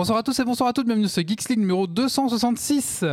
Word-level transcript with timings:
Bonsoir 0.00 0.16
à 0.16 0.22
tous 0.22 0.38
et 0.38 0.44
bonsoir 0.44 0.70
à 0.70 0.72
toutes, 0.72 0.86
bienvenue 0.86 1.08
sur 1.08 1.20
Geeks 1.20 1.50
League 1.50 1.58
numéro 1.58 1.86
266. 1.86 3.04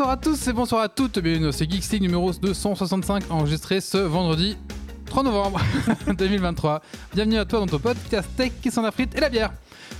Bonsoir 0.00 0.12
à 0.14 0.16
tous 0.16 0.48
et 0.48 0.52
bonsoir 0.54 0.80
à 0.80 0.88
toutes, 0.88 1.18
bienvenue 1.18 1.44
dans 1.44 1.52
ce 1.52 1.62
Geeks 1.64 1.90
League 1.92 2.00
numéro 2.00 2.32
265 2.32 3.24
enregistré 3.30 3.82
ce 3.82 3.98
vendredi 3.98 4.56
3 5.04 5.24
novembre 5.24 5.60
2023. 6.16 6.80
Bienvenue 7.12 7.36
à 7.36 7.44
toi 7.44 7.58
dans 7.60 7.66
ton 7.66 7.78
podcast 7.78 8.26
Tech 8.34 8.50
qui 8.62 8.70
s'en 8.70 8.90
frites 8.92 9.14
et 9.14 9.20
la 9.20 9.28
bière. 9.28 9.52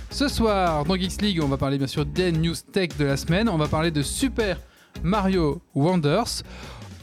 Ce 0.09 0.27
soir, 0.27 0.85
dans 0.85 0.95
Geeks 0.95 1.21
League, 1.21 1.39
on 1.43 1.47
va 1.47 1.57
parler 1.57 1.77
bien 1.77 1.85
sûr 1.85 2.03
des 2.03 2.31
news 2.31 2.55
tech 2.73 2.97
de 2.97 3.05
la 3.05 3.15
semaine. 3.15 3.47
On 3.47 3.57
va 3.57 3.67
parler 3.67 3.91
de 3.91 4.01
Super 4.01 4.57
Mario 5.03 5.61
Wonders. 5.75 6.41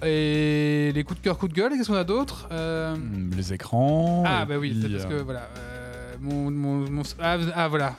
Et 0.04 0.90
les 0.92 1.04
coups 1.04 1.20
de 1.20 1.24
cœur, 1.24 1.38
coups 1.38 1.52
de 1.52 1.56
gueule, 1.56 1.74
qu'est-ce 1.76 1.86
qu'on 1.90 1.94
a 1.94 2.02
d'autre? 2.02 2.48
Euh, 2.50 2.96
Les 3.36 3.52
écrans. 3.52 4.24
Ah 4.26 4.44
bah 4.44 4.56
oui, 4.58 4.76
c'est 4.82 4.88
parce 4.88 5.06
que 5.06 5.22
voilà. 5.22 5.48
euh, 5.56 6.14
mon, 6.20 6.50
mon- 6.50 6.90
mon- 6.90 7.02
ah, 7.20 7.36
ah, 7.54 7.68
voilà. 7.68 7.94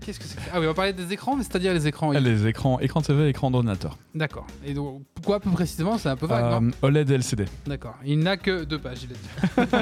Qu'est-ce 0.00 0.20
que 0.20 0.24
c'est 0.26 0.36
que- 0.36 0.42
Ah 0.52 0.60
oui, 0.60 0.66
on 0.66 0.68
va 0.68 0.74
parler 0.74 0.92
des 0.92 1.12
écrans, 1.12 1.34
mais 1.36 1.42
c'est-à-dire 1.42 1.72
les 1.74 1.86
écrans. 1.88 2.10
oui. 2.10 2.20
Les 2.20 2.46
écrans, 2.46 2.78
écran 2.78 3.00
TV, 3.00 3.28
écran 3.28 3.50
d'ordinateur. 3.50 3.98
D'accord. 4.14 4.46
Et 4.64 4.72
donc, 4.72 5.02
pourquoi 5.14 5.40
plus 5.40 5.50
précisément? 5.50 5.98
C'est 5.98 6.08
un 6.08 6.16
peu 6.16 6.26
vague, 6.26 6.44
non? 6.62 6.68
Euh, 6.68 6.86
OLED 6.86 7.10
et 7.10 7.14
LCD. 7.14 7.44
D'accord. 7.66 7.96
Il 8.04 8.20
n'a 8.20 8.36
que 8.36 8.62
deux 8.64 8.78
pages, 8.78 9.04
il 9.04 9.10
a 9.62 9.64
dit. 9.64 9.72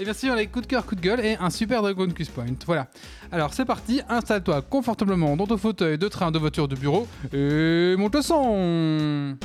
et 0.00 0.04
bien 0.04 0.12
sûr, 0.12 0.34
les 0.34 0.46
coups 0.46 0.66
de 0.66 0.70
cœur, 0.70 0.84
coups 0.84 1.00
de 1.00 1.06
gueule 1.06 1.20
et 1.20 1.36
un 1.40 1.48
super 1.50 1.80
Dragon 1.80 2.06
Quest 2.08 2.32
Point. 2.32 2.46
Voilà. 2.66 2.88
Alors, 3.30 3.54
c'est 3.54 3.64
parti. 3.64 4.02
Installe-toi 4.08 4.60
confortablement 4.62 5.36
dans 5.36 5.46
ton 5.46 5.56
fauteuil 5.56 5.96
de 5.96 6.08
train, 6.08 6.30
de 6.30 6.38
voiture, 6.38 6.68
de 6.68 6.76
bureau 6.76 7.06
et 7.32 7.94
monte 7.96 8.14
le 8.14 8.22
son. 8.22 9.36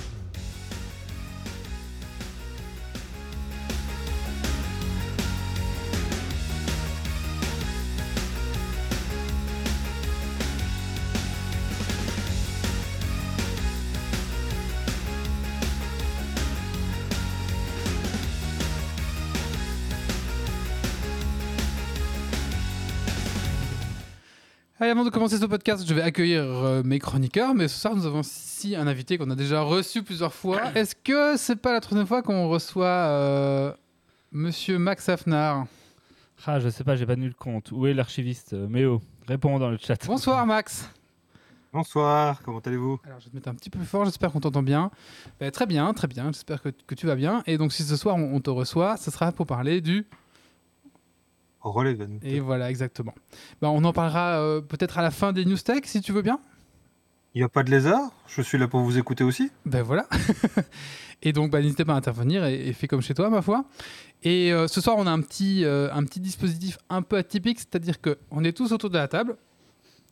Allez, 24.80 24.92
avant 24.92 25.04
de 25.04 25.10
commencer 25.10 25.38
ce 25.40 25.46
podcast, 25.48 25.84
je 25.88 25.92
vais 25.92 26.04
accueillir 26.04 26.44
euh, 26.44 26.84
mes 26.84 27.00
chroniqueurs, 27.00 27.56
mais 27.56 27.68
ce 27.68 27.80
soir 27.80 27.96
nous 27.96 28.06
avons 28.06 28.22
ici 28.22 28.76
un 28.76 28.86
invité 28.86 29.18
qu'on 29.18 29.32
a 29.32 29.36
déjà 29.36 29.62
reçu 29.62 30.04
plusieurs 30.04 30.36
fois. 30.36 30.72
Est-ce 30.76 30.94
que 30.96 31.36
c'est 31.36 31.56
pas 31.56 31.74
la 31.74 31.82
troisième 31.82 32.06
fois 32.06 32.22
qu'on 32.22 32.48
reçoit 32.48 32.86
euh, 32.86 33.74
Monsieur 34.32 34.78
Max 34.78 35.10
Afnar 35.10 35.66
Ah, 36.46 36.60
je 36.60 36.70
sais 36.70 36.84
pas, 36.84 36.96
j'ai 36.96 37.08
pas 37.08 37.16
tenu 37.16 37.28
le 37.28 37.34
compte. 37.34 37.72
Où 37.72 37.88
est 37.88 37.96
l'archiviste? 37.96 38.54
Euh, 38.54 38.68
Méo, 38.68 39.02
réponds 39.28 39.58
dans 39.58 39.72
le 39.72 39.80
chat. 39.80 39.98
Bonsoir 40.06 40.46
Max. 40.46 40.88
Bonsoir, 41.74 42.44
comment 42.44 42.60
allez-vous? 42.60 43.00
Alors 43.04 43.20
je 43.20 43.26
vais 43.26 43.32
te 43.32 43.36
mettre 43.36 43.50
un 43.50 43.56
petit 43.56 43.72
peu 43.72 43.80
plus 43.80 43.88
fort, 43.88 44.06
j'espère 44.06 44.32
qu'on 44.32 44.42
t'entend 44.42 44.62
bien. 44.62 44.92
Ben, 45.40 45.50
très 45.50 45.66
bien, 45.66 45.92
très 45.96 46.08
bien, 46.08 46.28
j'espère 46.28 46.62
que, 46.62 46.70
que 46.70 46.94
tu 46.94 47.08
vas 47.08 47.16
bien. 47.16 47.42
Et 47.48 47.58
donc 47.58 47.74
si 47.74 47.82
ce 47.82 47.96
soir 47.96 48.16
on, 48.16 48.36
on 48.36 48.40
te 48.42 48.52
reçoit, 48.52 48.96
ce 48.98 49.10
sera 49.10 49.32
pour 49.32 49.48
parler 49.48 49.82
du... 49.82 50.06
Releven. 51.62 52.20
Et 52.24 52.40
voilà, 52.40 52.70
exactement. 52.70 53.14
Ben, 53.62 53.70
on 53.70 53.84
en 53.84 53.94
parlera 53.94 54.40
euh, 54.42 54.62
peut-être 54.62 54.98
à 54.98 55.02
la 55.02 55.12
fin 55.12 55.34
des 55.34 55.44
news 55.46 55.58
tech, 55.58 55.82
si 55.86 56.02
tu 56.02 56.12
veux 56.12 56.22
bien. 56.22 56.40
Il 57.36 57.40
n'y 57.40 57.44
a 57.44 57.50
pas 57.50 57.64
de 57.64 57.70
lézard 57.70 58.12
Je 58.28 58.42
suis 58.42 58.58
là 58.58 58.68
pour 58.68 58.80
vous 58.82 58.98
écouter 58.98 59.24
aussi. 59.24 59.52
Ben 59.66 59.84
voilà. 59.84 60.08
et 61.22 61.34
donc, 61.34 61.52
bah, 61.52 61.62
n'hésitez 61.62 61.86
pas 61.86 61.94
à 61.94 61.98
intervenir 61.98 62.46
et, 62.46 62.68
et 62.70 62.74
fais 62.74 62.88
comme 62.88 63.02
chez 63.02 63.14
toi, 63.14 63.30
ma 63.30 63.42
foi. 63.42 63.66
Et 64.24 64.52
euh, 64.52 64.68
ce 64.68 64.82
soir, 64.82 64.96
on 64.98 65.06
a 65.08 65.12
un 65.12 65.22
petit, 65.22 65.64
euh, 65.66 65.90
un 65.94 66.04
petit 66.04 66.20
dispositif 66.20 66.78
un 66.90 67.02
peu 67.02 67.18
atypique, 67.18 67.60
c'est-à-dire 67.60 67.96
qu'on 68.02 68.44
est 68.44 68.54
tous 68.56 68.72
autour 68.72 68.90
de 68.90 68.98
la 68.98 69.08
table, 69.08 69.36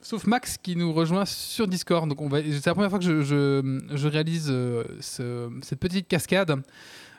sauf 0.02 0.28
Max 0.28 0.58
qui 0.58 0.76
nous 0.76 0.94
rejoint 0.94 1.26
sur 1.26 1.68
Discord. 1.68 2.08
Donc, 2.10 2.22
on 2.22 2.28
va, 2.28 2.44
c'est 2.44 2.66
la 2.68 2.74
première 2.74 2.90
fois 2.92 3.00
que 3.00 3.06
je, 3.06 3.22
je, 3.24 3.82
je 3.96 4.08
réalise 4.08 4.48
euh, 4.52 4.84
ce- 5.00 5.50
cette 5.64 5.80
petite 5.80 6.08
cascade. 6.08 6.62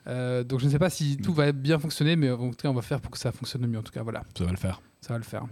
Euh, 0.08 0.44
donc, 0.44 0.60
je 0.60 0.66
ne 0.66 0.70
sais 0.70 0.78
pas 0.78 0.90
si 0.90 1.16
tout 1.16 1.32
va 1.32 1.50
bien 1.52 1.78
fonctionner, 1.78 2.14
mais 2.16 2.30
en 2.30 2.50
tout 2.50 2.56
cas, 2.62 2.68
on 2.68 2.74
va 2.74 2.82
faire 2.82 3.00
pour 3.00 3.10
que 3.10 3.18
ça 3.18 3.32
fonctionne 3.32 3.66
mieux. 3.66 3.78
En 3.78 3.82
tout 3.82 3.92
cas, 3.92 4.02
voilà, 4.02 4.22
Ça 4.36 4.44
va 4.44 4.50
le 4.50 4.56
faire. 4.56 4.80
ça 5.00 5.12
va 5.14 5.18
le 5.18 5.24
faire. 5.24 5.44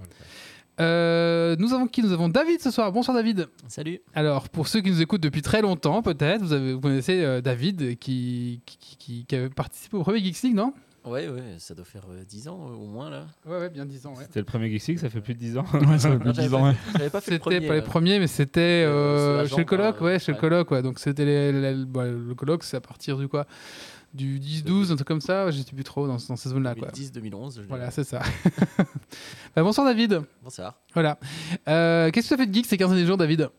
Euh, 0.80 1.54
nous 1.58 1.72
avons 1.72 1.86
qui? 1.86 2.02
Nous 2.02 2.12
avons 2.12 2.28
David 2.28 2.60
ce 2.60 2.70
soir. 2.70 2.90
Bonsoir, 2.90 3.16
David. 3.16 3.48
Salut. 3.68 4.00
Alors, 4.14 4.48
pour 4.48 4.66
ceux 4.66 4.80
qui 4.80 4.90
nous 4.90 5.00
écoutent 5.02 5.22
depuis 5.22 5.42
très 5.42 5.62
longtemps, 5.62 6.02
peut-être, 6.02 6.42
vous, 6.42 6.52
avez- 6.52 6.72
vous 6.72 6.80
connaissez 6.80 7.22
euh, 7.24 7.40
David 7.40 7.96
qui, 7.98 8.60
qui, 8.66 8.96
qui- 8.98 9.24
qui 9.24 9.36
avait 9.36 9.50
participé 9.50 9.96
au 9.96 10.02
premier 10.02 10.18
Geeks 10.18 10.42
League, 10.42 10.54
non? 10.56 10.72
Ouais, 11.04 11.28
ouais, 11.28 11.42
ça 11.58 11.74
doit 11.74 11.84
faire 11.84 12.02
euh, 12.10 12.24
10 12.24 12.48
ans 12.48 12.70
euh, 12.70 12.74
au 12.76 12.86
moins 12.86 13.10
là. 13.10 13.26
Ouais, 13.46 13.58
ouais, 13.58 13.68
bien 13.70 13.84
10 13.84 14.06
ans. 14.06 14.14
Ouais. 14.14 14.22
C'était 14.24 14.40
le 14.40 14.46
premier 14.46 14.68
Geeks 14.70 14.86
League, 14.88 14.98
ça 14.98 15.10
fait 15.10 15.20
plus 15.20 15.34
de 15.34 15.38
10 15.38 15.58
ans. 15.58 15.64
Ouais, 15.74 15.98
ça 15.98 16.10
fait 16.10 16.18
plus 16.18 16.30
de 16.30 16.34
j'avais 16.34 16.48
10 16.48 16.54
ans, 16.54 16.74
J'avais 16.94 17.10
pas 17.10 17.20
fait 17.20 17.30
le 17.30 17.36
C'était 17.36 17.38
premier. 17.38 17.68
pas 17.68 17.74
les 17.74 17.82
premiers, 17.82 18.18
mais 18.18 18.26
c'était 18.26 18.60
chez 18.60 18.86
le 18.86 18.90
euh, 18.90 19.42
ouais, 19.42 19.48
chez 20.18 20.32
le 20.32 20.70
ouais. 20.72 20.82
Donc 20.82 20.98
c'était 20.98 21.24
les- 21.26 21.52
les- 21.52 21.74
les- 21.74 21.84
bah, 21.84 22.06
le 22.06 22.34
coloc, 22.34 22.64
c'est 22.64 22.78
à 22.78 22.80
partir 22.80 23.18
du 23.18 23.28
quoi? 23.28 23.46
Du 24.14 24.38
10-12, 24.38 24.92
un 24.92 24.94
truc 24.96 25.08
comme 25.08 25.20
ça. 25.20 25.50
Je 25.50 25.58
sais 25.60 25.72
plus 25.74 25.82
trop 25.84 26.06
dans, 26.06 26.18
dans 26.28 26.36
ces 26.36 26.48
zones-là, 26.48 26.74
quoi. 26.76 26.88
2010-2011. 26.88 27.56
je 27.56 27.62
Voilà, 27.68 27.90
c'est 27.90 28.04
ça. 28.04 28.22
Bah, 29.56 29.62
bonsoir 29.62 29.86
David. 29.86 30.22
Bonsoir. 30.42 30.74
Voilà. 30.94 31.18
Euh, 31.68 32.10
Qu'est-ce 32.10 32.28
que 32.30 32.34
tu 32.34 32.40
as 32.40 32.44
fait 32.44 32.50
de 32.50 32.54
geek 32.54 32.66
ces 32.66 32.76
15 32.76 32.90
derniers 32.90 33.06
jours, 33.06 33.16
David? 33.16 33.50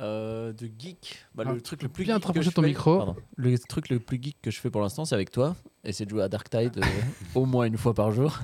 Euh, 0.00 0.52
de 0.52 0.68
geek, 0.78 1.24
bah, 1.34 1.44
Ah, 1.46 1.52
le 1.52 1.60
truc 1.60 1.82
le 1.84 1.88
plus 1.88 2.04
bien 2.04 2.14
geek 2.14 2.22
te 2.22 2.26
que 2.26 2.28
rapprocher 2.28 2.50
je 2.50 2.54
ton 2.54 2.62
fais- 2.62 2.68
micro. 2.68 2.96
Pardon. 2.98 3.16
Le 3.36 3.56
truc 3.58 3.88
le 3.90 3.98
plus 4.00 4.20
geek 4.22 4.36
que 4.42 4.50
je 4.50 4.58
fais 4.60 4.70
pour 4.70 4.80
l'instant, 4.80 5.04
c'est 5.04 5.14
avec 5.14 5.30
toi. 5.30 5.54
Et 5.84 5.92
c'est 5.92 6.04
de 6.04 6.10
jouer 6.10 6.22
à 6.22 6.28
Dark 6.28 6.48
Tide 6.50 6.78
euh, 6.78 6.82
au 7.36 7.44
moins 7.46 7.64
une 7.66 7.76
fois 7.78 7.94
par 7.94 8.10
jour. 8.12 8.38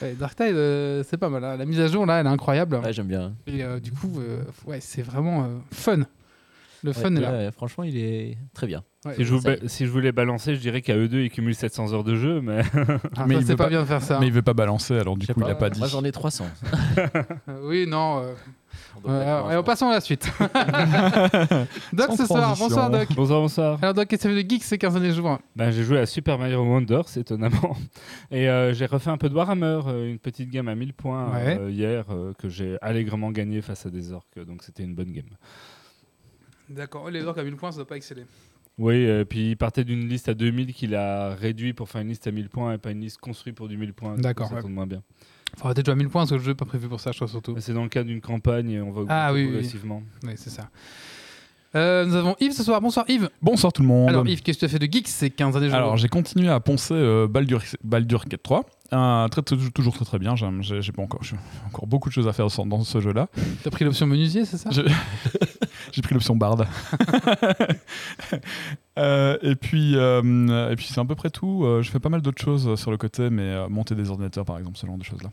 Ouais, 0.00 0.14
Dark 0.14 0.34
Tide, 0.36 0.54
euh, 0.56 1.04
c'est 1.08 1.16
pas 1.18 1.28
mal. 1.28 1.44
hein. 1.44 1.56
La 1.56 1.64
mise 1.66 1.80
à 1.80 1.86
jour, 1.88 2.06
là, 2.06 2.20
elle 2.20 2.26
est 2.26 2.30
incroyable. 2.30 2.76
Ouais, 2.76 2.92
j'aime 2.92 3.08
bien. 3.08 3.34
Et 3.46 3.62
du 3.80 3.92
coup, 3.92 4.10
ouais, 4.66 4.80
c'est 4.80 5.02
vraiment 5.02 5.48
fun. 5.70 6.00
Le 6.84 6.92
fun 6.92 7.12
Ouais, 7.14 7.18
est 7.18 7.20
là. 7.22 7.32
ouais, 7.32 7.50
franchement, 7.52 7.84
il 7.84 7.96
est 7.96 8.36
très 8.54 8.66
bien. 8.66 8.82
Ouais. 9.04 9.14
Si 9.16 9.24
je, 9.24 9.32
vous 9.34 9.40
Ça 9.40 9.52
y 9.54 9.56
ba- 9.60 9.68
si 9.68 9.86
je 9.86 9.90
voulais 9.90 10.12
balancer, 10.12 10.54
je 10.54 10.60
dirais 10.60 10.80
qu'à 10.82 10.96
eux 10.96 11.08
deux, 11.08 11.20
ils 11.22 11.30
cumulent 11.30 11.54
700 11.54 11.92
heures 11.92 12.04
de 12.04 12.14
jeu, 12.16 12.40
mais 12.40 12.62
Ah, 13.16 13.24
Mais 13.26 13.34
ça, 13.34 13.40
il 13.40 13.46
c'est 13.46 13.52
veut 13.52 13.56
pas 13.56 13.64
pas- 13.64 13.70
bien 13.70 13.80
de 13.82 13.86
faire 13.86 14.02
ça. 14.02 14.18
Mais 14.20 14.26
il 14.26 14.32
veut 14.32 14.42
pas 14.42 14.54
balancer, 14.54 14.98
alors 14.98 15.16
du 15.16 15.26
coup, 15.26 15.40
il 15.44 15.50
a 15.50 15.54
pas 15.54 15.70
dit. 15.70 15.78
Moi, 15.78 15.88
j'en 15.88 16.04
ai 16.04 16.12
300. 16.12 16.46
Euh, 17.48 17.60
oui, 17.64 17.86
non. 17.88 18.20
euh, 18.20 18.32
On 19.04 19.08
loin, 19.10 19.50
et 19.52 19.56
en 19.56 19.62
passant 19.62 19.90
à 19.90 19.94
la 19.94 20.00
suite. 20.00 20.30
Doc 21.92 22.08
Sans 22.10 22.16
ce 22.16 22.26
soir, 22.26 22.56
bonsoir 22.58 22.90
Doc. 22.90 23.08
bonsoir, 23.14 23.40
bonsoir. 23.40 23.78
Alors 23.82 23.94
Doc, 23.94 24.06
qu'est-ce 24.08 24.28
que 24.28 24.42
de 24.42 24.48
geek 24.48 24.62
ces 24.64 24.78
15 24.78 24.94
derniers 24.94 25.12
jours 25.12 25.38
Ben, 25.56 25.70
j'ai 25.70 25.82
joué 25.82 25.98
à 25.98 26.06
Super 26.06 26.38
Mario 26.38 26.62
Wonders, 26.62 27.16
étonnamment. 27.16 27.76
Et 28.30 28.48
euh, 28.48 28.72
j'ai 28.72 28.86
refait 28.86 29.10
un 29.10 29.16
peu 29.18 29.28
de 29.28 29.34
Warhammer, 29.34 29.80
euh, 29.86 30.10
une 30.10 30.18
petite 30.18 30.50
game 30.50 30.68
à 30.68 30.74
1000 30.74 30.92
points 30.94 31.32
Ouais. 31.32 31.58
euh, 31.60 31.70
hier, 31.70 32.04
euh, 32.10 32.32
que 32.38 32.48
j'ai 32.48 32.76
allègrement 32.82 33.30
gagné 33.30 33.60
face 33.62 33.86
à 33.86 33.90
des 33.90 34.12
orques, 34.12 34.38
donc 34.46 34.62
c'était 34.62 34.82
une 34.82 34.94
bonne 34.94 35.12
game. 35.12 35.26
D'accord, 36.74 37.10
les 37.10 37.22
orques 37.24 37.38
à 37.38 37.44
1000 37.44 37.56
points, 37.56 37.70
ça 37.72 37.76
doit 37.78 37.86
pas 37.86 37.96
exceller. 37.96 38.24
Oui, 38.78 38.94
et 38.96 39.24
puis 39.26 39.50
il 39.50 39.56
partait 39.56 39.84
d'une 39.84 40.08
liste 40.08 40.28
à 40.28 40.34
2000 40.34 40.72
qu'il 40.72 40.94
a 40.94 41.34
réduit 41.34 41.72
pour 41.74 41.88
faire 41.90 42.00
une 42.00 42.08
liste 42.08 42.26
à 42.26 42.30
1000 42.30 42.48
points 42.48 42.74
et 42.74 42.78
pas 42.78 42.90
une 42.90 43.00
liste 43.00 43.18
construite 43.18 43.54
pour 43.54 43.68
du 43.68 43.76
1000 43.76 43.92
points. 43.92 44.16
D'accord, 44.16 44.48
Ça 44.48 44.54
ouais. 44.54 44.60
tourne 44.62 44.72
moins 44.72 44.86
bien. 44.86 45.02
Faut 45.58 45.66
arrêter 45.66 45.82
de 45.82 45.86
jouer 45.86 45.92
à 45.92 45.96
1000 45.96 46.08
points 46.08 46.22
parce 46.22 46.30
que 46.30 46.36
le 46.36 46.42
jeu 46.42 46.52
n'est 46.52 46.54
pas 46.56 46.64
prévu 46.64 46.88
pour 46.88 46.98
ça, 46.98 47.12
je 47.12 47.16
crois 47.18 47.28
surtout. 47.28 47.52
Mais 47.54 47.60
C'est 47.60 47.74
dans 47.74 47.82
le 47.82 47.90
cadre 47.90 48.06
d'une 48.08 48.22
campagne 48.22 48.70
et 48.70 48.80
on 48.80 48.90
va 48.90 49.02
Ah, 49.08 49.30
augmenter 49.30 49.34
oui, 49.34 49.40
oui, 49.40 49.44
oui. 49.46 49.52
progressivement. 49.52 50.02
Oui, 50.24 50.32
c'est 50.36 50.48
ça. 50.50 50.70
Euh, 51.74 52.04
nous 52.04 52.14
avons 52.16 52.36
Yves 52.38 52.52
ce 52.52 52.62
soir. 52.62 52.80
Bonsoir 52.82 53.06
Yves. 53.08 53.30
Bonsoir 53.40 53.72
tout 53.72 53.80
le 53.82 53.88
monde. 53.88 54.08
Alors 54.10 54.26
Yves, 54.26 54.42
qu'est-ce 54.42 54.58
que 54.58 54.60
tu 54.60 54.64
as 54.66 54.68
fait 54.68 54.78
de 54.78 54.90
geek 54.92 55.08
ces 55.08 55.30
15 55.30 55.52
derniers 55.54 55.68
jours? 55.68 55.76
Alors, 55.78 55.96
j'ai 55.96 56.08
continué 56.08 56.48
à 56.50 56.60
poncer 56.60 56.92
euh, 56.94 57.26
Baldur, 57.26 57.62
Baldur 57.82 58.24
Gate 58.26 58.42
3. 58.42 58.64
Un 58.94 59.26
très, 59.30 59.40
toujours 59.42 59.94
très 59.94 60.04
très 60.04 60.18
bien. 60.18 60.36
J'aime- 60.36 60.62
J'ai 60.62 60.92
pas 60.92 61.00
encore, 61.00 61.22
encore 61.66 61.86
beaucoup 61.86 62.10
de 62.10 62.14
choses 62.14 62.28
à 62.28 62.34
faire 62.34 62.46
dans 62.48 62.66
dans 62.66 62.84
ce 62.84 63.00
jeu-là. 63.00 63.28
T'as 63.62 63.70
pris 63.70 63.86
l'option 63.86 64.06
menuisier, 64.06 64.44
c'est 64.44 64.58
ça? 64.58 64.68
Je- 64.70 64.82
J'ai 65.92 66.02
pris 66.02 66.14
l'option 66.14 66.36
Bard. 66.36 66.58
Euh, 68.98 69.38
et 69.40 69.54
puis, 69.54 69.96
euh, 69.96 70.76
puis 70.76 70.86
c'est 70.86 71.00
à 71.00 71.04
peu 71.06 71.14
près 71.14 71.30
tout. 71.30 71.64
Euh, 71.64 71.80
je 71.80 71.90
fais 71.90 71.98
pas 71.98 72.10
mal 72.10 72.20
d'autres 72.20 72.42
choses 72.42 72.78
sur 72.78 72.90
le 72.90 72.98
côté, 72.98 73.30
mais 73.30 73.66
monter 73.70 73.94
des 73.94 74.10
ordinateurs 74.10 74.44
par 74.44 74.58
exemple, 74.58 74.76
ce 74.76 74.86
genre 74.86 74.98
de 74.98 75.02
choses-là. 75.02 75.30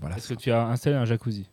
Voilà. 0.00 0.16
Est-ce 0.16 0.34
que 0.34 0.38
tu 0.38 0.52
as 0.52 0.68
installé 0.68 0.94
un 0.94 1.04
jacuzzi? 1.04 1.48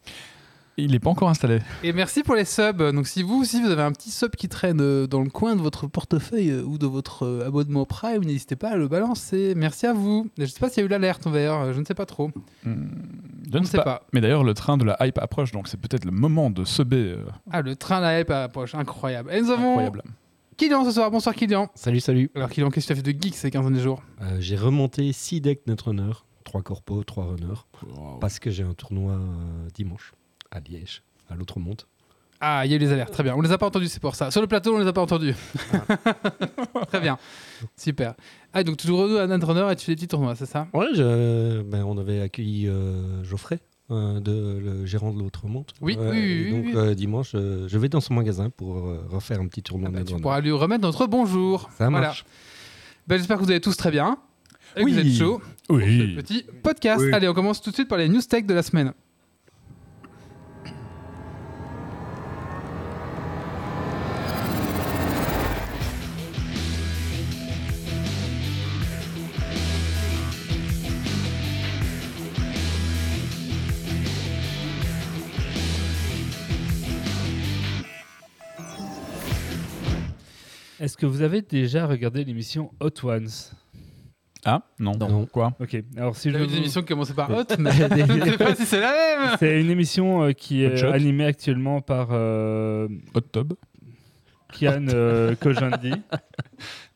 Il 0.84 0.92
n'est 0.92 1.00
pas 1.00 1.10
encore 1.12 1.30
installé. 1.30 1.60
Et 1.84 1.94
merci 1.94 2.24
pour 2.24 2.36
les 2.36 2.46
subs. 2.46 2.92
Donc 2.92 3.08
si 3.08 3.22
vous 3.24 3.42
aussi 3.42 3.62
vous 3.62 3.70
avez 3.70 3.84
un 3.84 3.92
petit 3.92 4.10
sub 4.10 4.36
qui 4.36 4.50
traîne 4.50 4.82
euh, 4.82 5.08
dans 5.08 5.22
le 5.22 5.30
coin 5.30 5.56
de 5.56 5.62
votre 5.62 5.88
portefeuille 5.88 6.50
euh, 6.50 6.64
ou 6.64 6.78
de 6.78 6.88
votre 6.88 7.24
euh, 7.24 7.48
abonnement 7.48 7.86
Prime, 7.86 8.24
n'hésitez 8.24 8.56
pas 8.56 8.70
à 8.72 8.76
le 8.78 8.88
balancer. 8.88 9.54
Merci 9.56 9.86
à 9.86 9.94
vous. 9.94 10.30
Je 10.38 10.44
ne 10.44 10.48
sais 10.48 10.60
pas 10.60 10.70
s'il 10.70 10.82
y 10.82 10.84
a 10.84 10.86
eu 10.86 10.90
l'alerte 10.90 11.28
en 11.28 11.32
VR, 11.32 11.74
je 11.74 11.80
ne 11.80 11.86
sais 11.86 11.94
pas 11.94 12.06
trop. 12.06 12.32
Hmm, 12.64 12.88
Je 13.52 13.58
ne 13.60 13.64
sais 13.66 13.78
pas. 13.78 13.84
pas. 13.84 14.02
Mais 14.14 14.22
d'ailleurs, 14.22 14.44
le 14.44 14.54
train 14.54 14.78
de 14.78 14.84
la 14.84 14.98
hype 15.06 15.18
approche, 15.20 15.52
donc 15.52 15.68
c'est 15.68 15.80
peut-être 15.80 16.06
le 16.06 16.12
moment 16.12 16.50
de 16.50 16.66
subber. 16.66 17.16
Ah, 17.52 17.62
le 17.62 17.76
train 17.76 18.00
la 18.00 18.20
hype 18.20 18.32
approche, 18.32 18.74
incroyable. 18.76 19.32
Et 19.34 19.42
nous 19.42 19.52
avons 19.52 19.70
incroyable. 19.70 20.04
Kylian 20.58 20.86
ce 20.86 20.92
soir. 20.92 21.10
Bonsoir 21.10 21.34
Kylian. 21.36 21.70
Salut, 21.76 22.00
salut. 22.00 22.30
Alors 22.36 22.50
Kylian, 22.50 22.70
qu'est-ce 22.70 22.88
que 22.88 22.94
tu 22.94 23.00
as 23.00 23.04
fait 23.04 23.14
de 23.14 23.20
geek 23.22 23.36
ces 23.36 23.50
15 23.50 23.64
derniers 23.64 23.82
jours? 23.82 24.04
Euh, 24.22 24.38
j'ai 24.40 24.56
remonté 24.56 25.12
6 25.12 25.42
decks 25.42 25.66
Netrunner, 25.68 26.12
3 26.44 26.62
corpos, 26.62 27.04
3 27.04 27.26
runners, 27.26 27.62
parce 28.20 28.38
que 28.40 28.50
j'ai 28.52 28.64
un 28.64 28.74
tournoi 28.74 29.14
euh, 29.14 29.68
dimanche 29.74 30.14
à 30.52 30.60
Liège, 30.60 31.02
à 31.30 31.36
l'autre 31.36 31.60
monde. 31.60 31.82
Ah, 32.44 32.66
il 32.66 32.72
y 32.72 32.74
a 32.74 32.78
eu 32.78 32.80
les 32.80 32.92
alertes, 32.92 33.14
très 33.14 33.22
bien. 33.24 33.36
On 33.36 33.42
les 33.42 33.52
a 33.52 33.58
pas 33.60 33.68
entendus, 33.68 33.88
c'est 33.88 34.00
pour 34.02 34.16
ça. 34.16 34.32
Sur 34.32 34.42
le 34.42 34.48
plateau, 34.48 34.76
on 34.76 34.80
les 34.80 34.88
a 34.88 34.94
pas 34.94 35.02
entendus. 35.02 35.36
très 36.88 37.00
bien, 37.00 37.18
super. 37.78 38.16
Ah, 38.54 38.64
donc 38.64 38.78
toujours 38.78 39.20
à 39.20 39.28
Netrunner 39.28 39.68
et 39.72 39.76
tu 39.76 39.86
fais 39.86 39.92
des 39.94 39.96
petits 39.98 40.08
tournois, 40.08 40.36
c'est 40.36 40.46
ça? 40.48 40.68
Ouais, 40.74 40.88
je- 40.94 41.62
ben, 41.62 41.84
on 41.84 41.98
avait 41.98 42.22
accueilli 42.22 42.68
euh, 42.68 43.24
Geoffrey, 43.24 43.60
euh, 43.92 44.20
de, 44.20 44.58
le 44.60 44.86
gérant 44.88 45.14
de 45.14 45.20
l'autre 45.20 45.46
monde. 45.48 45.66
Oui, 45.82 45.96
Euh, 46.00 46.12
oui, 46.12 46.18
oui, 46.20 46.44
oui, 46.46 46.52
Donc 46.52 46.66
oui. 46.66 46.72
euh, 46.76 46.96
dimanche, 46.96 47.32
euh, 47.36 47.68
je 47.68 47.78
vais 47.78 47.90
dans 47.90 48.02
son 48.02 48.14
magasin 48.16 48.50
pour 48.50 48.78
euh, 48.88 49.06
refaire 49.10 49.40
un 49.40 49.48
petit 49.48 49.62
tournoi 49.62 49.90
Ah 49.94 49.98
bah, 50.00 50.04
Tu 50.04 50.16
pourras 50.20 50.42
lui 50.42 50.52
remettre 50.52 50.82
notre 50.82 51.06
bonjour. 51.08 51.70
Ça 51.78 51.90
Voilà. 51.90 52.08
marche. 52.08 52.26
Ben, 53.08 53.18
J'espère 53.18 53.38
que 53.38 53.44
vous 53.44 53.52
allez 53.52 53.62
tous 53.62 53.78
très 53.78 53.92
bien. 53.92 54.18
Et 54.76 54.80
que 54.82 54.86
Oui. 54.86 54.94
vous 54.94 55.00
êtes 55.00 55.14
chaud. 55.14 55.42
pour 55.68 55.78
ce 55.80 55.84
Oui. 55.86 56.16
Petit 56.16 56.46
podcast. 56.64 57.02
Oui. 57.06 57.14
Allez, 57.14 57.28
on 57.28 57.34
commence 57.34 57.62
tout 57.62 57.70
de 57.70 57.76
suite 57.76 57.88
par 57.90 57.98
les 57.98 58.08
news 58.10 58.22
tech 58.22 58.46
de 58.46 58.54
la 58.54 58.64
semaine. 58.64 58.94
Est-ce 80.82 80.98
que 80.98 81.06
vous 81.06 81.22
avez 81.22 81.42
déjà 81.44 81.86
regardé 81.86 82.24
l'émission 82.26 82.72
Hot 82.80 82.90
Ones 83.08 83.28
Ah, 84.46 84.64
non. 84.80 84.94
Non. 84.98 85.26
Quoi 85.28 85.54
Ok, 85.60 85.78
alors 85.96 86.16
si 86.16 86.32
je 86.32 86.38
une 86.38 86.46
vous- 86.46 86.56
émission 86.58 86.82
qui 86.82 86.88
commençait 86.88 87.14
par 87.14 87.30
Hot, 87.30 87.44
mais 87.60 87.72
je 87.72 87.84
ne 87.84 88.26
sais 88.26 88.38
pas 88.38 88.56
si 88.56 88.66
c'est 88.66 88.80
la 88.82 88.92
même. 88.92 89.36
C'est 89.40 89.62
une 89.62 89.70
émission 89.70 90.24
euh, 90.24 90.32
qui 90.32 90.66
Hot 90.66 90.70
est 90.72 90.78
Shot. 90.78 90.88
animée 90.88 91.26
actuellement 91.26 91.82
par 91.82 92.08
euh, 92.12 92.88
Hot 93.14 93.22
tub 93.22 93.54
Kian 94.52 94.88
euh, 94.90 95.36
Kojandi. 95.40 95.92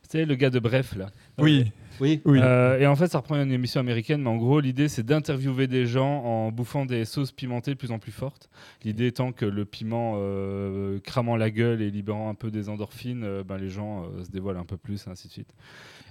C'est 0.08 0.24
le 0.24 0.34
gars 0.34 0.50
de 0.50 0.58
Bref 0.58 0.96
là. 0.96 1.06
Oui. 1.38 1.70
Oui. 2.00 2.20
Oui. 2.24 2.38
Euh, 2.42 2.78
et 2.78 2.86
en 2.86 2.96
fait, 2.96 3.08
ça 3.08 3.18
reprend 3.18 3.40
une 3.40 3.52
émission 3.52 3.80
américaine, 3.80 4.22
mais 4.22 4.28
en 4.30 4.36
gros, 4.36 4.60
l'idée 4.60 4.88
c'est 4.88 5.04
d'interviewer 5.04 5.66
des 5.66 5.86
gens 5.86 6.22
en 6.24 6.52
bouffant 6.52 6.86
des 6.86 7.04
sauces 7.04 7.32
pimentées 7.32 7.72
de 7.72 7.76
plus 7.78 7.90
en 7.90 7.98
plus 7.98 8.12
fortes. 8.12 8.48
L'idée 8.84 9.06
étant 9.06 9.32
que 9.32 9.44
le 9.46 9.64
piment 9.64 10.14
euh, 10.16 10.98
cramant 11.00 11.36
la 11.36 11.50
gueule 11.50 11.82
et 11.82 11.90
libérant 11.90 12.28
un 12.30 12.34
peu 12.34 12.50
des 12.50 12.68
endorphines, 12.68 13.22
euh, 13.24 13.42
ben, 13.44 13.58
les 13.58 13.68
gens 13.70 14.04
euh, 14.04 14.24
se 14.24 14.30
dévoilent 14.30 14.56
un 14.58 14.64
peu 14.64 14.76
plus, 14.76 15.06
et 15.06 15.10
ainsi 15.10 15.28
de 15.28 15.32
suite. 15.32 15.54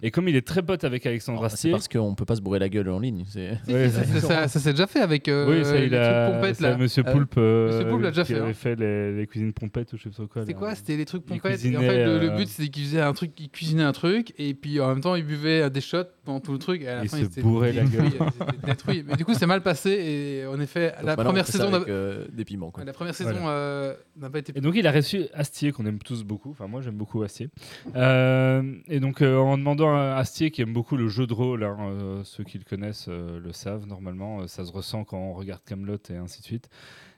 Et 0.01 0.11
comme 0.11 0.27
il 0.27 0.35
est 0.35 0.45
très 0.45 0.61
pote 0.61 0.83
avec 0.83 1.05
Alexandre 1.05 1.39
Oh, 1.41 1.47
C'est 1.47 1.53
Astier, 1.53 1.71
parce 1.71 1.87
qu'on 1.87 2.15
peut 2.15 2.25
pas 2.25 2.35
se 2.35 2.41
bourrer 2.41 2.59
la 2.59 2.67
gueule 2.69 2.89
en 2.89 2.99
ligne. 2.99 3.23
C'est 3.27 3.55
Ça, 3.65 4.03
ça, 4.03 4.19
ça- 4.21 4.47
ça 4.49 4.59
s'est 4.59 4.71
déjà 4.71 4.87
fait 4.87 4.99
avec 4.99 5.27
euh, 5.29 5.47
oui, 5.49 5.63
ça, 5.65 5.73
les 5.75 5.83
il 5.85 5.89
trucs 5.89 5.99
a, 6.01 6.31
pompettes 6.31 6.55
c'est 6.57 6.63
là. 6.63 6.77
Monsieur 6.77 7.03
Ah, 7.05 7.11
Poulpe, 7.11 7.35
euh, 7.37 7.67
Monsieur 7.71 7.89
Poulpe 7.89 8.01
l'a 8.03 8.09
déjà 8.11 8.23
qui 8.23 8.33
fait, 8.33 8.39
avait 8.39 8.49
hein. 8.49 8.53
fait 8.53 8.75
les, 8.75 9.15
les 9.15 9.27
cuisines 9.27 9.53
pompettes 9.53 9.93
ou 9.93 9.97
je 9.97 10.03
sais 10.03 10.09
pas 10.09 10.27
quoi. 10.27 10.41
C'était 10.41 10.53
là. 10.53 10.59
quoi 10.59 10.75
C'était 10.75 10.97
les 10.97 11.05
trucs 11.05 11.25
pompettes? 11.25 11.63
Et 11.63 11.77
en 11.77 11.79
fait, 11.79 12.05
le, 12.05 12.19
le 12.19 12.29
but 12.35 12.47
c'était 12.49 12.69
qu'il 12.69 12.83
faisait 12.83 12.99
un 13.01 13.13
truc, 13.13 13.31
il 13.39 13.49
cuisinait 13.49 13.83
un 13.83 13.93
truc, 13.93 14.33
et 14.37 14.53
puis 14.53 14.79
en 14.81 14.89
même 14.89 15.01
temps 15.01 15.15
il 15.15 15.25
buvait 15.25 15.61
des 15.75 15.81
shots 15.81 16.05
pendant 16.23 16.39
tout 16.39 16.51
le 16.53 16.57
truc. 16.57 16.81
Et 16.81 16.87
à 16.87 16.95
la 16.95 17.03
Il 17.03 17.09
fin, 17.09 17.17
se 17.19 17.25
était 17.25 17.41
bourrait 17.41 17.71
la 17.73 17.83
gueule. 17.83 18.05
il 18.53 18.59
détruit. 18.65 19.03
Mais 19.07 19.15
du 19.15 19.23
coup, 19.25 19.33
c'est 19.35 19.45
mal 19.45 19.61
passé. 19.61 19.91
Et 19.91 20.47
en 20.47 20.59
effet, 20.59 20.93
Donc 20.97 21.05
la 21.05 21.15
première 21.15 21.45
saison, 21.45 21.71
avec, 21.73 21.87
n'a- 21.87 21.93
euh, 21.93 22.25
des 22.33 22.45
piments. 22.45 22.71
Quoi. 22.71 22.83
la 22.83 22.93
première 22.93 23.13
saison 23.13 23.31
Voilà. 23.31 23.49
euh, 23.49 23.93
n'a 24.17 24.29
pas 24.29 24.39
été. 24.39 24.53
Et 24.57 24.61
donc 24.61 24.73
il 24.75 24.87
a 24.87 24.91
reçu 24.91 25.25
Astier 25.33 25.71
qu'on 25.71 25.85
aime 25.85 25.99
tous 25.99 26.23
beaucoup. 26.23 26.49
Enfin 26.51 26.67
moi 26.67 26.81
j'aime 26.81 26.95
beaucoup 26.95 27.21
Astier. 27.21 27.49
Euh, 27.95 28.63
et 28.87 28.99
donc 28.99 29.21
euh, 29.21 29.37
en 29.37 29.57
demandant 29.57 29.95
à 29.95 30.15
Astier 30.15 30.51
qui 30.51 30.61
aime 30.61 30.73
beaucoup 30.73 30.97
le 30.97 31.07
jeu 31.07 31.27
de 31.27 31.33
rôle, 31.33 31.63
hein, 31.63 31.77
euh, 31.81 32.21
ceux 32.23 32.43
qui 32.43 32.57
le 32.57 32.63
connaissent 32.63 33.07
euh, 33.09 33.39
le 33.39 33.51
savent 33.53 33.85
normalement, 33.85 34.41
euh, 34.41 34.47
ça 34.47 34.65
se 34.65 34.71
ressent 34.71 35.03
quand 35.03 35.17
on 35.17 35.33
regarde 35.33 35.61
Camelot 35.65 35.97
et 36.09 36.15
ainsi 36.15 36.39
de 36.41 36.45
suite. 36.45 36.69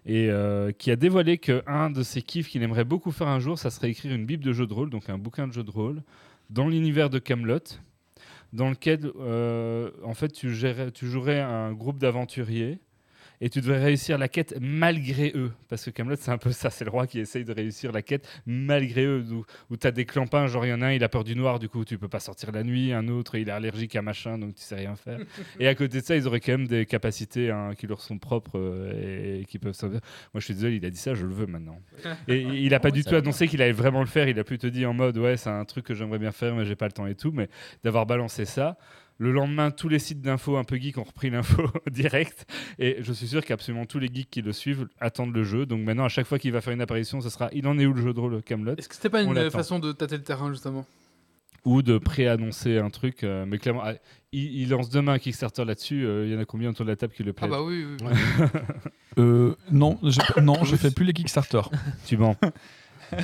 Et 0.05 0.29
euh, 0.29 0.71
qui 0.71 0.89
a 0.91 0.95
dévoilé 0.95 1.37
que 1.37 1.63
un 1.67 1.89
de 1.89 2.01
ses 2.03 2.21
kiffs 2.21 2.47
qu'il 2.49 2.63
aimerait 2.63 2.85
beaucoup 2.85 3.11
faire 3.11 3.27
un 3.27 3.39
jour, 3.39 3.59
ça 3.59 3.69
serait 3.69 3.89
écrire 3.89 4.13
une 4.13 4.25
bible 4.25 4.43
de 4.43 4.53
jeu 4.53 4.65
de 4.65 4.73
rôle, 4.73 4.89
donc 4.89 5.09
un 5.09 5.17
bouquin 5.17 5.47
de 5.47 5.53
jeu 5.53 5.63
de 5.63 5.71
rôle 5.71 6.01
dans 6.49 6.67
l'univers 6.69 7.09
de 7.09 7.19
Camelot, 7.19 7.59
dans 8.53 8.69
lequel 8.69 9.11
euh, 9.19 9.91
en 10.03 10.13
fait 10.13 10.29
tu, 10.29 10.53
gérais- 10.53 10.91
tu 10.91 11.07
jouerais 11.07 11.39
un 11.41 11.73
groupe 11.73 11.97
d'aventuriers 11.99 12.79
et 13.39 13.49
tu 13.49 13.61
devrais 13.61 13.83
réussir 13.83 14.17
la 14.17 14.27
quête 14.27 14.55
malgré 14.59 15.31
eux. 15.35 15.51
Parce 15.69 15.85
que 15.85 15.91
Camelot, 15.91 16.15
c'est 16.17 16.31
un 16.31 16.37
peu 16.37 16.51
ça, 16.51 16.69
c'est 16.69 16.85
le 16.85 16.91
roi 16.91 17.07
qui 17.07 17.19
essaye 17.19 17.45
de 17.45 17.53
réussir 17.53 17.91
la 17.91 18.01
quête 18.01 18.27
malgré 18.45 19.05
eux. 19.05 19.23
Où, 19.31 19.45
où 19.69 19.77
tu 19.77 19.85
as 19.85 19.91
des 19.91 20.05
clampins, 20.05 20.47
genre 20.47 20.65
il 20.65 20.69
y 20.69 20.73
en 20.73 20.81
a 20.81 20.87
un, 20.87 20.93
il 20.93 21.03
a 21.03 21.09
peur 21.09 21.23
du 21.23 21.35
noir, 21.35 21.59
du 21.59 21.69
coup 21.69 21.85
tu 21.85 21.97
peux 21.97 22.07
pas 22.07 22.19
sortir 22.19 22.51
la 22.51 22.63
nuit, 22.63 22.93
un 22.93 23.07
autre, 23.07 23.35
il 23.35 23.49
est 23.49 23.51
allergique 23.51 23.95
à 23.95 24.01
machin, 24.01 24.37
donc 24.37 24.55
tu 24.55 24.61
sais 24.61 24.75
rien 24.75 24.95
faire. 24.95 25.19
et 25.59 25.67
à 25.67 25.75
côté 25.75 26.01
de 26.01 26.05
ça, 26.05 26.15
ils 26.15 26.27
auraient 26.27 26.39
quand 26.39 26.53
même 26.53 26.67
des 26.67 26.85
capacités 26.85 27.51
hein, 27.51 27.73
qui 27.77 27.85
leur 27.85 28.01
sont 28.01 28.17
propres 28.17 28.57
euh, 28.57 29.41
et, 29.41 29.45
qui 29.45 29.59
peuvent 29.59 29.73
sauver. 29.73 29.99
Moi 30.33 30.39
je 30.39 30.45
suis 30.45 30.53
désolé, 30.55 30.77
il 30.77 30.85
a 30.85 30.89
dit 30.89 30.97
ça, 30.97 31.13
je 31.13 31.25
le 31.25 31.33
veux 31.33 31.45
maintenant. 31.45 31.79
Et 32.27 32.41
il 32.41 32.73
a 32.73 32.79
pas 32.79 32.87
Ouais, 32.87 32.91
du 32.91 33.03
tout 33.03 33.15
annoncé 33.15 33.47
qu'il 33.47 33.61
allait 33.61 33.73
vraiment 33.73 33.99
le 33.99 34.07
faire, 34.07 34.29
il 34.29 34.39
a 34.39 34.43
plutôt 34.43 34.69
dit 34.69 34.85
en 34.85 34.93
mode 34.93 35.17
ouais, 35.17 35.35
c'est 35.35 35.49
un 35.49 35.65
truc 35.65 35.85
que 35.85 35.93
j'aimerais 35.93 36.19
bien 36.19 36.31
faire, 36.31 36.55
mais 36.55 36.65
j'ai 36.65 36.75
pas 36.75 36.85
le 36.85 36.93
temps 36.93 37.05
et 37.05 37.15
tout. 37.15 37.31
Mais 37.31 37.49
d'avoir 37.83 38.05
balancé 38.05 38.45
ça. 38.45 38.77
Le 39.19 39.31
lendemain, 39.31 39.71
tous 39.71 39.89
les 39.89 39.97
sites 39.99 40.21
d'infos 40.21 40.57
un 40.57 40.63
peu 40.63 40.77
geeks 40.77 40.97
ont 40.99 41.03
repris 41.03 41.29
l'info 41.31 41.63
direct. 41.91 42.45
Et 42.77 42.97
je 43.01 43.11
suis 43.13 43.27
sûr 43.27 43.43
qu'absolument 43.43 43.85
tous 43.85 43.97
les 43.99 44.09
geeks 44.13 44.29
qui 44.29 44.41
le 44.43 44.51
suivent 44.53 44.87
attendent 44.99 45.33
le 45.33 45.43
jeu. 45.43 45.65
Donc 45.65 45.81
maintenant, 45.83 46.05
à 46.05 46.09
chaque 46.09 46.27
fois 46.27 46.37
qu'il 46.37 46.51
va 46.51 46.61
faire 46.61 46.73
une 46.73 46.81
apparition, 46.81 47.19
ce 47.21 47.29
sera 47.29 47.49
il 47.51 47.65
en 47.67 47.79
est 47.79 47.85
où 47.87 47.93
le 47.93 48.01
jeu 48.01 48.13
de 48.13 48.19
rôle 48.19 48.41
Camelot? 48.43 48.75
Est-ce 48.77 48.87
que 48.89 48.95
c'était 48.95 49.09
pas 49.09 49.21
une 49.23 49.49
façon 49.49 49.79
de 49.79 49.91
tâter 49.91 50.17
le 50.17 50.23
terrain 50.23 50.51
justement? 50.51 50.85
Ou 51.65 51.81
de 51.81 51.97
pré-annoncer 51.97 52.77
un 52.77 52.89
truc. 52.91 53.23
euh, 53.23 53.45
mais 53.47 53.57
clairement, 53.57 53.81
ah, 53.83 53.93
il, 54.31 54.61
il 54.61 54.69
lance 54.69 54.89
demain 54.89 55.13
un 55.13 55.19
Kickstarter 55.19 55.65
là-dessus. 55.65 56.05
euh, 56.05 56.25
Il 56.27 56.31
y 56.33 56.35
en 56.37 56.39
a 56.39 56.45
combien 56.45 56.69
autour 56.69 56.85
de 56.85 56.91
la 56.91 56.95
table 56.95 57.11
qui 57.13 57.23
le 57.23 57.31
Ah 57.31 57.39
plaît 57.41 57.47
bah 57.49 57.61
oui, 57.63 57.85
oui. 57.85 58.07
oui. 58.07 58.47
Euh, 59.19 59.55
non, 59.71 59.97
j'ai- 60.03 60.21
non, 60.43 60.63
je 60.63 60.75
fais 60.75 60.91
plus 60.91 61.03
les 61.03 61.11
Kickstarter. 61.13 61.61
Tu 62.05 62.17
mens. 62.17 62.35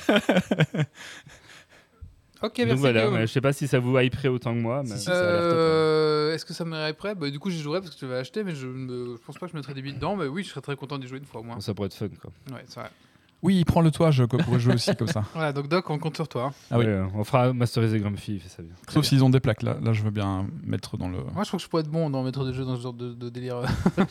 Ok, 2.44 2.58
Donc 2.58 2.66
merci. 2.68 2.82
voilà, 2.82 3.00
Guillaume. 3.02 3.14
mais 3.16 3.28
je 3.28 3.32
sais 3.32 3.42
pas 3.42 3.54
si 3.54 3.68
ça 3.68 3.80
vous 3.80 3.98
hyperait 3.98 4.28
autant 4.28 4.54
que 4.54 4.60
moi. 4.60 4.84
Mais... 4.84 4.96
Si, 4.98 5.06
si. 5.06 5.10
Euh, 5.10 6.34
Est-ce 6.34 6.46
que 6.46 6.54
ça 6.54 6.66
m'irait 6.66 6.94
prêt 6.94 7.16
bah, 7.16 7.30
Du 7.30 7.40
coup, 7.40 7.50
j'y 7.50 7.62
jouerais 7.62 7.80
parce 7.80 7.96
que 7.96 8.00
je 8.02 8.06
vais 8.06 8.18
acheter, 8.18 8.44
mais 8.44 8.54
je, 8.54 8.68
ne 8.68 9.16
je 9.16 9.22
pense 9.26 9.38
pas 9.38 9.46
que 9.48 9.54
je 9.54 9.58
mettrais 9.58 9.74
des 9.74 9.82
billes 9.82 9.94
dedans. 9.94 10.16
Mais 10.18 10.28
oui, 10.28 10.44
je 10.44 10.50
serais 10.50 10.62
très 10.62 10.76
content 10.76 10.98
d'y 10.98 11.08
jouer 11.08 11.20
une 11.20 11.26
fois 11.26 11.42
au 11.42 11.44
moins. 11.44 11.60
Ça 11.62 11.74
pourrait 11.74 11.88
être 11.88 11.94
fun. 11.96 12.10
Quoi. 12.22 12.32
Ouais, 12.52 12.64
c'est 12.68 12.80
vrai. 12.82 12.90
Oui, 13.44 13.66
prends-le 13.66 13.92
toi, 13.92 14.10
je 14.10 14.24
pourrais 14.24 14.58
jouer 14.60 14.76
aussi 14.76 14.96
comme 14.96 15.10
ça. 15.10 15.24
Voilà, 15.34 15.52
donc 15.52 15.68
Doc, 15.68 15.90
on 15.90 16.00
compte 16.00 16.16
sur 16.16 16.30
toi. 16.30 16.54
Ah 16.72 16.80
oui. 16.80 16.86
Euh, 16.86 17.06
on 17.14 17.26
fera 17.26 17.52
masteriser 17.52 18.00
Grumpy, 18.00 18.36
il 18.36 18.40
fait 18.40 18.48
ça 18.48 18.64
bien. 18.64 18.72
Sauf 18.88 19.06
s'ils 19.06 19.22
ont 19.22 19.30
des 19.30 19.42
plaques. 19.42 19.64
Là, 19.64 19.78
là, 19.84 19.92
je 19.92 20.02
veux 20.02 20.12
bien 20.12 20.48
mettre 20.64 20.96
dans 20.96 21.10
le. 21.10 21.18
Moi, 21.18 21.44
je 21.44 21.50
trouve 21.50 21.60
que 21.60 21.64
je 21.66 21.70
pourrais 21.70 21.82
être 21.82 21.90
bon 21.92 22.10
dans 22.10 22.24
mettre 22.24 22.46
des 22.46 22.54
jeux 22.54 22.64
dans 22.64 22.78
ce 22.78 22.82
genre 22.82 22.94
de, 22.94 23.14
de 23.14 23.30
délire. 23.30 23.62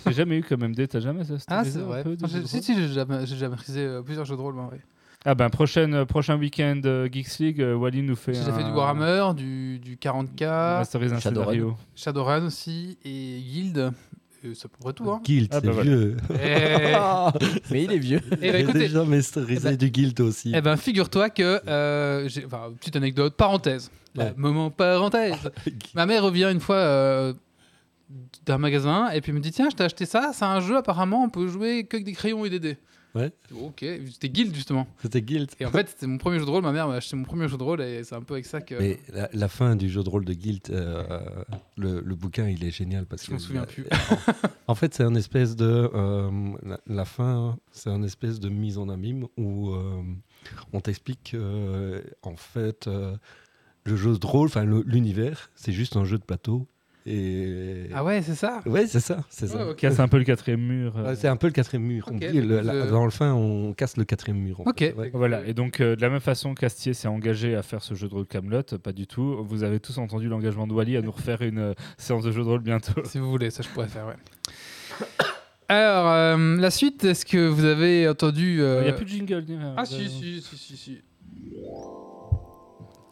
J'ai 0.07 0.13
jamais 0.13 0.37
eu 0.39 0.43
comme 0.43 0.67
MD, 0.67 0.87
t'as 0.87 1.01
jamais 1.01 1.25
ça 1.25 1.35
Ah, 1.49 1.65
c'est 1.65 1.79
vrai. 1.79 2.03
peu 2.03 2.15
Si, 2.45 2.63
si, 2.63 2.75
j'ai 2.75 2.89
jamais, 2.89 3.25
j'ai 3.27 3.37
jamais 3.37 3.57
maîtrisé 3.57 3.81
euh, 3.81 4.03
plusieurs 4.03 4.27
jeux 4.27 4.37
de 4.37 4.41
rôle. 4.43 4.55
moi, 4.55 4.69
ouais. 4.71 4.81
Ah 5.25 5.35
ben 5.37 5.51
prochaine, 5.51 5.95
euh, 5.95 6.05
prochain 6.05 6.37
week-end 6.37 6.81
euh, 6.85 7.09
Geeks 7.11 7.39
League, 7.39 7.61
euh, 7.61 7.75
Wally 7.77 8.03
nous 8.03 8.17
fait 8.17 8.35
J'ai 8.35 8.41
déjà 8.41 8.53
un- 8.53 8.59
fait 8.59 8.65
du 8.65 8.71
Warhammer, 8.71 9.35
du, 9.37 9.79
du 9.79 9.97
40k, 9.97 10.79
masterise 10.79 11.13
un 11.13 11.21
Shadowrun. 11.21 11.77
Shadowrun 11.95 12.47
aussi, 12.47 12.99
et 13.05 13.39
Guild. 13.41 13.93
Et 14.45 14.55
c'est 14.57 14.65
à 14.67 14.69
peu 14.69 14.79
près 14.81 14.93
tout. 14.93 15.09
Hein. 15.09 15.21
Guild, 15.25 15.49
Ah, 15.53 15.59
c'est 15.61 15.67
bah 15.69 15.73
voilà. 15.73 15.91
vieux. 15.91 16.17
Et, 16.43 16.93
Mais 17.71 17.85
il 17.85 17.93
est 17.93 17.99
vieux. 17.99 18.19
et 18.19 18.31
bah, 18.31 18.37
J'ai 18.41 18.61
écoutez, 18.63 18.79
déjà 18.81 19.05
masterisé 19.05 19.61
eh 19.63 19.71
ben- 19.71 19.77
du 19.77 19.91
Guild 19.91 20.21
aussi. 20.21 20.53
eh 20.53 20.61
ben, 20.61 20.77
figure-toi 20.77 21.31
que. 21.31 21.61
euh, 21.69 22.29
j'ai- 22.29 22.45
enfin, 22.45 22.73
petite 22.81 22.97
anecdote, 22.97 23.37
parenthèse. 23.37 23.93
Là, 24.17 24.25
Ouais. 24.25 24.35
moment 24.37 24.71
parenthèse. 24.71 25.37
Ma 25.95 26.05
mère 26.07 26.25
revient 26.25 26.49
une 26.53 26.59
fois 26.61 26.75
euh, 26.77 27.33
d'un 28.45 28.59
magasin 28.59 29.09
et 29.11 29.21
puis 29.21 29.31
me 29.33 29.39
dit 29.39 29.53
Tiens, 29.53 29.69
je 29.71 29.77
t'ai 29.77 29.85
acheté 29.85 30.05
ça, 30.05 30.33
c'est 30.35 30.45
un 30.45 30.59
jeu, 30.61 30.77
apparemment, 30.77 31.23
on 31.23 31.29
peut 31.29 31.47
jouer 31.47 31.85
que 31.85 31.97
avec 31.97 32.05
des 32.05 32.13
crayons 32.13 32.45
et 32.45 32.51
des 32.51 32.59
dés. 32.59 32.77
Ouais. 33.15 33.31
Ok, 33.55 33.85
c'était 34.11 34.31
Guild 34.31 34.55
justement. 34.55 34.87
C'était 35.03 35.21
Guild. 35.21 35.51
Et 35.61 35.67
en 35.67 35.71
fait, 35.71 35.89
c'était 35.91 36.07
mon 36.07 36.17
premier 36.19 36.39
jeu 36.39 36.47
de 36.47 36.51
rôle. 36.51 36.63
Ma 36.63 36.73
mère 36.73 36.89
m'a 36.89 36.95
acheté 36.95 37.15
mon 37.17 37.25
premier 37.25 37.47
jeu 37.49 37.59
de 37.59 37.63
rôle 37.63 37.83
et 37.83 38.05
c'est 38.05 38.15
un 38.15 38.23
peu 38.23 38.35
avec 38.35 38.47
ça 38.47 38.61
que. 38.61 38.75
Mais 38.75 39.01
la, 39.13 39.29
la 39.33 39.49
fin 39.49 39.77
du 39.77 39.91
jeu 39.91 40.03
de 40.03 40.09
rôle 40.09 40.25
de 40.25 40.33
Guild, 40.33 40.63
euh, 40.71 41.05
le, 41.77 42.01
le 42.01 42.15
bouquin, 42.15 42.49
il 42.49 42.65
est 42.65 42.71
génial 42.71 43.05
parce 43.05 43.23
Je 43.23 43.29
que 43.29 43.33
m'en 43.35 43.39
souviens 43.39 43.65
plus. 43.65 43.87
En 44.69 44.75
fait, 44.75 44.95
c'est 44.95 45.03
un 45.03 45.15
espèce 45.15 45.57
de 45.57 45.91
euh, 45.93 46.31
la, 46.63 46.81
la 46.87 47.05
fin, 47.05 47.59
c'est 47.73 47.91
un 47.91 48.03
espèce 48.03 48.41
de 48.41 48.49
mise 48.49 48.79
en 48.79 48.89
abîme 48.89 49.27
où 49.37 49.71
euh, 49.71 50.03
on 50.73 50.81
t'explique 50.81 51.33
que, 51.33 52.03
en 52.23 52.37
fait 52.37 52.89
le 53.85 53.97
jeu 53.97 54.17
de 54.17 54.27
rôle, 54.27 54.47
enfin 54.47 54.65
l'univers, 54.65 55.51
c'est 55.57 55.73
juste 55.73 55.97
un 55.97 56.05
jeu 56.05 56.17
de 56.17 56.23
plateau 56.23 56.67
Et... 57.05 57.89
Ah 57.93 58.05
ouais, 58.05 58.23
c'est 58.23 58.37
ça? 58.37 58.61
Ouais, 58.65 58.87
c'est 58.87 59.01
ça. 59.01 59.25
C'est 59.29 59.49
ça. 59.49 59.57
Ouais, 59.65 59.71
ok. 59.73 59.77
Casse 59.77 59.99
un 59.99 60.07
peu 60.07 60.19
le 60.19 60.25
quatrième 60.25 60.61
mur. 60.61 60.97
euh. 60.97 61.09
Ouais, 61.09 61.17
c'est 61.17 61.27
un 61.27 61.35
peu 61.37 61.49
le 61.49 61.53
quatrième 61.53 61.83
mur. 61.83 62.07
On 62.09 62.15
Ok, 62.15 62.21
dit, 62.31 62.41
le- 62.41 62.57
donc, 62.59 62.65
la- 62.65 62.73
euh, 62.75 62.91
Dans 62.91 63.05
le 63.05 63.11
fin, 63.11 63.33
on 63.33 63.73
casse 63.73 63.97
le 63.97 64.05
quatrième 64.05 64.39
mur. 64.39 64.61
Ok. 64.61 64.79
fait. 64.79 64.95
Ouais. 64.95 65.11
Voilà, 65.13 65.45
et 65.45 65.53
donc 65.53 65.81
euh, 65.81 65.97
de 65.97 66.01
la 66.01 66.11
même 66.11 66.21
façon 66.21 66.55
qu'Astier 66.55 66.95
s'est 66.95 67.09
engagé 67.09 67.57
à 67.57 67.63
faire 67.63 67.83
ce 67.83 67.95
jeu 67.95 68.09
de 68.09 68.15
rôle 68.15 68.27
Camelot, 68.27 68.63
pas 68.83 68.93
du 68.93 69.07
tout. 69.09 69.43
Vous 69.45 69.65
avez 69.65 69.81
tous 69.81 69.99
entendu 69.99 70.29
l'engagement 70.29 70.67
de 70.69 70.73
Wally 70.73 70.97
à 70.97 71.03
nous 71.03 71.11
refaire 71.11 71.43
une 71.43 71.59
euh, 71.59 71.75
séance 71.99 72.23
de 72.23 72.31
jeu 72.31 72.43
de 72.43 72.47
rôle 72.49 72.63
bientôt. 72.63 73.03
Si 73.05 73.19
vous 73.19 73.29
voulez, 73.31 73.51
ça 73.51 73.63
je 73.65 73.69
pourrais 73.71 73.89
faire, 73.89 74.07
ouais. 74.07 74.15
Alors, 75.69 76.09
euh, 76.09 76.57
la 76.59 76.71
suite, 76.71 77.03
est-ce 77.05 77.25
que 77.25 77.49
vous 77.49 77.65
avez 77.65 78.07
entendu... 78.09 78.57
Il 78.57 78.61
euh, 78.61 78.83
n'y 78.83 78.91
a 78.91 78.93
plus 78.93 79.07
de 79.07 79.11
jingle. 79.11 79.45
Ah 79.77 79.85
si, 79.87 80.09
si, 80.09 80.43
si, 80.43 80.57
si, 80.59 80.77
si. 80.77 80.99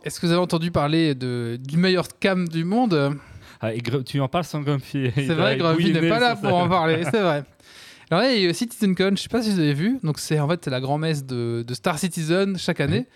Est-ce 0.05 0.21
que 0.21 0.27
vous 0.27 0.33
avez 0.33 0.41
entendu 0.41 0.71
parler 0.71 1.15
de, 1.15 1.59
du 1.63 1.77
meilleur 1.77 2.05
scam 2.07 2.49
du 2.49 2.65
monde? 2.65 3.17
Ah, 3.61 3.75
et 3.75 3.81
tu 3.81 4.21
en 4.21 4.29
parles 4.29 4.45
sans 4.45 4.61
Grumpy. 4.61 5.11
C'est 5.15 5.27
vrai, 5.35 5.57
Grumpy 5.57 5.93
n'est 5.93 6.09
pas 6.09 6.19
là 6.19 6.37
pour 6.37 6.55
en 6.55 6.69
parler, 6.69 7.05
c'est 7.05 7.21
vrai. 7.21 7.45
Alors 8.11 8.25
là, 8.25 8.33
il 8.33 8.43
y 8.43 8.47
a 8.47 8.51
eu 8.51 8.55
CitizenCon, 8.55 9.13
je 9.17 9.23
sais 9.23 9.29
pas 9.29 9.43
si 9.43 9.51
vous 9.51 9.61
avez 9.61 9.75
vu. 9.75 9.99
Donc 10.03 10.19
c'est 10.19 10.41
en 10.41 10.49
fait 10.49 10.67
la 10.67 10.81
grand-messe 10.81 11.25
de, 11.25 11.65
de 11.67 11.75
Star 11.75 11.99
Citizen 11.99 12.59
chaque 12.59 12.81
année. 12.81 13.07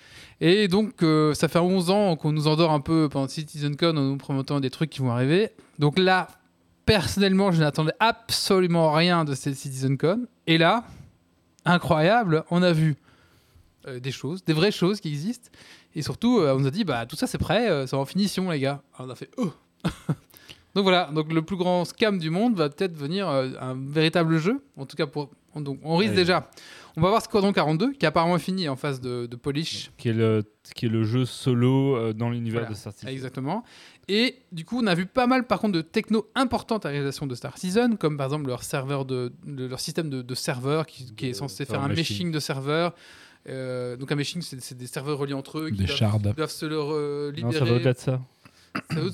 Et 0.40 0.68
donc 0.68 1.02
euh, 1.02 1.34
ça 1.34 1.48
fait 1.48 1.58
11 1.58 1.90
ans 1.90 2.16
qu'on 2.16 2.30
nous 2.30 2.46
endort 2.46 2.70
un 2.70 2.80
peu 2.80 3.08
pendant 3.08 3.26
CitizenCon 3.26 3.96
en 3.96 4.02
nous 4.02 4.16
promettant 4.16 4.60
des 4.60 4.70
trucs 4.70 4.90
qui 4.90 5.00
vont 5.00 5.10
arriver. 5.10 5.50
Donc 5.80 5.98
là, 5.98 6.28
personnellement, 6.86 7.50
je 7.50 7.60
n'attendais 7.60 7.94
absolument 7.98 8.92
rien 8.92 9.24
de 9.24 9.34
cette 9.34 9.56
CitizenCon. 9.56 10.26
Et 10.46 10.58
là, 10.58 10.84
incroyable, 11.64 12.44
on 12.50 12.62
a 12.62 12.72
vu 12.72 12.96
euh, 13.86 14.00
des 14.00 14.12
choses, 14.12 14.44
des 14.44 14.52
vraies 14.52 14.72
choses 14.72 15.00
qui 15.00 15.08
existent. 15.08 15.50
Et 15.94 16.02
surtout, 16.02 16.38
euh, 16.38 16.54
on 16.54 16.60
nous 16.60 16.66
a 16.66 16.70
dit, 16.70 16.84
bah 16.84 17.06
tout 17.06 17.16
ça 17.16 17.26
c'est 17.26 17.38
prêt, 17.38 17.68
euh, 17.68 17.86
c'est 17.86 17.96
en 17.96 18.04
finition 18.04 18.50
les 18.50 18.60
gars. 18.60 18.82
Alors, 18.96 19.08
on 19.08 19.12
a 19.12 19.16
fait, 19.16 19.30
oh 19.36 19.52
donc 20.74 20.82
voilà, 20.84 21.10
donc 21.14 21.32
le 21.32 21.42
plus 21.42 21.56
grand 21.56 21.84
scam 21.84 22.18
du 22.18 22.30
monde 22.30 22.56
va 22.56 22.68
peut-être 22.68 22.96
venir 22.96 23.28
euh, 23.28 23.50
un 23.60 23.74
véritable 23.74 24.38
jeu. 24.38 24.62
En 24.76 24.86
tout 24.86 24.96
cas, 24.96 25.06
pour, 25.06 25.30
on, 25.54 25.60
donc, 25.60 25.78
on 25.82 25.96
risque 25.96 26.14
déjà. 26.14 26.48
On 26.96 27.00
va 27.00 27.08
voir 27.08 27.22
Squadron 27.22 27.52
42, 27.52 27.92
qui 27.94 28.04
est 28.04 28.08
apparemment 28.08 28.38
fini 28.38 28.68
en 28.68 28.76
phase 28.76 29.00
de, 29.00 29.26
de 29.26 29.36
polish. 29.36 29.90
Qui 29.98 30.10
est, 30.10 30.12
le, 30.12 30.44
qui 30.76 30.86
est 30.86 30.88
le 30.88 31.02
jeu 31.02 31.24
solo 31.24 31.96
euh, 31.96 32.12
dans 32.12 32.30
l'univers 32.30 32.60
Voilà. 32.62 32.74
de 32.74 32.78
Star 32.78 32.92
Citizen. 32.92 33.12
Exactement. 33.12 33.64
Et 34.06 34.36
du 34.52 34.64
coup, 34.64 34.80
on 34.80 34.86
a 34.86 34.94
vu 34.94 35.06
pas 35.06 35.26
mal 35.26 35.44
par 35.46 35.58
contre 35.58 35.72
de 35.74 35.80
techno 35.80 36.28
importantes 36.36 36.86
à 36.86 36.90
la 36.90 36.92
réalisation 36.92 37.26
de 37.26 37.34
Star 37.34 37.56
Citizen, 37.58 37.96
comme 37.98 38.16
par 38.16 38.26
exemple 38.26 38.46
leur 38.46 38.62
serveur 38.62 39.04
de, 39.04 39.32
de- 39.44 39.66
leur 39.66 39.80
système 39.80 40.08
de, 40.08 40.22
de 40.22 40.34
serveurs 40.36 40.86
qui, 40.86 41.12
qui 41.14 41.26
est 41.26 41.34
censé 41.34 41.64
faire 41.64 41.82
un 41.82 41.88
meshing. 41.88 42.30
de 42.30 42.38
serveurs. 42.38 42.94
Euh, 43.48 43.96
donc 43.96 44.10
un 44.12 44.14
meshing, 44.14 44.40
c'est 44.42 44.76
des 44.76 44.86
serveurs 44.86 45.18
reliés 45.18 45.34
entre 45.34 45.58
eux 45.58 45.70
qui 45.70 45.78
Des 45.78 45.84
doivent, 45.84 46.34
doivent 46.34 46.50
se 46.50 46.64
leur 46.66 46.88
euh, 46.92 47.30
Non, 47.30 47.48
libérer. 47.48 47.58
ça 47.58 47.64
va 47.64 47.72
au-delà 47.76 47.92
de 47.92 47.98
ça. 47.98 48.20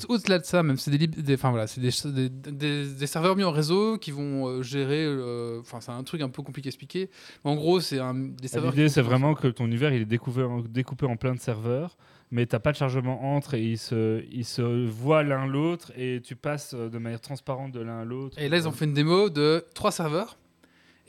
Au-delà 0.08 0.38
de 0.38 0.44
ça, 0.44 0.62
même, 0.62 0.76
c'est 0.78 0.90
des, 0.90 1.06
des- 1.06 1.36
voilà, 1.36 1.66
des, 1.76 2.28
des, 2.30 2.88
des- 2.94 3.06
serveurs 3.06 3.36
mis 3.36 3.44
en 3.44 3.50
réseau 3.50 3.98
qui 3.98 4.10
vont 4.10 4.46
euh, 4.48 4.62
gérer. 4.62 5.04
euh, 5.04 5.60
Enfin, 5.60 5.80
c'est 5.80 5.90
un 5.92 6.02
truc 6.02 6.22
un 6.22 6.28
peu 6.28 6.42
compliqué 6.42 6.68
à 6.68 6.70
expliquer. 6.70 7.10
Mais 7.44 7.50
en 7.50 7.56
gros, 7.56 7.80
c'est 7.80 7.98
un, 7.98 8.14
des 8.14 8.48
serveurs. 8.48 8.70
L'idée, 8.72 8.88
c'est 8.88 9.02
vraiment 9.02 9.34
que 9.34 9.48
ton 9.48 9.66
univers 9.66 9.92
il 9.92 10.02
est 10.02 10.04
découpé 10.06 11.06
en 11.06 11.16
plein 11.16 11.34
de 11.34 11.40
serveurs, 11.40 11.96
mais 12.30 12.46
t'as 12.46 12.58
pas 12.58 12.72
de 12.72 12.76
chargement 12.76 13.34
entre 13.36 13.54
et 13.54 13.62
ils 13.62 13.78
se, 13.78 14.24
ils 14.32 14.44
se 14.44 14.62
voient 14.86 15.22
l'un 15.22 15.46
l'autre 15.46 15.92
et 15.96 16.20
tu 16.24 16.36
passes 16.36 16.72
euh, 16.74 16.88
de 16.88 16.98
manière 16.98 17.20
transparente 17.20 17.72
de 17.72 17.80
l'un 17.80 18.00
à 18.00 18.04
l'autre. 18.04 18.38
Et 18.38 18.48
là, 18.48 18.56
ils 18.56 18.66
ont 18.68 18.72
fait 18.72 18.86
une 18.86 18.94
démo 18.94 19.28
de 19.30 19.64
trois 19.74 19.92
serveurs. 19.92 20.38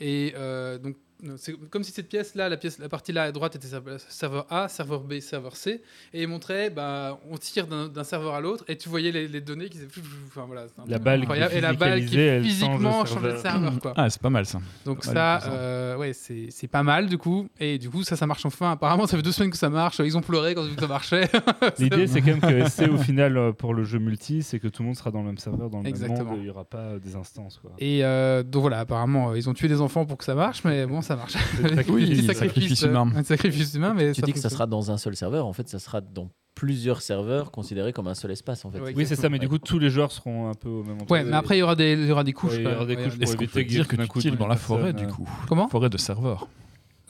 Et 0.00 0.34
euh, 0.36 0.78
donc, 0.78 0.96
c'est 1.36 1.54
comme 1.70 1.82
si 1.84 1.92
cette 1.92 2.08
pièce-là, 2.08 2.48
la, 2.48 2.56
pièce, 2.56 2.78
la 2.78 2.88
partie 2.88 3.12
là 3.12 3.24
à 3.24 3.32
droite 3.32 3.56
était 3.56 3.68
serveur- 4.08 4.46
A, 4.50 4.68
serveur 4.68 5.00
B, 5.02 5.20
serveur 5.20 5.56
C. 5.56 5.82
Et 6.12 6.22
ils 6.22 6.28
montraient, 6.28 6.70
bah, 6.70 7.18
on 7.30 7.36
tire 7.36 7.66
d'un 7.66 8.04
serveur 8.04 8.34
à 8.34 8.40
l'autre 8.40 8.64
et 8.68 8.76
tu 8.76 8.88
voyais 8.88 9.12
les, 9.12 9.28
les 9.28 9.40
données 9.40 9.68
qui 9.68 9.78
faisaient. 9.78 9.88
Enfin, 10.28 10.44
voilà, 10.46 10.66
c'est 10.68 10.90
La 10.90 10.98
balle 10.98 11.20
qui 11.20 11.24
incroyable. 11.24 11.54
est 11.54 11.58
Et 11.58 11.60
la 11.60 11.72
balle 11.72 12.00
qui 12.00 12.06
physicalisée, 12.06 12.26
elle 12.26 12.42
change 12.42 12.44
de 12.44 12.48
physiquement 12.48 13.04
changeait 13.06 13.32
de 13.32 13.36
serveur. 13.38 13.78
Quoi. 13.80 13.92
Ah, 13.96 14.10
c'est 14.10 14.20
pas 14.22 14.30
mal 14.30 14.46
ça. 14.46 14.60
Donc 14.84 15.04
ça, 15.04 15.42
euh, 15.48 15.96
ouais, 15.96 16.12
c'est 16.12 16.48
c'est 16.50 16.68
pas 16.68 16.82
mal 16.82 17.06
du 17.08 17.18
coup. 17.18 17.48
Et 17.60 17.78
du 17.78 17.88
coup, 17.90 18.02
ça, 18.02 18.16
ça 18.16 18.26
marche 18.26 18.44
enfin. 18.46 18.72
Apparemment, 18.72 19.06
ça 19.06 19.16
fait 19.16 19.22
deux 19.22 19.32
semaines 19.32 19.50
que 19.50 19.56
ça 19.56 19.70
marche. 19.70 20.00
Ils 20.04 20.16
ont 20.16 20.20
pleuré 20.22 20.54
quand 20.54 20.62
ils 20.62 20.66
ont 20.66 20.70
vu 20.70 20.74
que 20.76 20.82
ça 20.82 20.88
marchait. 20.88 21.28
L'idée, 21.78 22.06
c'est 22.06 22.20
quand 22.20 22.36
même 22.36 22.40
que 22.40 22.68
SC, 22.68 22.88
au 22.92 22.96
final, 22.98 23.36
euh, 23.36 23.52
pour 23.52 23.74
le 23.74 23.84
jeu 23.84 23.98
multi, 23.98 24.42
c'est 24.42 24.58
que 24.58 24.68
tout 24.68 24.82
le 24.82 24.86
monde 24.88 24.96
sera 24.96 25.10
dans 25.10 25.20
le 25.20 25.26
même 25.26 25.38
serveur, 25.38 25.70
dans 25.70 25.80
le 25.82 25.86
Exactement. 25.88 26.18
même 26.18 26.26
monde, 26.28 26.38
il 26.38 26.44
n'y 26.44 26.50
aura 26.50 26.64
pas 26.64 26.78
euh, 26.78 26.98
des 26.98 27.16
instances. 27.16 27.58
Quoi. 27.62 27.70
Et 27.78 28.04
euh, 28.04 28.42
donc 28.42 28.62
voilà, 28.62 28.80
apparemment, 28.80 29.30
euh, 29.30 29.38
ils 29.38 29.48
ont 29.48 29.54
tué 29.54 29.68
des 29.68 29.80
enfants 29.80 30.04
pour 30.06 30.18
que 30.18 30.24
ça 30.24 30.34
marche, 30.34 30.64
mais 30.64 30.86
bon, 30.86 31.02
ça 31.02 31.11
marche. 31.16 31.34
Oui, 31.88 32.24
sacrifice 32.24 32.82
humain. 32.82 33.10
Un 33.16 33.22
sacrifice 33.22 33.74
humain, 33.74 33.94
mais 33.94 34.12
Tu 34.12 34.20
ça 34.20 34.26
dis 34.26 34.32
que 34.32 34.38
ça 34.38 34.50
sera 34.50 34.66
dans 34.66 34.90
un 34.90 34.98
seul 34.98 35.16
serveur, 35.16 35.46
en 35.46 35.52
fait, 35.52 35.68
ça 35.68 35.78
sera 35.78 36.00
dans 36.00 36.30
plusieurs 36.54 37.02
serveurs 37.02 37.50
considérés 37.50 37.92
comme 37.92 38.08
un 38.08 38.14
seul 38.14 38.30
espace, 38.30 38.64
en 38.64 38.70
fait. 38.70 38.80
Oui, 38.94 39.06
c'est 39.06 39.16
ça, 39.16 39.28
mais 39.28 39.38
du 39.38 39.48
coup, 39.48 39.58
tous 39.58 39.78
les 39.78 39.90
joueurs 39.90 40.12
seront 40.12 40.48
un 40.48 40.54
peu 40.54 40.68
au 40.68 40.82
même 40.82 41.00
endroit. 41.00 41.18
Ouais, 41.18 41.24
mais 41.24 41.36
après, 41.36 41.56
il 41.56 41.60
y 41.60 41.62
aura 41.62 41.76
des, 41.76 41.92
il 41.94 42.06
y 42.06 42.12
aura 42.12 42.24
des 42.24 42.32
couches. 42.32 42.52
Ouais, 42.52 42.62
il 42.62 42.70
y 42.70 42.74
aura 42.74 42.86
des 42.86 42.96
couches 42.96 43.18
pour 43.18 43.32
éviter 43.32 43.64
dire 43.64 43.88
que 43.88 43.96
tu 43.96 44.06
coup, 44.06 44.20
tires 44.20 44.36
dans 44.36 44.46
la 44.46 44.56
forêt 44.56 44.92
du 44.92 45.06
coup 45.06 45.28
Comment? 45.48 45.68
Forêt 45.68 45.90
de 45.90 45.98
serveurs. 45.98 46.48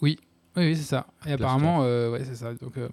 Oui, 0.00 0.18
oui, 0.56 0.76
c'est 0.76 0.82
ça. 0.82 1.06
Et 1.26 1.32
apparemment, 1.32 1.80
euh, 1.82 2.10
ouais, 2.10 2.24
c'est 2.24 2.36
ça. 2.36 2.52
Donc, 2.54 2.76
euh, 2.76 2.88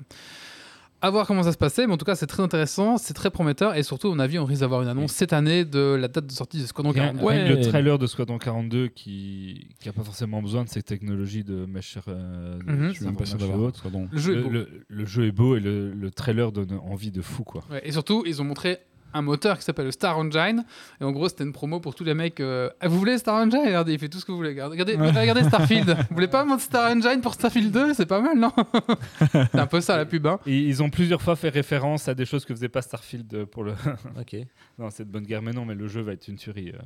à 1.02 1.10
voir 1.10 1.26
comment 1.26 1.44
ça 1.44 1.52
se 1.54 1.58
passait, 1.58 1.88
mais 1.88 1.94
en 1.94 1.98
tout 1.98 2.06
cas, 2.06 2.16
c'est 2.16 2.28
très 2.28 2.44
intéressant, 2.44 2.98
c'est 2.98 3.14
très 3.14 3.30
prometteur, 3.32 3.76
et 3.76 3.84
surtout, 3.84 4.08
on 4.10 4.20
a 4.20 4.28
vu, 4.28 4.38
on 4.38 4.46
risque 4.46 4.62
d'avoir 4.62 4.82
une 4.82 4.88
annonce 4.90 5.14
cette 5.14 5.32
année 5.32 5.64
de 5.64 5.96
la 6.00 6.08
date 6.10 6.26
de 6.26 6.32
sortie 6.32 6.60
de 6.60 6.66
Squadron 6.66 6.92
Rien- 6.92 7.14
42. 7.14 7.26
rien 7.28 7.46
que 7.46 7.50
Ouais. 7.52 7.56
le 7.56 7.62
trailer 7.70 7.98
de 7.98 8.06
Squadron 8.08 8.38
42 8.38 8.88
qui 8.90 9.68
n'a 9.86 9.94
pas 9.94 10.04
forcément 10.04 10.42
besoin 10.42 10.64
de 10.66 10.70
ces 10.70 10.84
technologies 10.84 11.44
de 11.46 11.66
mesh. 11.66 11.98
euh. 12.08 12.60
Le 12.66 12.74
Le, 12.74 14.42
beau. 14.42 14.50
le- 14.50 14.68
le 14.88 15.06
jeu 15.06 15.26
est 15.28 15.32
beau 15.32 15.56
et 15.56 15.60
le, 15.60 15.92
le 15.94 16.12
trailer 16.12 16.52
donne 16.52 16.78
envie 16.84 17.12
de 17.12 17.22
fou 17.22 17.44
quoi. 17.44 17.64
Ouais, 17.72 17.82
et 17.84 17.92
surtout, 17.92 18.24
ils 18.26 18.42
ont 18.42 18.46
montré 18.46 18.80
un 19.14 19.22
moteur 19.22 19.58
qui 19.58 19.64
s'appelle 19.64 19.86
le 19.86 19.92
Star 19.92 20.18
Engine. 20.18 20.64
Et 21.02 21.04
en 21.04 21.12
gros, 21.12 21.30
c'était 21.30 21.44
une 21.44 21.54
promo 21.54 21.80
pour 21.80 21.96
tous 21.96 22.04
les 22.04 22.14
mecs. 22.14 22.40
euh, 22.40 22.70
Ah, 22.80 22.88
vous 22.88 22.98
voulez 23.00 23.18
Star 23.18 23.36
Engine 23.36 23.62
Regardez, 23.66 23.94
il 23.94 24.00
fait 24.00 24.10
tout 24.10 24.20
ce 24.20 24.26
que 24.26 24.32
vous 24.32 24.38
voulez. 24.38 24.50
Regardez, 24.62 24.96
regardez 24.96 25.44
Starfield. 25.44 25.90
vous 26.10 26.16
voulez 26.16 26.28
pas 26.28 26.46
mon 26.46 26.58
Star 26.60 26.92
Engine 26.92 27.22
pour 27.22 27.34
Starfield 27.34 27.72
2 27.72 27.94
C'est 27.94 28.06
pas 28.06 28.22
mal, 28.22 28.38
non 28.38 28.52
C'est 29.32 29.56
un 29.60 29.68
peu 29.68 29.82
ça 29.82 29.98
la 29.98 30.06
pub. 30.06 30.26
Hein. 30.28 30.40
Et 30.46 30.58
ils 30.58 30.82
ont 30.84 30.90
plusieurs 30.90 31.22
fois 31.22 31.36
fait 31.36 31.50
référence 31.50 32.08
à 32.08 32.14
des 32.14 32.26
choses 32.26 32.46
que 32.46 32.54
faisait 32.54 32.70
pas 32.70 32.82
Starfield 32.82 33.34
euh, 33.34 33.46
pour 33.46 33.64
le. 33.64 33.74
Ok. 34.20 34.36
non, 34.78 34.90
c'est 34.90 35.06
de 35.06 35.10
bonne 35.12 35.24
guerre, 35.26 35.42
mais 35.42 35.52
non, 35.52 35.66
mais 35.66 35.76
le 35.76 35.88
jeu 35.88 36.02
va 36.02 36.14
être 36.14 36.28
une 36.28 36.36
tuerie. 36.38 36.72
euh. 36.74 36.78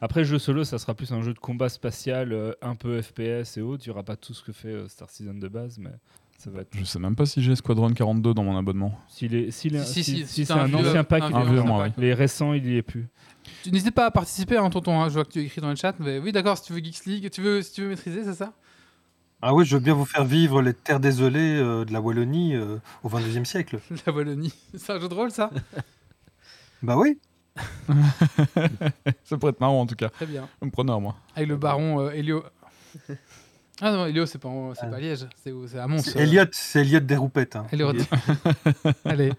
Après, 0.00 0.20
le 0.20 0.26
jeu 0.26 0.38
solo, 0.38 0.64
ça 0.64 0.78
sera 0.78 0.94
plus 0.94 1.12
un 1.12 1.22
jeu 1.22 1.32
de 1.34 1.38
combat 1.38 1.68
spatial, 1.68 2.54
un 2.62 2.74
peu 2.74 3.00
FPS 3.00 3.56
et 3.56 3.60
autres. 3.60 3.82
Il 3.84 3.88
y 3.88 3.90
aura 3.90 4.02
pas 4.02 4.16
tout 4.16 4.34
ce 4.34 4.42
que 4.42 4.52
fait 4.52 4.88
Star 4.88 5.08
Citizen 5.10 5.38
de 5.40 5.48
base, 5.48 5.78
mais 5.78 5.90
ça 6.42 6.50
va 6.50 6.62
être. 6.62 6.76
Je 6.76 6.82
sais 6.82 6.98
même 6.98 7.14
pas 7.14 7.24
si 7.24 7.40
j'ai 7.40 7.54
Squadron 7.54 7.92
42 7.92 8.34
dans 8.34 8.42
mon 8.42 8.56
abonnement. 8.56 8.98
S'il 9.08 9.34
est, 9.34 9.50
s'il 9.52 9.76
est, 9.76 9.84
Si, 9.84 10.02
si, 10.02 10.16
si, 10.16 10.16
si, 10.18 10.26
si 10.26 10.46
c'est 10.46 10.52
un 10.52 10.72
ancien 10.74 11.04
pack, 11.04 11.22
un 11.22 11.44
il 11.44 11.50
vieux, 11.50 11.60
ouais. 11.60 11.92
les 11.96 12.14
récents, 12.14 12.52
il 12.52 12.66
y 12.66 12.76
est 12.76 12.82
plus. 12.82 13.06
Tu 13.62 13.70
N'hésite 13.70 13.94
pas 13.94 14.06
à 14.06 14.10
participer, 14.10 14.56
hein, 14.56 14.68
tonton. 14.68 15.00
hein, 15.00 15.08
je 15.08 15.14
vois 15.14 15.24
que 15.24 15.30
tu 15.30 15.40
écris 15.40 15.60
dans 15.60 15.70
le 15.70 15.76
chat. 15.76 15.94
Mais 16.00 16.18
oui, 16.18 16.32
d'accord, 16.32 16.58
si 16.58 16.64
tu 16.64 16.72
veux 16.72 16.80
Geeks 16.82 17.04
League, 17.06 17.30
tu 17.30 17.42
veux, 17.42 17.62
si 17.62 17.72
tu 17.72 17.82
veux 17.82 17.90
maîtriser, 17.90 18.24
c'est 18.24 18.34
ça? 18.34 18.52
Ah 19.40 19.54
oui, 19.54 19.64
je 19.64 19.76
veux 19.76 19.82
bien 19.82 19.94
vous 19.94 20.04
faire 20.04 20.24
vivre 20.24 20.62
les 20.62 20.74
terres 20.74 21.00
désolées 21.00 21.56
euh, 21.56 21.84
de 21.84 21.92
la 21.92 22.00
Wallonie 22.00 22.56
euh, 22.56 22.78
au 23.04 23.08
22e 23.08 23.44
siècle. 23.44 23.78
La 24.06 24.12
Wallonie. 24.12 24.54
C'est 24.76 24.92
un 24.92 25.00
jeu 25.00 25.08
de 25.08 25.14
rôle, 25.14 25.30
ça? 25.30 25.50
Bah 26.82 26.96
oui. 26.96 27.20
Ça 29.22 29.38
pourrait 29.38 29.50
être 29.50 29.60
marrant 29.60 29.80
en 29.82 29.86
tout 29.86 29.94
cas. 29.94 30.08
Très 30.08 30.26
bien. 30.26 30.48
Un 30.60 30.68
preneur, 30.68 31.00
moi. 31.00 31.14
Avec 31.36 31.48
le 31.48 31.56
baron 31.56 32.00
euh, 32.00 32.10
Elio. 32.10 32.42
Ah 33.84 33.90
non, 33.90 34.06
Elio, 34.06 34.26
c'est 34.26 34.38
pas, 34.38 34.48
c'est 34.74 34.86
Ah. 34.86 34.90
pas 34.90 35.00
Liège, 35.00 35.26
c'est 35.42 35.50
où 35.50 35.66
C'est 35.66 35.78
à 35.78 35.88
Mons. 35.88 35.98
C'est. 36.04 36.18
Elliot, 36.20 36.44
c'est 36.52 36.82
Elliot 36.82 37.00
des 37.00 37.16
roupettes. 37.16 37.56
hein. 37.56 37.66
Elliot. 37.72 37.92
Allez. 39.04 39.32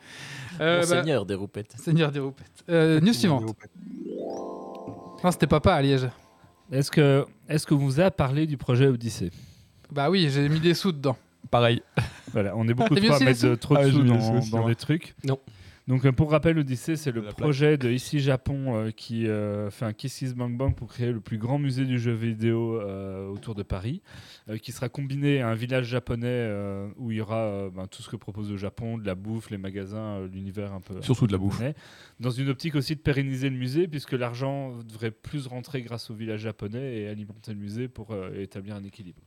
Euh, 0.60 0.82
bah, 0.82 0.88
Monseigneur 0.96 1.26
des 1.26 1.34
roupettes. 1.36 1.74
Seigneur 1.82 2.12
des 2.12 2.20
roupettes. 2.20 2.64
Euh, 2.70 3.00
news 3.00 3.14
suivante. 3.14 3.46
Non, 5.24 5.32
c'était 5.32 5.48
papa 5.48 5.74
à 5.76 5.82
Liège. 5.82 6.10
Est-ce 6.72 6.92
que, 6.92 7.26
est-ce 7.48 7.66
que 7.66 7.74
vous 7.74 8.00
a 8.02 8.12
parlé 8.12 8.46
du 8.46 8.58
projet 8.58 8.88
Odyssée? 8.88 9.32
Bah 9.92 10.10
oui, 10.10 10.30
j'ai 10.30 10.50
mis 10.50 10.60
des 10.60 10.74
sous 10.74 10.92
dedans. 10.92 11.18
Pareil. 11.50 11.82
Voilà, 12.34 12.54
on 12.58 12.68
est 12.68 12.74
beaucoup 12.74 12.96
trop 12.96 13.14
à 13.14 13.20
mettre 13.20 13.54
trop 13.56 13.76
de 13.76 13.80
Ah, 13.82 13.90
sous 13.92 14.02
dans, 14.04 14.40
dans 14.62 14.68
les 14.68 14.74
trucs. 14.76 15.14
Non. 15.24 15.38
Donc 15.88 16.06
euh, 16.06 16.12
pour 16.14 16.32
rappel, 16.32 16.58
Odyssée, 16.58 16.96
c'est 16.96 17.12
le 17.12 17.22
plaque. 17.22 17.36
projet 17.36 17.78
de 17.78 17.90
ici 17.90 18.20
Japon 18.20 18.76
euh, 18.76 18.92
qui 18.92 19.28
euh, 19.28 19.70
fait 19.70 19.86
un 19.86 19.92
Kiss 19.92 20.18
Kiss 20.18 20.34
Bang 20.34 20.56
Bang 20.56 20.74
pour 20.74 20.88
créer 20.88 21.12
le 21.12 21.20
plus 21.20 21.38
grand 21.38 21.60
musée 21.60 21.86
du 21.86 22.00
jeu 22.00 22.14
vidéo 22.14 22.80
autour 23.32 23.56
de 23.56 23.64
Paris, 23.64 24.02
qui 24.62 24.72
sera 24.72 24.90
combiné 24.90 25.42
à 25.42 25.50
un 25.50 25.56
village 25.56 25.86
japonais 25.86 26.50
où 26.98 27.12
il 27.12 27.18
y 27.18 27.22
aura 27.22 27.70
ben, 27.74 27.88
tout 27.88 28.02
ce 28.02 28.10
que 28.10 28.16
propose 28.16 28.52
le 28.52 28.58
Japon, 28.58 28.98
de 28.98 29.06
la 29.06 29.16
bouffe, 29.16 29.50
les 29.50 29.58
magasins, 29.58 30.26
l'univers 30.28 30.74
un 30.74 30.80
peu. 30.80 31.02
Surtout 31.02 31.28
de 31.28 31.32
la 31.32 31.38
bouffe. 31.38 31.62
Dans 32.20 32.30
une 32.30 32.50
optique 32.50 32.76
aussi 32.76 32.96
de 32.96 33.02
pérenniser 33.02 33.50
le 33.50 33.58
musée, 33.58 33.88
puisque 33.88 34.14
l'argent 34.14 34.78
devrait 34.84 35.12
plus 35.12 35.48
rentrer 35.48 35.82
grâce 35.82 36.10
au 36.10 36.14
village 36.14 36.42
japonais 36.42 37.02
et 37.02 37.08
alimenter 37.08 37.54
le 37.54 37.60
musée 37.60 37.88
pour 37.88 38.16
établir 38.36 38.76
un 38.76 38.84
équilibre. 38.84 39.22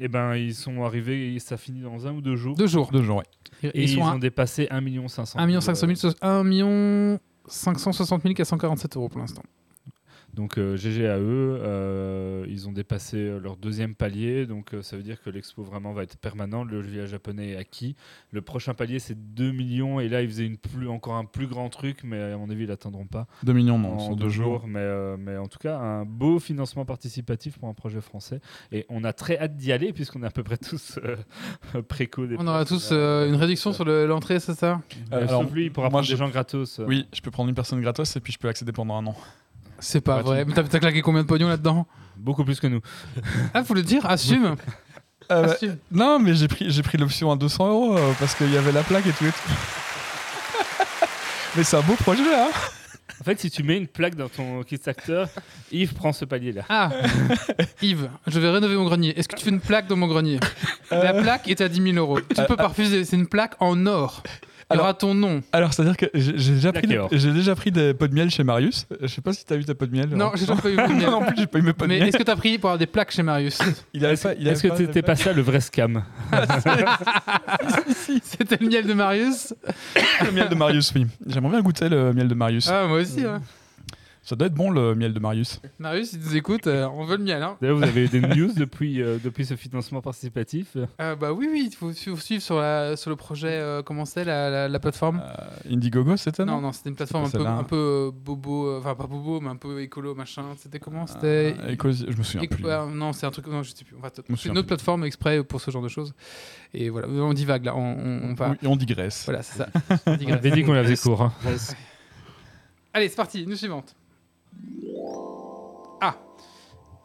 Et 0.00 0.08
ben 0.08 0.34
ils 0.34 0.54
sont 0.54 0.82
arrivés, 0.82 1.34
et 1.34 1.38
ça 1.38 1.58
finit 1.58 1.82
dans 1.82 2.06
un 2.06 2.12
ou 2.12 2.22
deux 2.22 2.34
jours. 2.34 2.56
Deux 2.56 2.66
jours. 2.66 2.90
Deux 2.90 3.02
jours, 3.02 3.18
ouais. 3.18 3.68
Et 3.68 3.82
ils, 3.82 3.82
ils, 3.82 3.88
sont 3.96 4.04
à 4.04 4.14
ont 4.14 4.18
dépassé 4.18 4.66
1 4.70 4.80
million 4.80 5.06
500 5.06 5.38
1 5.38 5.60
500 5.60 5.86
000, 5.94 6.14
1 6.22 7.18
560 7.46 8.34
447 8.34 8.96
euros 8.96 9.08
pour 9.10 9.20
l'instant. 9.20 9.42
Donc 10.34 10.58
euh, 10.58 10.76
GG 10.76 11.06
à 11.08 11.18
eux, 11.18 11.58
euh, 11.60 12.44
ils 12.48 12.68
ont 12.68 12.72
dépassé 12.72 13.30
leur 13.42 13.56
deuxième 13.56 13.94
palier, 13.94 14.46
donc 14.46 14.74
euh, 14.74 14.82
ça 14.82 14.96
veut 14.96 15.02
dire 15.02 15.20
que 15.22 15.28
l'expo 15.30 15.62
vraiment 15.62 15.92
va 15.92 16.02
être 16.04 16.16
permanent. 16.18 16.62
Le 16.64 16.82
jeu 16.82 17.06
japonais 17.06 17.50
est 17.50 17.56
acquis. 17.56 17.96
Le 18.30 18.40
prochain 18.40 18.72
palier 18.74 18.98
c'est 19.00 19.16
2 19.34 19.50
millions 19.52 19.98
et 20.00 20.08
là 20.08 20.22
ils 20.22 20.28
faisaient 20.28 20.46
une 20.46 20.56
plus, 20.56 20.88
encore 20.88 21.14
un 21.16 21.24
plus 21.24 21.46
grand 21.46 21.68
truc, 21.68 22.02
mais 22.04 22.20
à 22.20 22.36
mon 22.36 22.48
avis 22.48 22.62
ils 22.62 22.68
l'atteindront 22.68 23.06
pas 23.06 23.26
2 23.42 23.52
millions, 23.52 23.78
non, 23.78 23.94
en 23.94 23.98
sur 23.98 24.16
deux 24.16 24.24
deux 24.24 24.28
jours. 24.30 24.58
jours. 24.60 24.66
Mais, 24.68 24.78
euh, 24.80 25.16
mais 25.18 25.36
en 25.36 25.46
tout 25.48 25.58
cas 25.58 25.76
un 25.78 26.04
beau 26.04 26.38
financement 26.38 26.84
participatif 26.84 27.58
pour 27.58 27.68
un 27.68 27.74
projet 27.74 28.00
français 28.00 28.40
et 28.72 28.86
on 28.88 29.02
a 29.04 29.12
très 29.12 29.38
hâte 29.38 29.56
d'y 29.56 29.72
aller 29.72 29.92
puisqu'on 29.92 30.22
est 30.22 30.26
à 30.26 30.30
peu 30.30 30.42
près 30.44 30.56
tous 30.58 30.98
euh, 31.04 31.16
préco. 31.88 32.26
des 32.26 32.36
On 32.38 32.46
aura 32.46 32.64
tous 32.64 32.90
euh, 32.92 33.28
une 33.28 33.34
réduction 33.36 33.72
sur 33.72 33.84
le- 33.84 34.06
l'entrée, 34.06 34.38
c'est 34.40 34.54
ça? 34.54 34.80
Euh, 35.12 35.26
Alors, 35.26 35.42
Sauf 35.42 35.52
lui, 35.52 35.64
il 35.66 35.72
pourra 35.72 35.86
moi, 35.88 36.00
prendre 36.00 36.06
je- 36.06 36.12
des 36.12 36.18
gens 36.18 36.28
gratos. 36.28 36.80
Oui, 36.86 37.06
je 37.12 37.20
peux 37.20 37.30
prendre 37.30 37.48
une 37.48 37.54
personne 37.54 37.80
gratos 37.80 38.16
et 38.16 38.20
puis 38.20 38.32
je 38.32 38.38
peux 38.38 38.48
accéder 38.48 38.72
pendant 38.72 38.94
un 38.96 39.06
an. 39.06 39.16
C'est 39.80 40.00
pas 40.00 40.22
vrai. 40.22 40.44
Mais 40.44 40.54
t'as 40.54 40.78
claqué 40.78 41.02
combien 41.02 41.22
de 41.22 41.26
pognon 41.26 41.48
là-dedans 41.48 41.86
Beaucoup 42.16 42.44
plus 42.44 42.60
que 42.60 42.66
nous. 42.66 42.80
Ah, 43.54 43.64
faut 43.64 43.74
le 43.74 43.82
dire, 43.82 44.04
assume. 44.06 44.56
Euh, 45.30 45.54
Assume. 45.54 45.76
non, 45.92 46.18
mais 46.18 46.34
j'ai 46.34 46.48
pris, 46.48 46.70
j'ai 46.70 46.82
pris 46.82 46.98
l'option 46.98 47.30
à 47.30 47.36
200 47.36 47.68
euros 47.68 47.96
euh, 47.96 48.12
parce 48.18 48.34
qu'il 48.34 48.50
y 48.52 48.56
avait 48.56 48.72
la 48.72 48.82
plaque 48.82 49.06
et 49.06 49.12
tout 49.12 49.26
et 49.26 49.30
tout. 49.30 49.48
mais 51.56 51.62
c'est 51.62 51.76
un 51.76 51.82
beau 51.82 51.94
projet, 51.94 52.22
hein 52.34 52.48
En 53.20 53.24
fait, 53.24 53.38
si 53.38 53.48
tu 53.50 53.62
mets 53.62 53.76
une 53.76 53.86
plaque 53.86 54.16
dans 54.16 54.28
ton 54.28 54.64
Kickstarter, 54.64 55.26
Yves 55.70 55.94
prend 55.94 56.12
ce 56.12 56.24
palier-là. 56.24 56.64
Ah, 56.68 56.90
Yves, 57.82 58.10
je 58.26 58.40
vais 58.40 58.50
rénover 58.50 58.74
mon 58.74 58.84
grenier. 58.86 59.16
Est-ce 59.16 59.28
que 59.28 59.36
tu 59.36 59.44
fais 59.44 59.50
une 59.50 59.60
plaque 59.60 59.86
dans 59.86 59.96
mon 59.96 60.08
grenier? 60.08 60.40
Euh. 60.90 61.00
La 61.02 61.14
plaque 61.14 61.46
est 61.48 61.60
à 61.60 61.68
10 61.68 61.92
000 61.92 61.96
euros. 61.96 62.18
Tu 62.20 62.42
peux 62.48 62.56
pas 62.56 62.68
refuser. 62.68 63.04
C'est 63.04 63.16
une 63.16 63.28
plaque 63.28 63.54
en 63.60 63.86
or. 63.86 64.24
Il 64.72 64.76
y 64.76 64.80
aura 64.80 64.94
ton 64.94 65.14
nom. 65.14 65.42
Alors, 65.52 65.72
c'est-à-dire 65.74 65.96
que 65.96 66.06
j'ai 66.14 66.32
déjà, 66.32 66.72
pris 66.72 66.86
des- 66.86 66.98
or. 66.98 67.08
j'ai 67.12 67.32
déjà 67.32 67.54
pris 67.54 67.70
des 67.72 67.92
pots 67.94 68.06
de 68.06 68.14
miel 68.14 68.30
chez 68.30 68.44
Marius. 68.44 68.86
Je 69.00 69.06
sais 69.08 69.20
pas 69.20 69.32
si 69.32 69.44
t'as 69.44 69.56
vu 69.56 69.64
ta 69.64 69.74
pot 69.74 69.86
de 69.86 69.92
miel. 69.92 70.08
Non, 70.10 70.16
Laurent. 70.16 70.32
j'ai 70.36 70.46
jamais 70.46 70.60
pas 70.62 70.70
eu 70.70 70.76
de 70.76 70.82
miel. 70.94 71.06
non, 71.06 71.20
non 71.20 71.26
plus, 71.26 71.36
j'ai 71.38 71.46
pas 71.46 71.58
eu 71.58 71.62
mes 71.62 71.72
pots 71.72 71.84
de 71.84 71.88
Mais 71.90 71.98
miel. 71.98 72.08
est-ce 72.08 72.16
que 72.18 72.22
t'as 72.22 72.36
pris 72.36 72.58
pour 72.58 72.70
avoir 72.70 72.78
des 72.78 72.86
plaques 72.86 73.10
chez 73.10 73.22
Marius 73.22 73.58
Il 73.94 74.04
avait 74.06 74.16
pas, 74.16 74.34
il 74.34 74.46
avait 74.46 74.52
Est-ce 74.56 74.62
que 74.68 74.76
t'étais 74.76 75.02
pas 75.02 75.16
ça 75.16 75.32
le 75.32 75.42
vrai 75.42 75.60
scam 75.60 76.02
C'était 78.22 78.56
le 78.60 78.68
miel 78.68 78.86
de 78.86 78.94
Marius 78.94 79.54
le 80.24 80.30
miel 80.32 80.48
de 80.48 80.54
Marius, 80.54 80.92
oui. 80.94 81.06
J'aimerais 81.26 81.50
bien 81.52 81.62
goûter 81.62 81.88
le 81.88 82.12
miel 82.12 82.28
de 82.28 82.34
Marius. 82.34 82.68
Ah, 82.68 82.86
moi 82.86 82.98
aussi. 82.98 83.24
ouais. 83.24 83.38
Ça 84.30 84.36
doit 84.36 84.46
être 84.46 84.54
bon 84.54 84.70
le 84.70 84.94
miel 84.94 85.12
de 85.12 85.18
Marius. 85.18 85.60
Marius, 85.80 86.12
il 86.12 86.20
nous 86.20 86.36
écoute, 86.36 86.68
euh, 86.68 86.86
on 86.94 87.04
veut 87.04 87.16
le 87.16 87.24
miel. 87.24 87.42
Hein. 87.42 87.56
D'ailleurs, 87.60 87.78
vous 87.78 87.82
avez 87.82 88.04
eu 88.04 88.08
des 88.08 88.20
news 88.20 88.52
depuis, 88.56 89.02
euh, 89.02 89.18
depuis 89.20 89.44
ce 89.44 89.56
financement 89.56 90.00
participatif 90.00 90.76
Euh, 91.00 91.16
bah 91.16 91.32
oui, 91.32 91.48
oui, 91.50 91.64
il 91.68 91.74
faut, 91.74 91.88
faut 91.92 92.16
suivre 92.16 92.40
sur, 92.40 92.60
la, 92.60 92.96
sur 92.96 93.10
le 93.10 93.16
projet. 93.16 93.48
euh, 93.50 93.82
comment 93.82 94.04
c'était 94.04 94.24
la, 94.26 94.48
la, 94.48 94.68
la 94.68 94.78
plateforme 94.78 95.20
Euh, 95.20 95.72
Indiegogo, 95.74 96.16
c'était 96.16 96.44
Non, 96.44 96.54
non, 96.56 96.60
non, 96.60 96.72
c'était 96.72 96.90
une 96.90 96.94
plateforme 96.94 97.24
un 97.24 97.30
peu, 97.30 97.38
celle-là. 97.38 97.56
un 97.56 97.64
peu 97.64 98.12
bobo, 98.14 98.68
euh, 98.68 98.78
enfin 98.78 98.94
pas 98.94 99.08
bobo, 99.08 99.40
mais 99.40 99.48
un 99.48 99.56
peu 99.56 99.82
écolo, 99.82 100.14
machin. 100.14 100.44
C'était 100.58 100.78
comment 100.78 101.08
C'était? 101.08 101.56
Euh, 101.58 101.70
éco- 101.72 101.90
je 101.90 102.16
me 102.16 102.22
souviens 102.22 102.42
Éco- 102.42 102.54
plus. 102.54 102.64
non, 102.94 103.12
c'est 103.12 103.26
un 103.26 103.32
truc. 103.32 103.48
Non, 103.48 103.64
je 103.64 103.70
sais 103.74 103.84
plus. 103.84 103.96
On 103.96 104.00
va 104.00 104.10
t- 104.10 104.22
me 104.28 104.36
C'est 104.36 104.44
une 104.48 104.52
autre 104.52 104.60
plus. 104.62 104.76
plateforme 104.76 105.02
exprès 105.06 105.42
pour 105.42 105.60
ce 105.60 105.72
genre 105.72 105.82
de 105.82 105.88
choses. 105.88 106.14
Et 106.72 106.88
voilà, 106.88 107.08
on 107.08 107.32
divague 107.32 107.64
là. 107.64 107.74
On, 107.74 107.80
on, 107.98 108.30
on 108.30 108.34
va- 108.34 108.50
Oui, 108.50 108.68
on 108.68 108.76
digresse. 108.76 109.24
Voilà, 109.24 109.42
c'est 109.42 109.58
ça. 109.58 109.66
On 110.06 110.12
On 110.12 110.16
digresse. 110.16 110.36
avait 110.38 110.52
dit 110.52 110.62
qu'on 110.62 110.72
la 110.74 110.84
faisait 110.84 110.96
court. 110.96 111.20
hein. 111.22 111.32
Allez, 112.92 113.08
c'est 113.08 113.16
parti. 113.16 113.44
Nous 113.46 113.56
suivante. 113.56 113.94
Ah. 116.00 116.16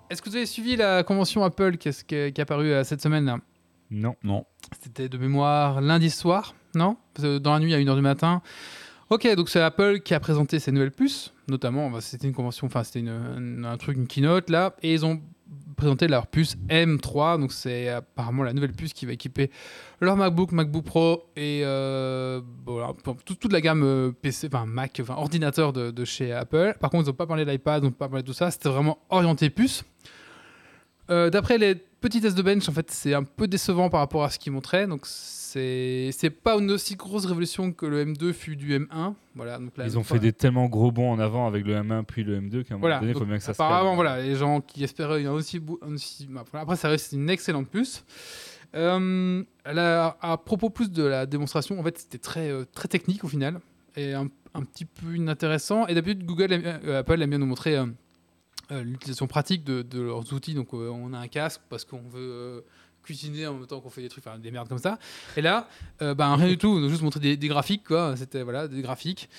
Est-ce 0.09 0.21
que 0.21 0.29
vous 0.29 0.35
avez 0.35 0.45
suivi 0.45 0.75
la 0.75 1.03
convention 1.03 1.43
Apple 1.43 1.77
qui 1.77 1.89
est, 1.89 2.05
qui 2.05 2.15
est- 2.15 2.39
apparue 2.39 2.71
euh, 2.71 2.83
cette 2.83 3.01
semaine 3.01 3.25
là? 3.25 3.37
Non. 3.91 4.15
Non. 4.23 4.45
C'était 4.81 5.09
de 5.09 5.17
mémoire 5.17 5.81
lundi 5.81 6.09
soir, 6.09 6.55
non? 6.73 6.97
Dans 7.19 7.53
la 7.53 7.59
nuit 7.59 7.73
à 7.73 7.79
1h 7.79 7.95
du 7.95 8.01
matin. 8.01 8.41
Ok, 9.09 9.27
donc 9.35 9.49
c'est 9.49 9.61
Apple 9.61 9.99
qui 9.99 10.13
a 10.15 10.19
présenté 10.19 10.57
ses 10.59 10.71
nouvelles 10.71 10.91
puces, 10.91 11.31
notamment, 11.47 11.91
bah, 11.91 12.01
c'était 12.01 12.27
une 12.27 12.33
convention, 12.33 12.65
enfin 12.65 12.83
c'était 12.83 13.07
un 13.07 13.77
truc, 13.77 13.97
une 13.97 14.07
keynote 14.07 14.49
là, 14.49 14.75
et 14.81 14.93
ils 14.93 15.05
ont 15.05 15.21
présenté 15.75 16.07
leur 16.07 16.27
puce 16.27 16.55
M3, 16.69 17.39
donc 17.39 17.51
c'est 17.51 17.89
apparemment 17.89 18.43
la 18.43 18.53
nouvelle 18.53 18.71
puce 18.71 18.93
qui 18.93 19.05
va 19.05 19.13
équiper 19.13 19.51
leur 20.01 20.15
MacBook, 20.15 20.51
MacBook 20.51 20.85
Pro 20.85 21.23
et 21.35 21.61
euh, 21.63 22.41
toute 23.25 23.51
la 23.51 23.61
gamme 23.61 23.83
euh, 23.83 24.11
PC, 24.11 24.47
enfin 24.47 24.65
Mac, 24.65 24.99
enfin 25.01 25.15
ordinateur 25.15 25.73
de, 25.73 25.91
de 25.91 26.05
chez 26.05 26.31
Apple. 26.31 26.75
Par 26.79 26.89
contre, 26.89 27.05
ils 27.05 27.07
n'ont 27.07 27.15
pas 27.15 27.27
parlé 27.27 27.45
de 27.45 27.51
l'iPad, 27.51 27.83
ils 27.83 27.85
n'ont 27.85 27.91
pas 27.91 28.07
parlé 28.07 28.23
de 28.23 28.27
tout 28.27 28.33
ça, 28.33 28.51
c'était 28.51 28.69
vraiment 28.69 28.99
orienté 29.09 29.49
puce. 29.49 29.83
Euh, 31.09 31.29
D'après 31.29 31.57
les 31.57 31.75
petits 32.07 32.21
tests 32.21 32.37
de 32.37 32.41
bench, 32.43 32.69
en 32.69 32.71
fait, 32.71 32.91
c'est 32.91 33.13
un 33.13 33.23
peu 33.23 33.47
décevant 33.47 33.89
par 33.89 33.99
rapport 33.99 34.23
à 34.23 34.29
ce 34.29 34.37
qu'ils 34.39 34.51
montraient. 34.51 34.85
Donc, 34.87 35.01
c'est 35.05 36.29
pas 36.43 36.55
une 36.57 36.69
aussi 36.71 36.95
grosse 36.95 37.25
révolution 37.25 37.71
que 37.71 37.85
le 37.85 38.05
M2 38.05 38.33
fut 38.33 38.55
du 38.55 38.77
M1. 38.77 39.13
Voilà, 39.35 39.57
donc 39.57 39.75
là, 39.77 39.85
Ils 39.85 39.97
ont 39.97 40.03
fait 40.03 40.19
des 40.19 40.33
tellement 40.33 40.67
gros 40.67 40.91
bons 40.91 41.11
en 41.11 41.19
avant 41.19 41.47
avec 41.47 41.65
le 41.65 41.75
M1 41.75 42.03
puis 42.03 42.23
le 42.23 42.39
M2 42.39 42.63
qu'à 42.63 42.73
un 42.73 42.77
moment 42.77 42.81
Voilà, 42.81 42.99
donné, 42.99 43.11
il 43.13 43.17
faut 43.17 43.25
bien 43.25 43.37
que 43.37 43.43
ça 43.43 43.53
se 43.53 43.61
apparemment, 43.61 43.95
voilà, 43.95 44.21
les 44.21 44.35
gens 44.35 44.61
qui 44.61 44.83
espéraient 44.83 45.25
un 45.25 45.31
aussi, 45.31 45.61
un 45.81 45.93
aussi- 45.93 46.27
bah, 46.29 46.43
après, 46.53 46.75
ça 46.75 46.89
reste 46.89 47.13
une 47.13 47.29
excellente 47.29 47.67
puce. 47.69 48.03
Euh, 48.75 49.43
là, 49.65 50.17
à 50.21 50.37
propos 50.37 50.69
plus 50.69 50.91
de 50.91 51.03
la 51.03 51.25
démonstration, 51.25 51.79
en 51.79 51.83
fait, 51.83 51.97
c'était 51.97 52.17
très, 52.17 52.49
euh, 52.51 52.65
très 52.73 52.87
technique 52.87 53.23
au 53.23 53.27
final 53.27 53.59
et 53.95 54.13
un, 54.13 54.27
un 54.53 54.61
petit 54.63 54.85
peu 54.85 55.15
inintéressant. 55.15 55.87
Et 55.87 55.95
d'habitude, 55.95 56.25
Google, 56.25 56.51
aime- 56.53 56.79
euh, 56.85 56.99
Apple 56.99 57.21
aime 57.21 57.29
bien 57.29 57.39
nous 57.39 57.45
montrer 57.45 57.77
euh, 57.77 57.85
l'utilisation 58.71 59.27
pratique 59.27 59.63
de, 59.63 59.81
de 59.81 60.01
leurs 60.01 60.33
outils. 60.33 60.53
Donc, 60.53 60.73
euh, 60.73 60.89
on 60.89 61.13
a 61.13 61.19
un 61.19 61.27
casque 61.27 61.61
parce 61.69 61.85
qu'on 61.85 62.07
veut 62.07 62.31
euh, 62.31 62.61
cuisiner 63.05 63.47
en 63.47 63.53
même 63.53 63.67
temps 63.67 63.79
qu'on 63.79 63.89
fait 63.89 64.01
des 64.01 64.09
trucs, 64.09 64.23
des 64.41 64.51
merdes 64.51 64.67
comme 64.67 64.79
ça. 64.79 64.99
Et 65.37 65.41
là, 65.41 65.69
euh, 66.01 66.13
ben, 66.13 66.35
rien 66.35 66.47
du 66.47 66.57
tout. 66.57 66.67
On 66.67 66.85
a 66.85 66.89
juste 66.89 67.03
montré 67.03 67.37
des, 67.37 67.47
graphiques, 67.47 67.85
quoi. 67.85 68.15
C'était 68.17 68.43
voilà, 68.43 68.67
des 68.67 68.81
graphiques. 68.81 69.29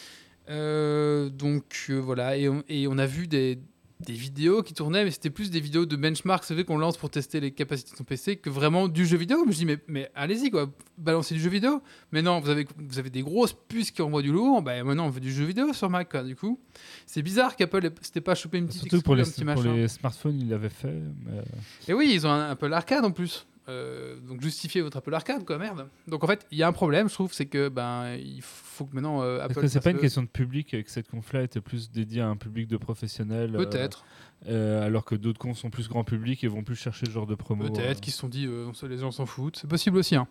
Euh, 0.48 1.28
donc 1.28 1.86
euh, 1.90 1.98
voilà, 1.98 2.38
et 2.38 2.48
et 2.68 2.86
on 2.86 2.98
a 2.98 3.06
vu 3.06 3.26
des, 3.26 3.58
des 4.00 4.12
vidéos 4.12 4.62
qui 4.62 4.74
tournaient, 4.74 5.04
mais 5.04 5.10
c'était 5.10 5.30
plus 5.30 5.50
des 5.50 5.58
vidéos 5.60 5.86
de 5.86 5.96
benchmark, 5.96 6.44
c'est 6.44 6.52
vrai 6.52 6.64
qu'on 6.64 6.76
lance 6.76 6.98
pour 6.98 7.08
tester 7.08 7.40
les 7.40 7.50
capacités 7.50 7.92
de 7.92 7.96
son 7.96 8.04
PC, 8.04 8.36
que 8.36 8.50
vraiment 8.50 8.88
du 8.88 9.06
jeu 9.06 9.16
vidéo. 9.16 9.38
Je 9.44 9.48
me 9.48 9.54
dis, 9.54 9.64
mais, 9.64 9.78
mais 9.88 10.10
allez-y, 10.14 10.50
quoi, 10.50 10.70
balancez 10.98 11.34
du 11.34 11.40
jeu 11.40 11.48
vidéo. 11.48 11.80
Mais 12.12 12.20
non, 12.20 12.40
vous 12.40 12.50
avez, 12.50 12.66
vous 12.76 12.98
avez 12.98 13.08
des 13.10 13.22
grosses 13.22 13.54
puces 13.68 13.90
qui 13.90 14.02
envoient 14.02 14.20
du 14.22 14.32
lourd, 14.32 14.60
ben 14.62 14.84
maintenant 14.84 15.06
on 15.06 15.12
fait 15.12 15.20
du 15.20 15.32
jeu 15.32 15.44
vidéo 15.44 15.72
sur 15.72 15.88
Mac, 15.88 16.10
quoi. 16.10 16.22
Du 16.22 16.36
coup, 16.36 16.60
c'est 17.06 17.22
bizarre 17.22 17.56
qu'Apple 17.56 17.90
s'était 18.02 18.20
pas 18.20 18.34
chopé 18.34 18.58
une 18.58 18.66
petite 18.66 18.82
Surtout 18.82 19.00
pour 19.02 19.14
les, 19.14 19.22
un 19.22 19.30
petit 19.30 19.44
pour 19.44 19.62
les 19.62 19.88
smartphones, 19.88 20.38
ils 20.40 20.48
l'avaient 20.50 20.68
fait. 20.68 20.92
mais- 21.24 21.42
Et 21.88 21.94
oui, 21.94 22.10
ils 22.12 22.26
ont 22.26 22.30
un 22.30 22.50
Apple 22.50 22.72
Arcade 22.72 23.04
en 23.04 23.10
plus. 23.12 23.46
Euh, 23.68 24.14
donc 24.28 24.40
justifiez 24.42 24.80
votre 24.82 24.98
Apple 24.98 25.12
Arcade, 25.12 25.44
quoi, 25.44 25.58
merde. 25.58 25.88
Donc 26.06 26.22
en 26.22 26.26
fait, 26.28 26.46
il 26.52 26.58
y 26.58 26.62
a 26.62 26.68
un 26.68 26.72
problème, 26.72 27.08
je 27.08 27.14
trouve, 27.14 27.32
c'est 27.32 27.46
que 27.46 27.68
ben 27.68 28.14
il 28.14 28.40
faut 28.42 28.62
que 28.84 28.94
maintenant 28.94 29.22
euh, 29.22 29.40
Apple. 29.40 29.52
Est-ce 29.52 29.60
que 29.60 29.68
c'est 29.68 29.80
pas 29.80 29.90
une 29.90 29.96
le- 29.96 30.02
question 30.02 30.22
de 30.22 30.28
public 30.28 30.74
et 30.74 30.82
que 30.84 30.90
cette 30.90 31.08
conf-là 31.08 31.42
était 31.42 31.60
plus 31.60 31.90
dédiée 31.90 32.20
à 32.20 32.28
un 32.28 32.36
public 32.36 32.68
de 32.68 32.76
professionnels 32.76 33.54
euh, 33.54 33.58
Peut-être. 33.58 34.04
euh, 34.48 34.84
alors 34.86 35.04
que 35.04 35.14
d'autres 35.14 35.38
confs 35.38 35.58
sont 35.58 35.70
plus 35.70 35.88
grand 35.88 36.04
public 36.04 36.44
et 36.44 36.48
vont 36.48 36.62
plus 36.62 36.76
chercher 36.76 37.06
ce 37.06 37.10
genre 37.10 37.26
de 37.26 37.34
promo 37.34 37.64
Peut-être 37.64 37.98
euh. 37.98 38.00
qu'ils 38.00 38.12
se 38.12 38.18
sont 38.18 38.28
dit, 38.28 38.48
les 38.88 38.98
gens 38.98 39.10
s'en 39.10 39.26
foutent. 39.26 39.56
C'est 39.56 39.68
possible 39.68 39.96
aussi. 39.98 40.16
Hein. 40.16 40.28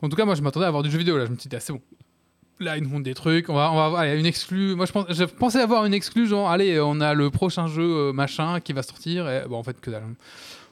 En 0.00 0.08
tout 0.08 0.16
cas, 0.16 0.24
moi, 0.24 0.34
je 0.34 0.42
m'attendais 0.42 0.64
à 0.64 0.68
avoir 0.68 0.82
du 0.82 0.90
jeu 0.90 0.98
vidéo. 0.98 1.18
Là, 1.18 1.26
je 1.26 1.30
me 1.32 1.36
suis 1.36 1.48
dit, 1.48 1.56
ah, 1.56 1.60
c'est 1.60 1.72
bon. 1.72 1.82
Là, 2.60 2.76
ils 2.76 2.82
nous 2.82 2.88
montrent 2.88 3.04
des 3.04 3.14
trucs. 3.14 3.48
On 3.50 3.54
va, 3.54 3.70
on 3.70 3.76
va 3.76 3.84
avoir 3.86 4.00
allez, 4.00 4.18
une 4.18 4.26
exclue. 4.26 4.74
Moi, 4.74 4.86
je, 4.86 4.92
pense, 4.92 5.06
je 5.12 5.24
pensais 5.24 5.60
avoir 5.60 5.84
une 5.84 5.94
exclue, 5.94 6.26
genre, 6.26 6.50
allez, 6.50 6.80
on 6.80 7.00
a 7.00 7.14
le 7.14 7.30
prochain 7.30 7.66
jeu 7.68 8.12
machin 8.12 8.60
qui 8.60 8.72
va 8.72 8.82
sortir. 8.82 9.28
Et, 9.28 9.44
bon, 9.48 9.56
en 9.58 9.62
fait, 9.62 9.80
que 9.80 9.90
dalle. 9.90 10.02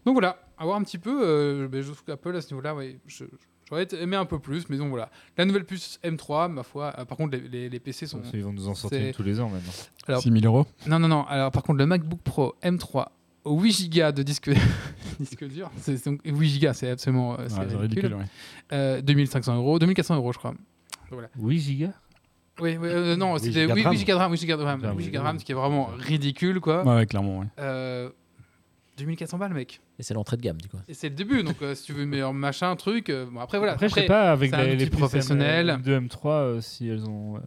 Donc 0.04 0.14
voilà, 0.14 0.38
avoir 0.58 0.76
un 0.76 0.82
petit 0.82 0.98
peu. 0.98 1.20
Euh, 1.22 1.68
ben, 1.68 1.82
je 1.82 1.86
trouve 1.92 2.02
qu'Apple, 2.04 2.34
à 2.36 2.40
ce 2.40 2.52
niveau-là, 2.54 2.74
ouais, 2.74 2.98
je- 3.06 3.24
j'aurais 3.68 3.86
aimé 4.00 4.16
un 4.16 4.24
peu 4.24 4.38
plus. 4.38 4.68
Mais 4.68 4.76
donc 4.76 4.88
voilà. 4.90 5.10
La 5.36 5.44
nouvelle 5.44 5.64
puce 5.64 5.98
M3, 6.04 6.50
ma 6.50 6.62
foi. 6.62 6.92
euh, 6.98 7.04
par 7.04 7.16
contre, 7.16 7.36
les, 7.36 7.48
les- 7.48 7.68
les 7.68 7.80
PC 7.80 8.06
sont. 8.06 8.20
Ils 8.34 8.42
vont 8.44 8.52
nous 8.52 8.68
en 8.68 8.74
sortir 8.74 8.98
c'est- 9.00 9.12
tous 9.12 9.22
les 9.22 9.40
ans 9.40 9.48
maintenant. 9.48 9.72
Alors- 10.08 10.22
6 10.22 10.30
000 10.30 10.44
euros. 10.44 10.66
Non, 10.86 10.98
non, 10.98 11.08
non. 11.08 11.24
Alors, 11.26 11.50
par 11.50 11.62
contre, 11.62 11.78
le 11.78 11.86
MacBook 11.86 12.20
Pro 12.22 12.54
M3 12.62 13.06
au 13.44 13.60
8 13.60 13.88
Go 13.90 14.10
de 14.12 14.22
disque, 14.22 14.50
disque 15.20 15.44
dur, 15.48 15.70
c'est 15.78 16.04
donc 16.04 16.20
8 16.24 16.60
Go, 16.60 16.72
c'est 16.72 16.90
absolument 16.90 17.34
euh, 17.38 17.44
c'est 17.48 17.58
Ouais, 17.58 17.66
c'est 17.68 17.76
ridicule. 17.76 18.06
ridicule, 18.06 18.14
ouais. 18.14 18.24
Euh, 18.72 19.00
2500 19.02 19.56
euros, 19.56 19.78
2400 19.78 20.16
euros, 20.16 20.32
je 20.32 20.38
crois. 20.38 20.54
Oui, 21.38 21.58
giga 21.60 21.92
Oui, 22.60 22.76
oui, 22.80 22.88
euh, 22.88 23.14
non, 23.16 23.34
8 23.34 23.40
c'était 23.40 23.52
gigas 23.62 23.66
de 23.74 23.78
8 23.78 23.82
RAM. 23.84 23.94
Go 23.94 24.04
de 24.04 24.12
RAM, 24.14 24.32
8 24.32 24.38
gigas 24.38 24.56
de 24.56 24.62
RAM, 24.62 24.80
Ah, 24.82 24.88
8 24.90 24.96
oui, 24.96 25.04
gigas 25.04 25.18
de 25.18 25.22
oui. 25.22 25.26
RAM, 25.28 25.38
ce 25.38 25.44
qui 25.44 25.52
est 25.52 25.54
vraiment 25.54 25.84
ridicule, 25.98 26.58
quoi. 26.60 26.84
Ouais, 26.84 26.94
ouais, 26.96 27.06
clairement, 27.06 27.38
ouais. 27.40 27.46
Euh, 27.60 28.10
2400 28.96 29.38
balles, 29.38 29.52
mec. 29.54 29.80
Et 29.98 30.02
c'est 30.02 30.14
l'entrée 30.14 30.36
de 30.36 30.42
gamme, 30.42 30.60
du 30.60 30.68
coup. 30.68 30.78
Et 30.88 30.94
c'est 30.94 31.08
le 31.08 31.14
début, 31.14 31.42
donc 31.42 31.56
euh, 31.62 31.74
si 31.74 31.84
tu 31.84 31.92
veux 31.92 32.00
le 32.00 32.06
meilleur 32.06 32.32
machin, 32.32 32.74
truc. 32.76 33.10
euh, 33.10 33.26
bon, 33.30 33.40
après, 33.40 33.58
voilà. 33.58 33.74
Après, 33.74 33.88
je 33.88 33.94
sais 33.94 34.06
pas, 34.06 34.30
avec 34.32 34.54
les, 34.56 34.76
les 34.76 34.86
puces 34.86 34.98
professionnel. 34.98 35.80
M2, 35.84 36.06
M3, 36.08 36.28
euh, 36.30 36.60
si 36.60 36.88
elles 36.88 37.04
ont. 37.08 37.36
euh, 37.36 37.40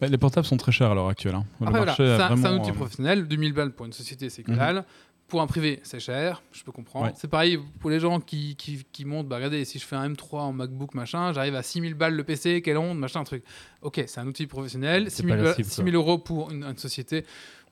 Bah, 0.00 0.06
les 0.08 0.18
portables 0.18 0.46
sont 0.46 0.56
très 0.56 0.72
chers 0.72 0.90
à 0.90 0.94
l'heure 0.94 1.08
actuelle. 1.08 1.34
hein. 1.34 1.44
Le 1.60 1.66
Après, 1.66 1.78
voilà, 1.78 1.92
marché 1.92 2.04
c'est 2.04 2.10
a 2.10 2.14
un, 2.14 2.18
c'est 2.18 2.32
un 2.32 2.36
vraiment, 2.36 2.60
outil 2.62 2.70
euh, 2.70 2.74
professionnel. 2.74 3.28
2000 3.28 3.52
balles 3.52 3.72
pour 3.72 3.86
une 3.86 3.92
société, 3.92 4.28
c'est 4.30 4.42
que 4.42 4.50
Mhm. 4.52 4.56
dalle. 4.58 4.84
Pour 5.28 5.40
un 5.40 5.46
privé, 5.46 5.80
c'est 5.82 5.98
cher, 5.98 6.42
je 6.52 6.62
peux 6.62 6.72
comprendre. 6.72 7.06
Ouais. 7.06 7.12
C'est 7.16 7.28
pareil 7.28 7.58
pour 7.80 7.88
les 7.88 7.98
gens 8.00 8.20
qui, 8.20 8.54
qui, 8.54 8.84
qui 8.92 9.06
montent. 9.06 9.28
Bah, 9.28 9.36
regardez, 9.36 9.64
si 9.64 9.78
je 9.78 9.86
fais 9.86 9.96
un 9.96 10.10
M3 10.10 10.40
en 10.40 10.52
MacBook, 10.52 10.92
machin, 10.94 11.32
j'arrive 11.32 11.54
à 11.54 11.62
6000 11.62 11.94
balles 11.94 12.14
le 12.14 12.22
PC, 12.22 12.60
quelle 12.60 12.76
honte, 12.76 12.98
machin, 12.98 13.24
truc. 13.24 13.42
Ok, 13.80 14.02
c'est 14.06 14.20
un 14.20 14.26
outil 14.26 14.46
professionnel. 14.46 15.04
C'est 15.08 15.22
6000 15.22 15.30
pas 15.36 15.36
la 15.42 15.48
ba- 15.48 15.54
cible, 15.54 15.68
6000 15.70 15.94
euros 15.94 16.18
pour 16.18 16.50
une, 16.50 16.64
une 16.64 16.76
société. 16.76 17.24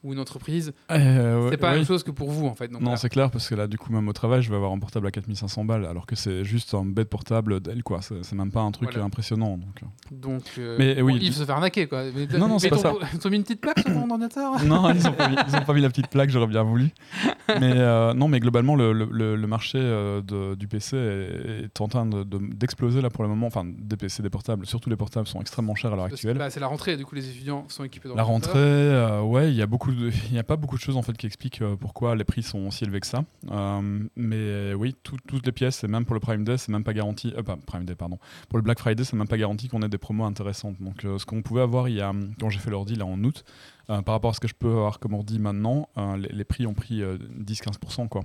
Ou 0.02 0.12
une 0.12 0.18
entreprise, 0.18 0.72
Euh, 0.90 1.44
ouais, 1.44 1.50
c'est 1.50 1.56
pas 1.56 1.70
la 1.72 1.76
même 1.76 1.86
chose 1.86 2.02
que 2.02 2.10
pour 2.10 2.30
vous 2.30 2.46
en 2.46 2.54
fait. 2.54 2.68
Donc, 2.68 2.80
Non, 2.82 2.96
c'est 2.96 3.08
clair, 3.08 3.30
parce 3.30 3.48
que 3.48 3.54
là, 3.54 3.66
du 3.66 3.76
coup, 3.78 3.92
même 3.92 4.08
au 4.08 4.12
travail, 4.12 4.42
je 4.42 4.50
vais 4.50 4.56
avoir 4.56 4.72
un 4.72 4.78
portable 4.78 5.06
à 5.06 5.10
4500 5.10 5.64
balles, 5.64 5.84
alors 5.84 6.06
que 6.06 6.16
c'est 6.16 6.44
juste 6.44 6.72
un 6.74 6.84
bête 6.84 7.08
portable 7.10 7.60
d'elle, 7.60 7.82
quoi. 7.82 8.00
C'est 8.02 8.32
même 8.32 8.50
pas 8.50 8.60
un 8.62 8.70
truc 8.70 8.90
Voilà. 8.90 9.04
impressionnant. 9.04 9.58
Donc... 9.58 9.82
euh. 9.82 9.86
Donc, 10.10 10.42
euh, 10.58 10.76
Mais, 10.78 10.94
bon, 10.96 11.02
oui, 11.06 11.18
il 11.20 11.32
se 11.32 11.44
fait 11.44 11.52
arnaquer 11.52 11.86
quoi. 11.86 12.04
Mais, 12.14 12.26
Non, 12.38 12.48
non, 12.48 12.58
c'est 12.58 12.68
pas 12.70 12.76
ton- 12.78 12.98
Ils 13.14 13.26
ont 13.26 13.30
mis 13.30 13.36
une 13.36 13.42
petite 13.42 13.60
plaque 13.60 13.78
sur 13.80 13.92
ton 13.92 14.08
ordinateur 14.10 14.52
non, 14.64 14.90
ils 14.92 15.06
ont, 15.06 15.12
pas 15.12 15.28
mis, 15.28 15.36
ils 15.48 15.56
ont 15.56 15.64
pas 15.64 15.74
mis 15.74 15.80
la 15.80 15.88
petite 15.88 16.08
plaque, 16.08 16.30
j'aurais 16.30 16.46
bien 16.46 16.62
voulu. 16.62 16.90
Mais 17.48 17.72
euh, 17.76 18.14
non, 18.14 18.28
mais 18.28 18.40
globalement, 18.40 18.76
le, 18.76 18.92
le- 18.92 19.46
marché 19.46 19.78
euh, 19.80 20.22
de- 20.22 20.54
du 20.54 20.68
PC 20.68 20.96
est, 20.96 21.64
est 21.64 21.80
en 21.80 21.88
train 21.88 22.06
de- 22.06 22.22
de- 22.22 22.38
d'exploser 22.54 23.00
là 23.00 23.10
pour 23.10 23.24
le 23.24 23.28
moment. 23.28 23.46
Enfin, 23.48 23.64
des 23.66 23.96
PC, 23.96 24.22
des 24.22 24.30
portables, 24.30 24.64
surtout 24.66 24.88
les 24.90 24.96
portables 24.96 25.26
sont 25.26 25.40
extrêmement 25.40 25.74
chers 25.74 25.92
à 25.92 25.96
l'heure 25.96 26.04
actuelle. 26.04 26.38
c'est 26.50 26.60
la 26.60 26.68
rentrée, 26.68 26.96
du 26.96 27.04
coup 27.04 27.14
les 27.16 27.28
étudiants 27.28 27.64
sont 27.68 27.82
équipés 27.84 28.08
dans 28.08 28.14
La 28.14 28.22
rentrée, 28.22 28.58
euh, 28.58 29.20
ouais, 29.22 29.50
il 29.50 29.56
y 29.56 29.62
a 29.62 29.66
beaucoup, 29.66 29.89
de- 29.92 30.10
il 30.30 30.34
y 30.34 30.38
a 30.38 30.42
pas 30.44 30.56
beaucoup 30.56 30.76
de 30.76 30.80
choses 30.80 30.96
en 30.96 31.02
fait 31.02 31.16
qui 31.16 31.26
expliquent 31.26 31.62
euh, 31.62 31.76
pourquoi 31.76 32.14
les 32.16 32.24
prix 32.24 32.42
sont 32.42 32.70
si 32.70 32.84
élevés 32.84 33.00
que 33.00 33.06
ça. 33.06 33.24
Euh, 33.50 34.00
mais 34.16 34.36
euh, 34.36 34.74
oui, 34.74 34.94
tout- 35.02 35.16
toutes 35.26 35.46
les 35.46 35.52
pièces, 35.52 35.84
et 35.84 35.88
même 35.88 36.04
pour 36.04 36.14
le 36.14 36.20
Prime 36.20 36.44
Day, 36.44 36.56
c'est 36.58 36.70
même 36.72 36.84
pas 36.84 36.92
garanti. 36.92 37.32
euh, 37.36 37.42
pas 37.42 37.56
Prime 37.56 37.84
Day, 37.84 37.94
pardon. 37.94 38.18
Pour 38.48 38.58
le 38.58 38.62
Black 38.62 38.78
Friday, 38.78 39.04
c'est 39.04 39.16
même 39.16 39.28
pas 39.28 39.38
garanti 39.38 39.68
qu'on 39.68 39.82
ait 39.82 39.88
des 39.88 39.98
promos 39.98 40.24
intéressantes. 40.24 40.76
Donc, 40.80 41.04
euh, 41.04 41.18
ce 41.18 41.26
qu'on 41.26 41.42
pouvait 41.42 41.62
avoir 41.62 41.88
il 41.88 41.96
y 41.96 42.00
a, 42.00 42.12
quand 42.40 42.50
j'ai 42.50 42.58
fait 42.60 42.70
l'ordi 42.70 42.94
là 42.96 43.06
en 43.06 43.22
août, 43.24 43.44
par 43.86 44.04
rapport 44.06 44.30
à 44.30 44.34
ce 44.34 44.40
que 44.40 44.46
je 44.48 44.54
peux 44.54 44.68
avoir 44.70 45.00
comme 45.00 45.14
ordi 45.14 45.38
maintenant, 45.40 45.88
les, 45.96 46.28
les 46.28 46.44
prix 46.44 46.64
ont 46.66 46.74
pris 46.74 47.02
euh, 47.02 47.18
10-15%, 47.40 48.08
quoi. 48.08 48.22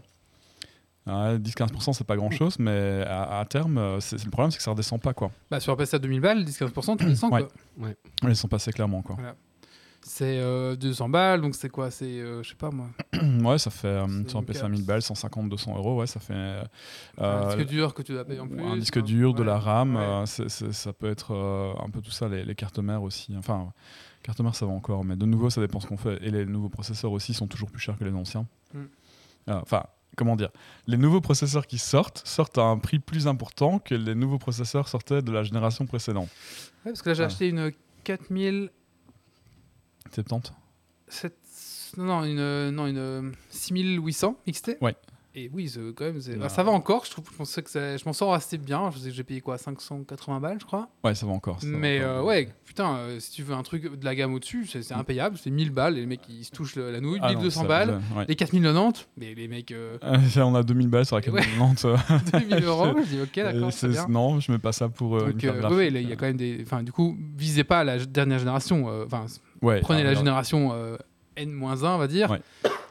Euh, 1.07 1.37
10-15% 1.37 1.93
c'est 1.93 2.03
pas 2.03 2.15
grand 2.15 2.31
chose, 2.31 2.57
mais 2.57 3.03
à, 3.07 3.39
à 3.39 3.45
terme, 3.45 3.99
c'est 3.99 4.23
le 4.23 4.31
problème, 4.31 4.49
c'est 4.51 4.57
que 4.57 4.63
ça 4.63 4.71
redescend 4.71 4.99
pas, 4.99 5.13
quoi. 5.13 5.31
Bah, 5.51 5.59
sur 5.59 5.71
un 5.73 5.75
PC 5.75 5.95
à 5.95 5.99
2000 5.99 6.19
balles, 6.19 6.43
10-15%, 6.43 6.97
tu 6.97 7.05
descends 7.05 7.29
Ouais. 7.31 7.45
quoi. 7.79 7.89
Ils 8.29 8.35
sont 8.35 8.47
passés 8.47 8.71
clairement, 8.71 9.01
quoi. 9.03 9.15
C'est 10.07 10.37
euh, 10.39 10.75
200 10.75 11.09
balles, 11.09 11.41
donc 11.41 11.55
c'est 11.55 11.67
quoi? 11.69 11.89
C'est, 11.89 12.05
euh, 12.05 12.43
je 12.43 12.49
sais 12.49 12.55
pas 12.55 12.69
moi, 12.69 12.89
Ouais, 13.43 13.57
ça 13.57 13.71
fait 13.71 13.87
euh, 13.87 14.05
sur 14.27 14.37
un 14.37 14.43
PC 14.43 14.59
à 14.59 14.61
carte. 14.61 14.73
1000 14.73 14.85
balles, 14.85 15.01
150, 15.01 15.49
200 15.49 15.75
euros, 15.77 15.99
ouais, 15.99 16.05
ça 16.05 16.19
fait. 16.19 16.33
euh, 16.35 16.63
un 17.17 17.23
euh, 17.23 17.55
disque 17.55 17.67
dur 17.67 17.93
que 17.95 18.03
tu 18.03 18.11
dois 18.11 18.23
payer 18.23 18.39
en 18.39 18.47
plus. 18.47 18.61
un 18.61 18.77
disque 18.77 19.01
dur, 19.01 19.33
de 19.33 19.41
la 19.41 19.57
RAM, 19.57 19.95
Ouais. 19.95 20.03
euh, 20.03 20.25
ça 20.27 20.93
peut 20.93 21.09
être 21.09 21.33
euh, 21.33 21.73
un 21.83 21.89
peu 21.89 22.01
tout 22.01 22.11
ça, 22.11 22.29
les, 22.29 22.45
les 22.45 22.53
cartes 22.53 22.77
mères 22.77 23.01
aussi. 23.01 23.35
Enfin, 23.35 23.73
cartes 24.21 24.39
mères 24.41 24.53
ça 24.53 24.67
va 24.67 24.73
encore, 24.73 25.03
mais 25.03 25.15
de 25.15 25.25
nouveau 25.25 25.49
ça 25.49 25.59
dépend 25.59 25.79
ce 25.79 25.87
qu'on 25.87 25.97
fait. 25.97 26.19
Et 26.21 26.29
les 26.29 26.45
nouveaux 26.45 26.69
processeurs 26.69 27.11
aussi 27.11 27.33
sont 27.33 27.47
toujours 27.47 27.71
plus 27.71 27.81
chers 27.81 27.97
que 27.97 28.03
les 28.03 28.13
anciens. 28.13 28.45
Mm. 28.75 28.79
Euh, 29.49 29.59
Enfin, 29.63 29.85
comment 30.15 30.35
dire? 30.35 30.51
Les 30.85 30.97
nouveaux 30.97 31.21
processeurs 31.21 31.65
qui 31.65 31.79
sortent 31.79 32.21
sortent 32.25 32.59
à 32.59 32.63
un 32.65 32.77
prix 32.77 32.99
plus 32.99 33.27
important 33.27 33.79
que 33.79 33.95
les 33.95 34.13
nouveaux 34.13 34.37
processeurs 34.37 34.87
sortaient 34.87 35.23
de 35.23 35.31
la 35.31 35.41
génération 35.41 35.87
précédente. 35.87 36.29
Ouais, 36.85 36.91
parce 36.91 37.01
que 37.01 37.09
là 37.09 37.15
j'ai 37.15 37.23
acheté 37.23 37.49
une 37.49 37.71
4000. 38.03 38.69
70 40.13 40.51
sept- 41.07 41.33
Non, 41.97 42.03
non, 42.05 42.23
une, 42.25 42.39
euh, 42.39 42.71
non, 42.71 42.87
une 42.87 42.97
euh, 42.97 43.31
6800 43.49 44.35
XT. 44.49 44.77
Ouais. 44.81 44.95
Et 45.37 45.49
oui, 45.53 45.69
quand 45.97 46.05
même, 46.05 46.15
Non. 46.15 46.45
ah, 46.45 46.49
ça 46.49 46.63
va 46.63 46.71
encore. 46.71 47.03
Je, 47.03 47.11
trouve, 47.11 47.25
je 47.29 47.35
pensais 47.35 47.61
que 47.61 47.69
ça- 47.69 47.97
je 47.97 48.05
m'en 48.05 48.13
sors 48.13 48.33
assez 48.33 48.57
bien. 48.57 48.89
Je 48.91 48.99
sais 48.99 49.09
que 49.09 49.15
j'ai 49.15 49.23
payé 49.25 49.41
quoi 49.41 49.57
580 49.57 50.39
balles, 50.39 50.59
je 50.61 50.65
crois. 50.65 50.87
Ouais, 51.03 51.13
ça 51.13 51.25
va 51.25 51.33
encore. 51.33 51.59
ça 51.61 51.67
va 51.69 51.77
Mais 51.77 51.99
encore. 51.99 52.09
euh, 52.19 52.23
ouais, 52.23 52.47
putain, 52.63 52.95
euh, 52.95 53.19
si 53.19 53.31
tu 53.31 53.43
veux 53.43 53.53
un 53.53 53.61
truc 53.63 53.99
de 53.99 54.05
la 54.05 54.15
gamme 54.15 54.33
au-dessus, 54.33 54.65
c'est 54.65 54.81
c'est 54.81 54.93
impayable. 54.93 55.37
C'est 55.37 55.49
1000 55.49 55.71
balles. 55.71 55.97
Et 55.97 56.01
les 56.01 56.05
mecs, 56.05 56.21
ils 56.29 56.45
se 56.45 56.51
touchent 56.51 56.77
le- 56.77 56.89
la 56.89 57.01
nouille. 57.01 57.19
Ah 57.21 57.33
non, 57.33 57.39
1200 57.39 57.63
ça, 57.63 57.67
balles. 57.67 58.01
je- 58.13 58.17
ouais. 58.17 58.25
Les 58.29 58.35
4090, 58.37 59.07
mais 59.17 59.35
les 59.35 59.49
mecs, 59.49 59.71
euh, 59.73 59.97
Euh, 60.05 60.17
on 60.37 60.55
a 60.55 60.63
2000 60.63 60.87
balles 60.87 61.05
sur 61.05 61.17
la 61.17 61.25
Et 61.25 61.29
ouais. 61.29 61.41
4090. 61.41 61.85
2000 62.31 62.63
euros. 62.63 62.93
Je 63.03 63.09
dis, 63.09 63.21
ok, 63.21 63.37
Euh, 63.39 63.69
d'accord, 63.91 64.09
non, 64.09 64.39
je 64.39 64.51
mets 64.53 64.57
pas 64.59 64.71
ça 64.71 64.87
pour 64.87 65.17
euh, 65.17 65.25
une 65.25 65.31
Donc, 65.33 65.43
euh, 65.43 65.59
graphique. 65.59 65.77
ouais, 65.77 65.87
il 65.89 66.09
y 66.09 66.13
a 66.13 66.15
quand 66.15 66.27
même 66.27 66.37
des. 66.37 66.59
Enfin, 66.61 66.81
du 66.81 66.93
coup, 66.93 67.17
visez 67.37 67.65
pas 67.65 67.83
la 67.83 67.97
dernière 68.05 68.39
génération. 68.39 68.87
euh, 68.89 69.03
Enfin, 69.05 69.25
Ouais, 69.61 69.81
prenez 69.81 70.01
ah, 70.01 70.05
la 70.05 70.13
génération 70.13 70.71
euh, 70.73 70.97
N-1, 71.35 71.85
on 71.85 71.97
va 71.97 72.07
dire. 72.07 72.37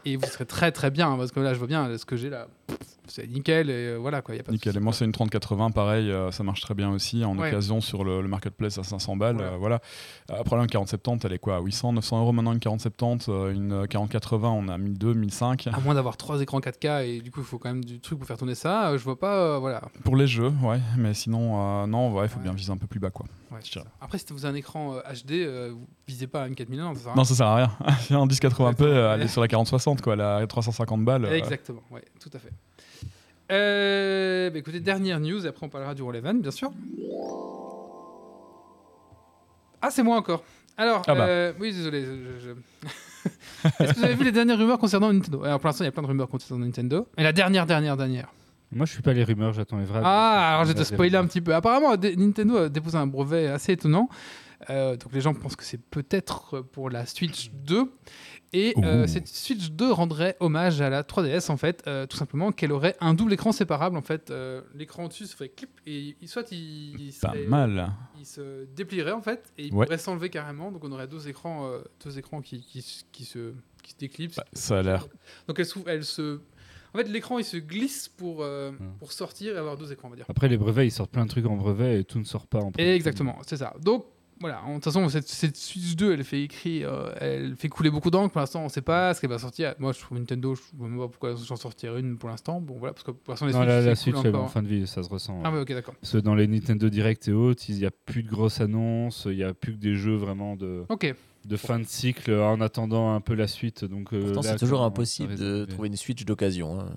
Et 0.04 0.16
vous 0.16 0.26
serez 0.26 0.46
très 0.46 0.72
très 0.72 0.90
bien. 0.90 1.16
Parce 1.16 1.32
que 1.32 1.40
là, 1.40 1.54
je 1.54 1.58
vois 1.58 1.68
bien 1.68 1.96
ce 1.96 2.04
que 2.04 2.16
j'ai 2.16 2.30
là. 2.30 2.48
C'est 3.06 3.26
nickel. 3.28 3.68
Et 3.68 3.72
euh, 3.72 3.96
voilà, 3.96 4.22
quoi. 4.22 4.34
Y 4.34 4.40
a 4.40 4.42
pas 4.42 4.48
de 4.50 4.54
Nickel. 4.56 4.76
Et 4.76 4.80
moi, 4.80 4.92
c'est 4.92 5.04
une 5.04 5.12
3080, 5.12 5.70
pareil, 5.72 6.10
euh, 6.10 6.30
ça 6.32 6.42
marche 6.42 6.62
très 6.62 6.74
bien 6.74 6.90
aussi 6.90 7.22
en 7.24 7.36
Ouais. 7.38 7.48
occasion 7.48 7.80
sur 7.82 8.02
le, 8.02 8.22
le 8.22 8.28
marketplace 8.28 8.78
à 8.78 8.82
500 8.82 9.16
balles. 9.16 9.36
Voilà. 9.36 9.52
euh, 9.52 9.56
voilà. 9.58 9.80
Après, 10.32 10.56
là, 10.56 10.62
une 10.62 10.68
4070, 10.68 11.24
elle 11.26 11.34
est 11.34 11.38
quoi 11.38 11.60
800, 11.60 11.92
900 11.92 12.20
euros 12.20 12.32
maintenant, 12.32 12.52
une 12.54 12.60
4070. 12.60 13.26
euh, 13.28 13.52
une 13.52 13.72
euh, 13.72 13.86
4080, 13.86 14.48
on 14.50 14.68
a 14.68 14.78
1200, 14.78 15.50
1500. 15.50 15.70
À 15.76 15.80
moins 15.80 15.94
d'avoir 15.94 16.16
trois 16.16 16.40
écrans 16.40 16.60
4K 16.60 17.06
et 17.06 17.20
du 17.20 17.30
coup, 17.30 17.40
il 17.40 17.46
faut 17.46 17.58
quand 17.58 17.68
même 17.68 17.84
du 17.84 18.00
truc 18.00 18.18
pour 18.18 18.26
faire 18.26 18.38
tourner 18.38 18.54
ça. 18.54 18.96
je 18.96 19.04
vois 19.04 19.18
pas. 19.18 19.58
voilà. 19.58 19.82
Pour 20.02 20.16
les 20.16 20.26
jeux, 20.26 20.52
ouais. 20.62 20.80
Mais 20.96 21.12
sinon, 21.14 21.86
non, 21.86 22.10
ouais, 22.14 22.24
il 22.24 22.28
faut 22.28 22.38
Ouais. 22.38 22.44
bien 22.44 22.54
viser 22.54 22.72
un 22.72 22.78
peu 22.78 22.86
plus 22.86 23.00
bas, 23.00 23.10
quoi. 23.10 23.26
Après, 24.00 24.18
si 24.18 24.24
vous 24.30 24.44
avez 24.46 24.54
un 24.54 24.58
écran 24.58 24.96
HD, 25.24 25.46
visez 26.08 26.26
pas 26.26 26.42
à 26.44 26.48
une 26.48 26.54
4000 26.56 26.82
ça. 26.96 27.12
Non, 27.14 27.22
ça 27.24 27.34
sert 27.34 27.46
à 27.46 27.56
rien. 27.56 27.70
un 28.10 28.26
1080p, 28.26 28.32
Exactement. 28.32 28.88
euh, 28.88 29.14
elle 29.14 29.22
est 29.22 29.28
sur 29.28 29.40
la 29.40 29.46
4060, 29.48 30.00
quoi. 30.02 30.14
Elle 30.14 30.20
a 30.22 30.44
350 30.46 31.04
balles. 31.04 31.26
Exactement, 31.26 31.82
ouais, 31.92 32.02
tout 32.20 32.30
à 32.34 32.38
fait. 32.38 32.50
Euh, 33.54 34.50
bah, 34.50 34.58
écoutez, 34.58 34.80
dernière 34.80 35.20
news, 35.20 35.46
après 35.46 35.64
on 35.64 35.68
parlera 35.68 35.94
du 35.94 36.02
Roll-Event, 36.02 36.34
bien 36.34 36.50
sûr. 36.50 36.70
Ah, 39.80 39.90
c'est 39.90 40.02
moi 40.02 40.16
encore. 40.16 40.42
Alors, 40.76 41.02
Ah 41.06 41.14
bah. 41.14 41.26
euh, 41.26 41.52
oui, 41.60 41.72
désolé. 41.72 42.04
je- 42.04 42.38
je- 42.48 42.50
Est-ce 43.84 43.92
que 43.94 43.98
vous 43.98 44.04
avez 44.04 44.14
vu 44.14 44.24
les 44.24 44.32
dernières 44.32 44.58
rumeurs 44.58 44.78
concernant 44.78 45.12
Nintendo? 45.12 45.44
Alors, 45.44 45.60
pour 45.60 45.68
l'instant, 45.68 45.84
il 45.84 45.86
y 45.86 45.88
a 45.88 45.92
plein 45.92 46.02
de 46.02 46.08
rumeurs 46.08 46.28
concernant 46.28 46.64
Nintendo. 46.64 47.06
Et 47.16 47.22
la 47.22 47.32
dernière, 47.32 47.64
dernière, 47.66 47.96
dernière. 47.96 48.28
Moi, 48.72 48.86
je 48.86 48.92
suis 48.92 49.02
pas 49.02 49.12
les 49.12 49.22
rumeurs, 49.24 49.52
j'attends 49.52 49.78
les 49.78 49.84
vrais. 49.84 50.00
Ah, 50.02 50.54
alors 50.54 50.64
je 50.64 50.72
vais 50.72 50.78
te 50.78 50.84
spoiler 50.84 51.16
un 51.16 51.26
petit 51.26 51.40
peu. 51.40 51.54
Apparemment, 51.54 51.94
Nintendo 51.96 52.56
a 52.56 52.68
déposé 52.68 52.98
un 52.98 53.06
brevet 53.06 53.46
assez 53.46 53.72
étonnant. 53.72 54.08
Euh, 54.70 54.96
donc 54.96 55.12
les 55.12 55.20
gens 55.20 55.34
pensent 55.34 55.56
que 55.56 55.64
c'est 55.64 55.80
peut-être 55.80 56.60
pour 56.60 56.88
la 56.90 57.04
Switch 57.06 57.50
2. 57.52 57.90
Et 58.54 58.74
euh, 58.84 59.06
cette 59.06 59.28
Switch 59.28 59.70
2 59.72 59.90
rendrait 59.92 60.36
hommage 60.40 60.80
à 60.80 60.88
la 60.88 61.02
3DS 61.02 61.50
en 61.50 61.56
fait, 61.56 61.82
euh, 61.86 62.06
tout 62.06 62.16
simplement 62.16 62.52
qu'elle 62.52 62.72
aurait 62.72 62.96
un 63.00 63.12
double 63.14 63.32
écran 63.32 63.52
séparable 63.52 63.96
en 63.96 64.02
fait. 64.02 64.30
Euh, 64.30 64.62
L'écran 64.74 65.04
au-dessus 65.04 65.26
se 65.26 65.34
ferait 65.34 65.48
clip 65.48 65.70
et 65.86 66.16
il- 66.20 66.28
soit 66.28 66.50
il, 66.52 67.00
il 67.00 67.12
Pas 67.20 67.32
serait- 67.32 67.46
mal. 67.46 67.90
il 68.18 68.24
se 68.26 68.64
déplierait 68.76 69.12
en 69.12 69.22
fait 69.22 69.52
et 69.58 69.66
il 69.66 69.74
Ouais. 69.74 69.86
pourrait 69.86 69.98
s'enlever 69.98 70.30
carrément. 70.30 70.70
Donc 70.72 70.84
on 70.84 70.92
aurait 70.92 71.08
deux 71.08 71.28
écrans, 71.28 71.66
euh, 71.66 71.80
deux 72.04 72.18
écrans 72.18 72.40
qui, 72.40 72.60
qui, 72.62 72.78
s- 72.78 73.04
qui 73.12 73.24
se, 73.24 73.52
qui 73.82 73.90
se 73.92 73.96
déclipsent. 73.98 74.36
Bah, 74.36 74.44
ça 74.52 74.78
a 74.78 74.82
l'air. 74.82 75.06
Donc 75.48 75.58
elle 75.58 75.66
se, 75.66 75.78
elle 75.86 76.04
se... 76.04 76.40
En 76.94 76.98
fait 76.98 77.08
l'écran 77.08 77.38
il 77.40 77.44
se 77.44 77.56
glisse 77.56 78.08
pour, 78.08 78.44
euh, 78.44 78.70
Hmm. 78.70 78.92
pour 79.00 79.10
sortir 79.12 79.56
et 79.56 79.58
avoir 79.58 79.76
deux 79.76 79.90
écrans 79.92 80.06
on 80.06 80.10
va 80.12 80.16
dire. 80.16 80.26
Après, 80.28 80.46
les 80.48 80.56
brevets, 80.56 80.86
ils 80.86 80.92
sortent 80.92 81.10
plein 81.10 81.24
de 81.24 81.30
trucs 81.30 81.44
en 81.46 81.56
brevet 81.56 81.98
et 82.00 82.04
tout 82.04 82.20
ne 82.20 82.24
sort 82.24 82.46
pas 82.46 82.58
en 82.58 82.70
production. 82.70 82.94
Exactement, 82.94 83.36
c'est 83.44 83.56
ça. 83.56 83.74
Donc 83.80 84.06
voilà, 84.44 84.60
de 84.68 84.74
toute 84.74 84.84
façon, 84.84 85.08
cette, 85.08 85.26
cette 85.26 85.56
Switch 85.56 85.96
2, 85.96 86.12
elle 86.12 86.22
fait 86.22 86.42
écrire, 86.42 86.90
euh, 86.92 87.14
elle 87.18 87.56
fait 87.56 87.70
couler 87.70 87.88
beaucoup 87.88 88.10
d'encre. 88.10 88.30
Pour 88.30 88.40
l'instant, 88.40 88.60
on 88.60 88.64
ne 88.64 88.68
sait 88.68 88.82
pas 88.82 89.14
ce 89.14 89.20
qu'elle 89.22 89.30
va 89.30 89.38
sortir. 89.38 89.74
Moi, 89.78 89.92
je 89.92 90.00
trouve 90.00 90.18
Nintendo, 90.18 90.54
je 90.54 90.60
ne 90.74 90.78
vois 90.78 90.88
même 90.90 90.98
pas 90.98 91.08
pourquoi 91.08 91.34
j'en 91.34 91.56
sortirais 91.56 91.98
une 92.00 92.18
pour 92.18 92.28
l'instant. 92.28 92.60
Bon, 92.60 92.76
voilà, 92.78 92.92
parce 92.92 93.04
que 93.04 93.12
pour 93.12 93.32
l'instant, 93.32 93.46
les 93.46 93.52
Non, 93.54 93.60
Switch, 93.60 93.68
la, 93.86 93.94
Switch, 93.96 94.16
elle 94.22 94.34
est 94.34 94.36
en 94.36 94.46
fin 94.48 94.62
de 94.62 94.68
vie, 94.68 94.86
ça 94.86 95.02
se 95.02 95.08
ressent. 95.08 95.40
Ah, 95.44 95.50
ouais. 95.50 95.60
ok, 95.60 95.72
d'accord. 95.72 95.94
Parce 95.98 96.12
que 96.12 96.18
dans 96.18 96.34
les 96.34 96.46
Nintendo 96.46 96.90
Direct 96.90 97.26
et 97.28 97.32
autres, 97.32 97.62
il 97.70 97.76
n'y 97.76 97.86
a 97.86 97.90
plus 97.90 98.22
de 98.22 98.28
grosses 98.28 98.60
annonces, 98.60 99.26
il 99.30 99.36
n'y 99.36 99.44
a 99.44 99.54
plus 99.54 99.72
que 99.72 99.78
des 99.78 99.94
jeux 99.94 100.16
vraiment 100.16 100.56
de, 100.56 100.84
Ok, 100.90 101.14
de 101.46 101.56
fin 101.56 101.78
de 101.78 101.84
cycle 101.86 102.30
en 102.34 102.60
attendant 102.60 103.14
un 103.14 103.22
peu 103.22 103.32
la 103.32 103.46
suite. 103.46 103.86
Donc, 103.86 104.12
euh, 104.12 104.20
Pourtant, 104.24 104.42
c'est 104.42 104.56
toujours 104.56 104.82
impossible 104.82 105.36
de 105.36 105.64
trouver 105.64 105.88
une 105.88 105.96
Switch 105.96 106.22
d'occasion. 106.26 106.80
hein. 106.80 106.90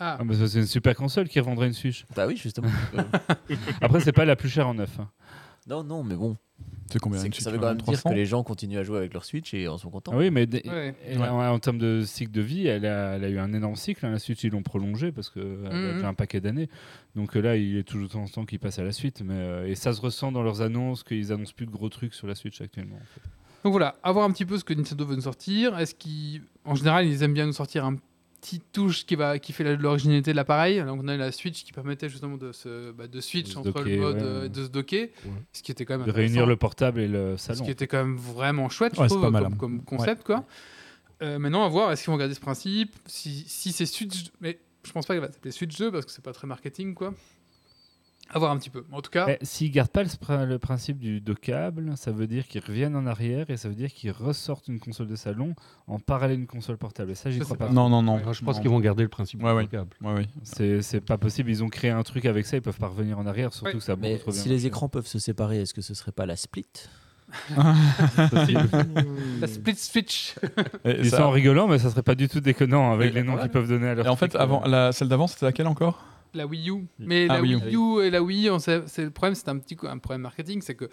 ah, 0.00 0.16
Ah, 0.18 0.24
mais 0.24 0.34
ça, 0.34 0.48
c'est 0.48 0.58
une 0.58 0.66
super 0.66 0.96
console 0.96 1.28
qui 1.28 1.38
revendrait 1.38 1.68
une 1.68 1.74
Switch. 1.74 2.06
Bah 2.16 2.26
oui, 2.26 2.36
justement. 2.36 2.68
Après, 3.80 4.00
c'est 4.00 4.10
pas 4.12 4.24
la 4.24 4.34
plus 4.34 4.48
chère 4.48 4.66
en 4.66 4.74
neuf. 4.74 4.98
hein. 4.98 5.08
Non, 5.68 5.84
non, 5.84 6.02
mais 6.04 6.16
bon. 6.16 6.36
C'est 6.90 6.98
combien 6.98 7.20
c'est- 7.20 7.26
une 7.26 7.32
ça 7.34 7.40
Switch 7.42 7.52
veut 7.52 7.58
quand 7.60 7.66
même 7.68 7.76
dire 7.76 7.84
300? 7.84 8.10
que 8.10 8.14
les 8.14 8.24
gens 8.26 8.42
continuent 8.42 8.78
à 8.78 8.82
jouer 8.82 8.96
avec 8.98 9.12
leur 9.12 9.24
Switch 9.24 9.52
et 9.54 9.68
en 9.68 9.76
sont 9.78 9.90
contents. 9.90 10.12
Ah 10.14 10.18
oui, 10.18 10.30
mais 10.30 10.46
des- 10.46 10.62
Ouais. 10.66 10.94
elle 11.06 11.22
a- 11.22 11.52
en, 11.52 11.58
termes 11.58 11.78
de 11.78 12.02
cycle 12.04 12.32
de 12.32 12.40
vie, 12.40 12.66
elle 12.66 12.86
a, 12.86 13.16
elle 13.16 13.24
a 13.24 13.28
eu 13.28 13.38
un 13.38 13.52
énorme 13.52 13.76
cycle. 13.76 14.04
hein. 14.06 14.10
La 14.10 14.18
Switch, 14.18 14.42
ils 14.42 14.50
l'ont 14.50 14.62
prolongé 14.62 15.12
parce 15.12 15.28
qu'elle 15.30 15.66
a 15.66 15.72
Mhm. 15.74 15.94
déjà 15.96 16.08
un 16.08 16.14
paquet 16.14 16.40
d'années. 16.40 16.68
Donc 17.14 17.36
euh, 17.36 17.40
là, 17.40 17.56
il 17.56 17.76
est 17.76 17.82
toujours 17.84 18.08
temps 18.08 18.22
en 18.22 18.28
temps 18.28 18.44
qu'ils 18.46 18.58
passent 18.58 18.78
à 18.78 18.84
la 18.84 18.92
suite. 18.92 19.20
Mais, 19.22 19.34
euh, 19.34 19.68
et 19.68 19.74
ça 19.74 19.92
se 19.92 20.00
ressent 20.00 20.32
dans 20.32 20.42
leurs 20.42 20.62
annonces 20.62 21.04
qu'ils 21.04 21.30
annoncent 21.30 21.52
plus 21.54 21.66
de 21.66 21.70
gros 21.70 21.90
trucs 21.90 22.14
sur 22.14 22.26
la 22.26 22.34
Switch 22.34 22.60
actuellement. 22.60 22.96
en 22.96 23.00
fait. 23.14 23.20
donc 23.64 23.72
voilà, 23.72 23.96
à 24.02 24.12
voir 24.12 24.24
un 24.24 24.30
petit 24.32 24.46
peu 24.46 24.56
ce 24.56 24.64
que 24.64 24.72
Nintendo 24.72 25.04
veut 25.04 25.16
nous 25.16 25.20
sortir. 25.22 25.78
Est-ce 25.78 25.94
qu'ils, 25.94 26.42
en 26.64 26.74
général, 26.74 27.06
ils 27.06 27.22
aiment 27.22 27.34
bien 27.34 27.44
nous 27.44 27.52
sortir 27.52 27.84
un 27.84 27.96
petit 28.40 28.60
touche 28.60 29.04
qui, 29.06 29.14
va, 29.16 29.38
qui 29.38 29.52
fait 29.52 29.76
l'originalité 29.76 30.30
de 30.32 30.36
l'appareil. 30.36 30.82
Donc 30.84 31.00
on 31.02 31.08
a 31.08 31.16
la 31.16 31.32
Switch 31.32 31.64
qui 31.64 31.72
permettait 31.72 32.08
justement 32.08 32.36
de, 32.36 32.52
se, 32.52 32.92
bah, 32.92 33.06
de 33.08 33.20
switch 33.20 33.52
De 33.54 33.58
entre 33.58 33.72
docker, 33.72 33.84
le 33.86 33.98
mode 34.00 34.16
ouais. 34.16 34.22
euh, 34.22 34.48
de 34.48 34.64
se 34.64 34.68
docker, 34.68 35.08
ce 35.52 35.62
qui 35.62 35.72
était 35.72 35.84
quand 35.84 35.98
même 35.98 36.06
De 36.06 36.12
réunir 36.12 36.46
le 36.46 36.56
portable 36.56 37.00
et 37.00 37.08
le 37.08 37.36
Ce 37.36 37.46
salon. 37.46 37.64
qui 37.64 37.70
était 37.70 37.86
quand 37.86 37.98
même 37.98 38.16
vraiment 38.16 38.68
chouette, 38.68 38.94
je 38.96 39.00
Ouais, 39.00 39.08
trouve, 39.08 39.20
comme, 39.22 39.36
hein. 39.36 39.50
comme 39.58 39.82
concept. 39.84 40.24
Quoi. 40.24 40.44
Euh, 41.22 41.38
maintenant, 41.38 41.64
à 41.64 41.68
voir, 41.68 41.90
est-ce 41.92 42.04
qu'ils 42.04 42.12
vont 42.12 42.16
garder 42.16 42.34
ce 42.34 42.40
principe? 42.40 42.94
Si, 43.06 43.44
si 43.48 43.72
c'est 43.72 43.86
Switch... 43.86 44.30
Mais 44.40 44.58
je 44.84 44.92
pense 44.92 45.04
pas 45.06 45.14
qu'elle 45.14 45.22
va 45.24 45.32
s'appeler 45.32 45.50
Switch 45.50 45.76
2, 45.76 45.90
parce 45.90 46.04
que 46.06 46.12
c'est 46.12 46.24
pas 46.24 46.32
très 46.32 46.46
marketing, 46.46 46.94
quoi. 46.94 47.12
À 48.30 48.38
voir 48.38 48.50
un 48.50 48.58
petit 48.58 48.68
peu. 48.70 48.84
En 48.92 49.00
tout 49.00 49.10
cas, 49.10 49.26
Eh, 49.28 49.38
S'ils 49.44 49.70
gardent 49.70 49.88
pas 49.90 50.02
le, 50.02 50.58
principe 50.58 50.98
du 50.98 51.20
dockable, 51.20 51.96
ça 51.96 52.10
veut 52.12 52.26
dire 52.26 52.46
qu'ils 52.46 52.62
reviennent 52.62 52.94
en 52.96 53.06
arrière 53.06 53.48
et 53.48 53.56
ça 53.56 53.68
veut 53.68 53.74
dire 53.74 53.90
qu'ils 53.92 54.10
ressortent 54.10 54.68
une 54.68 54.78
console 54.80 55.06
de 55.06 55.16
salon 55.16 55.54
en 55.86 55.98
parallèle 55.98 56.36
d'une 56.36 56.46
console 56.46 56.76
portable. 56.76 57.10
Et 57.12 57.14
ça, 57.14 57.30
j'y 57.30 57.38
crois 57.38 57.56
pas. 57.56 57.66
pas. 57.68 57.72
Non, 57.72 57.88
non, 57.88 58.02
non. 58.02 58.16
Ouais, 58.16 58.34
je 58.34 58.44
pense 58.44 58.60
qu'ils 58.60 58.68
vont 58.70 58.80
garder 58.80 59.02
le 59.02 59.08
principe 59.08 59.42
Ouais, 59.42 59.50
du 59.52 59.56
ouais. 59.56 59.66
câble. 59.66 59.90
Ouais, 60.02 60.12
oui. 60.14 60.80
C'est 60.82 61.00
pas 61.00 61.16
possible. 61.16 61.50
Ils 61.50 61.64
ont 61.64 61.68
créé 61.70 61.90
un 61.90 62.02
truc 62.02 62.26
avec 62.26 62.44
ça, 62.46 62.56
ils 62.58 62.62
peuvent 62.62 62.78
pas 62.78 62.88
revenir 62.88 63.18
en 63.18 63.26
arrière, 63.26 63.52
surtout 63.52 63.66
Ouais. 63.68 63.72
que 63.74 63.80
ça 63.80 63.96
Mais 63.96 64.18
trop 64.18 64.30
bien 64.30 64.40
si 64.40 64.48
les 64.50 64.66
écrans 64.66 64.88
peuvent 64.90 65.06
se 65.06 65.18
séparer, 65.18 65.62
est-ce 65.62 65.72
que 65.72 65.80
ce 65.82 65.94
serait 65.94 66.12
pas 66.12 66.26
la 66.26 66.36
split? 66.36 66.66
La 69.40 69.46
split 69.46 69.76
switch. 69.76 70.34
Et, 70.84 70.96
Ils 71.00 71.10
ça- 71.10 71.18
sont 71.18 71.22
en 71.24 71.30
rigolant, 71.30 71.68
mais 71.68 71.78
ça 71.78 71.90
serait 71.90 72.02
pas 72.02 72.14
du 72.14 72.28
tout 72.28 72.40
déconnant 72.40 72.92
avec 72.92 73.10
Et- 73.10 73.14
les 73.16 73.22
noms 73.22 73.36
qu'ils 73.36 73.50
peuvent 73.50 73.68
donner 73.68 73.88
à 73.88 73.94
leur 73.94 74.06
et 74.06 74.08
en 74.08 74.16
fait, 74.16 74.28
truc, 74.28 74.40
avant, 74.40 74.62
euh. 74.64 74.68
la, 74.68 74.92
celle 74.92 75.08
d'avant, 75.08 75.26
c'était 75.26 75.46
laquelle 75.46 75.66
encore? 75.66 76.04
La 76.38 76.46
Wii 76.46 76.70
U. 76.70 76.86
Mais 76.98 77.26
Ah, 77.28 77.34
la 77.34 77.40
Wii 77.42 77.54
U. 77.54 77.56
Wii 77.64 77.76
U 77.76 78.00
et 78.02 78.10
la 78.10 78.22
Wii, 78.22 78.48
on 78.50 78.58
sait- 78.58 78.82
c'est 78.86 79.04
le 79.04 79.10
problème, 79.10 79.34
c'est 79.34 79.48
un 79.48 79.58
petit 79.58 79.76
un 79.82 79.98
problème 79.98 80.22
marketing, 80.22 80.62
c'est 80.62 80.74
que 80.74 80.86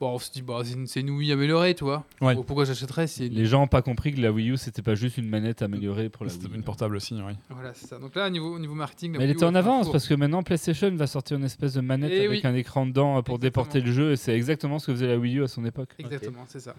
bon, 0.00 0.10
on 0.14 0.18
se 0.18 0.30
dit 0.30 0.42
bah, 0.42 0.60
c'est 0.64 0.74
une, 0.74 0.86
c'est 0.86 1.00
une 1.00 1.10
Wii 1.10 1.32
améliorée, 1.32 1.74
tu 1.74 1.84
vois. 1.84 2.04
Ouais. 2.20 2.34
Pourquoi 2.34 2.64
j'achèterais 2.64 3.06
si 3.06 3.28
Les 3.28 3.46
gens 3.46 3.60
n'ont 3.60 3.66
pas 3.68 3.80
compris 3.82 4.12
que 4.12 4.20
la 4.20 4.32
Wii 4.32 4.50
U, 4.50 4.56
c'était 4.56 4.82
pas 4.82 4.94
juste 4.94 5.16
une 5.18 5.28
manette 5.28 5.62
améliorée 5.62 6.08
pour 6.08 6.24
la 6.24 6.30
C'était 6.30 6.46
Wii. 6.48 6.56
une 6.56 6.62
portable 6.64 6.96
aussi, 6.96 7.14
oui. 7.14 7.32
Voilà, 7.50 7.72
c'est 7.74 7.86
ça. 7.86 7.98
Donc 7.98 8.14
là, 8.14 8.26
au 8.26 8.30
niveau, 8.30 8.54
au 8.54 8.58
niveau 8.58 8.74
marketing, 8.74 9.12
la 9.12 9.18
Mais 9.18 9.24
elle 9.24 9.30
Wii 9.30 9.36
était 9.36 9.44
en 9.46 9.54
avance 9.54 9.90
parce 9.92 10.06
que 10.08 10.14
maintenant 10.14 10.42
PlayStation 10.42 10.90
va 10.96 11.06
sortir 11.06 11.36
une 11.38 11.44
espèce 11.44 11.74
de 11.74 11.80
manette 11.80 12.10
Eh 12.12 12.26
avec 12.26 12.42
oui. 12.44 12.50
un 12.50 12.54
écran 12.54 12.84
dedans 12.86 13.22
pour 13.22 13.36
Exactement. 13.36 13.38
déporter 13.38 13.80
le 13.80 13.92
jeu 13.92 14.12
et 14.12 14.16
c'est 14.16 14.34
exactement 14.34 14.78
ce 14.78 14.86
que 14.86 14.92
faisait 14.92 15.06
la 15.08 15.16
Wii 15.18 15.38
U 15.38 15.44
à 15.44 15.48
son 15.48 15.64
époque. 15.64 15.90
Exactement, 15.98 16.44
c'est 16.48 16.60
ça. 16.60 16.74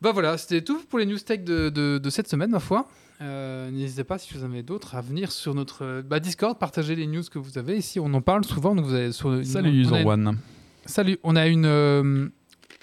Bah 0.00 0.12
voilà, 0.12 0.38
c'était 0.38 0.62
tout 0.62 0.80
pour 0.88 0.98
les 0.98 1.04
news 1.06 1.18
tech 1.18 1.40
de, 1.44 1.68
de- 1.68 1.98
de 1.98 2.10
cette 2.10 2.28
semaine, 2.28 2.50
ma 2.50 2.60
foi. 2.60 2.88
Euh, 3.22 3.70
N'hésitez 3.70 4.04
pas, 4.04 4.18
si 4.18 4.32
vous 4.34 4.42
en 4.44 4.50
avez 4.50 4.62
d'autres, 4.62 4.94
à 4.94 5.00
venir 5.00 5.30
sur 5.32 5.54
notre 5.54 6.02
bah, 6.02 6.20
Discord, 6.20 6.58
partager 6.58 6.96
les 6.96 7.06
news 7.06 7.22
que 7.30 7.38
vous 7.38 7.58
avez. 7.58 7.76
Ici, 7.76 8.00
on 8.00 8.12
en 8.14 8.22
parle 8.22 8.44
souvent. 8.44 8.74
Donc 8.74 8.86
vous 8.86 8.94
avez 8.94 9.12
sur, 9.12 9.44
Salut, 9.44 9.68
on 9.68 9.92
a 9.92 10.00
une- 10.00 10.04
Zorwan. 10.04 10.38
Salut, 10.86 11.18
on 11.22 11.36
a 11.36 11.46
une, 11.46 11.66
euh, 11.66 12.28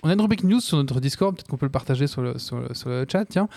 on 0.04 0.10
a 0.10 0.14
une 0.14 0.22
rubrique 0.22 0.44
news 0.44 0.60
sur 0.62 0.78
notre 0.78 1.00
Discord, 1.02 1.36
peut-être 1.36 1.48
qu'on 1.48 1.58
peut 1.58 1.66
le 1.66 1.72
partager 1.72 2.06
sur 2.06 2.22
le, 2.22 2.38
sur, 2.38 2.60
le, 2.60 2.74
sur 2.76 2.90
le 2.90 3.06
chat, 3.12 3.26
tiens. 3.26 3.50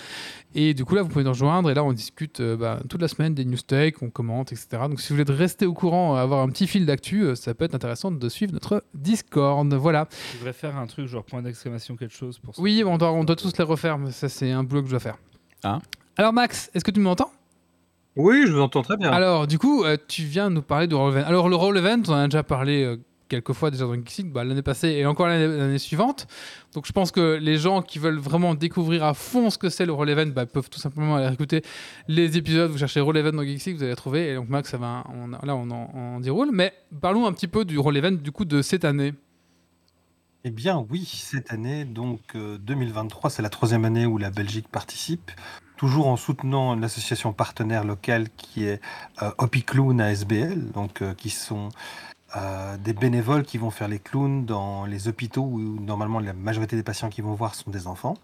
Et 0.54 0.72
du 0.72 0.86
coup, 0.86 0.94
là, 0.94 1.02
vous 1.02 1.08
pouvez 1.10 1.22
nous 1.22 1.30
rejoindre, 1.30 1.70
et 1.70 1.74
là, 1.74 1.84
on 1.84 1.92
discute 1.92 2.40
euh, 2.40 2.56
bah, 2.56 2.80
toute 2.88 3.02
la 3.02 3.08
semaine 3.08 3.34
des 3.34 3.44
news 3.44 3.58
tech, 3.58 3.94
on 4.00 4.08
commente, 4.08 4.50
etc. 4.52 4.68
Donc, 4.88 5.00
si 5.02 5.12
vous 5.12 5.18
voulez 5.22 5.36
rester 5.36 5.66
au 5.66 5.74
courant, 5.74 6.16
avoir 6.16 6.40
un 6.42 6.48
petit 6.48 6.66
fil 6.66 6.86
d'actu, 6.86 7.22
euh, 7.24 7.34
ça 7.34 7.52
peut 7.54 7.66
être 7.66 7.74
intéressant 7.74 8.10
de 8.10 8.28
suivre 8.30 8.54
notre 8.54 8.82
Discord. 8.94 9.70
Voilà. 9.74 10.08
Je 10.32 10.38
voudrais 10.38 10.54
faire 10.54 10.76
un 10.78 10.86
truc 10.86 11.06
genre 11.06 11.24
point 11.24 11.42
d'exclamation 11.42 11.94
quelque 11.96 12.14
chose 12.14 12.38
pour 12.38 12.54
ça. 12.56 12.62
Oui, 12.62 12.82
on 12.86 12.96
doit, 12.96 13.12
on 13.12 13.22
doit 13.24 13.36
tous 13.36 13.52
les 13.58 13.64
refaire, 13.64 13.98
mais 13.98 14.10
ça, 14.10 14.30
c'est 14.30 14.50
un 14.50 14.64
boulot 14.64 14.80
que 14.80 14.86
je 14.88 14.92
dois 14.92 15.00
faire. 15.00 15.18
Ah. 15.62 15.78
Alors, 16.16 16.32
Max, 16.32 16.70
est-ce 16.74 16.84
que 16.84 16.90
tu 16.90 17.00
m'entends? 17.00 17.30
Oui, 18.16 18.44
je 18.46 18.52
vous 18.52 18.60
entends 18.60 18.82
très 18.82 18.96
bien. 18.96 19.10
Alors, 19.10 19.46
du 19.46 19.58
coup, 19.58 19.84
euh, 19.84 19.96
tu 20.08 20.24
viens 20.24 20.50
nous 20.50 20.62
parler 20.62 20.86
du 20.86 20.94
Roll 20.94 21.12
Event. 21.16 21.26
Alors, 21.26 21.48
le 21.48 21.56
Roll 21.56 21.78
Event, 21.78 22.02
on 22.08 22.12
en 22.12 22.16
a 22.16 22.28
déjà 22.28 22.42
parlé 22.42 22.82
euh, 22.82 22.96
quelques 23.28 23.52
fois 23.52 23.70
déjà 23.70 23.84
dans 23.84 23.94
Geeksig, 23.94 24.30
bah, 24.30 24.42
l'année 24.42 24.62
passée 24.62 24.88
et 24.88 25.06
encore 25.06 25.28
l'année 25.28 25.78
suivante. 25.78 26.26
Donc, 26.74 26.86
je 26.86 26.92
pense 26.92 27.12
que 27.12 27.38
les 27.40 27.56
gens 27.56 27.82
qui 27.82 27.98
veulent 27.98 28.18
vraiment 28.18 28.54
découvrir 28.54 29.04
à 29.04 29.14
fond 29.14 29.48
ce 29.48 29.58
que 29.58 29.68
c'est 29.68 29.86
le 29.86 29.92
Roll 29.92 30.10
Event 30.10 30.26
bah, 30.26 30.44
peuvent 30.44 30.68
tout 30.68 30.80
simplement 30.80 31.16
aller 31.16 31.32
écouter 31.32 31.62
les 32.08 32.36
épisodes. 32.36 32.70
Vous 32.70 32.78
cherchez 32.78 33.00
Roll 33.00 33.16
Event 33.16 33.32
dans 33.32 33.44
Geeksig, 33.44 33.76
vous 33.76 33.82
allez 33.82 33.92
les 33.92 33.96
trouver. 33.96 34.30
Et 34.30 34.34
donc, 34.34 34.48
Max, 34.48 34.70
ça 34.70 34.76
va, 34.76 35.04
on, 35.14 35.28
là, 35.28 35.54
on 35.54 35.70
en, 35.70 35.90
on 35.94 36.20
déroule. 36.20 36.50
Mais 36.52 36.72
parlons 37.00 37.26
un 37.26 37.32
petit 37.32 37.48
peu 37.48 37.64
du 37.64 37.78
Roll 37.78 37.96
Event 37.96 38.12
du 38.12 38.32
coup 38.32 38.44
de 38.44 38.60
cette 38.60 38.84
année. 38.84 39.14
Eh 40.42 40.50
bien 40.50 40.86
oui, 40.88 41.04
cette 41.04 41.52
année, 41.52 41.84
donc 41.84 42.20
euh, 42.34 42.56
2023, 42.56 43.28
c'est 43.28 43.42
la 43.42 43.50
troisième 43.50 43.84
année 43.84 44.06
où 44.06 44.16
la 44.16 44.30
Belgique 44.30 44.68
participe, 44.68 45.30
toujours 45.80 46.08
en 46.08 46.18
soutenant 46.18 46.74
l'association 46.74 47.32
partenaire 47.32 47.84
locale 47.84 48.28
qui 48.36 48.66
est 48.66 48.82
euh, 49.22 49.30
Hopi 49.38 49.62
Clown 49.62 49.98
ASBL, 49.98 50.72
donc 50.72 51.00
euh, 51.00 51.14
qui 51.14 51.30
sont 51.30 51.70
euh, 52.36 52.76
des 52.76 52.92
bénévoles 52.92 53.44
qui 53.44 53.56
vont 53.56 53.70
faire 53.70 53.88
les 53.88 53.98
clowns 53.98 54.44
dans 54.44 54.84
les 54.84 55.08
hôpitaux 55.08 55.40
où 55.40 55.58
normalement 55.80 56.20
la 56.20 56.34
majorité 56.34 56.76
des 56.76 56.82
patients 56.82 57.08
qui 57.08 57.22
vont 57.22 57.32
voir 57.32 57.54
sont 57.54 57.70
des 57.70 57.86
enfants. 57.86 58.14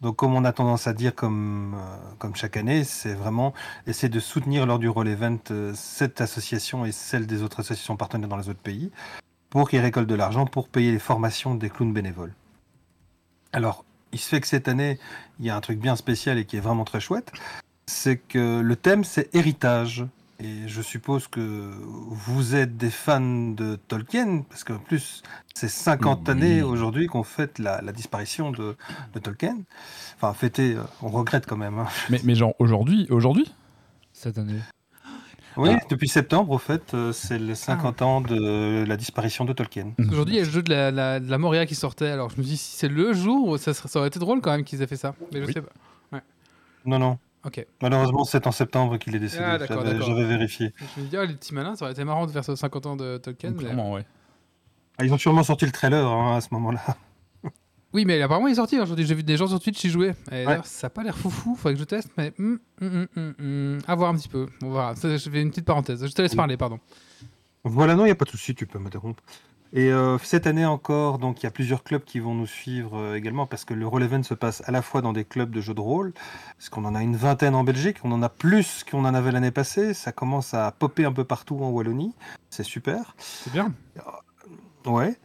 Donc 0.00 0.16
comme 0.16 0.34
on 0.34 0.46
a 0.46 0.52
tendance 0.54 0.86
à 0.86 0.94
dire 0.94 1.14
comme, 1.14 1.74
euh, 1.74 1.96
comme 2.18 2.34
chaque 2.36 2.56
année, 2.56 2.84
c'est 2.84 3.12
vraiment 3.12 3.52
essayer 3.86 4.08
de 4.08 4.18
soutenir 4.18 4.64
lors 4.64 4.78
du 4.78 4.88
Roll 4.88 5.08
Event 5.08 5.40
euh, 5.50 5.72
cette 5.74 6.22
association 6.22 6.86
et 6.86 6.92
celle 6.92 7.26
des 7.26 7.42
autres 7.42 7.60
associations 7.60 7.98
partenaires 7.98 8.30
dans 8.30 8.38
les 8.38 8.48
autres 8.48 8.62
pays 8.62 8.90
pour 9.50 9.68
qu'ils 9.68 9.80
récoltent 9.80 10.08
de 10.08 10.14
l'argent 10.14 10.46
pour 10.46 10.70
payer 10.70 10.90
les 10.90 10.98
formations 10.98 11.54
des 11.54 11.68
clowns 11.68 11.92
bénévoles. 11.92 12.32
Alors, 13.52 13.84
il 14.14 14.18
se 14.18 14.28
fait 14.28 14.40
que 14.40 14.46
cette 14.46 14.68
année, 14.68 14.98
il 15.40 15.44
y 15.46 15.50
a 15.50 15.56
un 15.56 15.60
truc 15.60 15.78
bien 15.78 15.96
spécial 15.96 16.38
et 16.38 16.46
qui 16.46 16.56
est 16.56 16.60
vraiment 16.60 16.84
très 16.84 17.00
chouette, 17.00 17.32
c'est 17.86 18.16
que 18.16 18.60
le 18.60 18.76
thème 18.76 19.04
c'est 19.04 19.28
héritage. 19.34 20.06
Et 20.40 20.66
je 20.66 20.82
suppose 20.82 21.28
que 21.28 21.70
vous 22.10 22.56
êtes 22.56 22.76
des 22.76 22.90
fans 22.90 23.20
de 23.52 23.76
Tolkien, 23.76 24.42
parce 24.48 24.64
qu'en 24.64 24.78
plus, 24.78 25.22
c'est 25.54 25.68
50 25.68 26.22
Oui. 26.26 26.30
années 26.32 26.62
aujourd'hui 26.62 27.06
qu'on 27.06 27.22
fête 27.22 27.60
la, 27.60 27.80
la 27.82 27.92
disparition 27.92 28.50
de, 28.50 28.76
de 29.14 29.18
Tolkien. 29.20 29.58
Enfin, 30.16 30.34
fêter, 30.34 30.74
euh, 30.74 30.82
on 31.02 31.08
regrette 31.08 31.46
quand 31.46 31.56
même. 31.56 31.78
hein. 31.78 31.86
Mais, 32.10 32.20
mais 32.24 32.34
genre, 32.34 32.52
aujourd'hui 32.58 33.06
aujourd'hui 33.10 33.46
Cette 34.12 34.36
année? 34.38 34.58
Oui, 35.56 35.70
Ah. 35.72 35.80
depuis 35.88 36.08
septembre, 36.08 36.50
au 36.52 36.58
fait, 36.58 36.94
euh, 36.94 37.12
c'est 37.12 37.38
les 37.38 37.54
50 37.54 38.02
ans 38.02 38.20
de 38.20 38.84
la 38.86 38.96
disparition 38.96 39.44
de 39.44 39.52
Tolkien. 39.52 39.92
Parce 39.96 40.08
qu'aujourd'hui, 40.08 40.34
il 40.34 40.38
y 40.38 40.40
a 40.40 40.44
le 40.44 40.50
jeu 40.50 40.62
de 40.62 40.70
la, 40.70 40.90
la, 40.90 41.20
de 41.20 41.30
la 41.30 41.38
Moria 41.38 41.64
qui 41.66 41.74
sortait. 41.76 42.08
Alors, 42.08 42.30
je 42.30 42.36
me 42.38 42.42
dis, 42.42 42.56
si 42.56 42.76
c'est 42.76 42.88
le 42.88 43.12
jour, 43.12 43.58
ça, 43.58 43.72
serait- 43.74 43.88
ça 43.88 43.98
aurait 44.00 44.08
été 44.08 44.18
drôle 44.18 44.40
quand 44.40 44.50
même 44.50 44.64
qu'ils 44.64 44.82
aient 44.82 44.86
fait 44.86 44.96
ça. 44.96 45.14
Mais 45.32 45.40
je 45.40 45.46
Oui. 45.46 45.52
sais 45.52 45.62
pas. 45.62 46.20
Non, 46.86 46.98
non. 46.98 47.18
Ok. 47.46 47.64
Malheureusement, 47.82 48.24
c'est 48.24 48.46
en 48.46 48.52
septembre 48.52 48.98
qu'il 48.98 49.14
est 49.14 49.18
décédé. 49.18 49.44
Ah, 49.46 49.58
d'accord, 49.58 49.84
J'avais- 49.84 50.24
vérifié. 50.24 50.72
Je 50.96 51.02
me 51.02 51.06
dis, 51.06 51.16
oh, 51.18 51.24
les 51.24 51.34
petits 51.34 51.54
malins, 51.54 51.76
ça 51.76 51.84
aurait 51.84 51.92
été 51.92 52.04
marrant 52.04 52.26
de 52.26 52.30
faire 52.32 52.44
ce 52.44 52.56
50 52.56 52.86
ans 52.86 52.96
de 52.96 53.16
Tolkien. 53.18 53.50
mais- 53.52 53.56
Clairement, 53.58 53.92
ouais. 53.92 54.04
Ah, 54.98 55.04
ils 55.04 55.12
ont 55.12 55.18
sûrement 55.18 55.42
sorti 55.42 55.64
le 55.66 55.72
trailer 55.72 56.06
hein, 56.06 56.36
à 56.36 56.40
ce 56.40 56.48
moment-là. 56.52 56.80
Oui, 57.94 58.04
mais 58.04 58.20
apparemment, 58.20 58.48
il 58.48 58.52
est 58.52 58.56
sorti 58.56 58.78
aujourd'hui. 58.78 59.06
J'ai 59.06 59.14
vu 59.14 59.22
des 59.22 59.36
gens 59.36 59.46
sur 59.46 59.60
Twitch 59.60 59.82
y 59.84 59.88
jouer. 59.88 60.14
Et 60.32 60.44
ça 60.64 60.86
n'a 60.86 60.90
pas 60.90 61.02
l'air 61.04 61.16
foufou. 61.16 61.54
Faudrait 61.54 61.74
que 61.74 61.80
je 61.80 61.84
teste, 61.84 62.10
mais. 62.18 62.32
hum, 62.38 63.78
À 63.86 63.94
voir 63.94 64.10
un 64.10 64.16
petit 64.16 64.28
peu. 64.28 64.46
On 64.62 64.70
verra. 64.72 64.96
Ça, 64.96 65.16
je 65.16 65.30
fais 65.30 65.40
une 65.40 65.50
petite 65.50 65.64
parenthèse. 65.64 66.04
Je 66.04 66.12
te 66.12 66.20
laisse 66.20 66.32
Oui. 66.32 66.36
parler, 66.36 66.56
pardon. 66.56 66.80
Voilà, 67.62 67.94
non, 67.94 68.02
il 68.02 68.08
n'y 68.08 68.12
a 68.12 68.16
pas 68.16 68.24
de 68.26 68.30
souci, 68.30 68.54
tu 68.54 68.66
peux 68.66 68.78
m'interrompre. 68.78 69.22
Et 69.72 69.90
euh, 69.90 70.18
cette 70.18 70.46
année 70.46 70.66
encore, 70.66 71.18
donc 71.18 71.40
il 71.42 71.44
y 71.44 71.46
a 71.46 71.50
plusieurs 71.50 71.82
clubs 71.82 72.04
qui 72.04 72.20
vont 72.20 72.34
nous 72.34 72.46
suivre 72.46 72.96
euh, 72.96 73.14
également 73.16 73.44
parce 73.46 73.64
que 73.64 73.74
le 73.74 73.84
Roll 73.88 74.04
Event 74.04 74.22
se 74.22 74.34
passe 74.34 74.62
à 74.66 74.70
la 74.70 74.82
fois 74.82 75.00
dans 75.02 75.12
des 75.12 75.24
clubs 75.24 75.50
de 75.50 75.60
jeux 75.60 75.74
de 75.74 75.80
rôle, 75.80 76.12
parce 76.56 76.68
qu'on 76.68 76.84
en 76.84 76.94
a 76.94 77.02
une 77.02 77.16
vingtaine 77.16 77.56
en 77.56 77.64
Belgique, 77.64 77.96
on 78.04 78.12
en 78.12 78.22
a 78.22 78.28
plus 78.28 78.84
qu'on 78.88 79.04
en 79.04 79.14
avait 79.14 79.32
l'année 79.32 79.50
passée, 79.50 79.92
ça 79.92 80.12
commence 80.12 80.54
à 80.54 80.70
popper 80.70 81.04
un 81.06 81.12
peu 81.12 81.24
partout 81.24 81.58
en 81.60 81.70
Wallonie, 81.70 82.14
c'est 82.50 82.62
super. 82.62 83.16
C'est 83.18 83.52
bien. 83.52 83.72
Ouais. 84.86 85.16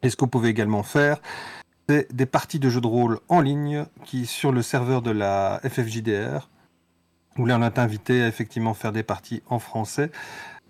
Et 0.02 0.10
ce 0.10 0.16
que 0.16 0.26
vous 0.26 0.30
pouvez 0.30 0.50
également 0.50 0.82
faire, 0.82 1.22
c'est 1.88 2.14
des 2.14 2.26
parties 2.26 2.58
de 2.58 2.68
jeux 2.68 2.82
de 2.82 2.86
rôle 2.86 3.18
en 3.28 3.40
ligne 3.40 3.86
qui 4.04 4.26
sur 4.26 4.52
le 4.52 4.60
serveur 4.60 5.00
de 5.00 5.10
la 5.10 5.58
FFJDR, 5.64 6.50
où 7.38 7.46
là 7.46 7.58
on 7.58 7.62
est 7.62 7.78
invité 7.78 8.22
à 8.22 8.28
effectivement 8.28 8.74
faire 8.74 8.92
des 8.92 9.02
parties 9.02 9.42
en 9.48 9.58
français. 9.58 10.10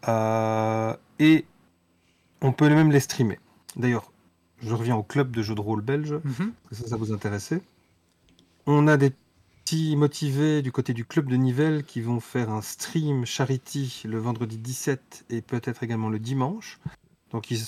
Euh, 0.09 0.94
et 1.18 1.44
on 2.40 2.52
peut 2.52 2.68
même 2.68 2.92
les 2.92 3.00
streamer. 3.00 3.38
D'ailleurs, 3.76 4.12
je 4.62 4.74
reviens 4.74 4.96
au 4.96 5.02
club 5.02 5.31
de 5.31 5.42
jeux 5.42 5.55
de 5.55 5.61
rôle 5.61 5.83
belge, 5.83 6.14
parce 6.22 6.68
que 6.68 6.74
ça, 6.74 6.88
ça 6.88 6.96
vous 6.96 7.12
intéressait. 7.12 7.61
On 8.66 8.88
a 8.88 8.96
des 8.96 9.12
petits 9.66 9.96
motivés 9.96 10.62
du 10.62 10.70
côté 10.70 10.92
du 10.92 11.05
club 11.05 11.29
de 11.29 11.37
Nivelles 11.37 11.85
qui 11.85 12.00
vont 12.00 12.20
faire 12.20 12.50
un 12.50 12.62
stream 12.62 13.26
charity 13.26 14.02
le 14.05 14.18
vendredi 14.18 14.59
17 14.59 15.26
et 15.31 15.42
peut-être 15.42 15.83
également 15.83 16.09
le 16.09 16.20
dimanche. 16.20 16.79
Donc 17.33 17.50
ils 17.50 17.62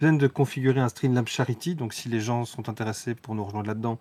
viennent 0.00 0.18
de 0.18 0.26
configurer 0.26 0.80
un 0.80 0.88
Streamlab 0.88 1.26
Charity. 1.28 1.74
Donc 1.74 1.94
si 1.94 2.08
les 2.08 2.20
gens 2.20 2.44
sont 2.44 2.68
intéressés 2.68 3.14
pour 3.14 3.34
nous 3.34 3.44
rejoindre 3.44 3.68
là-dedans, 3.68 3.98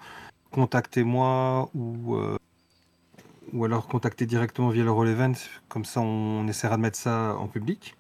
contactez-moi 0.52 1.70
ou, 1.74 2.16
euh, 2.16 2.38
ou 3.54 3.66
alors 3.66 3.88
contactez 3.88 4.26
directement 4.26 4.70
via 4.70 4.84
le 4.84 4.92
Roll 4.92 5.10
Event. 5.10 5.34
Comme 5.68 5.86
ça, 5.86 6.02
on, 6.02 6.48
essaiera 6.48 6.78
de 6.78 6.82
mettre 6.82 6.98
ça 6.98 7.36
en 7.40 7.48
public. 7.48 7.96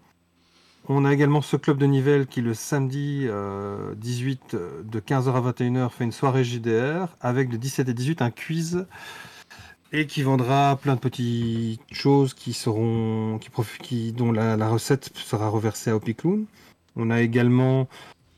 On 0.88 1.06
a 1.06 1.14
également 1.14 1.42
ce 1.42 1.56
club 1.56 1.78
de 1.78 1.86
Nivelles 1.86 2.26
qui, 2.26 2.42
le 2.42 2.54
samedi 2.54 3.26
euh, 3.28 3.94
18 3.96 4.54
euh, 4.54 4.82
de 4.84 5.00
15h 5.00 5.34
à 5.34 5.52
21h, 5.52 5.90
fait 5.92 6.04
une 6.04 6.12
soirée 6.12 6.44
JDR 6.44 7.16
avec 7.22 7.52
le 7.52 7.58
17 7.58 7.90
et 7.90 7.94
18 7.94 8.22
un 8.22 8.32
quiz 8.32 8.86
et 9.92 10.06
qui 10.06 10.22
vendra 10.22 10.78
plein 10.82 10.96
de 10.96 11.00
petites 11.00 11.82
choses 11.92 12.34
qui 12.34 12.54
seront, 12.54 13.40
qui 13.40 13.50
qui, 13.82 14.12
dont 14.12 14.32
la, 14.32 14.70
recette 14.70 15.10
sera 15.16 15.50
reversée 15.50 15.90
à 15.92 15.96
Hopi. 15.96 16.16
On 16.96 17.10
a 17.10 17.22
également 17.22 17.88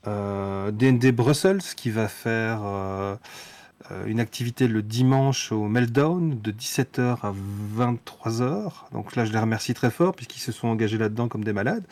euh, 0.08 0.72
Brussels 1.12 1.62
qui 1.76 1.90
va 1.90 2.08
faire 2.08 2.62
euh, 2.64 3.16
euh, 3.16 3.16
une 4.06 4.20
activité 4.20 4.68
le 4.68 4.82
dimanche 4.82 5.52
au 5.52 5.68
Meltdown 5.68 6.40
de 6.42 6.52
17h 6.52 7.18
à 7.22 7.34
23h. 7.78 8.72
Donc 8.92 9.16
là, 9.16 9.26
je 9.26 9.32
les 9.32 9.40
remercie 9.40 9.74
très 9.74 9.92
fort 9.92 10.16
puisqu'ils 10.16 10.40
se 10.42 10.52
sont 10.52 10.68
engagés 10.68 10.98
là-dedans 10.98 11.28
comme 11.28 11.44
des 11.44 11.54
malades. 11.54 11.86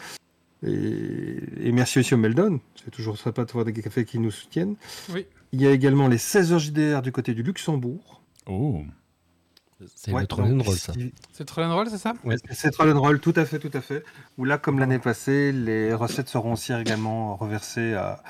Et, 0.66 1.40
et 1.62 1.72
merci 1.72 2.00
aussi 2.00 2.14
au 2.14 2.18
Meltdown. 2.18 2.60
C'est 2.84 2.92
toujours 2.92 3.18
sympa 3.18 3.46
de 3.46 3.52
voir 3.52 3.66
des 3.66 3.74
cafés 3.74 4.06
qui 4.06 4.20
nous 4.20 4.32
soutiennent. 4.32 4.76
Oui. 5.14 5.26
Il 5.52 5.62
y 5.62 5.68
a 5.68 5.72
également 5.72 6.08
les 6.08 6.18
16h 6.18 6.60
JDR 6.60 7.02
du 7.02 7.12
côté 7.12 7.34
du 7.34 7.44
Luxembourg. 7.44 8.22
Oh. 8.46 8.82
C'est 9.96 10.12
Ouais, 10.12 10.22
le 10.22 10.28
troll 10.28 10.46
and 10.46 10.62
roll, 10.62 10.76
ça. 10.76 10.94
C'est 11.32 11.46
Troll 11.46 11.64
and 11.64 11.74
Roll, 11.74 11.90
c'est 11.90 11.98
ça? 11.98 12.14
C'est 12.52 12.72
Troll 12.72 12.92
and 12.92 13.00
Roll, 13.00 13.20
tout 13.22 13.34
à 13.38 13.46
fait, 13.46 13.60
tout 13.60 13.72
à 13.74 13.80
fait. 13.82 14.04
Où 14.38 14.44
là, 14.44 14.58
comme 14.58 14.78
l'année 14.80 15.00
passée, 15.00 15.54
les 15.54 15.94
recettes 15.94 16.28
seront 16.28 16.54
aussi 16.54 16.74
également 16.74 17.38
reversées 17.38 17.94
à, 17.94 18.22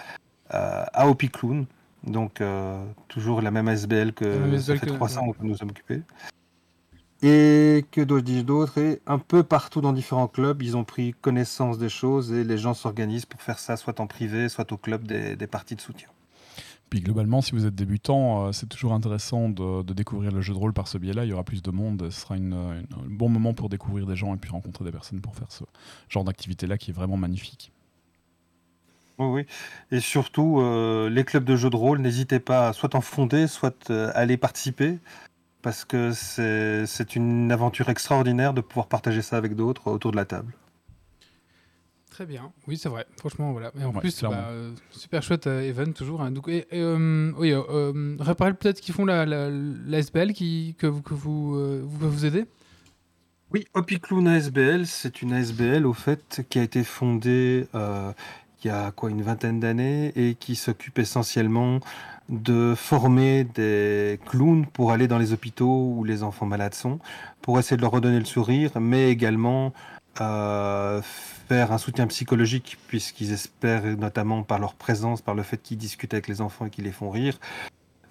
à, 0.49 0.83
à 1.01 1.07
Hopi 1.07 1.29
Clown. 1.29 1.65
Donc, 2.05 2.41
euh, 2.41 2.83
toujours 3.07 3.41
la 3.41 3.51
même 3.51 3.67
SBL 3.67 4.13
que 4.13 4.25
La 4.25 4.59
ça 4.59 4.75
fait 4.77 4.85
que- 4.87 4.91
300 4.91 5.21
ans 5.21 5.31
que 5.33 5.43
nous 5.43 5.55
sommes 5.55 5.69
occupés. 5.69 6.01
Et 7.21 7.83
que 7.91 8.19
dis-je 8.21 8.43
d'autre? 8.43 8.77
Et 8.77 9.01
un 9.05 9.19
peu 9.19 9.43
partout 9.43 9.81
dans 9.81 9.91
différents 9.91 10.29
clubs, 10.29 10.61
ils 10.61 10.77
ont 10.77 10.85
pris 10.85 11.13
connaissance 11.19 11.77
des 11.77 11.89
choses 11.89 12.31
et 12.31 12.45
les 12.45 12.57
gens 12.57 12.73
s'organisent 12.73 13.25
pour 13.25 13.41
faire 13.41 13.59
ça, 13.59 13.75
soit 13.75 13.99
en 13.99 14.07
privé, 14.07 14.47
soit 14.47 14.71
au 14.71 14.77
club 14.77 15.05
des, 15.05 15.35
des 15.35 15.47
parties 15.47 15.75
de 15.75 15.81
soutien. 15.81 16.07
Puis 16.89 17.01
globalement, 17.01 17.41
si 17.41 17.51
vous 17.51 17.65
êtes 17.65 17.75
débutant, 17.75 18.47
euh, 18.47 18.51
c'est 18.53 18.67
toujours 18.67 18.93
intéressant 18.93 19.49
de, 19.49 19.83
de 19.83 19.93
découvrir 19.93 20.31
le 20.31 20.41
jeu 20.41 20.53
de 20.53 20.57
rôle 20.59 20.73
par 20.73 20.87
ce 20.87 20.97
biais-là. 20.97 21.25
Il 21.25 21.29
y 21.29 21.33
aura 21.33 21.43
plus 21.43 21.61
de 21.61 21.69
monde, 21.71 22.07
ce 22.09 22.21
sera 22.21 22.35
une- 22.37 22.53
une- 22.53 22.87
un 22.97 23.07
bon 23.09 23.27
moment 23.29 23.53
pour 23.53 23.67
découvrir 23.69 24.07
des 24.07 24.15
gens 24.15 24.33
et 24.33 24.37
puis 24.37 24.49
rencontrer 24.49 24.85
des 24.85 24.91
personnes 24.91 25.19
pour 25.21 25.35
faire 25.35 25.51
ce 25.51 25.65
genre 26.07 26.23
d'activité-là 26.23 26.77
qui 26.77 26.89
est 26.91 26.93
vraiment 26.93 27.17
magnifique. 27.17 27.71
Oui, 29.19 29.27
oui. 29.27 29.45
Et 29.91 29.99
surtout, 29.99 30.59
euh, 30.61 31.09
les 31.09 31.23
clubs 31.25 31.43
de 31.43 31.55
jeux 31.55 31.69
de 31.69 31.75
rôle, 31.75 31.99
n'hésitez 31.99 32.39
pas 32.39 32.69
à 32.69 32.73
soit 32.73 32.95
en 32.95 33.01
fonder, 33.01 33.47
soit 33.47 33.89
euh, 33.89 34.11
aller 34.15 34.37
participer, 34.37 34.97
parce 35.61 35.85
que 35.85 36.11
c'est 36.13 36.85
c'est 36.85 37.15
une 37.15 37.51
aventure 37.51 37.89
extraordinaire 37.89 38.53
de 38.53 38.61
pouvoir 38.61 38.87
partager 38.87 39.21
ça 39.21 39.37
avec 39.37 39.55
d'autres 39.55 39.87
autour 39.91 40.11
de 40.11 40.15
la 40.17 40.25
table. 40.25 40.53
Très 42.11 42.25
bien. 42.25 42.51
Oui, 42.67 42.77
c'est 42.77 42.89
vrai. 42.89 43.05
Franchement, 43.19 43.51
voilà. 43.53 43.71
Et 43.79 43.83
en 43.85 43.93
Ouais, 43.93 43.99
plus, 44.01 44.21
bah, 44.23 44.47
euh, 44.49 44.71
super 44.91 45.23
chouette 45.23 45.47
euh, 45.47 45.61
event 45.61 45.91
toujours. 45.93 46.21
hein. 46.21 46.31
Donc, 46.31 46.49
et, 46.49 46.67
et, 46.71 46.81
euh, 46.81 47.31
oui, 47.37 47.53
rappelle 48.19 48.55
peut-être 48.55 48.81
qu'ils 48.81 48.93
font 48.93 49.05
la, 49.05 49.25
la, 49.25 49.49
la 49.49 49.99
SBL 49.99 50.33
qui, 50.33 50.75
que, 50.77 50.87
vous- 50.87 51.01
que 51.01 51.13
vous, 51.13 51.55
euh, 51.55 51.81
vous, 51.85 51.99
que 51.99 52.05
vous 52.05 52.25
aidez 52.25 52.45
Oui, 53.51 53.65
Hopi 53.73 53.99
Clown 54.01 54.27
ASBL, 54.27 54.85
c'est 54.85 55.21
une 55.21 55.31
ASBL 55.33 55.85
au 55.85 55.93
fait 55.93 56.41
qui 56.49 56.59
a 56.59 56.63
été 56.63 56.83
fondée 56.83 57.67
euh, 57.73 58.11
il 58.63 58.67
y 58.67 58.71
a 58.71 58.91
quoi 58.91 59.09
une 59.09 59.21
vingtaine 59.21 59.59
d'années 59.59 60.11
et 60.15 60.35
qui 60.35 60.55
s'occupe 60.55 60.99
essentiellement 60.99 61.79
de 62.29 62.75
former 62.75 63.43
des 63.43 64.19
clowns 64.25 64.65
pour 64.65 64.91
aller 64.91 65.07
dans 65.07 65.17
les 65.17 65.33
hôpitaux 65.33 65.93
où 65.95 66.03
les 66.03 66.23
enfants 66.23 66.45
malades 66.45 66.75
sont, 66.75 66.99
pour 67.41 67.57
essayer 67.57 67.77
de 67.77 67.81
leur 67.81 67.91
redonner 67.91 68.19
le 68.19 68.25
sourire, 68.25 68.71
mais 68.79 69.09
également 69.09 69.73
euh, 70.21 71.01
faire 71.47 71.71
un 71.71 71.77
soutien 71.77 72.05
psychologique 72.07 72.77
puisqu'ils 72.87 73.31
espèrent, 73.31 73.97
notamment 73.97 74.43
par 74.43 74.59
leur 74.59 74.75
présence, 74.75 75.21
par 75.21 75.33
le 75.33 75.43
fait 75.43 75.57
qu'ils 75.57 75.77
discutent 75.77 76.13
avec 76.13 76.27
les 76.27 76.41
enfants 76.41 76.65
et 76.67 76.69
qu'ils 76.69 76.83
les 76.83 76.91
font 76.91 77.09
rire, 77.09 77.39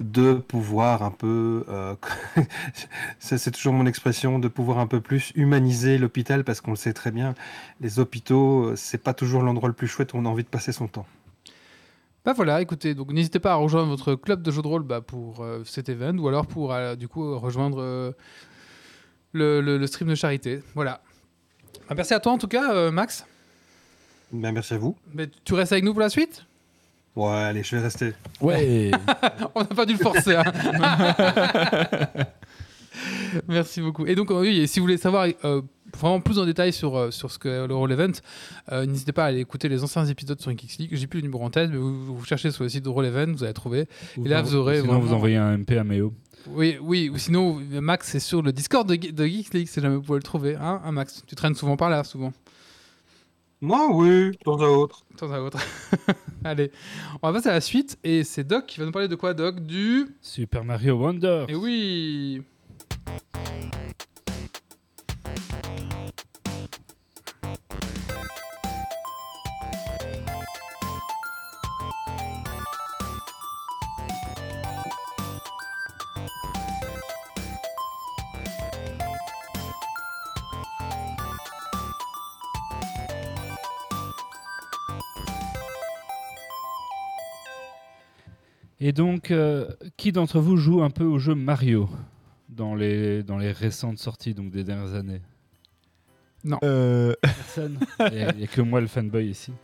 de 0.00 0.34
pouvoir 0.34 1.02
un 1.02 1.10
peu, 1.10 1.64
euh, 1.68 1.94
ça 3.18 3.36
c'est 3.38 3.50
toujours 3.50 3.72
mon 3.72 3.86
expression, 3.86 4.38
de 4.38 4.48
pouvoir 4.48 4.78
un 4.78 4.86
peu 4.86 5.00
plus 5.00 5.32
humaniser 5.34 5.98
l'hôpital 5.98 6.44
parce 6.44 6.60
qu'on 6.60 6.70
le 6.70 6.76
sait 6.76 6.92
très 6.92 7.10
bien, 7.10 7.34
les 7.80 7.98
hôpitaux, 7.98 8.66
euh, 8.66 8.76
c'est 8.76 8.98
pas 9.02 9.14
toujours 9.14 9.42
l'endroit 9.42 9.68
le 9.68 9.74
plus 9.74 9.88
chouette 9.88 10.14
où 10.14 10.16
on 10.18 10.24
a 10.24 10.28
envie 10.28 10.44
de 10.44 10.48
passer 10.48 10.70
son 10.72 10.86
temps. 10.86 11.06
Bah 12.24 12.32
voilà, 12.32 12.60
écoutez, 12.60 12.94
donc 12.94 13.10
n'hésitez 13.12 13.38
pas 13.40 13.52
à 13.52 13.56
rejoindre 13.56 13.88
votre 13.88 14.14
club 14.14 14.42
de 14.42 14.50
jeux 14.50 14.62
de 14.62 14.68
rôle 14.68 14.82
bah, 14.82 15.00
pour 15.00 15.40
euh, 15.42 15.62
cet 15.64 15.88
event 15.88 16.16
ou 16.18 16.28
alors 16.28 16.46
pour 16.46 16.72
euh, 16.72 16.94
du 16.94 17.08
coup 17.08 17.38
rejoindre 17.38 18.14
le, 19.32 19.60
le- 19.60 19.78
le 19.78 19.86
stream 19.86 20.08
de 20.08 20.14
charité. 20.14 20.60
Voilà. 20.74 21.00
Bah, 21.88 21.94
merci 21.96 22.14
à 22.14 22.20
toi 22.20 22.32
en 22.32 22.38
tout 22.38 22.48
cas, 22.48 22.90
Max. 22.90 23.24
Ben, 24.30 24.52
merci 24.52 24.74
à 24.74 24.78
vous. 24.78 24.94
Mais 25.14 25.28
tu 25.44 25.54
restes 25.54 25.72
avec 25.72 25.84
nous 25.84 25.92
pour 25.92 26.00
la 26.02 26.10
suite? 26.10 26.44
Ouais, 27.18 27.32
allez, 27.32 27.62
je 27.64 27.74
vais 27.76 27.82
rester. 27.82 28.12
Ouais. 28.40 28.90
On 29.54 29.60
n'a 29.60 29.66
pas 29.66 29.84
dû 29.86 29.94
le 29.94 29.98
forcer. 29.98 30.36
hein. 30.36 30.44
Merci 33.48 33.80
beaucoup. 33.80 34.06
Et 34.06 34.14
donc, 34.14 34.30
euh, 34.30 34.40
oui, 34.40 34.58
et 34.60 34.66
si 34.66 34.78
vous 34.80 34.84
voulez 34.86 34.96
savoir 34.96 35.26
euh, 35.44 35.62
vraiment 35.96 36.20
plus 36.20 36.38
en 36.38 36.46
détail 36.46 36.72
sur, 36.72 36.96
euh, 36.96 37.10
sur 37.10 37.30
ce 37.30 37.38
que 37.38 37.66
le 37.66 37.74
Roll 37.74 37.92
Event, 37.92 38.12
euh, 38.72 38.86
n'hésitez 38.86 39.12
pas 39.12 39.24
à 39.24 39.28
aller 39.28 39.40
écouter 39.40 39.68
les 39.68 39.82
anciens 39.84 40.04
épisodes 40.06 40.40
sur 40.40 40.50
Geeks 40.50 40.78
League. 40.78 40.90
J'ai 40.92 41.06
plus 41.06 41.18
le 41.20 41.26
numéro 41.26 41.44
en 41.44 41.50
tête, 41.50 41.70
mais 41.70 41.76
vous, 41.76 42.16
vous 42.16 42.24
cherchez 42.24 42.50
sur 42.50 42.64
le 42.64 42.68
site 42.68 42.84
de 42.84 42.88
Roll 42.88 43.06
Event, 43.06 43.32
vous 43.32 43.44
allez 43.44 43.52
trouver. 43.52 43.86
Et 44.24 44.28
là, 44.28 44.42
vous 44.42 44.54
aurez 44.54 44.80
Sinon, 44.80 44.94
vraiment- 44.94 45.04
vous 45.06 45.12
envoyez 45.14 45.36
un 45.36 45.52
MP 45.58 45.72
à 45.78 45.84
Méo. 45.84 46.12
Oui, 46.50 46.76
oui, 46.80 47.10
ou 47.12 47.18
sinon, 47.18 47.60
Max 47.80 48.14
est 48.14 48.20
sur 48.20 48.42
le 48.42 48.52
Discord 48.52 48.88
de, 48.88 48.94
Ge- 48.94 49.12
de 49.12 49.26
Geeks 49.26 49.54
League, 49.54 49.68
si 49.68 49.80
jamais 49.80 49.96
vous 49.96 50.02
pouvez 50.02 50.18
le 50.18 50.22
trouver. 50.22 50.54
Hein, 50.56 50.80
hein, 50.84 50.92
Max 50.92 51.22
Tu 51.26 51.34
traînes 51.34 51.54
souvent 51.54 51.76
par 51.76 51.90
là, 51.90 52.04
souvent. 52.04 52.32
Moi, 53.60 53.88
oui, 53.92 54.30
de 54.30 54.36
temps 54.44 54.60
à 54.60 54.68
autre. 54.68 55.04
De 55.10 55.16
temps 55.16 55.32
à 55.32 55.40
autre. 55.40 55.58
Allez, 56.44 56.70
on 57.20 57.26
va 57.26 57.32
passer 57.32 57.48
à 57.48 57.54
la 57.54 57.60
suite. 57.60 57.98
Et 58.04 58.22
c'est 58.22 58.44
Doc 58.44 58.66
qui 58.66 58.78
va 58.78 58.86
nous 58.86 58.92
parler 58.92 59.08
de 59.08 59.16
quoi, 59.16 59.34
Doc? 59.34 59.58
Du. 59.58 60.06
Super 60.20 60.64
Mario 60.64 60.94
Wonder. 60.94 61.44
Et 61.48 61.56
oui 61.56 62.44
Et 88.80 88.92
donc, 88.92 89.30
euh, 89.30 89.68
qui 89.96 90.12
d'entre 90.12 90.38
vous 90.40 90.56
joue 90.56 90.82
un 90.82 90.90
peu 90.90 91.04
au 91.04 91.18
jeu 91.18 91.34
Mario 91.34 91.88
dans 92.48 92.74
les, 92.74 93.22
dans 93.22 93.38
les 93.38 93.50
récentes 93.52 93.98
sorties, 93.98 94.34
donc 94.34 94.50
des 94.50 94.64
dernières 94.64 94.94
années? 94.94 95.20
Euh, 96.62 97.12
Personne? 97.22 97.78
Il 98.12 98.36
n'y 98.36 98.44
a, 98.44 98.46
que 98.46 98.60
moi 98.60 98.80
le 98.80 98.86
fanboy 98.86 99.26
ici. 99.26 99.52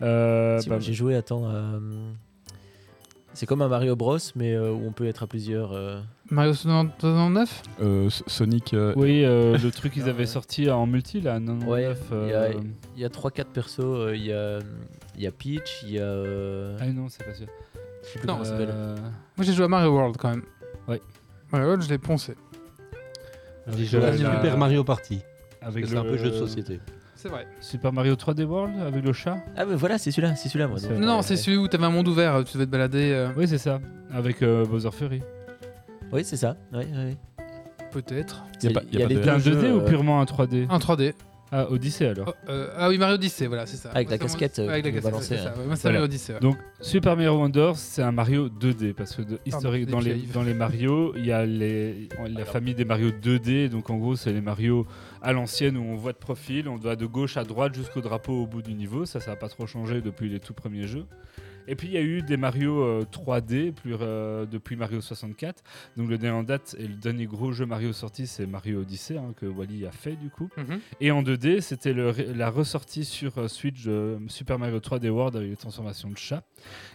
Euh, 0.00 0.58
Si, 0.58 0.68
bah, 0.68 0.80
J'ai 0.80 0.94
joué, 0.94 1.14
attends. 1.14 1.48
euh, 1.48 1.78
C'est 3.34 3.46
comme 3.46 3.62
un 3.62 3.68
Mario 3.68 3.94
Bros, 3.94 4.18
mais 4.34 4.52
euh, 4.52 4.72
où 4.72 4.84
on 4.84 4.90
peut 4.90 5.06
être 5.06 5.22
à 5.22 5.26
plusieurs. 5.28 5.70
euh, 5.72 6.00
Mario 6.28 6.54
69 6.54 7.62
Euh, 7.80 8.06
S- 8.08 8.24
Sonic, 8.26 8.74
euh, 8.74 8.92
oui, 8.96 9.22
euh, 9.24 9.56
le 9.58 9.70
truc 9.70 9.92
qu'ils 9.92 10.02
Ah, 10.06 10.08
avaient 10.08 10.26
sorti 10.26 10.68
en 10.68 10.86
multi, 10.88 11.20
là, 11.20 11.34
99. 11.38 11.68
Ouais, 11.68 11.82
il 11.82 11.84
y 11.84 12.32
a- 12.32 13.04
euh, 13.04 13.06
a 13.06 13.08
3-4 13.10 13.44
persos. 13.52 13.78
euh, 13.84 14.16
Il 14.16 14.24
y, 14.24 14.32
a, 14.32 14.58
il 15.16 15.22
y 15.22 15.26
a 15.28 15.30
Peach, 15.30 15.84
il 15.84 15.92
y 15.92 15.98
a. 16.00 16.02
euh, 16.02 16.76
Ah 16.80 16.86
non, 16.88 17.08
c'est 17.08 17.24
pas 17.24 17.34
sûr. 17.34 17.46
Je 18.02 18.08
sais 18.08 18.18
plus 18.18 18.26
Non, 18.26 18.34
comment 18.34 18.44
ça 18.44 18.50
s'appelle. 18.50 18.70
Euh, 18.72 18.96
Moi 19.36 19.46
j'ai 19.46 19.52
joué 19.52 19.64
à 19.64 19.68
Mario 19.68 19.90
World 19.92 20.16
quand 20.18 20.30
même. 20.30 20.42
Ouais. 20.88 21.00
Mario 21.52 21.66
World, 21.68 21.82
je 21.84 21.88
l'ai 21.88 21.98
poncé. 21.98 22.34
J'ai 23.76 23.84
joué 23.84 24.02
à 24.04 24.10
la- 24.10 24.16
Super 24.16 24.58
Mario 24.58 24.84
Party. 24.84 25.20
avec 25.60 25.86
C'est 25.86 25.96
un 25.96 26.02
peu 26.02 26.10
le- 26.12 26.16
jeu 26.18 26.30
de 26.30 26.36
société. 26.36 26.80
C'est 27.14 27.28
vrai. 27.28 27.46
Super 27.60 27.92
Mario 27.92 28.16
3D 28.16 28.42
World 28.44 28.74
avec 28.80 29.04
le 29.04 29.12
chat 29.12 29.36
Ah, 29.56 29.64
mais 29.64 29.76
voilà, 29.76 29.96
c'est 29.98 30.10
celui-là, 30.10 30.34
c'est 30.34 30.48
celui-là, 30.48 30.66
moi. 30.66 30.78
C'est- 30.80 30.88
donc, 30.88 30.98
Non, 30.98 31.22
c'est 31.22 31.36
celui 31.36 31.56
où 31.56 31.68
t'avais 31.68 31.84
un 31.84 31.90
monde 31.90 32.08
ouvert, 32.08 32.42
tu 32.44 32.54
devais 32.54 32.66
te 32.66 32.70
balader. 32.70 33.12
euh, 33.12 33.28
Oui, 33.36 33.46
c'est 33.46 33.58
ça. 33.58 33.78
Avec 34.12 34.42
euh, 34.42 34.64
Bowser 34.66 34.90
Fury. 34.90 35.22
Oui, 36.12 36.24
c'est 36.24 36.36
ça. 36.36 36.56
Ouais, 36.72 36.78
ouais. 36.80 37.16
Peut-être. 37.92 38.44
Y 38.54 38.66
a 38.66 38.68
C'est- 38.68 38.72
pas- 38.72 38.80
y 38.82 38.84
a 38.84 38.88
il 38.90 38.98
y 38.98 39.02
a 39.02 39.06
pas 39.06 39.14
de- 39.14 39.18
C'était 39.18 39.30
un 39.30 39.38
deux 39.38 39.50
2D 39.52 39.60
jeux, 39.68 39.76
ou 39.76 39.80
purement 39.84 40.20
un 40.20 40.24
3D 40.24 40.66
En 40.68 40.78
3D. 40.80 41.14
Ah, 41.54 41.70
Odyssey 41.70 42.06
alors. 42.06 42.34
Oh, 42.34 42.50
euh, 42.50 42.70
ah 42.78 42.88
oui, 42.88 42.96
Mario 42.96 43.16
Odyssey, 43.16 43.46
voilà, 43.46 43.66
c'est 43.66 43.76
ça. 43.76 43.90
Avec 43.90 44.08
la 44.08 44.16
mon- 44.16 44.22
casquette, 44.22 44.58
euh, 44.58 44.68
Avec 44.70 44.86
la 44.86 44.90
casquette, 44.90 45.04
balançais, 45.12 45.36
c'est 45.36 45.42
ça. 45.44 45.54
Ouais, 45.54 45.66
Moi, 45.66 45.76
c'est 45.76 45.82
Voilà. 45.82 45.98
Mario 45.98 46.04
Odyssey. 46.06 46.32
ouais. 46.32 46.40
Donc 46.40 46.56
Super 46.80 47.14
Mario 47.14 47.32
Wonder, 47.38 47.72
c'est 47.74 48.00
un 48.02 48.10
Mario 48.10 48.48
2D 48.48 48.94
parce 48.94 49.14
que 49.14 49.20
de, 49.22 49.38
historique, 49.44 49.86
dans, 49.86 50.00
les, 50.00 50.14
dans 50.14 50.42
les 50.42 50.54
Mario, 50.54 51.12
il 51.14 51.26
y 51.26 51.30
a 51.32 51.44
les, 51.44 52.08
la 52.30 52.46
famille 52.46 52.74
des 52.74 52.86
Mario 52.86 53.10
2D. 53.10 53.68
Donc 53.68 53.90
en 53.90 53.98
gros, 53.98 54.16
c'est 54.16 54.32
les 54.32 54.40
Mario 54.40 54.86
à 55.20 55.34
l'ancienne 55.34 55.76
où 55.76 55.82
on 55.82 55.94
voit 55.96 56.12
de 56.12 56.18
profil, 56.18 56.68
on 56.68 56.76
va 56.76 56.96
de 56.96 57.04
gauche 57.06 57.36
à 57.36 57.44
droite 57.44 57.74
jusqu'au 57.74 58.00
drapeau 58.00 58.32
au 58.42 58.46
bout 58.46 58.62
du 58.62 58.72
niveau. 58.72 59.04
Ça, 59.04 59.20
ça 59.20 59.32
n'a 59.32 59.36
pas 59.36 59.48
trop 59.50 59.66
changé 59.66 60.00
depuis 60.00 60.30
les 60.30 60.40
tout 60.40 60.54
premiers 60.54 60.86
jeux. 60.86 61.04
Et 61.68 61.76
puis 61.76 61.88
il 61.88 61.94
y 61.94 61.98
a 61.98 62.02
eu 62.02 62.22
des 62.22 62.36
Mario 62.36 62.82
euh, 62.82 63.04
3D 63.10 63.72
plus, 63.72 63.94
euh, 64.00 64.46
depuis 64.46 64.76
Mario 64.76 65.00
64. 65.00 65.62
Donc 65.96 66.08
le 66.08 66.18
dernier 66.18 66.36
en 66.36 66.42
date 66.42 66.74
et 66.78 66.86
le 66.86 66.94
dernier 66.94 67.26
gros 67.26 67.52
jeu 67.52 67.66
Mario 67.66 67.92
sorti, 67.92 68.26
c'est 68.26 68.46
Mario 68.46 68.80
Odyssey 68.80 69.16
hein, 69.16 69.34
que 69.36 69.46
Wally 69.46 69.86
a 69.86 69.92
fait 69.92 70.16
du 70.16 70.30
coup. 70.30 70.48
Mhm. 70.56 70.80
Et 71.00 71.10
en 71.10 71.22
2D, 71.22 71.60
c'était 71.60 71.94
la 71.94 72.50
ressortie 72.50 73.04
sur 73.04 73.38
euh, 73.38 73.48
Switch 73.48 73.84
de 73.84 74.18
Super 74.28 74.58
Mario 74.58 74.78
3D 74.78 75.08
World 75.08 75.36
avec 75.36 75.50
les 75.50 75.56
transformations 75.56 76.10
de 76.10 76.18
chat, 76.18 76.44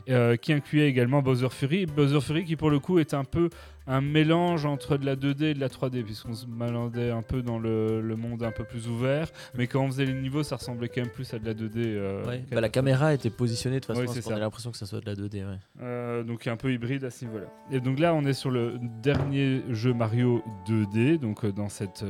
euh, 0.10 0.36
qui 0.36 0.54
incluait 0.54 0.88
également 0.88 1.22
Bowser 1.22 1.50
Fury. 1.50 1.86
Bowser 1.86 2.22
Fury 2.22 2.46
qui 2.46 2.56
pour 2.56 2.70
le 2.70 2.80
coup 2.80 3.00
est 3.00 3.14
un 3.14 3.24
peu 3.24 3.50
un 3.88 4.02
mélange 4.02 4.66
entre 4.66 4.98
de 4.98 5.06
la 5.06 5.16
2D 5.16 5.44
et 5.46 5.54
de 5.54 5.60
la 5.60 5.70
3D, 5.70 6.04
puisqu'on 6.04 6.34
se 6.34 6.46
malandait 6.46 7.10
un 7.10 7.22
peu 7.22 7.42
dans 7.42 7.58
le, 7.60 8.02
le 8.02 8.16
monde 8.16 8.44
un 8.44 8.52
peu 8.52 8.64
plus 8.64 8.88
ouvert, 8.88 9.30
mais 9.56 9.68
quand 9.68 9.82
on 9.82 9.88
faisait 9.88 10.06
les 10.06 10.14
niveaux, 10.14 10.44
ça 10.44 10.58
ressemblait 10.58 10.90
quand 10.90 11.02
même 11.02 11.10
plus 11.12 11.34
à 11.34 11.40
de 11.40 11.46
la 11.46 11.54
2D. 11.54 11.72
euh, 11.78 12.26
Ouais. 12.26 12.44
Bah, 12.52 12.60
la 12.62 12.70
caméra 12.70 13.14
était 13.14 13.30
positionnée 13.30 13.80
de 13.80 13.86
façon 13.86 14.02
Ouais, 14.02 14.10
à 14.10 14.14
ce 14.14 14.20
qu'on 14.22 14.36
ait 14.36 14.40
l'impression 14.40 14.72
que 14.72 14.78
ça 14.78 14.86
soit 14.86 15.00
de 15.00 15.06
la 15.06 15.16
2D. 15.16 15.46
Ouais. 15.46 15.58
Euh, 15.82 16.24
donc 16.24 16.46
un 16.48 16.58
peu 16.58 16.72
hybride 16.74 17.04
à 17.06 17.10
ce 17.10 17.26
niveau-là. 17.26 17.48
Et 17.72 17.80
donc 17.80 18.00
là, 18.00 18.14
on 18.14 18.26
est 18.26 18.34
sur 18.34 18.52
le 18.52 18.76
dernier 19.02 19.62
jeu 19.70 19.94
Mario 19.94 20.44
2D, 20.68 21.18
donc 21.20 21.46
euh, 21.46 21.52
dans 21.52 21.70
cette 21.70 22.04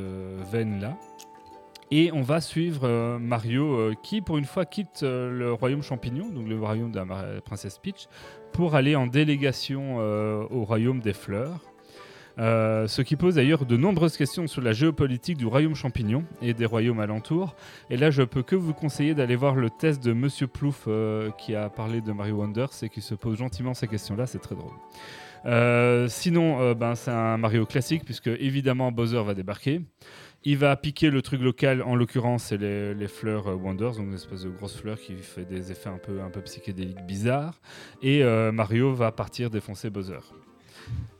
veine-là. 0.52 0.98
Et 1.90 2.12
on 2.12 2.22
va 2.22 2.42
suivre 2.42 2.82
euh, 2.84 3.18
Mario 3.18 3.76
euh, 3.80 3.94
qui, 4.04 4.20
pour 4.20 4.38
une 4.38 4.44
fois, 4.44 4.66
quitte 4.66 5.04
euh, 5.04 5.32
le 5.32 5.54
royaume 5.54 5.82
champignon, 5.82 6.28
donc 6.30 6.46
le 6.46 6.60
royaume 6.60 6.92
de 6.92 6.98
la 7.00 7.40
princesse 7.46 7.78
Peach, 7.78 8.10
pour 8.52 8.76
aller 8.76 8.96
en 8.96 9.08
délégation 9.08 9.98
euh, 10.00 10.44
au 10.50 10.64
royaume 10.64 11.00
des 11.00 11.14
fleurs. 11.14 11.60
Euh, 12.40 12.88
ce 12.88 13.02
qui 13.02 13.16
pose 13.16 13.36
d'ailleurs 13.36 13.66
de 13.66 13.78
nombreuses 13.78 14.16
questions 14.16 14.46
sur 14.46 14.62
la 14.62 14.72
géopolitique 14.72 15.38
du 15.38 15.48
royaume 15.48 15.74
champignon 15.74 16.24
et 16.42 16.54
des 16.54 16.66
royaumes 16.66 17.00
alentours. 17.00 17.56
Et 17.90 17.98
là, 17.98 18.12
je 18.12 18.22
peux 18.22 18.44
que 18.44 18.56
vous 18.56 18.74
conseiller 18.74 19.16
d'aller 19.16 19.36
voir 19.36 19.56
le 19.56 19.72
test 19.72 20.04
de 20.04 20.14
Monsieur 20.14 20.46
Plouf 20.46 20.84
euh, 20.88 21.32
qui 21.40 21.56
a 21.56 21.70
parlé 21.70 22.00
de 22.00 22.12
Mario 22.12 22.36
Wonders 22.36 22.70
et 22.84 22.90
qui 22.90 23.02
se 23.02 23.16
pose 23.16 23.38
gentiment 23.38 23.74
ces 23.74 23.88
questions-là, 23.88 24.28
c'est 24.28 24.40
très 24.40 24.56
drôle. 24.56 24.74
Sinon, 26.10 26.74
ben, 26.74 26.96
c'est 26.96 27.12
un 27.12 27.38
Mario 27.38 27.66
classique 27.66 28.04
puisque 28.04 28.28
évidemment 28.28 28.92
Bowser 28.92 29.24
va 29.24 29.34
débarquer. 29.34 29.82
Il 30.50 30.58
va 30.58 30.78
piquer 30.78 31.10
le 31.10 31.22
truc 31.22 31.42
local, 31.42 31.82
en 31.82 31.94
l'occurrence 31.94 32.46
c'est 32.46 32.58
les, 32.58 33.08
fleurs 33.10 33.48
euh, 33.48 33.56
Wonders, 33.56 33.98
donc 33.98 34.06
une 34.06 34.14
espèce 34.14 34.44
de 34.44 34.50
grosse 34.50 34.78
fleur 34.78 34.98
qui 34.98 35.18
fait 35.18 35.44
des 35.44 35.74
effets 35.74 35.90
un 35.90 35.98
peu, 35.98 36.22
un 36.22 36.30
peu 36.30 36.40
psychédéliques 36.40 37.06
bizarres. 37.06 37.60
Et 38.02 38.24
euh, 38.24 38.54
Mario 38.54 38.94
va 38.94 39.12
partir 39.12 39.50
défoncer 39.50 39.90
Bowser. 39.90 40.22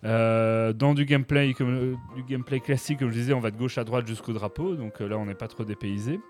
Euh, 0.06 0.72
dans 0.72 0.94
du 0.94 1.04
gameplay, 1.04 1.54
du 1.54 2.24
gameplay 2.24 2.62
classique, 2.62 3.00
comme 3.00 3.10
je 3.10 3.16
disais, 3.16 3.34
on 3.34 3.42
va 3.42 3.52
de 3.52 3.58
gauche 3.58 3.78
à 3.78 3.84
droite 3.84 4.08
jusqu'au 4.08 4.32
drapeau, 4.32 4.76
donc 4.76 5.02
là 5.02 5.18
on 5.18 5.26
n'est 5.26 5.36
pas 5.36 5.50
trop 5.50 5.66
dépaysé. 5.66 6.22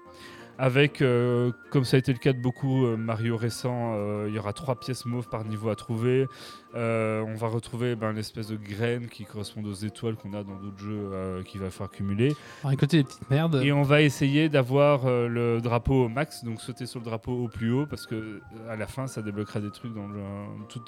Avec, 0.60 1.01
euh, 1.01 1.51
comme 1.70 1.86
ça 1.86 1.97
a 1.97 1.99
été 1.99 2.12
le 2.12 2.18
cas 2.18 2.34
de 2.34 2.41
beaucoup 2.41 2.86
euh, 2.86 2.97
Mario 2.97 3.38
récents, 3.38 3.93
euh, 3.95 4.26
il 4.28 4.34
y 4.34 4.39
aura 4.39 4.53
trois 4.53 4.80
pièces 4.80 5.05
mauves 5.05 5.30
par 5.30 5.45
niveau 5.45 5.70
à 5.70 5.76
trouver. 5.76 6.28
Euh, 6.74 7.22
on 7.22 7.36
va 7.36 7.47
retrouver 7.47 7.95
ben, 7.95 8.12
l'espèce 8.12 8.47
de 8.47 8.55
graines 8.55 9.08
qui 9.08 9.24
correspondent 9.24 9.68
aux 9.68 9.74
étoiles 9.74 10.16
qu'on 10.16 10.34
a 10.34 10.43
dans 10.43 10.55
d'autres 10.55 10.80
jeux 10.80 11.43
qu'il 11.45 11.62
va 11.62 11.70
falloir 11.70 11.91
cumuler. 11.91 12.34
On 12.64 12.68
va 12.68 12.70
récolter 12.72 12.97
des 12.97 13.03
petites 13.03 13.30
merdes. 13.30 13.62
Et 13.64 13.72
on 13.72 13.84
va 13.84 14.01
essayer 14.01 14.49
d'avoir 14.49 15.05
le 15.05 15.60
drapeau 15.62 16.05
au 16.05 16.10
max, 16.10 16.43
donc 16.43 16.60
sauter 16.60 16.88
sur 16.88 16.99
le 16.99 17.05
drapeau 17.05 17.34
au 17.34 17.47
plus 17.47 17.72
haut, 17.72 17.86
parce 17.86 18.08
que 18.08 18.41
à 18.68 18.76
la 18.76 18.88
fin, 18.88 19.08
ça 19.08 19.22
débloquera 19.22 19.60
des 19.60 19.72
trucs 19.72 19.93
dans 19.93 20.08
le 20.08 20.22
tout, 20.70 20.82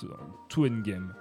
tout 0.49 0.65
endgame. 0.65 1.13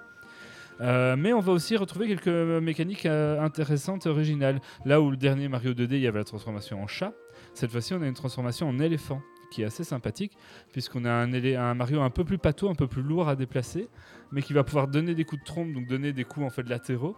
Euh, 0.80 1.16
mais 1.16 1.32
on 1.32 1.40
va 1.40 1.52
aussi 1.52 1.76
retrouver 1.76 2.06
quelques 2.06 2.28
mécaniques 2.62 3.06
euh, 3.06 3.40
intéressantes 3.40 4.06
et 4.06 4.08
originales. 4.08 4.60
Là 4.84 5.00
où 5.00 5.10
le 5.10 5.16
dernier 5.16 5.48
Mario 5.48 5.72
2D, 5.72 5.94
il 5.94 6.00
y 6.00 6.06
avait 6.06 6.18
la 6.18 6.24
transformation 6.24 6.82
en 6.82 6.86
chat, 6.86 7.12
cette 7.54 7.70
fois-ci, 7.70 7.94
on 7.94 8.02
a 8.02 8.06
une 8.06 8.14
transformation 8.14 8.68
en 8.68 8.78
éléphant 8.78 9.20
qui 9.50 9.62
est 9.62 9.64
assez 9.64 9.84
sympathique, 9.84 10.32
puisqu'on 10.72 11.04
a 11.04 11.10
un, 11.10 11.32
un 11.32 11.74
Mario 11.74 12.00
un 12.02 12.10
peu 12.10 12.24
plus 12.24 12.38
pâteau, 12.38 12.68
un 12.68 12.74
peu 12.74 12.86
plus 12.86 13.02
lourd 13.02 13.28
à 13.28 13.36
déplacer, 13.36 13.88
mais 14.30 14.42
qui 14.42 14.52
va 14.52 14.64
pouvoir 14.64 14.88
donner 14.88 15.14
des 15.14 15.24
coups 15.24 15.40
de 15.40 15.46
trompe, 15.46 15.72
donc 15.72 15.86
donner 15.86 16.12
des 16.12 16.24
coups 16.24 16.46
en 16.46 16.50
fait 16.50 16.68
latéraux, 16.68 17.16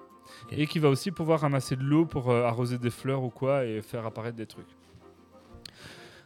et 0.51 0.67
qui 0.67 0.79
va 0.79 0.89
aussi 0.89 1.11
pouvoir 1.11 1.41
ramasser 1.41 1.77
de 1.77 1.83
l'eau 1.83 2.07
pour 2.07 2.31
euh, 2.31 2.45
arroser 2.45 2.79
des 2.79 2.91
fleurs 2.91 3.23
ou 3.25 3.31
quoi 3.31 3.65
et 3.65 3.83
faire 3.83 4.07
apparaître 4.07 4.37
des 4.37 4.47
trucs. 4.47 4.69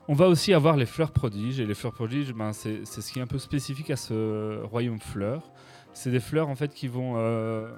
On 0.07 0.15
va 0.15 0.29
aussi 0.29 0.53
avoir 0.53 0.77
les 0.77 0.85
fleurs 0.85 1.13
prodiges, 1.13 1.61
et 1.61 1.67
les 1.67 1.75
fleurs 1.75 1.95
prodiges, 1.95 2.35
ben, 2.35 2.53
c'est 2.53 2.85
c'est 2.85 3.01
ce 3.01 3.11
qui 3.11 3.19
est 3.19 3.23
un 3.23 3.27
peu 3.27 3.39
spécifique 3.39 3.91
à 3.91 3.97
ce 3.97 4.63
royaume 4.63 5.01
fleurs. 5.01 5.51
C'est 5.95 6.11
des 6.11 6.21
fleurs 6.21 6.49
en 6.49 6.57
fait 6.57 6.75
qui 6.75 6.89
vont 6.89 7.15
euh, 7.17 7.71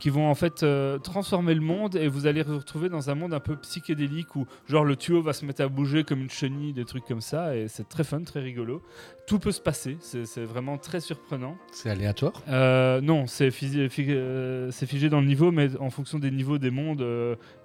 qui 0.00 0.10
vont 0.10 0.28
en 0.28 0.34
fait 0.34 0.64
euh, 0.64 0.98
transformer 0.98 1.54
le 1.54 1.60
monde 1.60 1.94
et 1.94 2.08
vous 2.08 2.26
allez 2.26 2.42
vous 2.42 2.58
retrouver 2.58 2.88
dans 2.88 3.10
un 3.10 3.14
monde 3.14 3.32
un 3.32 3.38
peu 3.38 3.54
psychédélique 3.56 4.34
où 4.34 4.46
genre 4.66 4.84
le 4.84 4.96
tuyau 4.96 5.22
va 5.22 5.32
se 5.32 5.44
mettre 5.44 5.60
à 5.62 5.68
bouger 5.68 6.02
comme 6.02 6.20
une 6.22 6.30
chenille, 6.30 6.72
des 6.72 6.84
trucs 6.84 7.04
comme 7.04 7.20
ça 7.20 7.54
et 7.54 7.68
c'est 7.68 7.88
très 7.88 8.02
fun, 8.02 8.22
très 8.22 8.40
rigolo. 8.40 8.82
Tout 9.28 9.38
peut 9.38 9.52
se 9.52 9.60
passer, 9.60 9.96
c'est 10.00 10.44
vraiment 10.44 10.76
très 10.78 10.98
surprenant. 10.98 11.56
C'est 11.70 11.90
aléatoire? 11.90 12.32
Euh, 12.48 13.00
non, 13.00 13.28
c'est 13.28 13.52
figé, 13.52 13.86
figé- 13.88 14.14
euh, 14.16 14.70
c'est 14.72 14.86
figé 14.86 15.08
dans 15.08 15.20
le 15.20 15.26
niveau, 15.26 15.52
mais 15.52 15.76
en 15.76 15.90
fonction 15.90 16.18
des 16.18 16.32
niveaux 16.32 16.58
des 16.58 16.70
mondes, 16.72 17.04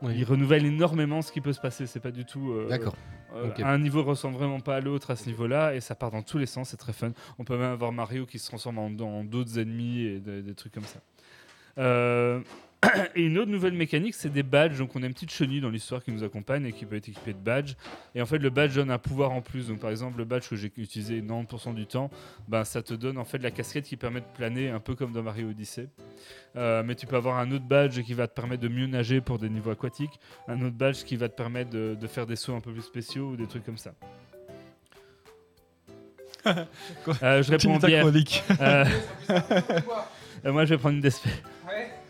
Oui. 0.04 0.14
ils 0.18 0.24
renouvellent 0.26 0.66
énormément 0.68 1.24
ce 1.24 1.32
qui 1.32 1.42
peut 1.42 1.54
se 1.54 1.60
passer. 1.62 1.88
C'est 1.88 2.00
pas 2.02 2.12
du 2.12 2.26
tout. 2.26 2.54
D'accord. 2.70 2.96
Un 3.64 3.80
niveau 3.80 4.04
ressemble 4.04 4.36
vraiment 4.38 4.60
pas 4.60 4.76
à 4.76 4.80
l'autre 4.80 5.10
à 5.12 5.16
ce 5.16 5.26
niveau-là, 5.28 5.74
et 5.74 5.80
ça 5.82 5.96
part 5.96 6.12
dans 6.12 6.22
tous 6.22 6.38
les 6.38 6.46
sens. 6.46 6.70
C'est 6.70 6.78
très 6.78 6.94
fun. 6.94 7.12
On 7.40 7.44
peut 7.44 7.58
même 7.58 7.72
avoir 7.72 7.92
Mario 7.92 8.26
qui 8.28 8.38
se 8.40 8.48
transforme 8.48 8.78
en, 8.78 8.86
en 8.86 9.24
d'autres 9.24 9.58
ennemis 9.58 10.02
et 10.02 10.20
des, 10.20 10.42
des 10.44 10.54
trucs 10.54 10.74
comme 10.74 10.84
ça. 10.84 11.00
Euh, 11.78 12.40
et 13.16 13.24
une 13.26 13.38
autre 13.38 13.50
nouvelle 13.50 13.74
mécanique, 13.74 14.14
c'est 14.14 14.30
des 14.30 14.44
badges. 14.44 14.78
Donc 14.78 14.96
on 14.96 15.04
a 15.04 15.06
une 15.06 15.14
petite 15.14 15.32
chenille 15.32 15.62
dans 15.62 15.70
l'histoire 15.70 16.04
qui 16.04 16.12
nous 16.12 16.24
accompagne 16.24 16.66
et 16.66 16.72
qui 16.72 16.86
peut 16.86 16.96
être 16.96 17.10
équipée 17.10 17.34
de 17.34 17.40
badges. 17.40 17.76
Et 18.14 18.22
en 18.22 18.26
fait, 18.26 18.38
le 18.38 18.50
badge 18.50 18.76
donne 18.76 18.92
un 18.92 18.98
pouvoir 18.98 19.32
en 19.32 19.42
plus. 19.42 19.68
Donc 19.68 19.80
par 19.80 19.90
exemple, 19.90 20.18
le 20.18 20.26
badge 20.26 20.48
que 20.48 20.56
j'ai 20.56 20.72
utilisé 20.78 21.22
90% 21.22 21.74
du 21.74 21.88
temps, 21.88 22.10
ben, 22.48 22.64
ça 22.64 22.82
te 22.82 22.94
donne 22.94 23.18
en 23.18 23.26
fait 23.26 23.40
la 23.40 23.52
casquette 23.52 23.86
qui 23.86 23.98
permet 23.98 24.22
de 24.22 24.26
planer, 24.36 24.70
un 24.70 24.80
peu 24.80 24.96
comme 24.96 25.12
dans 25.12 25.24
Mario 25.24 25.50
Odyssey. 25.50 25.88
Euh, 26.56 26.84
mais 26.84 26.96
tu 26.96 27.08
peux 27.08 27.16
avoir 27.16 27.38
un 27.38 27.52
autre 27.52 27.66
badge 27.66 28.02
qui 28.02 28.14
va 28.14 28.28
te 28.28 28.34
permettre 28.34 28.62
de 28.62 28.70
mieux 28.70 28.88
nager 28.88 29.22
pour 29.22 29.40
des 29.40 29.50
niveaux 29.50 29.72
aquatiques, 29.72 30.20
un 30.48 30.62
autre 30.62 30.76
badge 30.76 31.04
qui 31.04 31.16
va 31.16 31.28
te 31.28 31.36
permettre 31.36 31.70
de, 31.72 31.98
de 32.00 32.08
faire 32.08 32.26
des 32.26 32.36
sauts 32.36 32.56
un 32.56 32.62
peu 32.62 32.72
plus 32.72 32.82
spéciaux 32.82 33.32
ou 33.32 33.36
des 33.36 33.48
trucs 33.48 33.66
comme 33.66 33.78
ça. 33.78 33.94
Euh, 37.24 37.44
je 37.44 37.52
réponds 37.52 37.78
bien. 37.78 38.06
Euh, 38.06 38.86
euh, 39.30 40.52
moi, 40.52 40.66
je 40.66 40.70
vais 40.74 40.78
prendre 40.78 40.96
une 40.96 41.02
DSP. 41.02 41.28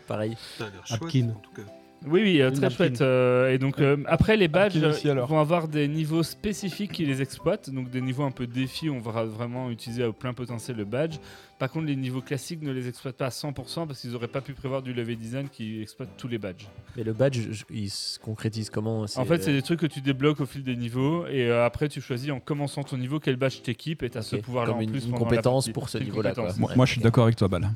Pareil. 0.06 0.36
Ça 0.58 0.64
a 0.64 0.70
l'air 0.70 0.86
chouette, 0.86 1.02
Apkin. 1.02 1.28
en 1.30 1.40
tout 1.40 1.50
cas. 1.54 1.62
Oui, 2.06 2.20
oui, 2.22 2.42
euh, 2.42 2.50
très 2.50 2.68
chouette. 2.70 3.00
euh, 3.00 3.50
et 3.52 3.58
donc, 3.58 3.80
euh, 3.80 3.96
après, 4.06 4.36
les 4.36 4.48
badges 4.48 4.74
Napkin 4.76 4.90
aussi, 4.90 5.08
alors. 5.08 5.26
vont 5.28 5.40
avoir 5.40 5.66
des 5.66 5.88
niveaux 5.88 6.22
spécifiques 6.22 6.92
qui 6.92 7.06
les 7.06 7.22
exploitent. 7.22 7.70
Donc, 7.70 7.88
des 7.90 8.02
niveaux 8.02 8.22
un 8.22 8.30
peu 8.30 8.46
défis, 8.46 8.90
on 8.90 9.00
va 9.00 9.24
vraiment 9.24 9.70
utiliser 9.70 10.04
au 10.04 10.12
plein 10.12 10.34
potentiel 10.34 10.76
le 10.76 10.84
badge. 10.84 11.16
Par 11.58 11.70
contre, 11.70 11.86
les 11.86 11.96
niveaux 11.96 12.20
classiques 12.20 12.60
ne 12.62 12.70
les 12.70 12.86
exploitent 12.86 13.16
pas 13.16 13.26
à 13.26 13.30
100% 13.30 13.86
parce 13.86 14.02
qu'ils 14.02 14.10
n'auraient 14.12 14.28
pas 14.28 14.42
pu 14.42 14.52
prévoir 14.52 14.82
du 14.82 14.92
level 14.92 15.16
design 15.16 15.48
qui 15.48 15.80
exploite 15.80 16.10
tous 16.18 16.28
les 16.28 16.36
badges. 16.38 16.68
Mais 16.98 17.02
le 17.02 17.14
badge, 17.14 17.40
il 17.70 17.90
se 17.90 18.18
concrétise 18.18 18.68
comment 18.68 19.00
En 19.16 19.24
fait, 19.24 19.42
c'est 19.42 19.52
des 19.54 19.62
trucs 19.62 19.80
que 19.80 19.86
tu 19.86 20.02
débloques 20.02 20.40
au 20.42 20.46
fil 20.46 20.62
des 20.62 20.76
niveaux 20.76 21.26
et 21.26 21.46
euh, 21.50 21.64
après, 21.64 21.88
tu 21.88 22.02
choisis 22.02 22.30
en 22.30 22.40
commençant 22.40 22.84
ton 22.84 22.98
niveau 22.98 23.18
quel 23.20 23.36
badge 23.36 23.62
t'équipe 23.62 24.02
et 24.02 24.10
tu 24.10 24.18
as 24.18 24.22
ce 24.22 24.36
pouvoir-là 24.36 24.72
comme 24.72 24.78
en 24.80 24.82
une- 24.82 24.90
plus. 24.90 25.06
une 25.06 25.12
la 25.12 25.18
compétence 25.18 25.70
pour 25.70 25.88
ce 25.88 25.96
niveau-là. 25.98 26.34
Moi, 26.36 26.68
Ouais, 26.70 26.76
moi, 26.76 26.84
je 26.86 26.92
suis 26.92 27.00
d'accord 27.00 27.24
avec 27.24 27.36
toi, 27.36 27.48
Bal. 27.48 27.70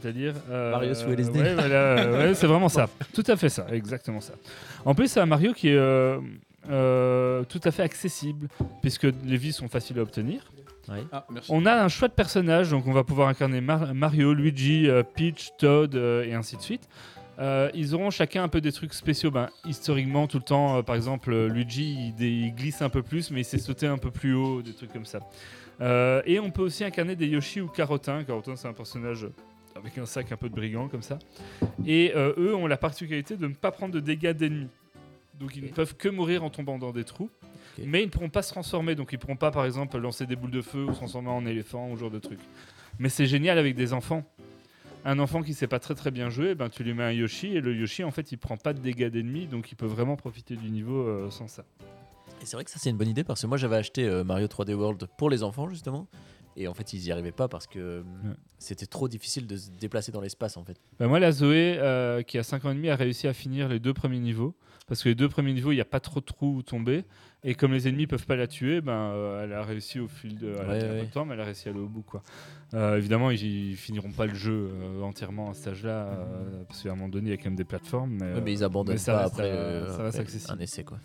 C'est-à-dire 0.00 0.34
euh, 0.50 0.70
Mario 0.72 0.94
sous 0.94 1.10
LSD. 1.10 1.40
Ouais, 1.40 1.54
voilà, 1.54 2.10
ouais, 2.10 2.34
c'est 2.34 2.46
vraiment 2.46 2.68
ça. 2.68 2.88
Tout 3.14 3.24
à 3.26 3.36
fait 3.36 3.48
ça, 3.48 3.66
exactement 3.72 4.20
ça. 4.20 4.34
En 4.84 4.94
plus, 4.94 5.08
c'est 5.08 5.20
un 5.20 5.26
Mario 5.26 5.52
qui 5.52 5.68
est 5.68 5.76
euh, 5.76 6.18
euh, 6.70 7.44
tout 7.44 7.60
à 7.64 7.70
fait 7.70 7.82
accessible, 7.82 8.48
puisque 8.82 9.06
les 9.24 9.36
vies 9.36 9.52
sont 9.52 9.68
faciles 9.68 9.98
à 9.98 10.02
obtenir. 10.02 10.40
Ah, 11.12 11.26
merci. 11.30 11.50
On 11.52 11.66
a 11.66 11.82
un 11.82 11.88
choix 11.88 12.08
de 12.08 12.12
personnages, 12.12 12.70
donc 12.70 12.86
on 12.86 12.92
va 12.92 13.02
pouvoir 13.02 13.28
incarner 13.28 13.60
Mar- 13.60 13.92
Mario, 13.94 14.32
Luigi, 14.32 14.88
euh, 14.88 15.02
Peach, 15.02 15.50
Toad 15.58 15.94
euh, 15.96 16.24
et 16.24 16.34
ainsi 16.34 16.56
de 16.56 16.62
suite. 16.62 16.88
Euh, 17.38 17.70
ils 17.74 17.94
auront 17.94 18.10
chacun 18.10 18.44
un 18.44 18.48
peu 18.48 18.60
des 18.60 18.72
trucs 18.72 18.94
spéciaux. 18.94 19.30
Ben, 19.30 19.50
historiquement, 19.66 20.26
tout 20.26 20.38
le 20.38 20.42
temps, 20.42 20.78
euh, 20.78 20.82
par 20.82 20.96
exemple, 20.96 21.32
euh, 21.32 21.48
Luigi, 21.48 22.14
il, 22.18 22.54
glisse 22.54 22.82
un 22.82 22.88
peu 22.88 23.02
plus, 23.02 23.30
mais 23.30 23.40
il 23.40 23.44
sait 23.44 23.58
sauter 23.58 23.86
un 23.86 23.98
peu 23.98 24.10
plus 24.10 24.34
haut, 24.34 24.62
des 24.62 24.72
trucs 24.72 24.92
comme 24.92 25.04
ça. 25.04 25.20
Euh, 25.80 26.22
et 26.24 26.40
on 26.40 26.50
peut 26.50 26.62
aussi 26.62 26.84
incarner 26.84 27.16
des 27.16 27.26
Yoshi 27.26 27.60
ou 27.60 27.68
Carotin. 27.68 28.24
Carotin, 28.24 28.56
c'est 28.56 28.68
un 28.68 28.72
personnage 28.72 29.26
avec 29.76 29.98
un 29.98 30.06
sac 30.06 30.32
un 30.32 30.36
peu 30.36 30.48
de 30.48 30.54
brigand 30.54 30.88
comme 30.88 31.02
ça. 31.02 31.18
Et 31.86 32.12
euh, 32.14 32.32
eux 32.36 32.54
ont 32.54 32.66
la 32.66 32.76
particularité 32.76 33.36
de 33.36 33.46
ne 33.46 33.54
pas 33.54 33.70
prendre 33.70 33.94
de 33.94 34.00
dégâts 34.00 34.32
d'ennemis. 34.32 34.68
Donc 35.38 35.56
ils 35.56 35.64
ne 35.64 35.68
peuvent 35.68 35.96
que 35.96 36.08
mourir 36.08 36.44
en 36.44 36.50
tombant 36.50 36.78
dans 36.78 36.92
des 36.92 37.04
trous. 37.04 37.30
Mais 37.84 38.02
ils 38.02 38.06
ne 38.06 38.10
pourront 38.10 38.30
pas 38.30 38.42
se 38.42 38.50
transformer. 38.50 38.94
Donc 38.94 39.12
ils 39.12 39.16
ne 39.16 39.20
pourront 39.20 39.36
pas, 39.36 39.50
par 39.50 39.64
exemple, 39.64 39.98
lancer 39.98 40.26
des 40.26 40.36
boules 40.36 40.50
de 40.50 40.62
feu 40.62 40.84
ou 40.84 40.92
se 40.92 40.96
transformer 40.96 41.30
en 41.30 41.44
éléphant 41.44 41.90
ou 41.90 41.96
ce 41.96 42.00
genre 42.00 42.10
de 42.10 42.18
trucs. 42.18 42.40
Mais 42.98 43.08
c'est 43.08 43.26
génial 43.26 43.58
avec 43.58 43.74
des 43.74 43.92
enfants. 43.92 44.24
Un 45.04 45.18
enfant 45.18 45.42
qui 45.42 45.54
sait 45.54 45.68
pas 45.68 45.78
très 45.78 45.94
très 45.94 46.10
bien 46.10 46.30
jouer, 46.30 46.56
ben 46.56 46.68
tu 46.68 46.82
lui 46.82 46.92
mets 46.92 47.04
un 47.04 47.12
Yoshi 47.12 47.56
et 47.56 47.60
le 47.60 47.72
Yoshi 47.76 48.02
en 48.02 48.10
fait 48.10 48.32
il 48.32 48.38
prend 48.38 48.56
pas 48.56 48.72
de 48.72 48.80
dégâts 48.80 49.06
d'ennemis 49.06 49.46
donc 49.46 49.70
il 49.70 49.76
peut 49.76 49.86
vraiment 49.86 50.16
profiter 50.16 50.56
du 50.56 50.68
niveau 50.68 51.06
euh, 51.06 51.30
sans 51.30 51.46
ça. 51.46 51.64
Et 52.42 52.46
c'est 52.46 52.56
vrai 52.56 52.64
que 52.64 52.70
ça, 52.70 52.78
c'est 52.78 52.90
une 52.90 52.96
bonne 52.96 53.08
idée 53.08 53.24
parce 53.24 53.42
que 53.42 53.46
moi, 53.46 53.56
j'avais 53.56 53.76
acheté 53.76 54.04
euh, 54.04 54.24
Mario 54.24 54.46
3D 54.46 54.74
World 54.74 55.06
pour 55.16 55.30
les 55.30 55.42
enfants, 55.42 55.68
justement. 55.68 56.06
Et 56.58 56.68
en 56.68 56.74
fait, 56.74 56.92
ils 56.94 57.04
y 57.04 57.12
arrivaient 57.12 57.32
pas 57.32 57.48
parce 57.48 57.66
que 57.66 57.78
euh, 57.78 58.02
c'était 58.58 58.86
trop 58.86 59.08
difficile 59.08 59.46
de 59.46 59.56
se 59.56 59.70
déplacer 59.70 60.10
dans 60.10 60.22
l'espace, 60.22 60.56
en 60.56 60.64
fait. 60.64 60.76
Ben 60.98 61.06
moi 61.06 61.20
la 61.20 61.30
Zoé 61.30 61.76
euh, 61.78 62.22
qui 62.22 62.38
a 62.38 62.42
5 62.42 62.64
ans 62.64 62.70
et 62.70 62.74
demi 62.74 62.88
a 62.88 62.96
réussi 62.96 63.28
à 63.28 63.34
finir 63.34 63.68
les 63.68 63.78
deux 63.78 63.92
premiers 63.92 64.18
niveaux 64.20 64.54
parce 64.88 65.02
que 65.02 65.08
les 65.10 65.14
deux 65.14 65.28
premiers 65.28 65.52
niveaux 65.52 65.72
il 65.72 65.74
n'y 65.74 65.80
a 65.80 65.84
pas 65.86 66.00
trop 66.00 66.20
de 66.20 66.24
trous 66.24 66.56
où 66.58 66.62
tomber 66.62 67.04
et 67.44 67.54
comme 67.54 67.72
les 67.72 67.88
ennemis 67.88 68.06
peuvent 68.06 68.24
pas 68.24 68.36
la 68.36 68.46
tuer 68.46 68.80
ben 68.80 68.92
euh, 68.92 69.42
elle 69.44 69.52
a 69.52 69.64
réussi 69.64 69.98
au 69.98 70.06
fil 70.06 70.38
de, 70.38 70.54
elle 70.54 70.60
a 70.60 70.66
Ouais, 70.68 70.90
ouais. 70.90 71.00
de 71.02 71.12
temps 71.12 71.24
mais 71.24 71.34
elle 71.34 71.40
a 71.40 71.44
réussi 71.44 71.68
à 71.68 71.72
aller 71.72 71.80
au 71.80 71.88
bout 71.88 72.02
quoi. 72.02 72.22
Euh, 72.72 72.96
évidemment 72.96 73.30
ils, 73.32 73.70
ils 73.70 73.76
finiront 73.76 74.12
pas 74.12 74.26
le 74.26 74.34
jeu 74.34 74.70
entièrement 75.02 75.50
à 75.50 75.54
cet 75.54 75.68
âge 75.68 75.82
là 75.84 76.08
parce 76.68 76.82
qu'à 76.84 76.92
un 76.92 76.94
moment 76.94 77.08
donné 77.08 77.30
il 77.30 77.30
y 77.30 77.34
a 77.34 77.36
quand 77.36 77.46
même 77.46 77.56
des 77.56 77.64
plateformes 77.64 78.16
mais, 78.44 78.52
ils 78.52 78.62
abandonnent 78.62 78.94
mais 78.94 78.98
ça 78.98 79.14
pas 79.14 79.24
après, 79.24 79.50
ça 79.88 80.02
reste 80.04 80.20
après 80.20 80.52
un 80.52 80.58
essai, 80.60 80.84
quoi. 80.84 80.98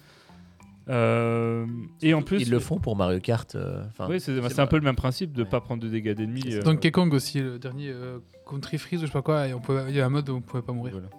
Euh, 0.89 1.65
et 2.01 2.13
en 2.13 2.21
plus 2.21 2.41
Ils 2.41 2.49
le 2.49 2.59
font 2.59 2.79
pour 2.79 2.95
Mario 2.95 3.19
Kart. 3.19 3.55
euh, 3.55 3.83
Oui, 4.09 4.19
c'est 4.19 4.39
bah, 4.39 4.47
un 4.57 4.67
peu 4.67 4.77
le 4.77 4.83
même 4.83 4.95
principe 4.95 5.31
de 5.33 5.39
ne 5.39 5.43
Ouais. 5.45 5.49
pas 5.49 5.61
prendre 5.61 5.81
de 5.83 5.87
dégâts 5.89 6.13
d'ennemis. 6.13 6.55
euh, 6.55 6.61
Donkey 6.61 6.91
Kong 6.91 7.13
aussi, 7.13 7.39
le 7.39 7.59
dernier 7.59 7.89
euh, 7.89 8.19
Country 8.49 8.77
Freeze 8.77 8.99
ou 8.99 9.05
je 9.05 9.07
sais 9.07 9.13
pas 9.13 9.21
quoi, 9.21 9.47
et 9.47 9.53
on 9.53 9.59
pouvait, 9.61 9.85
il 9.89 9.95
y 9.95 10.01
a 10.01 10.05
un 10.05 10.09
mode 10.09 10.27
où 10.29 10.35
on 10.35 10.41
pouvait 10.41 10.63
pas 10.63 10.73
mourir. 10.73 10.93
voilà. 10.93 11.09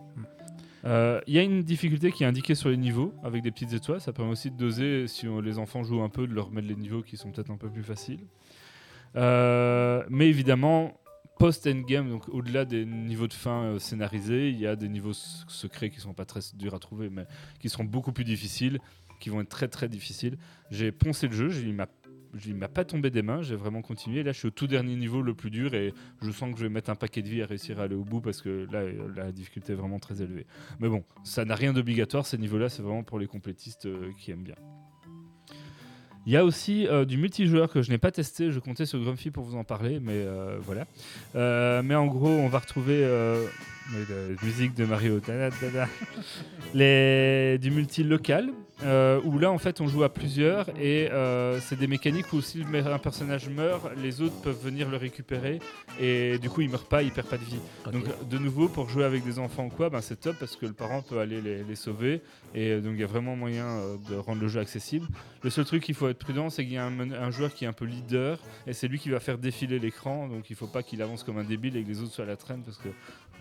Euh, 0.84 1.20
Il 1.28 1.34
y 1.34 1.38
a 1.38 1.42
une 1.42 1.62
difficulté 1.62 2.10
qui 2.10 2.24
est 2.24 2.26
indiquée 2.26 2.56
sur 2.56 2.68
les 2.68 2.76
niveaux 2.76 3.14
avec 3.22 3.42
des 3.42 3.52
petites 3.52 3.72
étoiles. 3.72 4.00
Ça 4.00 4.12
permet 4.12 4.32
aussi 4.32 4.50
de 4.50 4.56
doser, 4.56 5.06
si 5.06 5.28
on- 5.28 5.40
les 5.40 5.58
enfants 5.58 5.84
jouent 5.84 6.02
un 6.02 6.08
peu, 6.08 6.26
de 6.26 6.34
leur 6.34 6.50
mettre 6.50 6.66
les 6.66 6.74
niveaux 6.74 7.02
qui 7.02 7.16
sont 7.16 7.30
peut-être 7.30 7.50
un 7.50 7.56
peu 7.56 7.70
plus 7.70 7.84
faciles. 7.84 8.18
Euh, 9.16 10.02
mais 10.08 10.28
évidemment, 10.28 10.94
post-endgame, 11.38 12.08
donc 12.10 12.28
au-delà 12.28 12.64
des 12.64 12.84
niveaux 12.86 13.26
de 13.26 13.32
fin 13.32 13.62
euh, 13.64 13.78
scénarisés, 13.78 14.48
il 14.50 14.58
y 14.58 14.66
a 14.66 14.74
des 14.76 14.88
niveaux 14.88 15.12
secrets 15.12 15.90
qui 15.90 16.00
sont 16.00 16.14
pas 16.14 16.24
très 16.24 16.40
durs 16.54 16.74
à 16.74 16.78
trouver, 16.78 17.10
mais 17.10 17.26
qui 17.60 17.68
seront 17.68 17.84
beaucoup 17.84 18.12
plus 18.12 18.24
difficiles, 18.24 18.78
qui 19.22 19.30
vont 19.30 19.40
être 19.40 19.48
très 19.48 19.68
très 19.68 19.88
difficiles. 19.88 20.36
J'ai 20.70 20.90
poncé 20.90 21.28
le 21.28 21.32
jeu, 21.32 21.48
j'ai- 21.48 21.62
il 21.62 21.74
m'a 21.74 21.86
m'a 22.54 22.68
pas 22.68 22.84
tombé 22.86 23.10
des 23.10 23.20
mains, 23.20 23.42
j'ai 23.42 23.54
vraiment 23.56 23.82
continué. 23.82 24.22
Là, 24.22 24.32
je 24.32 24.38
suis 24.38 24.48
au 24.48 24.50
tout 24.50 24.66
dernier 24.66 24.96
niveau, 24.96 25.20
le 25.20 25.34
plus 25.34 25.50
dur, 25.50 25.74
et 25.74 25.92
je 26.22 26.30
sens 26.30 26.50
que 26.52 26.58
je 26.58 26.62
vais 26.64 26.70
mettre 26.70 26.88
un 26.88 26.94
paquet 26.94 27.20
de 27.20 27.28
vie 27.28 27.42
à 27.42 27.46
réussir 27.46 27.78
à 27.78 27.82
aller 27.82 27.94
au 27.94 28.04
bout 28.04 28.22
parce 28.22 28.40
que 28.40 28.66
là, 28.72 28.80
la 29.14 29.30
difficulté 29.32 29.74
est 29.74 29.76
vraiment 29.76 29.98
très 29.98 30.22
élevée. 30.22 30.46
Mais 30.80 30.88
bon, 30.88 31.04
ça 31.24 31.44
n'a 31.44 31.54
rien 31.54 31.74
d'obligatoire, 31.74 32.24
ces 32.24 32.38
niveaux-là, 32.38 32.70
c'est 32.70 32.80
vraiment 32.82 33.02
pour 33.04 33.18
les 33.18 33.26
complétistes 33.26 33.84
euh, 33.84 34.10
qui 34.18 34.30
aiment 34.30 34.44
bien. 34.44 34.54
Il 36.24 36.32
y 36.32 36.36
a 36.38 36.44
aussi 36.44 36.86
euh, 36.86 37.04
du 37.04 37.18
multijoueur 37.18 37.68
que 37.70 37.82
je 37.82 37.90
n'ai 37.90 37.98
pas 37.98 38.10
testé. 38.12 38.50
Je 38.50 38.60
comptais 38.60 38.86
sur 38.86 38.98
Grumpy 39.00 39.30
pour 39.30 39.44
vous 39.44 39.56
en 39.56 39.64
parler, 39.64 40.00
mais 40.00 40.14
euh, 40.24 40.58
voilà. 40.62 40.86
Mais 41.82 41.94
en 41.94 42.06
gros, 42.06 42.28
on 42.28 42.48
va 42.48 42.60
retrouver 42.60 43.04
musique 44.42 44.74
de 44.74 44.84
Mario. 44.84 45.20
Les, 46.74 47.58
du 47.58 47.70
multi 47.70 48.02
local, 48.02 48.50
euh, 48.84 49.20
où 49.24 49.38
là, 49.38 49.50
en 49.50 49.58
fait, 49.58 49.80
on 49.80 49.86
joue 49.86 50.02
à 50.02 50.12
plusieurs 50.12 50.68
et 50.70 51.08
euh, 51.12 51.60
c'est 51.60 51.78
des 51.78 51.86
mécaniques 51.86 52.32
où 52.32 52.40
si 52.40 52.64
un 52.72 52.98
personnage 52.98 53.48
meurt, 53.48 53.90
les 54.02 54.20
autres 54.20 54.40
peuvent 54.42 54.58
venir 54.60 54.88
le 54.88 54.96
récupérer 54.96 55.60
et 56.00 56.38
du 56.38 56.50
coup, 56.50 56.62
il 56.62 56.70
meurt 56.70 56.88
pas, 56.88 57.02
il 57.02 57.12
perd 57.12 57.28
pas 57.28 57.38
de 57.38 57.44
vie. 57.44 57.60
Donc, 57.92 58.04
de 58.28 58.38
nouveau, 58.38 58.68
pour 58.68 58.88
jouer 58.88 59.04
avec 59.04 59.24
des 59.24 59.38
enfants 59.38 59.66
ou 59.66 59.68
quoi, 59.68 59.90
ben, 59.90 60.00
c'est 60.00 60.20
top 60.20 60.36
parce 60.40 60.56
que 60.56 60.66
le 60.66 60.72
parent 60.72 61.02
peut 61.02 61.18
aller 61.18 61.40
les, 61.40 61.62
les 61.62 61.76
sauver 61.76 62.22
et 62.54 62.70
euh, 62.70 62.80
donc 62.80 62.94
il 62.94 63.00
y 63.00 63.04
a 63.04 63.06
vraiment 63.06 63.36
moyen 63.36 63.66
euh, 63.66 63.96
de 64.10 64.16
rendre 64.16 64.40
le 64.40 64.48
jeu 64.48 64.60
accessible. 64.60 65.06
Le 65.42 65.50
seul 65.50 65.64
truc 65.64 65.82
qu'il 65.82 65.94
faut 65.94 66.08
être 66.08 66.18
prudent, 66.18 66.50
c'est 66.50 66.64
qu'il 66.64 66.74
y 66.74 66.78
a 66.78 66.84
un, 66.84 67.12
un 67.12 67.30
joueur 67.30 67.54
qui 67.54 67.64
est 67.64 67.68
un 67.68 67.72
peu 67.72 67.84
leader 67.84 68.38
et 68.66 68.72
c'est 68.72 68.88
lui 68.88 68.98
qui 68.98 69.10
va 69.10 69.20
faire 69.20 69.38
défiler 69.38 69.78
l'écran. 69.78 70.28
Donc 70.28 70.50
il 70.50 70.56
faut 70.56 70.66
pas 70.66 70.82
qu'il 70.82 71.02
avance 71.02 71.22
comme 71.22 71.38
un 71.38 71.44
débile 71.44 71.76
et 71.76 71.82
que 71.84 71.88
les 71.88 72.00
autres 72.00 72.12
soient 72.12 72.24
à 72.24 72.28
la 72.28 72.36
traîne 72.36 72.62
parce 72.62 72.78
que 72.78 72.88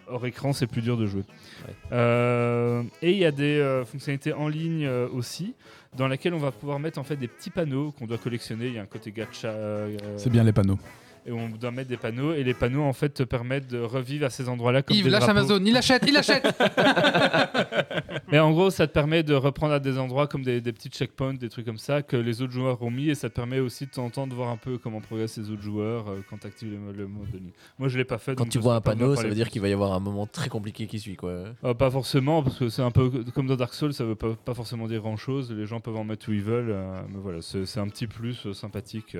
hors 0.08 0.26
écran, 0.26 0.54
c'est 0.54 0.68
plus 0.68 0.82
dur 0.82 0.98
de 0.98 1.06
jouer. 1.06 1.24
Ouais. 1.68 1.74
Euh, 1.92 2.84
et 3.02 3.12
il 3.12 3.18
y 3.18 3.26
a 3.26 3.32
des 3.32 3.60
euh, 3.60 3.86
fonctionnalités 3.86 4.34
en 4.34 4.48
ligne 4.48 4.86
euh, 4.86 5.08
aussi 5.14 5.54
dans 5.98 6.08
laquelle 6.08 6.34
on 6.34 6.38
va 6.40 6.52
pouvoir 6.52 6.80
mettre 6.80 7.00
en 7.00 7.04
fait 7.04 7.16
des 7.18 7.28
petits 7.28 7.50
panneaux 7.50 7.92
qu'on 7.92 8.06
doit 8.08 8.18
collectionner. 8.18 8.68
Il 8.68 8.74
y 8.74 8.80
a 8.80 8.82
un 8.82 8.86
côté 8.86 9.12
gacha. 9.12 9.50
euh, 9.50 9.98
C'est 10.18 10.30
bien 10.30 10.44
les 10.44 10.54
panneaux. 10.54 10.80
Et 11.26 11.32
on 11.32 11.50
doit 11.50 11.72
mettre 11.72 11.90
des 11.90 11.98
panneaux 11.98 12.34
et 12.34 12.44
les 12.44 12.54
panneaux 12.54 12.84
en 12.84 12.94
fait 12.94 13.10
te 13.10 13.24
permettent 13.24 13.68
de 13.68 13.80
revivre 13.80 14.26
à 14.26 14.30
ces 14.30 14.50
endroits-là 14.50 14.82
comme 14.82 14.96
Yves, 14.96 15.06
des 15.06 15.10
lâche 15.10 15.24
drapeaux. 15.24 15.40
Amazon, 15.40 15.64
il 15.66 15.78
achète, 15.78 16.04
il 16.08 16.18
achète 16.18 16.48
Mais 18.32 18.40
en 18.40 18.52
gros, 18.52 18.70
ça 18.70 18.88
te 18.88 18.94
permet 18.94 19.24
de 19.24 19.34
reprendre 19.34 19.74
à 19.74 19.80
des 19.80 19.98
endroits 19.98 20.28
comme 20.28 20.44
des, 20.44 20.62
des 20.62 20.72
petits 20.74 20.90
checkpoints, 20.90 21.34
des 21.36 21.50
trucs 21.50 21.66
comme 21.66 21.78
ça 21.78 22.02
que 22.02 22.18
les 22.18 22.42
autres 22.42 22.54
joueurs 22.54 22.82
ont 22.82 22.92
mis 22.92 23.10
et 23.10 23.16
ça 23.16 23.30
te 23.30 23.36
permet 23.36 23.60
aussi 23.60 23.86
de 23.86 23.92
de 23.92 24.34
voir 24.34 24.50
un 24.50 24.58
peu 24.58 24.78
comment 24.78 25.00
progressent 25.00 25.38
les 25.38 25.50
autres 25.50 25.62
joueurs 25.62 26.10
euh, 26.10 26.24
quand 26.30 26.40
tu 26.40 26.48
actives 26.48 26.72
le, 26.72 26.92
le 26.92 27.08
mode 27.08 27.30
de 27.32 27.38
ligne. 27.38 27.52
Moi, 27.78 27.88
je 27.88 27.98
l'ai 27.98 28.06
pas 28.06 28.18
fait. 28.18 28.36
Quand 28.36 28.44
donc 28.44 28.52
tu 28.52 28.60
vois 28.60 28.76
un 28.76 28.82
panneau, 28.82 29.16
ça 29.16 29.28
veut 29.28 29.36
dire 29.36 29.50
qu'il 29.50 29.62
va 29.62 29.70
y 29.70 29.74
avoir 29.74 29.94
un 29.94 30.00
moment 30.00 30.28
très 30.28 30.50
compliqué 30.50 30.88
qui 30.88 31.00
suit, 31.00 31.16
quoi. 31.16 31.32
Euh, 31.64 31.74
pas 31.74 31.92
forcément, 31.92 32.44
parce 32.44 32.58
que 32.58 32.70
c'est 32.70 32.82
un 32.82 32.92
peu 32.92 33.24
comme 33.34 33.48
dans 33.48 33.56
Dark 33.56 33.74
Souls, 33.74 33.94
ça 33.94 34.04
veut 34.04 34.16
pas, 34.16 34.36
pas 34.36 34.54
forcément 34.54 34.88
dire 34.88 35.02
grand 35.02 35.18
chose. 35.18 35.52
Les 35.52 35.66
gens 35.66 35.80
peuvent 35.80 35.98
en 35.98 36.04
mettre 36.04 36.30
où 36.30 36.34
ils 36.34 36.42
veulent, 36.42 36.72
euh, 36.72 37.02
mais 37.10 37.20
voilà, 37.20 37.40
c'est 37.42 37.80
un 37.80 37.88
petit 37.88 38.08
plus 38.08 38.46
euh, 38.48 38.54
sympathique. 38.54 39.18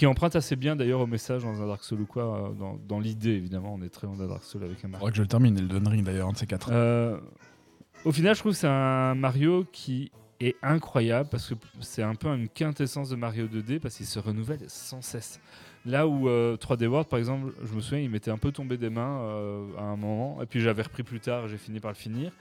Euh, 0.00 0.06
qui 0.06 0.06
emprunte 0.06 0.36
assez 0.36 0.56
bien 0.56 0.76
d'ailleurs 0.76 1.00
au 1.00 1.06
message 1.06 1.42
dans 1.42 1.62
un 1.62 1.66
Dark 1.66 1.84
Souls 1.84 2.00
ou 2.00 2.06
quoi, 2.06 2.22
euh, 2.22 2.52
dans, 2.58 2.78
dans 2.88 2.98
l'idée 3.00 3.30
évidemment, 3.32 3.74
on 3.74 3.82
est 3.82 3.88
très 3.88 4.06
dans 4.06 4.20
un 4.22 4.26
Dark 4.26 4.42
Souls 4.44 4.64
avec 4.64 4.84
un 4.84 4.88
Mario. 4.88 4.98
Faudrait 4.98 5.12
que 5.12 5.16
je 5.16 5.22
le 5.22 5.28
termine, 5.28 5.58
Elden 5.58 5.88
Ring 5.88 6.04
d'ailleurs, 6.04 6.28
un 6.28 6.32
de 6.32 6.38
ces 6.38 6.46
quatre. 6.46 6.70
Euh, 6.72 7.18
au 8.04 8.12
final, 8.12 8.34
je 8.34 8.40
trouve 8.40 8.52
que 8.52 8.58
c'est 8.58 8.66
un 8.66 9.14
Mario 9.14 9.66
qui 9.70 10.10
est 10.40 10.56
incroyable 10.62 11.28
parce 11.30 11.48
que 11.48 11.54
c'est 11.80 12.02
un 12.02 12.14
peu 12.14 12.28
une 12.28 12.48
quintessence 12.48 13.10
de 13.10 13.16
Mario 13.16 13.46
2D 13.46 13.78
parce 13.78 13.96
qu'il 13.96 14.06
se 14.06 14.18
renouvelle 14.18 14.60
sans 14.68 15.02
cesse. 15.02 15.40
Là 15.86 16.06
où 16.06 16.28
euh, 16.28 16.56
3D 16.56 16.86
World, 16.86 17.08
par 17.08 17.18
exemple, 17.18 17.52
je 17.62 17.74
me 17.74 17.80
souviens, 17.80 18.00
il 18.00 18.10
m'était 18.10 18.30
un 18.30 18.38
peu 18.38 18.52
tombé 18.52 18.76
des 18.76 18.90
mains 18.90 19.20
euh, 19.20 19.66
à 19.78 19.82
un 19.82 19.96
moment, 19.96 20.40
et 20.42 20.46
puis 20.46 20.60
j'avais 20.60 20.82
repris 20.82 21.02
plus 21.02 21.20
tard, 21.20 21.48
j'ai 21.48 21.58
fini 21.58 21.80
par 21.80 21.90
le 21.90 21.96
finir. 21.96 22.32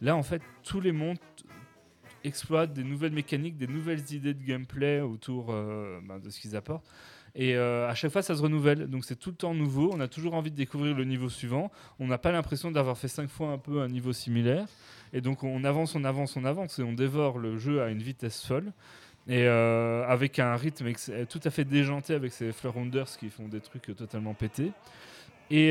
Là, 0.00 0.16
en 0.16 0.22
fait, 0.22 0.42
tous 0.64 0.80
les 0.80 0.92
mondes 0.92 1.18
exploitent 2.24 2.72
des 2.72 2.84
nouvelles 2.84 3.12
mécaniques, 3.12 3.56
des 3.56 3.66
nouvelles 3.66 4.12
idées 4.12 4.34
de 4.34 4.44
gameplay 4.44 5.00
autour 5.00 5.46
euh, 5.50 6.00
ben, 6.02 6.18
de 6.18 6.30
ce 6.30 6.40
qu'ils 6.40 6.56
apportent. 6.56 6.86
Et 7.34 7.54
euh, 7.56 7.88
à 7.88 7.94
chaque 7.94 8.10
fois, 8.10 8.22
ça 8.22 8.34
se 8.34 8.42
renouvelle. 8.42 8.88
Donc 8.88 9.04
c'est 9.04 9.16
tout 9.16 9.30
le 9.30 9.36
temps 9.36 9.54
nouveau. 9.54 9.90
On 9.92 10.00
a 10.00 10.08
toujours 10.08 10.34
envie 10.34 10.50
de 10.50 10.56
découvrir 10.56 10.96
le 10.96 11.04
niveau 11.04 11.28
suivant. 11.28 11.70
On 11.98 12.06
n'a 12.06 12.18
pas 12.18 12.32
l'impression 12.32 12.70
d'avoir 12.70 12.98
fait 12.98 13.08
cinq 13.08 13.28
fois 13.28 13.48
un 13.50 13.58
peu 13.58 13.80
un 13.80 13.88
niveau 13.88 14.12
similaire. 14.12 14.66
Et 15.12 15.20
donc 15.20 15.44
on 15.44 15.64
avance, 15.64 15.94
on 15.94 16.04
avance, 16.04 16.36
on 16.36 16.44
avance 16.44 16.78
et 16.78 16.82
on 16.82 16.92
dévore 16.92 17.38
le 17.38 17.58
jeu 17.58 17.82
à 17.82 17.90
une 17.90 18.02
vitesse 18.02 18.44
folle. 18.44 18.72
Et 19.28 19.44
euh, 19.46 20.06
avec 20.06 20.38
un 20.38 20.56
rythme 20.56 20.90
tout 21.28 21.40
à 21.44 21.50
fait 21.50 21.64
déjanté 21.64 22.14
avec 22.14 22.32
ces 22.32 22.50
Fleur 22.52 22.74
Rounders 22.74 23.08
qui 23.18 23.28
font 23.28 23.46
des 23.46 23.60
trucs 23.60 23.94
totalement 23.96 24.34
pétés. 24.34 24.72
Et, 25.50 25.68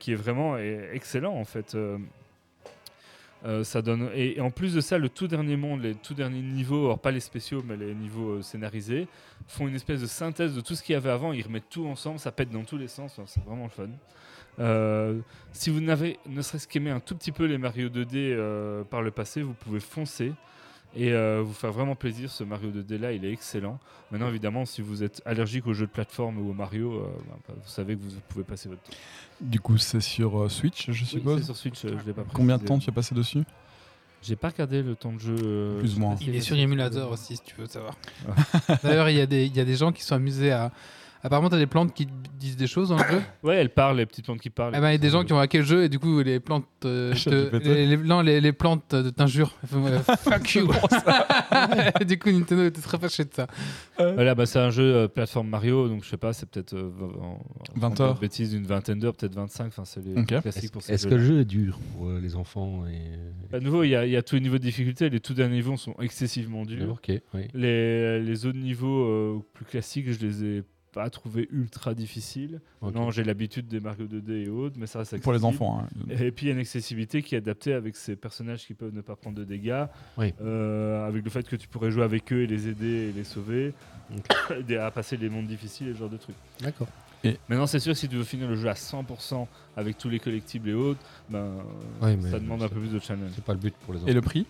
qui 0.00 0.12
est 0.12 0.16
vraiment 0.16 0.56
excellent 0.58 1.34
en 1.34 1.44
fait. 1.44 1.76
Euh, 3.44 3.62
et, 4.14 4.40
en 4.40 4.50
plus 4.50 4.74
de 4.74 4.80
ça, 4.80 4.98
le 4.98 5.08
tout 5.08 5.28
dernier 5.28 5.56
monde, 5.56 5.82
les 5.82 5.94
tout 5.94 6.14
derniers 6.14 6.40
niveaux, 6.40 6.86
alors 6.86 6.98
pas 6.98 7.10
les 7.10 7.20
spéciaux, 7.20 7.62
mais 7.66 7.76
les 7.76 7.94
niveaux 7.94 8.30
euh, 8.30 8.42
scénarisés, 8.42 9.06
font 9.46 9.68
une 9.68 9.74
espèce 9.74 10.00
de 10.00 10.06
synthèse 10.06 10.54
de 10.54 10.60
tout 10.60 10.74
ce 10.74 10.82
qu'il 10.82 10.94
y 10.94 10.96
avait 10.96 11.10
avant. 11.10 11.32
Ils 11.32 11.42
remettent 11.42 11.68
tout 11.70 11.86
ensemble, 11.86 12.18
ça 12.18 12.32
pète 12.32 12.50
dans 12.50 12.64
tous 12.64 12.78
les 12.78 12.88
sens. 12.88 13.12
Enfin, 13.18 13.24
c'est 13.26 13.44
vraiment 13.44 13.64
le 13.64 13.70
fun. 13.70 13.88
Euh, 14.58 15.20
si 15.52 15.70
vous 15.70 15.80
n'avez 15.80 16.18
ne 16.26 16.40
serait-ce 16.40 16.66
qu'aimé 16.66 16.90
un 16.90 17.00
tout 17.00 17.14
petit 17.14 17.32
peu 17.32 17.44
les 17.44 17.58
Mario 17.58 17.88
2D 17.88 18.14
euh, 18.14 18.84
par 18.84 19.02
le 19.02 19.10
passé, 19.10 19.42
vous 19.42 19.52
pouvez 19.52 19.80
foncer 19.80 20.32
et 20.94 21.12
euh, 21.12 21.42
vous 21.44 21.52
faire 21.52 21.72
vraiment 21.72 21.94
plaisir. 21.94 22.30
Ce 22.30 22.44
Mario 22.44 22.70
2D 22.70 22.98
là, 22.98 23.12
il 23.12 23.24
est 23.24 23.32
excellent. 23.32 23.78
Maintenant, 24.10 24.28
évidemment, 24.28 24.64
si 24.64 24.82
vous 24.82 25.02
êtes 25.02 25.20
allergique 25.26 25.66
aux 25.66 25.72
jeux 25.74 25.86
de 25.86 25.90
plateforme 25.90 26.38
ou 26.38 26.50
au 26.50 26.54
Mario, 26.54 26.94
euh, 26.94 27.06
bah, 27.48 27.54
vous 27.56 27.68
savez 27.68 27.96
que 27.96 28.02
vous 28.02 28.10
pouvez 28.28 28.44
passer 28.44 28.68
votre 28.68 28.82
temps. 28.82 28.96
Du 29.40 29.60
coup, 29.60 29.76
c'est 29.78 30.00
sur 30.00 30.42
euh, 30.42 30.48
Switch, 30.48 30.86
je 30.90 31.02
Oui, 31.02 31.06
suppose. 31.06 31.38
c'est 31.40 31.44
sur 31.46 31.56
Switch, 31.56 31.84
euh, 31.84 31.96
je 32.00 32.06
l'ai 32.06 32.12
pas 32.12 32.24
Combien 32.32 32.56
de 32.56 32.62
précisé. 32.62 32.66
temps 32.66 32.78
tu 32.78 32.88
as 32.90 32.92
passé 32.92 33.14
dessus 33.14 33.42
J'ai 34.22 34.36
pas 34.36 34.48
regardé 34.48 34.82
le 34.82 34.94
temps 34.94 35.12
de 35.12 35.18
jeu. 35.20 35.76
Plus 35.80 35.96
ou 35.96 36.00
moins. 36.00 36.16
Il 36.20 36.34
est 36.34 36.40
sur 36.40 36.56
émulateur 36.56 37.10
aussi, 37.10 37.36
si 37.36 37.42
tu 37.42 37.54
veux 37.56 37.66
savoir. 37.66 37.94
D'ailleurs, 38.82 39.08
il 39.10 39.16
y, 39.16 39.20
a 39.20 39.26
des- 39.26 39.44
il 39.46 39.56
y 39.56 39.60
a 39.60 39.64
des 39.64 39.76
gens 39.76 39.92
qui 39.92 40.02
sont 40.02 40.14
amusés 40.14 40.52
à. 40.52 40.70
Apparemment, 41.26 41.48
t'as 41.50 41.58
des 41.58 41.66
plantes 41.66 41.92
qui 41.92 42.06
disent 42.38 42.56
des 42.56 42.66
choses 42.66 42.90
dans 42.90 42.96
le 42.98 43.02
jeu. 43.04 43.20
Ouais, 43.42 43.56
elle 43.56 43.70
parle, 43.70 43.96
les 43.98 44.06
petites 44.06 44.24
plantes 44.24 44.40
qui 44.40 44.50
parlent. 44.50 44.74
Eh 44.76 44.80
ben, 44.80 44.88
il 44.90 44.92
y 44.92 44.94
a 44.94 44.98
des 44.98 45.10
gens 45.10 45.24
qui 45.24 45.32
ont 45.32 45.38
hacké 45.38 45.58
le 45.58 45.64
jeu 45.64 45.84
et 45.84 45.88
du 45.88 45.98
coup, 45.98 46.20
les 46.22 46.40
plantes. 46.40 46.66
euh, 46.84 47.12
te- 47.24 47.56
les, 47.56 47.86
les- 47.86 47.96
non, 47.96 48.20
les, 48.20 48.40
les 48.40 48.52
plantes 48.52 48.94
euh, 48.94 49.10
t'injurent. 49.10 49.54
Elles 49.72 49.78
euh, 49.94 49.98
Fuck 49.98 50.54
you. 50.54 50.68
du 52.06 52.18
coup, 52.18 52.30
Nintendo 52.30 52.64
était 52.66 52.80
très 52.80 52.98
fâché 52.98 53.24
de 53.24 53.30
ça. 53.32 53.46
Voilà, 53.98 54.34
bah, 54.34 54.46
c'est 54.46 54.58
un 54.58 54.70
jeu 54.70 54.82
euh, 54.94 55.08
plateforme 55.08 55.48
Mario, 55.48 55.88
donc 55.88 56.04
je 56.04 56.08
sais 56.10 56.16
pas, 56.16 56.32
c'est 56.32 56.48
peut-être 56.48 56.74
euh, 56.74 56.90
en- 57.20 57.24
en- 57.24 57.40
20 57.80 58.00
en 58.00 58.04
heures. 58.04 58.18
bêtise, 58.18 58.52
une 58.54 58.66
vingtaine 58.66 58.98
d'heures, 58.98 59.14
peut-être 59.14 59.34
25. 59.34 59.66
Enfin, 59.66 59.84
c'est 59.84 60.04
les 60.04 60.20
Ok. 60.20 60.40
classiques 60.42 60.72
pour 60.72 60.82
ces 60.82 60.92
Est-ce 60.94 61.04
jeux. 61.04 61.10
que 61.10 61.14
le 61.16 61.24
jeu 61.24 61.40
est 61.40 61.44
dur 61.44 61.78
pour 61.96 62.08
euh, 62.08 62.20
les 62.20 62.36
enfants 62.36 62.84
et... 62.86 63.54
À 63.56 63.60
nouveau, 63.60 63.82
il 63.84 63.88
y, 63.90 63.96
a- 63.96 64.04
il 64.06 64.12
y 64.12 64.16
a 64.16 64.22
tous 64.22 64.34
les 64.36 64.40
niveaux 64.42 64.58
de 64.58 64.62
difficulté. 64.62 65.08
Les 65.10 65.20
tout 65.20 65.34
derniers 65.34 65.56
niveaux 65.56 65.76
sont 65.76 65.94
excessivement 66.00 66.64
durs. 66.64 66.90
Ok, 66.92 67.10
oui. 67.34 67.42
Les, 67.54 68.20
les 68.20 68.46
autres 68.46 68.58
niveaux 68.58 69.04
euh, 69.04 69.38
plus 69.54 69.64
classiques, 69.64 70.10
je 70.12 70.24
les 70.26 70.44
ai 70.44 70.62
pas 70.96 71.10
trouvés 71.10 71.46
ultra 71.52 71.92
difficiles. 71.94 72.58
ok. 72.80 72.94
Non, 72.94 73.10
j'ai 73.10 73.22
l'habitude 73.22 73.68
des 73.68 73.80
Mario 73.80 74.06
2D 74.06 74.46
et 74.46 74.48
autres, 74.48 74.76
mais 74.78 74.86
ça 74.86 75.00
reste 75.00 75.20
Pour 75.20 75.34
les 75.34 75.44
enfants. 75.44 75.82
hein. 75.84 75.88
Et 76.08 76.30
puis 76.30 76.46
il 76.46 76.48
y 76.48 76.52
a 76.52 76.54
une 76.54 76.60
accessibilité 76.60 77.22
qui 77.22 77.34
est 77.34 77.38
adaptée 77.38 77.74
avec 77.74 77.96
ces 77.96 78.16
personnages 78.16 78.66
qui 78.66 78.72
peuvent 78.72 78.94
ne 78.94 79.02
pas 79.02 79.14
prendre 79.14 79.36
de 79.36 79.44
dégâts, 79.44 79.84
Oui. 80.16 80.32
euh, 80.40 81.06
avec 81.06 81.22
le 81.22 81.28
fait 81.28 81.46
que 81.46 81.54
tu 81.56 81.68
pourrais 81.68 81.90
jouer 81.90 82.02
avec 82.02 82.32
eux 82.32 82.40
et 82.42 82.46
les 82.46 82.68
aider 82.68 83.10
et 83.10 83.12
les 83.12 83.24
sauver, 83.24 83.74
aider 84.58 84.76
à 84.78 84.90
passer 84.90 85.18
les 85.18 85.28
mondes 85.28 85.46
difficiles 85.46 85.88
et 85.88 85.92
ce 85.92 85.98
genre 85.98 86.08
de 86.08 86.16
trucs. 86.16 86.36
D'accord. 86.60 86.88
Maintenant, 87.48 87.66
c'est 87.66 87.80
sûr, 87.80 87.94
si 87.96 88.08
tu 88.08 88.14
veux 88.16 88.24
finir 88.24 88.48
le 88.48 88.54
jeu 88.56 88.68
à 88.68 88.74
100% 88.74 89.46
avec 89.76 89.98
tous 89.98 90.08
les 90.08 90.18
collectibles 90.20 90.70
et 90.70 90.74
autres, 90.74 91.00
ben, 91.28 91.56
Ouais, 92.00 92.16
ça 92.30 92.38
demande 92.38 92.62
un 92.62 92.68
c'est- 92.68 92.74
peu 92.74 92.80
plus 92.80 92.92
de 92.92 93.00
challenge. 93.00 93.32
C'est 93.34 93.44
pas 93.44 93.52
le 93.52 93.58
but 93.58 93.74
pour 93.84 93.92
les 93.92 93.98
enfants. 94.00 94.08
Et 94.08 94.14
le 94.14 94.20
prix? 94.22 94.46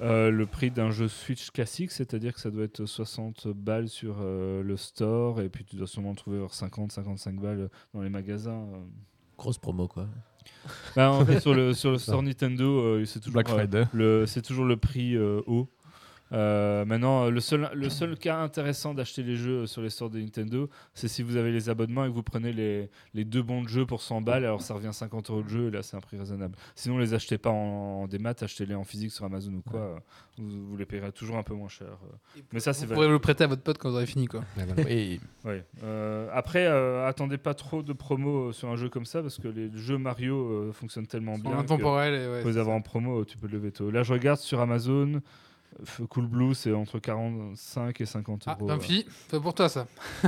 Euh, 0.00 0.30
le 0.30 0.46
prix 0.46 0.70
d'un 0.70 0.90
jeu 0.90 1.08
Switch 1.08 1.50
classique, 1.50 1.90
c'est-à-dire 1.90 2.32
que 2.34 2.40
ça 2.40 2.50
doit 2.50 2.64
être 2.64 2.86
60 2.86 3.48
balles 3.48 3.88
sur 3.88 4.16
euh, 4.20 4.62
le 4.62 4.76
store, 4.76 5.40
et 5.40 5.48
puis 5.48 5.64
tu 5.64 5.76
dois 5.76 5.86
sûrement 5.86 6.10
le 6.10 6.16
trouver 6.16 6.38
vers 6.38 6.50
50-55 6.50 7.40
balles 7.40 7.68
dans 7.94 8.02
les 8.02 8.10
magasins. 8.10 8.66
euh. 8.74 8.78
Grosse 9.36 9.58
promo, 9.58 9.88
quoi. 9.88 10.06
Bah, 10.96 11.12
en 11.12 11.24
fait, 11.24 11.40
sur 11.40 11.54
le, 11.54 11.72
sur 11.74 11.90
le 11.90 11.98
store 11.98 12.22
Nintendo, 12.22 12.80
euh, 12.80 13.04
c'est 13.04 13.20
toujours, 13.20 13.42
euh, 13.46 14.26
toujours 14.42 14.64
le 14.64 14.76
prix 14.76 15.16
euh, 15.16 15.40
haut. 15.46 15.68
Euh, 16.32 16.84
maintenant, 16.84 17.30
le 17.30 17.40
seul, 17.40 17.70
le 17.74 17.88
seul 17.88 18.16
cas 18.18 18.38
intéressant 18.38 18.92
d'acheter 18.94 19.22
les 19.22 19.36
jeux 19.36 19.66
sur 19.66 19.80
les 19.82 19.90
stores 19.90 20.10
de 20.10 20.18
Nintendo, 20.18 20.68
c'est 20.94 21.08
si 21.08 21.22
vous 21.22 21.36
avez 21.36 21.50
les 21.52 21.70
abonnements 21.70 22.04
et 22.04 22.08
que 22.08 22.14
vous 22.14 22.22
prenez 22.22 22.52
les, 22.52 22.90
les 23.14 23.24
deux 23.24 23.42
bons 23.42 23.62
de 23.62 23.68
jeu 23.68 23.86
pour 23.86 24.02
100 24.02 24.20
balles, 24.20 24.44
alors 24.44 24.60
ça 24.60 24.74
revient 24.74 24.92
50 24.92 25.30
euros 25.30 25.42
le 25.42 25.48
jeu, 25.48 25.68
et 25.68 25.70
là 25.70 25.82
c'est 25.82 25.96
un 25.96 26.00
prix 26.00 26.18
raisonnable. 26.18 26.54
Sinon, 26.74 26.98
les 26.98 27.14
achetez 27.14 27.38
pas 27.38 27.50
en, 27.50 28.02
en 28.02 28.06
démat, 28.08 28.34
achetez-les 28.40 28.74
en 28.74 28.84
physique 28.84 29.12
sur 29.12 29.24
Amazon 29.24 29.52
ou 29.54 29.62
quoi, 29.62 30.02
vous, 30.36 30.66
vous 30.68 30.76
les 30.76 30.84
payerez 30.86 31.12
toujours 31.12 31.36
un 31.36 31.42
peu 31.42 31.54
moins 31.54 31.68
cher. 31.68 31.98
Mais 32.52 32.60
ça, 32.60 32.72
c'est 32.72 32.86
Vous 32.86 32.94
pourrez 32.94 33.08
le 33.08 33.18
prêter 33.18 33.44
à 33.44 33.46
votre 33.46 33.62
pote 33.62 33.78
quand 33.78 33.88
vous 33.90 33.96
aurez 33.96 34.06
fini, 34.06 34.26
quoi. 34.26 34.42
Oui. 34.86 35.20
Ouais. 35.44 35.64
Euh, 35.82 36.28
après, 36.34 36.66
euh, 36.66 37.06
attendez 37.06 37.38
pas 37.38 37.54
trop 37.54 37.82
de 37.82 37.92
promos 37.94 38.48
euh, 38.48 38.52
sur 38.52 38.68
un 38.68 38.76
jeu 38.76 38.90
comme 38.90 39.06
ça, 39.06 39.22
parce 39.22 39.38
que 39.38 39.48
les 39.48 39.70
jeux 39.74 39.96
Mario 39.96 40.36
euh, 40.36 40.72
fonctionnent 40.72 41.06
tellement 41.06 41.38
bien. 41.38 41.52
que- 41.52 41.56
intemporels 41.56 42.14
et 42.14 42.28
ouais. 42.28 42.44
les 42.44 42.58
avoir 42.58 42.76
en 42.76 42.82
promo, 42.82 43.24
tu 43.24 43.38
peux 43.38 43.46
le 43.46 43.56
veto. 43.56 43.90
Là, 43.90 44.02
je 44.02 44.12
regarde 44.12 44.38
sur 44.38 44.60
Amazon. 44.60 45.22
Cool 46.08 46.26
Blue, 46.26 46.54
c'est 46.54 46.72
entre 46.72 46.98
45 46.98 48.00
et 48.00 48.06
50 48.06 48.44
Ah, 48.46 48.56
euros. 48.58 48.66
Grumpy, 48.68 49.06
c'est 49.30 49.40
pour 49.40 49.54
toi 49.54 49.68
ça. 49.68 49.86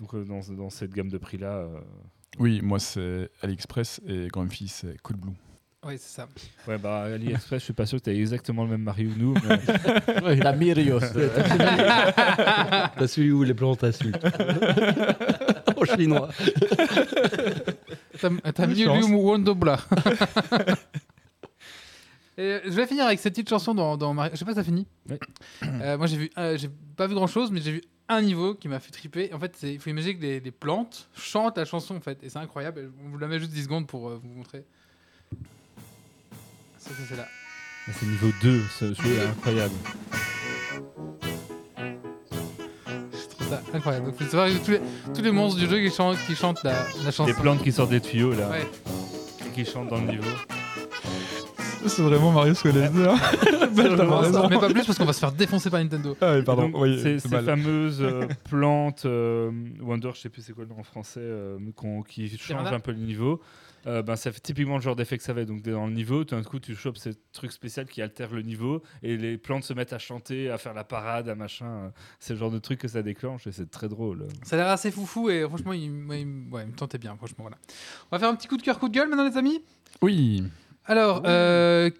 Donc, 0.00 0.14
euh, 0.14 0.24
dans, 0.24 0.40
dans 0.54 0.70
cette 0.70 0.92
gamme 0.92 1.08
de 1.10 1.18
prix-là. 1.18 1.46
euh, 1.58 1.80
Oui, 2.38 2.60
moi 2.62 2.78
c'est 2.78 3.30
AliExpress 3.42 4.00
et 4.06 4.28
Grumpy 4.28 4.68
c'est 4.68 4.96
Cool 5.02 5.16
Blue. 5.16 5.32
Oui, 5.84 5.94
c'est 5.98 6.14
ça. 6.20 6.28
Ouais, 6.68 6.78
bah, 6.78 7.02
AliExpress, 7.02 7.58
je 7.60 7.64
suis 7.64 7.72
pas 7.72 7.86
sûr 7.86 7.98
que 7.98 8.04
tu 8.04 8.10
as 8.10 8.14
exactement 8.14 8.62
le 8.64 8.70
même 8.70 8.82
Mario 8.82 9.10
que 9.14 9.18
nous. 9.18 9.34
mais- 10.24 10.36
La 10.36 10.52
Mirios. 10.52 11.00
T'as 11.00 13.06
celui 13.08 13.32
où 13.32 13.42
les 13.42 13.54
plantes 13.54 13.82
insultent. 13.84 14.24
en 15.76 15.84
chinois. 15.96 16.28
T'as 18.20 18.28
Bonne 18.66 18.76
mieux 18.76 18.96
lu 19.08 19.14
Wondobla. 19.14 19.80
Et 22.38 22.60
je 22.64 22.70
vais 22.70 22.86
finir 22.86 23.04
avec 23.06 23.18
cette 23.20 23.34
petite 23.34 23.48
chanson 23.50 23.74
dans, 23.74 23.96
dans 23.96 24.14
Mario. 24.14 24.32
Je 24.32 24.38
sais 24.38 24.44
pas 24.44 24.52
si 24.52 24.56
ça 24.56 24.64
finit. 24.64 24.86
Euh, 25.62 25.98
moi 25.98 26.06
j'ai 26.06 26.16
vu, 26.16 26.30
euh, 26.38 26.56
j'ai 26.56 26.70
pas 26.96 27.06
vu 27.06 27.14
grand 27.14 27.26
chose, 27.26 27.50
mais 27.50 27.60
j'ai 27.60 27.72
vu 27.72 27.82
un 28.08 28.22
niveau 28.22 28.54
qui 28.54 28.68
m'a 28.68 28.80
fait 28.80 28.90
triper. 28.90 29.32
En 29.34 29.38
fait, 29.38 29.54
c'est- 29.56 29.74
il 29.74 29.78
faut 29.80 29.90
imaginer 29.90 30.16
que 30.16 30.22
les 30.44 30.50
plantes 30.50 31.08
chantent 31.14 31.58
la 31.58 31.64
chanson 31.64 31.94
en 31.96 32.00
fait, 32.00 32.18
et 32.22 32.28
c'est 32.30 32.38
incroyable. 32.38 32.90
On 33.04 33.10
vous 33.10 33.18
la 33.18 33.26
met 33.28 33.38
juste 33.38 33.52
10 33.52 33.64
secondes 33.64 33.86
pour 33.86 34.08
euh, 34.08 34.18
vous 34.22 34.28
montrer. 34.28 34.64
Ça, 36.78 36.90
ça, 36.90 36.96
c'est 37.08 37.16
là. 37.16 37.26
C'est 37.98 38.06
niveau 38.06 38.30
2, 38.42 38.62
ce 38.78 38.94
jeu 38.94 39.12
est 39.18 39.26
incroyable. 39.26 39.74
Je 41.76 43.28
trouve 43.28 43.48
ça 43.48 43.62
incroyable. 43.74 44.06
Donc, 44.06 44.20
savoir 44.30 44.48
que 44.48 44.64
tous 44.64 44.70
les, 44.72 44.80
tous 45.14 45.22
les 45.22 45.30
monstres 45.32 45.58
du 45.60 45.66
jeu 45.68 45.80
qui 45.80 45.94
chantent, 45.94 46.18
qui 46.26 46.34
chantent 46.34 46.62
la, 46.64 46.84
la 47.04 47.10
chanson. 47.10 47.24
Des 47.26 47.34
plantes 47.34 47.62
qui 47.62 47.72
sortent 47.72 47.90
des 47.90 48.00
tuyaux 48.00 48.32
là, 48.34 48.48
Ouais. 48.50 48.66
et 49.46 49.50
qui 49.54 49.64
chantent 49.70 49.88
dans 49.88 50.00
le 50.00 50.12
niveau. 50.12 50.30
C'est 51.86 52.02
vraiment 52.02 52.32
Mario 52.32 52.54
t'as 52.54 52.70
raison. 54.20 54.48
Mais 54.48 54.58
pas 54.58 54.68
plus 54.70 54.84
parce 54.84 54.98
qu'on 54.98 55.04
va 55.04 55.12
se 55.12 55.20
faire 55.20 55.32
défoncer 55.32 55.70
par 55.70 55.80
Nintendo. 55.80 56.16
Ah 56.20 56.34
oui, 56.36 56.42
pardon. 56.42 56.68
Donc, 56.68 56.80
oui, 56.80 57.00
ces, 57.00 57.18
fameuses 57.18 58.02
euh, 58.02 58.26
plantes 58.44 59.04
euh, 59.04 59.50
Wonder, 59.80 60.10
je 60.14 60.20
sais 60.20 60.28
plus 60.28 60.42
c'est 60.42 60.52
quoi 60.52 60.64
le 60.64 60.70
nom 60.70 60.78
en 60.80 60.84
français, 60.84 61.20
euh, 61.22 61.58
qui 62.08 62.28
changent 62.38 62.72
un 62.72 62.80
peu 62.80 62.92
le 62.92 62.98
niveau. 62.98 63.40
euh, 63.86 64.02
ben, 64.02 64.16
ça 64.16 64.30
fait 64.30 64.40
typiquement 64.40 64.76
le 64.76 64.82
genre 64.82 64.96
d'effet 64.96 65.18
que 65.18 65.24
ça 65.24 65.34
fait. 65.34 65.44
Donc, 65.44 65.62
dans 65.62 65.86
le 65.86 65.92
niveau, 65.92 66.24
tout 66.24 66.34
d'un 66.34 66.42
coup, 66.42 66.60
tu 66.60 66.74
chopes 66.76 66.98
ces 66.98 67.12
trucs 67.32 67.52
spéciaux 67.52 67.84
qui 67.84 68.00
altèrent 68.00 68.32
le 68.32 68.42
niveau 68.42 68.82
et 69.02 69.16
les 69.16 69.38
plantes 69.38 69.64
se 69.64 69.72
mettent 69.72 69.92
à 69.92 69.98
chanter, 69.98 70.50
à 70.50 70.58
faire 70.58 70.74
la 70.74 70.84
parade, 70.84 71.28
à 71.28 71.34
machin. 71.34 71.92
C'est 72.20 72.34
le 72.34 72.38
genre 72.38 72.50
de 72.50 72.58
truc 72.58 72.80
que 72.80 72.88
ça 72.88 73.02
déclenche 73.02 73.46
et 73.46 73.52
c'est 73.52 73.70
très 73.70 73.88
drôle. 73.88 74.26
Ça 74.44 74.56
a 74.56 74.58
l'air 74.58 74.68
assez 74.68 74.90
foufou 74.90 75.30
et 75.30 75.42
franchement, 75.42 75.72
il, 75.72 75.90
ouais, 76.06 76.20
il 76.20 76.26
me 76.26 76.72
tentait 76.76 76.98
bien. 76.98 77.16
Franchement, 77.16 77.42
voilà. 77.44 77.56
On 78.10 78.16
va 78.16 78.20
faire 78.20 78.28
un 78.28 78.36
petit 78.36 78.48
coup 78.48 78.56
de 78.56 78.62
cœur, 78.62 78.78
coup 78.78 78.88
de 78.88 78.94
gueule 78.94 79.08
maintenant, 79.08 79.28
les 79.28 79.36
amis? 79.36 79.62
Oui. 80.00 80.44
Alors, 80.86 81.22
euh, 81.26 81.90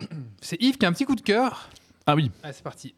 c'est 0.40 0.60
Yves 0.60 0.78
qui 0.78 0.86
a 0.86 0.88
un 0.88 0.92
petit 0.92 1.04
coup 1.04 1.14
de 1.14 1.20
cœur. 1.20 1.68
Ah 2.06 2.14
oui. 2.14 2.30
C'est 2.44 2.62
parti. 2.62 2.94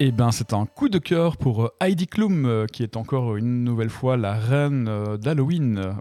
Eh 0.00 0.10
ben, 0.10 0.32
c'est 0.32 0.52
un 0.52 0.66
coup 0.66 0.88
de 0.88 0.98
cœur 0.98 1.36
pour 1.36 1.64
euh, 1.66 1.68
Heidi 1.80 2.08
Klum, 2.08 2.46
euh, 2.46 2.66
qui 2.66 2.82
est 2.82 2.96
encore 2.96 3.36
une 3.36 3.62
nouvelle 3.62 3.90
fois 3.90 4.16
la 4.16 4.34
reine 4.34 4.86
euh, 4.88 5.16
d'Halloween. 5.16 5.78
Euh, 5.78 5.92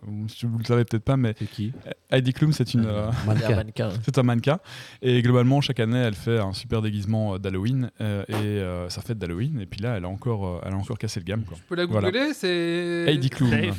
Vous 0.43 0.57
le 0.57 0.63
savez 0.65 0.83
peut-être 0.83 1.03
pas, 1.03 1.15
mais 1.15 1.35
C'est 1.37 1.45
qui? 1.45 1.71
Heidi 2.09 2.33
Klum, 2.33 2.51
c'est 2.53 2.73
une, 2.73 2.87
euh, 2.87 3.11
C'est 3.11 3.45
un 3.51 3.55
Mannequin. 3.55 3.89
c'est 4.03 4.17
un 4.17 4.23
mannequin. 4.23 4.59
Et 5.03 5.21
globalement, 5.21 5.61
chaque 5.61 5.79
année, 5.79 5.99
elle 5.99 6.15
fait 6.15 6.39
un 6.39 6.53
super 6.53 6.81
déguisement 6.81 7.37
d'Halloween 7.37 7.91
euh, 8.01 8.23
et 8.29 8.33
euh, 8.33 8.89
sa 8.89 9.01
fête 9.01 9.19
d'Halloween. 9.19 9.59
Et 9.61 9.67
puis 9.67 9.79
là, 9.79 9.95
elle 9.97 10.05
a 10.05 10.09
encore, 10.09 10.61
elle 10.65 10.73
a 10.73 10.77
encore 10.77 10.97
cassé 10.97 11.19
le 11.19 11.25
gamme. 11.25 11.43
Quoi. 11.43 11.55
Tu 11.57 11.63
peux 11.69 11.75
la 11.75 11.85
Voilà. 11.85 12.09
googler, 12.09 12.33
c'est. 12.33 13.05
Heidi 13.07 13.29
Klum. 13.29 13.53
Est-ce 13.53 13.73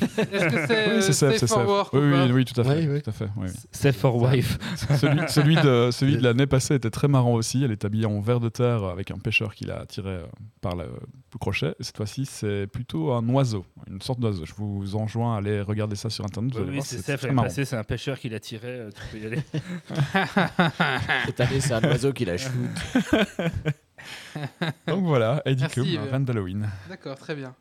que 0.47 0.67
c'est 0.69 0.95
Oui, 0.95 1.03
c'est 1.03 1.13
safe, 1.13 1.37
c'est 1.39 1.47
for 1.49 1.59
safe. 1.59 1.67
work 1.67 1.93
Oui, 1.93 2.01
ou 2.01 2.35
oui, 2.35 2.45
tout 2.45 2.61
à 2.61 2.63
fait. 2.65 2.79
Oui, 2.79 2.89
oui. 2.89 3.03
Tout 3.03 3.11
à 3.11 3.13
fait 3.13 3.29
oui, 3.37 3.49
oui. 3.49 3.61
Safe 3.73 3.97
for 3.97 4.15
wife. 4.23 4.59
celui, 5.01 5.21
celui 5.29 5.57
de, 5.57 5.91
celui 5.91 6.17
de 6.19 6.23
l'année 6.23 6.47
passée 6.47 6.77
était 6.77 6.91
très 6.91 7.09
marrant 7.09 7.35
aussi. 7.35 7.65
Elle 7.65 7.73
est 7.73 7.85
habillée 7.85 8.07
en 8.07 8.21
verre 8.21 8.39
de 8.39 8.49
terre 8.49 8.85
avec 8.85 9.11
un 9.11 9.19
pêcheur 9.19 9.53
qui 9.57 9.65
l'a 9.65 9.85
tiré 9.87 10.04
euh, 10.07 10.27
par 10.61 10.77
le, 10.77 10.85
le 10.85 11.39
crochet. 11.39 11.75
Et 11.81 11.85
cette 11.85 11.97
fois-ci, 11.97 12.27
c'est 12.27 12.67
plutôt 12.67 13.13
un 13.13 13.27
oiseau, 13.29 13.65
une 13.89 14.01
sorte 14.01 14.21
d'oiseau. 14.21 14.45
Je 14.45 14.55
vous 14.55 14.97
enjoins 14.97 15.35
à 15.35 15.39
aller 15.39 15.61
regarder 15.61 15.97
ça 15.97 16.11
sur 16.11 16.25
internet. 16.25 16.53
Vous 16.53 16.59
allez 16.59 16.69
oui, 16.69 16.75
voir, 16.77 16.87
c'est 16.87 17.35
passée, 17.35 17.65
c'est 17.65 17.77
un 17.77 17.85
pêcheur 17.85 18.19
qui 18.19 18.29
l'a 18.29 18.41
tiré. 18.41 18.69
euh, 18.69 18.91
tu 18.91 19.03
peux 19.13 19.19
y 19.23 19.27
aller. 19.27 19.43
Cette 21.27 21.41
année, 21.41 21.61
c'est 21.61 21.73
un 21.75 21.83
oiseau 21.85 22.13
qui 22.13 22.25
la 22.25 22.37
shoot. 22.39 22.53
Donc 24.87 25.05
voilà, 25.05 25.43
Klum, 25.73 25.87
Yves. 25.87 26.01
reine 26.11 26.25
d'Halloween. 26.25 26.69
D'accord, 26.89 27.17
très 27.19 27.35
bien. 27.35 27.55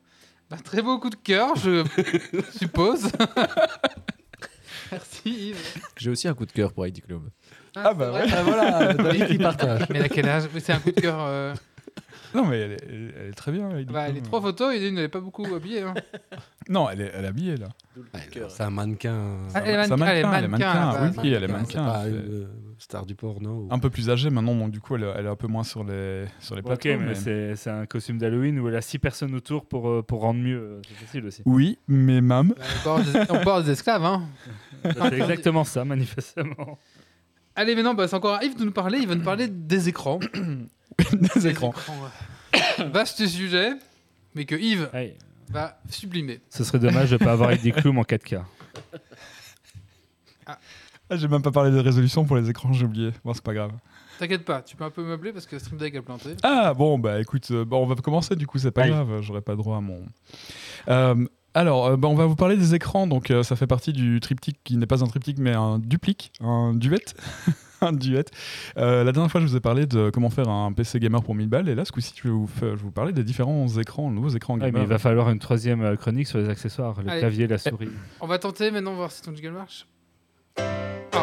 Bah, 0.49 0.57
très 0.63 0.81
beau 0.81 0.99
coup 0.99 1.09
de 1.09 1.15
cœur, 1.15 1.55
je 1.55 1.83
suppose. 2.57 3.09
Merci 4.91 5.49
Yves. 5.49 5.77
J'ai 5.97 6.09
aussi 6.09 6.27
un 6.27 6.33
coup 6.33 6.45
de 6.45 6.51
cœur 6.51 6.73
pour 6.73 6.85
Heidi 6.85 7.01
Klum. 7.01 7.29
Ah, 7.75 7.93
bah 7.93 8.11
c'est 8.11 8.11
vrai. 8.11 8.25
ouais. 8.25 8.31
Ah, 8.37 8.43
voilà, 8.43 8.93
David 8.93 9.27
qui 9.27 9.37
partage. 9.37 9.83
Mais 9.89 10.01
à 10.01 10.09
quel 10.09 10.27
âge? 10.29 10.43
C'est 10.59 10.73
un 10.73 10.79
coup 10.79 10.91
de 10.91 11.01
cœur. 11.01 11.17
euh, 11.19 11.53
Non, 12.33 12.45
mais 12.45 12.59
elle 12.59 12.71
est, 12.71 12.83
elle- 12.89 13.13
elle 13.21 13.29
est 13.29 13.33
très 13.33 13.51
bien, 13.51 13.69
Bah, 13.69 14.05
Klum. 14.05 14.15
les 14.15 14.21
trois 14.21 14.41
photos, 14.41 14.73
il 14.75 14.93
n'est 14.93 15.07
pas 15.07 15.19
beaucoup 15.19 15.45
habillé. 15.53 15.81
Hein. 15.81 15.93
Non, 16.69 16.89
elle 16.89 17.01
est, 17.01 17.11
elle 17.13 17.25
est 17.25 17.27
habillée 17.27 17.57
là. 17.57 17.67
C'est 18.47 18.63
un 18.63 18.69
mannequin. 18.69 19.37
Ah, 19.53 19.61
elle 19.65 19.71
est 19.71 19.77
mannequin, 19.97 20.07
elle 20.07 20.17
est 20.17 20.23
mannequin, 20.23 20.33
elle 20.37 20.43
est 20.45 20.47
mannequin, 20.47 20.73
bah, 21.13 21.21
oui, 21.21 21.33
elle 21.33 21.43
est 21.43 21.47
C'est 21.47 21.51
mannequin. 21.53 21.83
pas 21.85 22.03
elle 22.05 22.11
une 22.13 22.17
euh, 22.19 22.47
star 22.79 23.05
du 23.05 23.15
porno. 23.15 23.49
ou- 23.49 23.67
Un 23.69 23.79
peu 23.79 23.89
plus 23.89 24.09
âgée 24.09 24.29
maintenant, 24.29 24.55
donc 24.55 24.71
du 24.71 24.79
coup, 24.79 24.95
elle, 24.95 25.05
elle 25.17 25.25
est 25.25 25.29
un 25.29 25.35
peu 25.35 25.47
moins 25.47 25.63
sur 25.65 25.83
les, 25.83 26.23
sur 26.39 26.55
les 26.55 26.61
Ok, 26.61 26.67
plateaux. 26.81 26.99
mais 27.01 27.07
mais- 27.09 27.15
c'est 27.15 27.55
c'est 27.57 27.69
un 27.69 27.85
costume 27.85 28.17
d'Halloween 28.17 28.57
où 28.61 28.69
elle 28.69 28.77
a 28.77 28.81
six 28.81 28.97
personnes 28.97 29.35
autour 29.35 29.65
pour, 29.65 29.89
euh, 29.89 30.03
pour 30.03 30.21
rendre 30.21 30.39
mieux. 30.39 30.57
euh, 30.57 30.81
C'est 30.87 31.05
facile 31.05 31.25
aussi. 31.25 31.41
Oui, 31.45 31.77
mais 31.89 32.21
mam. 32.21 32.53
Bah, 32.85 32.95
on 33.29 33.35
avoir 33.35 33.61
des 33.61 33.71
esclaves. 33.71 34.05
Hein. 34.05 34.23
C'est 34.83 35.13
exactement 35.19 35.65
ça, 35.65 35.83
manifestement. 35.83 36.79
Allez, 37.55 37.75
maintenant, 37.75 37.93
bah, 37.93 38.07
c'est 38.07 38.15
encore 38.15 38.35
à 38.35 38.43
Yves 38.45 38.57
de 38.57 38.63
nous 38.65 38.71
parler. 38.71 38.97
Il 38.99 39.07
va 39.07 39.13
nous 39.15 39.23
parler 39.23 39.47
des 39.47 39.89
écrans. 39.89 40.19
des 41.13 41.47
écrans. 41.47 41.73
ouais. 42.53 42.85
Vaste 42.91 43.25
sujet, 43.27 43.73
mais 44.35 44.45
que 44.45 44.55
Yves 44.55 44.89
va 45.49 45.79
sublimer. 45.89 46.39
ce 46.49 46.63
serait 46.63 46.79
dommage 46.79 47.09
de 47.11 47.15
ne 47.15 47.19
pas 47.19 47.31
avoir 47.31 47.51
Heidi 47.51 47.71
Klum 47.71 47.97
en 47.97 48.03
4K. 48.03 48.41
Ah, 50.45 50.57
j'ai 51.11 51.27
même 51.27 51.41
pas 51.41 51.51
parlé 51.51 51.71
des 51.71 51.81
résolutions 51.81 52.25
pour 52.25 52.37
les 52.37 52.49
écrans, 52.49 52.73
j'ai 52.73 52.85
oublié. 52.85 53.11
Bon, 53.23 53.33
c'est 53.33 53.43
pas 53.43 53.53
grave. 53.53 53.71
T'inquiète 54.19 54.45
pas, 54.45 54.61
tu 54.61 54.75
peux 54.75 54.83
un 54.83 54.89
peu 54.89 55.03
meubler 55.03 55.33
parce 55.33 55.45
que 55.45 55.59
Stream 55.59 55.77
Deck 55.77 55.95
a 55.95 56.01
planté. 56.01 56.35
Ah 56.43 56.73
bon, 56.73 56.97
bah 56.97 57.19
écoute, 57.19 57.47
euh, 57.51 57.65
bah, 57.65 57.77
on 57.77 57.85
va 57.85 57.95
commencer 57.95 58.35
du 58.35 58.47
coup, 58.47 58.57
c'est 58.57 58.71
pas 58.71 58.87
grave, 58.87 59.21
j'aurai 59.21 59.41
pas 59.41 59.55
droit 59.55 59.77
à 59.77 59.81
mon. 59.81 60.05
Euh, 60.87 61.25
alors, 61.55 61.85
euh, 61.85 61.97
bah, 61.97 62.07
on 62.07 62.15
va 62.15 62.25
vous 62.25 62.35
parler 62.35 62.57
des 62.57 62.73
écrans, 62.73 63.05
donc 63.05 63.29
euh, 63.29 63.43
ça 63.43 63.55
fait 63.55 63.67
partie 63.67 63.93
du 63.93 64.19
triptyque 64.19 64.59
qui 64.63 64.75
n'est 64.77 64.87
pas 64.87 65.03
un 65.03 65.07
triptyque 65.07 65.37
mais 65.37 65.53
un 65.53 65.77
duplique, 65.77 66.31
un 66.41 66.73
duet. 66.73 67.05
un 67.83 67.93
duet. 67.93 68.25
Euh, 68.77 69.03
la 69.03 69.11
dernière 69.11 69.29
fois, 69.31 69.41
je 69.41 69.45
vous 69.47 69.55
ai 69.55 69.59
parlé 69.59 69.85
de 69.85 70.09
comment 70.09 70.29
faire 70.29 70.49
un 70.49 70.71
PC 70.73 70.99
gamer 70.99 71.21
pour 71.23 71.35
1000 71.35 71.47
balles, 71.47 71.69
et 71.69 71.75
là, 71.75 71.85
ce 71.85 71.91
coup-ci, 71.91 72.13
je 72.15 72.23
vais 72.23 72.29
vous, 72.33 72.47
faire- 72.47 72.69
je 72.71 72.75
vais 72.75 72.83
vous 72.83 72.91
parler 72.91 73.11
des 73.13 73.23
différents 73.23 73.67
écrans, 73.77 74.09
nouveaux 74.11 74.29
écrans 74.29 74.53
Ouais, 74.55 74.59
gamer. 74.61 74.73
mais 74.73 74.81
il 74.81 74.89
va 74.89 74.97
falloir 74.99 75.29
une 75.29 75.39
troisième 75.39 75.81
euh, 75.81 75.95
chronique 75.95 76.27
sur 76.27 76.39
les 76.39 76.49
accessoires, 76.49 77.01
le 77.01 77.09
Allez. 77.09 77.19
clavier, 77.19 77.47
la 77.47 77.57
souris. 77.57 77.89
On 78.21 78.27
va 78.27 78.39
tenter 78.39 78.71
maintenant, 78.71 78.93
voir 78.95 79.11
si 79.11 79.21
ton 79.21 79.33
jiggle 79.35 79.51
marche. 79.51 79.87
Oh. 81.15 81.19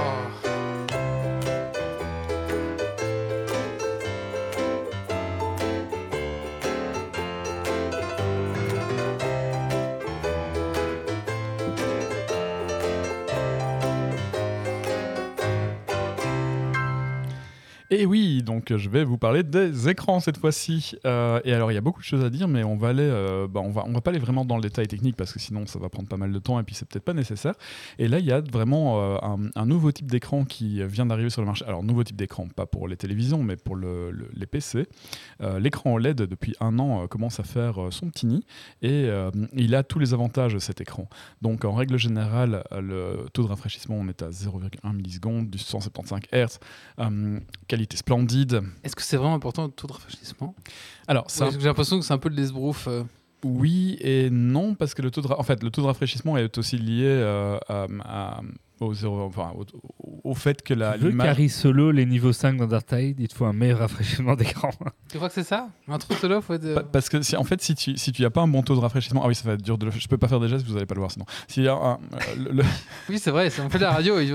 Et 17.93 18.07
oui, 18.07 18.45
donc 18.45 18.73
je 18.77 18.89
vais 18.89 19.03
vous 19.03 19.19
parler 19.19 19.43
des 19.43 19.89
écrans 19.89 20.21
cette 20.21 20.37
fois-ci. 20.39 20.95
Euh, 21.05 21.41
et 21.45 21.53
alors, 21.53 21.73
il 21.73 21.75
y 21.75 21.79
a 21.79 21.81
beaucoup 21.81 21.99
de 21.99 22.05
choses 22.05 22.23
à 22.25 22.31
dire, 22.31 22.47
mais 22.47 22.63
on 22.63 22.77
va 22.77 22.91
aller, 22.91 23.03
euh, 23.03 23.49
bah, 23.49 23.59
on 23.65 23.71
va, 23.71 23.83
on 23.85 23.91
va 23.93 24.01
pas 24.01 24.11
aller 24.13 24.21
vraiment 24.21 24.45
dans 24.45 24.55
le 24.55 24.63
détail 24.63 24.87
technique 24.87 25.17
parce 25.17 25.33
que 25.33 25.41
sinon 25.41 25.67
ça 25.67 25.81
va 25.81 25.89
prendre 25.89 26.09
pas 26.09 26.17
mal 26.17 26.31
de 26.31 26.39
temps 26.39 26.61
et 26.61 26.63
puis 26.63 26.77
c'est 26.77 26.89
peut-être 26.89 27.05
pas 27.05 27.15
nécessaire. 27.15 27.55
Et 27.99 28.07
là, 28.07 28.21
il 28.21 28.25
y 28.27 28.31
a 28.31 28.43
vraiment 28.43 29.03
euh, 29.03 29.37
un, 29.57 29.67
nouveau 29.67 29.91
type 29.91 30.09
d'écran 30.09 30.45
qui 30.45 30.87
vient 30.87 31.05
d'arriver 31.05 31.31
sur 31.31 31.43
le 31.43 31.47
marché. 31.47 31.65
Alors, 31.65 31.83
nouveau 31.83 32.05
type 32.05 32.15
d'écran, 32.15 32.47
pas 32.47 32.65
pour 32.65 32.87
les 32.87 32.97
télévisions, 32.97 33.43
mais 33.43 33.57
pour 33.57 33.75
le- 33.75 34.13
le- 34.13 34.31
les 34.35 34.47
PC. 34.47 34.87
L'écran 35.59 35.95
OLED 35.95 36.17
depuis 36.23 36.55
un 36.61 36.79
an 36.79 37.09
commence 37.09 37.41
à 37.41 37.45
faire 37.45 37.89
son 37.91 38.09
petit 38.11 38.27
nid 38.27 38.45
et 38.83 39.09
il 39.55 39.75
a 39.75 39.83
tous 39.83 39.99
les 39.99 40.13
avantages 40.15 40.55
de 40.55 40.59
cet 40.59 40.81
écran. 40.81 41.09
Donc, 41.43 41.65
en 41.65 41.73
règle 41.73 41.97
générale, 41.99 42.63
le 42.71 43.27
taux 43.33 43.43
de 43.43 43.49
rafraîchissement, 43.49 43.97
on 43.99 44.07
est 44.09 44.23
à 44.23 44.31
0,1 44.31 44.93
millisecondes, 44.95 45.51
du 45.51 45.59
175 45.59 46.21
Hz. 46.33 46.59
Qualité 47.81 47.97
splendide. 47.97 48.61
Est-ce 48.85 48.95
que 48.95 49.01
c'est 49.03 49.17
vraiment 49.17 49.35
important 49.35 49.65
le 49.65 49.71
taux 49.71 49.87
de 49.87 49.93
rafraîchissement? 49.95 50.55
Alors, 51.09 51.31
ça, 51.31 51.49
J'ai 51.51 51.59
l'impression 51.61 51.99
que 51.99 52.05
c'est 52.05 52.13
un 52.13 52.19
peu 52.19 52.29
de 52.29 52.37
l'esbrouf. 52.37 52.87
euh? 52.89 53.05
oui 53.43 53.97
et 54.01 54.29
non, 54.29 54.75
parce 54.75 54.93
que 54.93 55.01
le 55.01 55.11
taux 55.11 55.23
de, 55.23 55.29
ra- 55.29 55.41
en 55.41 55.43
fait, 55.43 55.63
le 55.63 55.71
taux 55.71 55.81
de 55.81 55.87
rafraîchissement 55.87 56.37
est 56.37 56.59
aussi 56.59 56.77
lié 56.77 57.05
euh, 57.07 57.57
à, 57.71 57.87
à- 58.05 58.41
au, 58.81 58.95
zéro, 58.95 59.21
enfin, 59.23 59.53
au, 59.55 59.65
au 60.31 60.35
fait 60.35 60.63
que 60.63 60.75
la 60.75 60.95
Tu 60.95 61.01
veux 61.01 61.11
l'image. 61.11 61.27
carry 61.27 61.49
solo 61.49 61.91
les 61.91 62.07
niveaux 62.07 62.33
5 62.33 62.57
dans 62.57 62.67
Dark 62.67 62.87
Tide, 62.87 63.21
il 63.21 63.29
te 63.29 63.35
faut 63.35 63.45
un 63.45 63.53
meilleur 63.53 63.79
rafraîchissement 63.81 64.35
d'écran. 64.37 64.71
Tu 65.11 65.17
crois 65.17 65.29
que 65.29 65.35
c'est 65.35 65.43
ça 65.45 65.69
Un 65.89 65.99
trou 65.99 66.15
solo 66.15 66.41
faut 66.41 66.55
être... 66.55 66.65
euh, 66.65 66.75
Pa- 66.77 66.83
Parce 66.85 67.09
que 67.09 67.21
si, 67.23 67.37
en 67.37 67.45
fait, 67.45 67.61
si 67.63 67.75
tu 67.75 67.97
si 67.97 68.13
tu 68.13 68.23
n'as 68.23 68.31
pas 68.31 68.41
un 68.43 68.49
bon 68.49 68.63
taux 68.63 68.75
de 68.75 68.81
rafraîchissement, 68.81 69.23
ah 69.25 69.29
oui, 69.29 69.35
ça 69.35 69.47
va 69.47 69.55
être 69.55 69.63
dur 69.63 69.77
de 69.79 69.87
le 69.87 69.93
Je 69.93 70.09
peux 70.09 70.19
pas 70.19 70.29
faire 70.29 70.41
des 70.41 70.49
gestes, 70.49 70.67
vous 70.67 70.77
allez 70.77 70.87
pas 70.87 70.95
le 70.95 71.01
voir 71.01 71.11
sinon. 71.11 71.25
S'il 71.49 71.65
y 71.65 71.69
a 71.69 71.75
un, 71.75 71.95
euh, 71.95 71.99
le- 72.39 72.53
le- 72.53 72.63
Oui, 73.09 73.19
c'est 73.19 73.31
vrai, 73.31 73.51
c'est- 73.51 73.61
on 73.63 73.69
fait 73.71 73.79
de 73.79 73.85
la 73.85 73.93
radio. 73.93 74.19
et- 74.19 74.35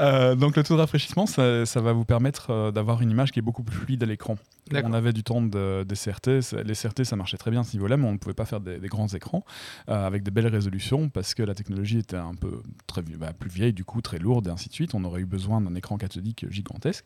euh, 0.00 0.34
donc 0.34 0.56
le 0.56 0.62
taux 0.62 0.74
de 0.74 0.80
rafraîchissement, 0.80 1.26
ça, 1.26 1.66
ça 1.66 1.80
va 1.80 1.92
vous 1.92 2.04
permettre 2.04 2.50
euh, 2.50 2.70
d'avoir 2.70 3.02
une 3.02 3.10
image 3.10 3.30
qui 3.32 3.38
est 3.38 3.42
beaucoup 3.42 3.62
plus 3.62 3.76
fluide 3.76 4.02
à 4.02 4.06
l'écran. 4.06 4.36
On 4.72 4.92
avait 4.94 5.12
du 5.12 5.22
temps 5.22 5.42
de, 5.42 5.84
des 5.84 5.94
CRT, 5.94 6.40
ça- 6.40 6.62
les 6.62 6.74
CRT 6.74 7.04
ça 7.04 7.16
marchait 7.16 7.36
très 7.36 7.50
bien 7.50 7.60
à 7.60 7.64
ce 7.64 7.74
niveau-là, 7.76 7.96
mais 7.96 8.06
on 8.06 8.12
ne 8.12 8.18
pouvait 8.18 8.34
pas 8.34 8.46
faire 8.46 8.60
des, 8.60 8.78
des 8.78 8.88
grands 8.88 9.06
écrans 9.08 9.44
euh, 9.88 10.06
avec 10.06 10.22
des 10.22 10.30
belles 10.30 10.46
résolutions 10.46 11.08
parce 11.10 11.34
que 11.34 11.42
la 11.42 11.54
technologie 11.54 11.93
était 11.98 12.16
un 12.16 12.34
peu 12.34 12.62
très, 12.86 13.02
bah, 13.02 13.32
plus 13.32 13.50
vieille, 13.50 13.72
du 13.72 13.84
coup 13.84 14.00
très 14.00 14.18
lourde 14.18 14.48
et 14.48 14.50
ainsi 14.50 14.68
de 14.68 14.74
suite. 14.74 14.94
On 14.94 15.04
aurait 15.04 15.22
eu 15.22 15.26
besoin 15.26 15.60
d'un 15.60 15.74
écran 15.74 15.96
cathodique 15.96 16.46
gigantesque. 16.50 17.04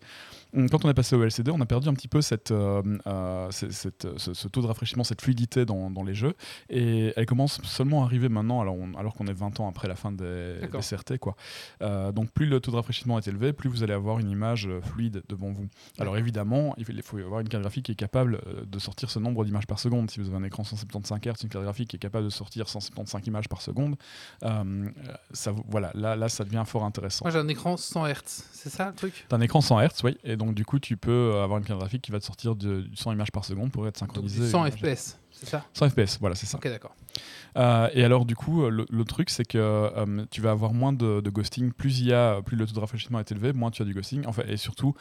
Hum, 0.57 0.69
Quand 0.71 0.85
on 0.85 0.89
est 0.89 0.95
passé 0.95 1.15
au 1.15 1.23
LCD, 1.23 1.51
on 1.51 1.61
a 1.61 1.67
perdu 1.67 1.89
un 1.89 1.95
petit 1.95 2.09
peu 2.09 2.23
cette, 2.23 2.51
euh, 2.53 2.83
euh, 3.07 3.51
cette- 3.51 3.73
cette- 3.73 4.19
ce, 4.19 4.33
ce 4.35 4.49
taux 4.49 4.63
de 4.63 4.67
rafraîchissement, 4.67 5.05
cette 5.05 5.21
fluidité 5.21 5.65
dans, 5.65 5.91
dans 5.91 6.03
les 6.03 6.15
jeux. 6.15 6.35
Et 6.71 7.13
elle 7.17 7.27
commence 7.27 7.61
seulement 7.63 8.03
à 8.03 8.07
arriver 8.07 8.29
maintenant, 8.29 8.61
alors, 8.61 8.75
on- 8.75 8.95
alors 8.95 9.15
qu'on 9.15 9.27
est 9.27 9.33
20 9.33 9.61
ans 9.61 9.69
après 9.69 9.89
la 9.89 9.95
fin 9.95 10.11
des, 10.13 10.59
des 10.61 10.69
CRT. 10.81 11.19
Quoi. 11.19 11.37
Euh, 11.83 12.13
donc 12.13 12.31
plus 12.31 12.47
le 12.47 12.61
taux 12.61 12.71
de 12.71 12.77
rafraîchissement 12.77 13.19
est 13.19 13.29
élevé, 13.29 13.53
plus 13.53 13.69
vous 13.69 13.83
allez 13.83 13.93
avoir 13.93 14.19
une 14.21 14.31
image 14.31 14.67
euh, 14.67 14.81
fluide 14.81 15.23
devant 15.29 15.51
vous. 15.53 15.67
Alors 15.99 16.17
évidemment, 16.17 16.75
il 16.79 17.03
faut- 17.03 17.19
avoir 17.19 17.41
une 17.41 17.49
carte 17.49 17.63
graphique 17.63 17.85
qui 17.87 17.93
est 17.93 17.97
capable 17.97 18.41
euh, 18.47 18.65
de 18.65 18.79
sortir 18.79 19.11
ce 19.11 19.19
nombre 19.19 19.45
d'images 19.45 19.67
par 19.67 19.79
seconde. 19.79 20.11
Si 20.11 20.19
vous 20.21 20.29
avez 20.29 20.37
un 20.37 20.45
écran 20.45 20.65
175 20.65 21.19
Hz, 21.21 21.43
une 21.43 21.49
carte 21.51 21.65
graphique 21.65 21.89
qui 21.91 21.97
est 21.97 22.01
capable 22.01 22.25
de 22.25 22.31
sortir 22.31 22.69
175 22.69 23.27
images 23.27 23.49
par 23.49 23.61
seconde, 23.61 23.97
euh, 24.45 24.89
ça, 25.33 25.53
voilà, 25.69 25.91
là, 25.95 26.17
là, 26.17 26.29
ça 26.29 26.45
devient 26.45 26.63
fort 26.67 26.85
intéressant. 26.85 27.25
Moi 27.25 27.33
j'ai 27.33 27.39
un 27.39 27.49
écran 27.49 27.77
100 27.77 28.07
Hz, 28.07 28.45
c'est 28.53 28.71
ça 28.71 28.89
le 28.89 28.95
truc? 28.95 29.27
T'as 29.29 29.37
un 29.37 29.41
écran 29.41 29.61
100 29.61 29.81
Hz, 29.81 29.89
oui, 30.05 30.17
et 30.25 30.37
donc 30.39 30.55
du 30.55 30.64
coup, 30.64 30.78
tu 30.78 30.97
peux 30.97 31.34
avoir 31.43 31.59
une 31.59 31.64
carte 31.66 31.78
graphique 31.80 32.01
qui 32.03 32.11
va 32.11 32.18
te 32.20 32.24
sortir 32.24 32.57
de 32.57 32.86
100 32.95 33.12
images 33.12 33.30
par 33.32 33.45
seconde 33.45 33.70
pour 33.70 33.86
être 33.86 34.01
Donc 34.01 34.09
synchronisé. 34.11 34.41
du 34.45 34.49
100 34.51 34.64
et 34.64 34.68
imagé. 34.70 34.95
FPS, 34.97 35.18
c'est 35.32 35.47
ça? 35.47 35.64
100 35.74 35.91
FPS, 35.91 36.18
voilà, 36.20 36.34
c'est 36.34 36.47
ça. 36.47 36.57
Ok, 36.59 36.64
d'accord. 36.68 36.95
Euh, 37.57 37.89
et 37.93 38.05
alors, 38.05 38.24
du 38.24 38.36
coup, 38.36 38.62
euh, 38.62 38.70
le, 38.70 38.86
le 38.89 39.05
truc, 39.05 39.28
c'est 39.30 39.45
que 39.45 39.59
euh, 39.59 40.24
tu 40.30 40.41
vas 40.41 40.53
avoir 40.53 40.72
moins 40.72 40.93
de, 40.93 41.20
de 41.20 41.30
ghosting. 41.30 41.72
Plus 41.72 42.01
il 42.01 42.07
y 42.07 42.12
a, 42.12 42.41
plus 42.43 42.57
le 42.57 42.66
taux 42.66 42.74
de 42.74 42.80
rafraîchissement 42.80 43.18
est 43.20 43.30
élevé, 43.32 43.53
moins 43.53 43.70
tu 43.70 43.82
as 43.82 43.84
du 43.84 43.93
ghosting. 43.95 44.24
En 44.26 44.32
fait, 44.32 44.49
et 44.49 44.57
surtout, 44.57 44.95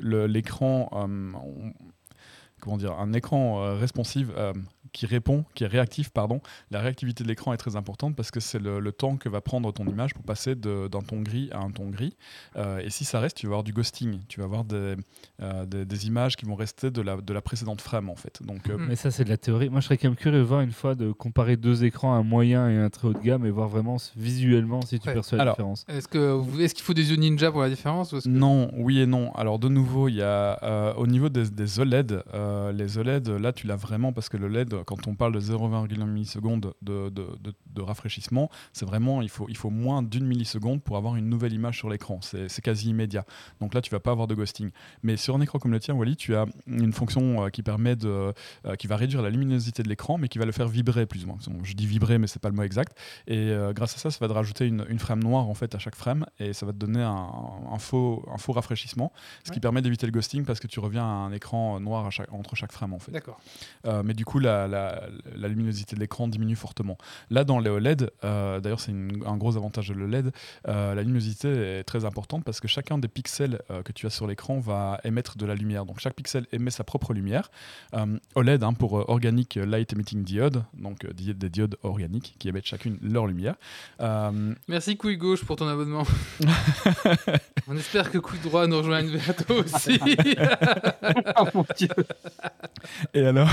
l'écran, 0.00 0.88
comment 2.60 2.76
dire, 2.76 2.92
un 2.92 3.12
écran 3.12 3.62
euh, 3.62 3.74
responsive 3.74 4.32
euh, 4.36 4.52
qui 4.92 5.06
répond, 5.06 5.44
qui 5.54 5.64
est 5.64 5.66
réactif, 5.66 6.10
pardon. 6.10 6.40
La 6.70 6.80
réactivité 6.80 7.22
de 7.24 7.28
l'écran 7.28 7.52
est 7.52 7.56
très 7.56 7.76
importante 7.76 8.16
parce 8.16 8.30
que 8.30 8.40
c'est 8.40 8.58
le, 8.58 8.80
le 8.80 8.92
temps 8.92 9.16
que 9.16 9.28
va 9.28 9.40
prendre 9.40 9.72
ton 9.72 9.86
image 9.86 10.14
pour 10.14 10.24
passer 10.24 10.54
d'un 10.54 10.88
ton 10.88 11.20
gris 11.22 11.48
à 11.52 11.58
un 11.58 11.70
ton 11.70 11.88
gris. 11.90 12.16
Euh, 12.56 12.78
et 12.80 12.90
si 12.90 13.04
ça 13.04 13.20
reste, 13.20 13.36
tu 13.36 13.46
vas 13.46 13.50
avoir 13.52 13.64
du 13.64 13.72
ghosting. 13.72 14.20
Tu 14.28 14.40
vas 14.40 14.46
avoir 14.46 14.64
des, 14.64 14.96
euh, 15.42 15.66
des, 15.66 15.84
des 15.84 16.06
images 16.06 16.36
qui 16.36 16.44
vont 16.46 16.54
rester 16.54 16.90
de 16.90 17.00
la, 17.02 17.16
de 17.16 17.32
la 17.32 17.40
précédente 17.42 17.80
frame, 17.80 18.08
en 18.10 18.16
fait. 18.16 18.42
Donc, 18.42 18.68
euh, 18.68 18.76
Mm. 18.78 18.86
Mais 18.88 18.96
ça, 18.96 19.10
c'est 19.10 19.24
de 19.24 19.28
la 19.28 19.36
théorie. 19.36 19.68
Moi, 19.68 19.80
je 19.80 19.86
serais 19.86 19.96
quand 19.98 20.08
même 20.08 20.16
curieux 20.16 20.38
de 20.38 20.42
voir 20.42 20.60
une 20.62 20.72
fois 20.72 20.94
de 20.94 21.12
comparer 21.12 21.56
deux 21.56 21.84
écrans, 21.84 22.14
un 22.14 22.22
moyen 22.22 22.68
et 22.70 22.76
un 22.78 22.88
très 22.90 23.08
haut 23.08 23.12
de 23.12 23.18
gamme, 23.18 23.44
et 23.46 23.50
voir 23.50 23.68
vraiment 23.68 23.98
visuellement 24.16 24.80
si 24.82 24.98
tu 25.00 25.08
Ouais. 25.08 25.14
perçois 25.14 25.38
la 25.38 25.42
Alors, 25.42 25.54
différence. 25.54 25.84
Est-ce 25.88 26.08
qu'il 26.74 26.84
faut 26.84 26.94
des 26.94 27.10
yeux 27.10 27.16
ninja 27.16 27.50
pour 27.50 27.60
la 27.62 27.68
différence 27.68 28.12
ou 28.12 28.20
que- 28.20 28.28
Non, 28.28 28.70
oui 28.76 29.00
et 29.00 29.06
non. 29.06 29.32
Alors 29.34 29.58
de 29.58 29.68
nouveau, 29.68 30.08
il 30.08 30.16
y 30.16 30.22
a 30.22 30.58
euh, 30.62 30.94
au 30.94 31.06
niveau 31.06 31.28
des, 31.28 31.48
des 31.50 31.80
OLED, 31.80 32.22
euh, 32.34 32.72
les 32.72 32.98
OLED, 32.98 33.28
là 33.28 33.52
tu 33.52 33.66
l'as 33.66 33.76
vraiment 33.76 34.12
parce 34.12 34.28
que 34.28 34.36
le 34.36 34.48
LED, 34.48 34.74
quand 34.84 35.06
on 35.06 35.14
parle 35.14 35.32
de 35.32 35.40
0,1 35.40 36.06
milliseconde 36.06 36.74
de, 36.82 37.10
de, 37.10 37.24
de- 37.40 37.54
de 37.74 37.82
rafraîchissement, 37.82 38.50
c'est 38.72 38.84
vraiment 38.86 39.22
il 39.22 39.28
faut 39.28 39.46
il 39.48 39.56
faut 39.56 39.70
moins 39.70 40.02
d'une 40.02 40.26
milliseconde 40.26 40.82
pour 40.82 40.96
avoir 40.96 41.16
une 41.16 41.28
nouvelle 41.28 41.52
image 41.52 41.78
sur 41.78 41.88
l'écran. 41.90 42.18
C'est 42.22 42.48
c'est 42.48 42.62
quasi 42.62 42.88
immédiat. 42.90 43.24
Donc 43.60 43.74
là 43.74 43.80
tu 43.80 43.90
vas 43.90 44.00
pas 44.00 44.10
avoir 44.10 44.26
de 44.26 44.34
ghosting. 44.34 44.70
Mais 45.02 45.16
sur 45.16 45.36
un 45.36 45.40
écran 45.40 45.58
comme 45.58 45.72
le 45.72 45.80
tien, 45.80 45.94
Wally, 45.94 46.16
tu 46.16 46.34
as 46.36 46.46
une 46.66 46.92
fonction 46.92 47.44
euh, 47.44 47.48
qui 47.48 47.62
permet 47.62 47.96
de 47.96 48.08
euh, 48.66 48.76
qui 48.78 48.86
va 48.86 48.96
réduire 48.96 49.22
la 49.22 49.30
luminosité 49.30 49.82
de 49.82 49.88
l'écran, 49.88 50.18
mais 50.18 50.28
qui 50.28 50.38
va 50.38 50.44
le 50.44 50.52
faire 50.52 50.68
vibrer 50.68 51.06
plus 51.06 51.24
ou 51.24 51.28
moins. 51.28 51.38
Je 51.62 51.74
dis 51.74 51.86
vibrer, 51.86 52.18
mais 52.18 52.26
c'est 52.26 52.40
pas 52.40 52.48
le 52.48 52.54
mot 52.54 52.62
exact. 52.62 52.96
Et 53.26 53.36
euh, 53.50 53.72
grâce 53.72 53.94
à 53.94 53.98
ça, 53.98 54.10
ça 54.10 54.18
va 54.20 54.28
te 54.28 54.32
rajouter 54.32 54.66
une, 54.66 54.84
une 54.88 54.98
frame 54.98 55.22
noire 55.22 55.48
en 55.48 55.54
fait 55.54 55.74
à 55.74 55.78
chaque 55.78 55.94
frame, 55.96 56.26
et 56.38 56.52
ça 56.52 56.66
va 56.66 56.72
te 56.72 56.78
donner 56.78 57.02
un, 57.02 57.28
un 57.72 57.78
faux, 57.78 58.24
un 58.32 58.38
faux 58.38 58.52
rafraîchissement, 58.52 59.12
ce 59.44 59.52
qui 59.52 59.60
permet 59.60 59.82
d'éviter 59.82 60.06
le 60.06 60.12
ghosting 60.12 60.44
parce 60.44 60.60
que 60.60 60.66
tu 60.66 60.80
reviens 60.80 61.04
à 61.04 61.06
un 61.06 61.32
écran 61.32 61.80
noir 61.80 62.06
à 62.06 62.10
chaque- 62.10 62.32
entre 62.32 62.56
chaque 62.56 62.72
frame 62.72 62.92
en 62.92 62.98
fait. 62.98 63.12
D'accord. 63.12 63.38
Euh, 63.86 64.02
mais 64.04 64.14
du 64.14 64.24
coup, 64.24 64.38
la, 64.38 64.66
la- 64.70 65.02
la 65.36 65.48
luminosité 65.48 65.94
de 65.96 66.00
l'écran 66.00 66.28
diminue 66.28 66.56
fortement. 66.56 66.96
Là, 67.30 67.44
dans 67.44 67.58
les 67.58 67.68
OLED, 67.70 68.10
euh, 68.24 68.60
d'ailleurs, 68.60 68.80
c'est 68.80 68.92
un 68.92 69.36
gros 69.36 69.56
avantage 69.56 69.88
de 69.88 69.94
l'OLED, 69.94 70.30
euh, 70.68 70.94
la 70.94 71.02
luminosité 71.02 71.48
est 71.78 71.84
très 71.84 72.04
importante 72.04 72.44
parce 72.44 72.60
que 72.60 72.68
chacun 72.68 72.98
des 72.98 73.08
pixels 73.08 73.60
euh, 73.70 73.82
que 73.82 73.92
tu 73.92 74.06
as 74.06 74.10
sur 74.10 74.26
l'écran 74.26 74.60
va 74.60 75.00
émettre 75.04 75.36
de 75.36 75.44
la 75.46 75.54
lumière. 75.54 75.84
Donc, 75.84 76.00
chaque 76.00 76.14
pixel 76.14 76.46
émet 76.52 76.70
sa 76.70 76.84
propre 76.84 77.12
lumière. 77.12 77.50
OLED, 78.34 78.62
hein, 78.62 78.72
pour 78.72 79.08
Organic 79.10 79.56
Light 79.56 79.92
Emitting 79.92 80.22
Diode, 80.24 80.64
donc 80.74 81.04
des 81.14 81.48
diodes 81.50 81.76
organiques 81.82 82.36
qui 82.38 82.48
émettent 82.48 82.66
chacune 82.66 82.98
leur 83.02 83.26
lumière. 83.26 83.56
Merci 84.68 84.96
couille 84.96 85.16
gauche 85.16 85.44
pour 85.44 85.56
ton 85.56 85.68
abonnement. 85.68 86.04
On 87.68 87.76
espère 87.76 88.10
que 88.10 88.18
couille 88.18 88.38
droit 88.40 88.66
nous 88.66 88.78
rejoigne 88.78 89.10
bientôt 89.10 89.54
aussi. 89.64 89.98
Oh 91.38 91.44
mon 91.54 91.64
dieu. 91.76 91.88
Et 93.14 93.24
alors, 93.24 93.48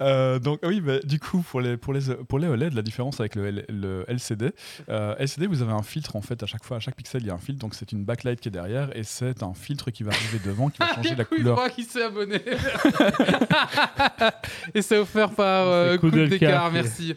euh, 0.00 0.38
donc 0.38 0.60
oui, 0.64 0.80
bah, 0.80 0.98
du 1.04 1.18
coup 1.20 1.42
pour 1.42 1.60
les 1.60 1.76
pour 1.76 1.92
les 1.92 2.00
pour 2.28 2.38
les 2.38 2.48
OLED, 2.48 2.72
la 2.74 2.82
différence 2.82 3.20
avec 3.20 3.34
le, 3.36 3.46
L- 3.46 3.64
le 3.68 4.04
LCD, 4.08 4.52
euh, 4.88 5.14
LCD 5.18 5.46
vous 5.46 5.62
avez 5.62 5.72
un 5.72 5.82
filtre 5.82 6.16
en 6.16 6.22
fait 6.22 6.42
à 6.42 6.46
chaque 6.46 6.64
fois, 6.64 6.78
à 6.78 6.80
chaque 6.80 6.96
pixel 6.96 7.22
il 7.22 7.28
y 7.28 7.30
a 7.30 7.34
un 7.34 7.38
filtre, 7.38 7.60
donc 7.60 7.74
c'est 7.74 7.92
une 7.92 8.04
backlight 8.04 8.40
qui 8.40 8.48
est 8.48 8.52
derrière 8.52 8.94
et 8.96 9.04
c'est 9.04 9.42
un 9.42 9.54
filtre 9.54 9.90
qui 9.90 10.02
va 10.02 10.12
arriver 10.12 10.40
devant 10.44 10.70
qui 10.70 10.78
va 10.78 10.94
changer 10.94 11.14
la 11.14 11.24
couille 11.24 11.38
couleur. 11.38 11.70
qui 11.70 11.84
s'est 11.84 12.02
abonné. 12.02 12.40
Et 14.74 14.82
c'est 14.82 14.98
offert 14.98 15.30
par 15.30 15.68
euh, 15.68 15.96
coup 15.98 16.10
coup 16.10 16.16
de 16.16 16.26
d'écart, 16.26 16.62
carte. 16.62 16.72
merci. 16.72 17.14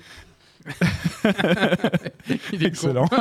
Il 2.54 2.64
est 2.64 2.68
Excellent. 2.68 3.08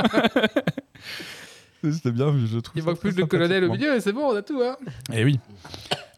C'était 1.93 2.13
bien, 2.13 2.35
je 2.47 2.59
trouve. 2.59 2.77
Il 2.77 2.85
manque 2.85 2.99
plus 2.99 3.17
le 3.17 3.27
colonel 3.27 3.65
au 3.65 3.73
milieu 3.73 3.95
et 3.97 4.01
c'est 4.01 4.13
bon, 4.13 4.23
on 4.33 4.37
a 4.37 4.43
tout. 4.43 4.61
Hein. 4.63 4.77
Et 5.13 5.25
oui. 5.25 5.39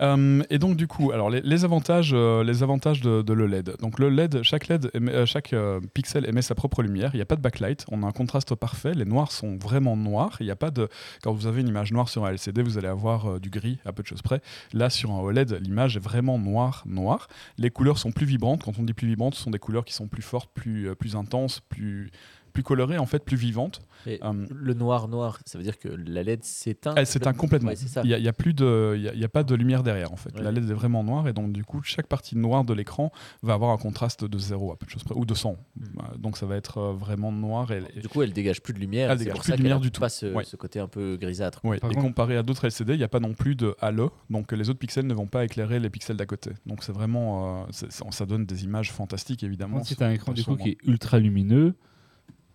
Euh, 0.02 0.42
et 0.50 0.58
donc 0.58 0.76
du 0.76 0.86
coup, 0.86 1.10
alors 1.12 1.30
les, 1.30 1.40
les 1.40 1.64
avantages, 1.64 2.10
euh, 2.12 2.44
les 2.44 2.62
avantages 2.62 3.00
de, 3.00 3.22
de 3.22 3.32
l'OLED. 3.32 3.76
Donc 3.80 3.98
le 3.98 4.10
LED, 4.10 4.42
chaque 4.42 4.68
LED, 4.68 4.90
émet- 4.94 5.12
euh, 5.12 5.24
chaque 5.26 5.54
pixel 5.94 6.26
émet 6.28 6.42
sa 6.42 6.54
propre 6.54 6.82
lumière. 6.82 7.10
Il 7.14 7.16
n'y 7.16 7.22
a 7.22 7.26
pas 7.26 7.36
de 7.36 7.40
backlight. 7.40 7.86
On 7.90 8.02
a 8.02 8.06
un 8.06 8.10
contraste 8.12 8.54
parfait. 8.54 8.92
Les 8.92 9.06
noirs 9.06 9.32
sont 9.32 9.56
vraiment 9.56 9.96
noirs. 9.96 10.36
Il 10.40 10.44
n'y 10.46 10.52
a 10.52 10.56
pas 10.56 10.70
de. 10.70 10.88
Quand 11.22 11.32
vous 11.32 11.46
avez 11.46 11.62
une 11.62 11.68
image 11.68 11.92
noire 11.92 12.08
sur 12.10 12.26
un 12.26 12.30
LCD, 12.32 12.62
vous 12.62 12.76
allez 12.76 12.88
avoir 12.88 13.40
du 13.40 13.48
gris 13.48 13.78
à 13.86 13.92
peu 13.92 14.02
de 14.02 14.08
choses 14.08 14.22
près. 14.22 14.42
Là, 14.74 14.90
sur 14.90 15.10
un 15.12 15.20
OLED, 15.20 15.58
l'image 15.62 15.96
est 15.96 16.00
vraiment 16.00 16.38
noire, 16.38 16.82
noire. 16.86 17.28
Les 17.56 17.70
couleurs 17.70 17.96
sont 17.98 18.12
plus 18.12 18.26
vibrantes. 18.26 18.64
Quand 18.64 18.78
on 18.78 18.82
dit 18.82 18.92
plus 18.92 19.08
vibrantes, 19.08 19.34
ce 19.34 19.42
sont 19.42 19.50
des 19.50 19.58
couleurs 19.58 19.84
qui 19.86 19.94
sont 19.94 20.08
plus 20.08 20.22
fortes, 20.22 20.50
plus, 20.54 20.94
plus 20.96 21.16
intenses, 21.16 21.60
plus 21.70 22.10
plus 22.56 22.62
colorées 22.62 22.96
en 22.96 23.04
fait, 23.04 23.22
plus 23.22 23.36
vivantes. 23.36 23.80
Et 24.06 24.18
Euh, 24.22 24.46
le 24.50 24.72
noir 24.72 25.08
noir, 25.08 25.40
ça 25.44 25.58
veut 25.58 25.64
dire 25.64 25.78
que 25.78 25.88
la 25.88 26.22
LED 26.22 26.42
s'éteint. 26.42 26.94
Elle 26.96 27.06
s'éteint 27.06 27.34
complètement. 27.34 27.68
Ouais, 27.68 27.76
c'est. 27.76 28.00
Il 28.02 28.06
n'y 28.08 28.14
a, 28.14 28.18
il 28.18 28.24
y 28.24 28.28
a 28.28 28.32
plus 28.32 28.54
de, 28.54 28.94
il 28.96 29.02
y 29.02 29.08
a, 29.08 29.12
il 29.12 29.20
y 29.20 29.24
a 29.24 29.28
pas 29.28 29.42
de 29.42 29.54
lumière 29.54 29.82
derrière 29.82 30.10
en 30.12 30.16
fait. 30.16 30.34
Ouais. 30.34 30.42
La 30.42 30.52
LED 30.52 30.70
est 30.70 30.72
vraiment 30.72 31.04
noire 31.04 31.28
et 31.28 31.34
donc 31.34 31.52
du 31.52 31.64
coup 31.64 31.82
chaque 31.82 32.06
partie 32.06 32.34
noire 32.36 32.64
de 32.64 32.72
l'écran 32.72 33.12
va 33.42 33.52
avoir 33.52 33.72
un 33.72 33.76
contraste 33.76 34.24
de 34.24 34.38
0 34.38 34.72
à 34.72 34.76
peu 34.78 34.86
de 34.86 34.90
choses 34.90 35.04
près 35.04 35.14
ou 35.14 35.26
de 35.26 35.34
100. 35.34 35.50
Euh, 35.78 36.02
Donc 36.18 36.38
ça 36.38 36.46
va 36.46 36.56
être 36.56 36.78
euh, 36.78 36.92
vraiment 36.94 37.30
noir 37.30 37.72
et, 37.72 37.82
et- 37.94 38.00
Du 38.00 38.08
coup, 38.08 38.22
elle 38.22 38.32
dégage 38.32 38.62
plus 38.62 38.72
de 38.72 38.78
lumière. 38.78 39.10
Elle 39.10 39.18
c'est 39.18 39.24
dégage 39.24 39.34
pour 39.34 39.42
plus 39.42 39.50
ça 39.52 39.56
de 39.56 39.62
lumière 39.62 39.80
du 39.80 39.90
tout. 39.90 40.00
Pas 40.00 40.08
ce, 40.08 40.26
Ouais. 40.32 40.44
ce 40.44 40.56
côté 40.56 40.80
un 40.80 40.88
peu 40.88 41.18
grisâtre. 41.20 41.60
Par 41.60 41.74
Et 41.74 41.78
contre- 41.80 42.00
comparé 42.00 42.36
à 42.38 42.42
d'autres 42.42 42.64
LCD, 42.64 42.94
il 42.94 42.98
n'y 42.98 43.04
a 43.04 43.08
pas 43.08 43.20
non 43.20 43.34
plus 43.34 43.54
de 43.54 43.74
halo, 43.80 44.10
donc 44.30 44.52
les 44.52 44.70
autres 44.70 44.78
pixels 44.78 45.06
ne 45.06 45.14
vont 45.14 45.26
pas 45.26 45.44
éclairer 45.44 45.78
les 45.80 45.90
pixels 45.90 46.16
d'à 46.16 46.26
côté. 46.26 46.52
Donc 46.64 46.82
c'est 46.84 46.92
vraiment, 46.92 47.62
euh, 47.62 47.66
c'est- 47.70 47.92
ça 47.92 48.04
ça 48.10 48.24
donne 48.24 48.46
des 48.46 48.64
images 48.64 48.92
fantastiques 48.92 49.42
évidemment. 49.42 49.78
as 49.78 50.04
un 50.04 50.10
écran 50.10 50.32
du 50.32 50.42
coup 50.44 50.56
qui 50.56 50.70
est 50.70 50.78
ultra 50.86 51.18
lumineux, 51.18 51.74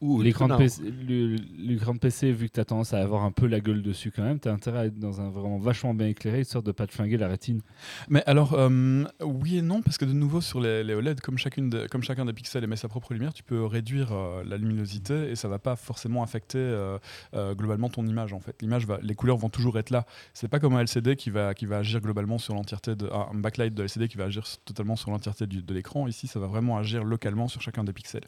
Ou 0.02 0.22
l'écran 0.24 0.48
de, 0.48 0.54
PC, 0.58 0.82
le- 1.08 1.36
l'écran 1.58 1.94
de 1.94 2.00
PC, 2.00 2.32
vu 2.32 2.48
que 2.48 2.54
tu 2.54 2.60
as 2.60 2.66
tendance 2.66 2.94
à 2.94 3.00
avoir 3.00 3.24
un 3.24 3.32
peu 3.32 3.46
la 3.46 3.60
gueule 3.60 3.82
dessus 3.84 4.12
quand 4.12 4.24
même, 4.24 4.40
tu 4.40 4.48
as 4.50 4.52
intérêt 4.52 4.80
à 4.80 4.86
être 4.88 4.98
dans 4.98 5.22
un 5.22 5.30
vraiment 5.30 5.60
vachement 5.60 5.94
bien 5.94 6.08
éclairé, 6.08 6.42
histoire 6.42 6.64
de 6.64 6.72
pas 6.72 6.88
te 6.88 6.94
flinguer 6.94 7.18
la 7.18 7.28
rétine. 7.28 7.62
Mais 8.10 8.24
alors, 8.26 8.54
euh, 8.54 9.04
oui 9.24 9.58
et 9.58 9.62
non, 9.62 9.82
parce 9.84 9.98
que 10.00 10.06
de 10.06 10.14
nouveau, 10.14 10.42
sur 10.42 10.60
les, 10.60 10.84
les 10.84 10.96
OLED, 10.96 11.22
comme, 11.22 11.38
chacune 11.38 11.70
de- 11.70 11.86
comme 11.88 12.02
chacun 12.04 12.26
des 12.26 12.34
pixels 12.34 12.64
émet 12.64 12.76
sa 12.76 12.88
propre 12.88 13.14
lumière, 13.14 13.32
tu 13.34 13.44
peux 13.44 13.64
réduire 13.66 14.12
euh, 14.12 14.44
la 14.46 14.58
luminosité 14.58 15.30
et 15.30 15.36
ça 15.36 15.48
va 15.48 15.60
pas 15.60 15.76
forcément 15.76 16.24
affecter 16.24 16.58
euh, 16.58 16.98
euh, 17.36 17.54
globalement 17.54 17.90
ton 17.90 18.06
image. 18.08 18.34
En 18.34 18.40
fait, 18.40 18.60
l'image 18.62 18.88
va, 18.88 18.98
les 19.04 19.14
couleurs 19.14 19.38
vont 19.38 19.50
toujours 19.50 19.78
être 19.78 19.92
là. 19.92 20.06
C'est 20.34 20.48
pas 20.48 20.60
comme 20.60 20.74
un 20.76 20.80
LCD 20.82 21.16
qui 21.16 21.30
va, 21.30 21.54
qui 21.54 21.68
va 21.68 21.78
agir 21.78 22.02
globalement 22.02 22.40
sur 22.40 22.56
l'entièreté 22.56 22.96
de 22.96 23.08
un 23.12 23.36
backlight 23.36 23.74
de 23.76 23.84
LCD 23.84 24.08
qui 24.08 24.18
va 24.18 24.24
agir 24.26 24.46
totalement 24.66 24.96
sur 24.96 25.12
l'entièreté 25.12 25.46
du- 25.46 25.62
de 25.62 25.74
l'écran. 25.76 26.08
Ici, 26.08 26.26
ça 26.28 26.40
va 26.40 26.48
vraiment 26.48 26.78
agir 26.78 27.04
localement 27.04 27.48
sur 27.48 27.62
chacun 27.62 27.84
des 27.84 27.94
pixels. 27.94 28.26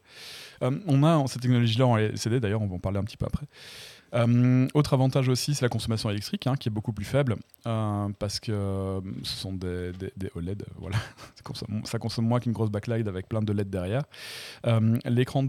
Euh, 0.62 0.78
on 0.88 1.04
a 1.04 1.26
cette 1.28 1.46
technologie-là 1.64 1.88
en 1.88 1.98
LCD, 1.98 2.40
d'ailleurs, 2.40 2.62
on 2.62 2.68
va 2.68 2.76
en 2.76 2.80
parler 2.80 3.00
un 3.00 3.04
petit 3.04 3.18
peu 3.18 3.26
après. 3.26 3.46
Euh, 4.14 4.68
autre 4.76 4.94
avantage 4.94 5.28
aussi, 5.28 5.56
c'est 5.56 5.66
la 5.66 5.70
consommation 5.70 6.10
électrique, 6.10 6.46
hein, 6.46 6.56
qui 6.56 6.70
est 6.70 6.72
beaucoup 6.72 6.94
plus 6.94 7.06
faible, 7.06 7.36
euh, 7.66 8.10
parce 8.20 8.40
que 8.40 8.52
euh, 8.52 9.02
ce 9.24 9.38
sont 9.38 9.54
des, 9.54 9.92
OLED, 10.36 10.66
voilà. 10.78 10.98
ça, 11.84 11.98
consomme, 11.98 12.28
moins 12.28 12.40
qu'une 12.40 12.52
grosse 12.52 12.70
backlight 12.70 13.08
avec 13.08 13.28
plein 13.28 13.42
de 13.42 13.52
LED 13.52 13.70
derrière. 13.70 14.04
L'écran 15.06 15.44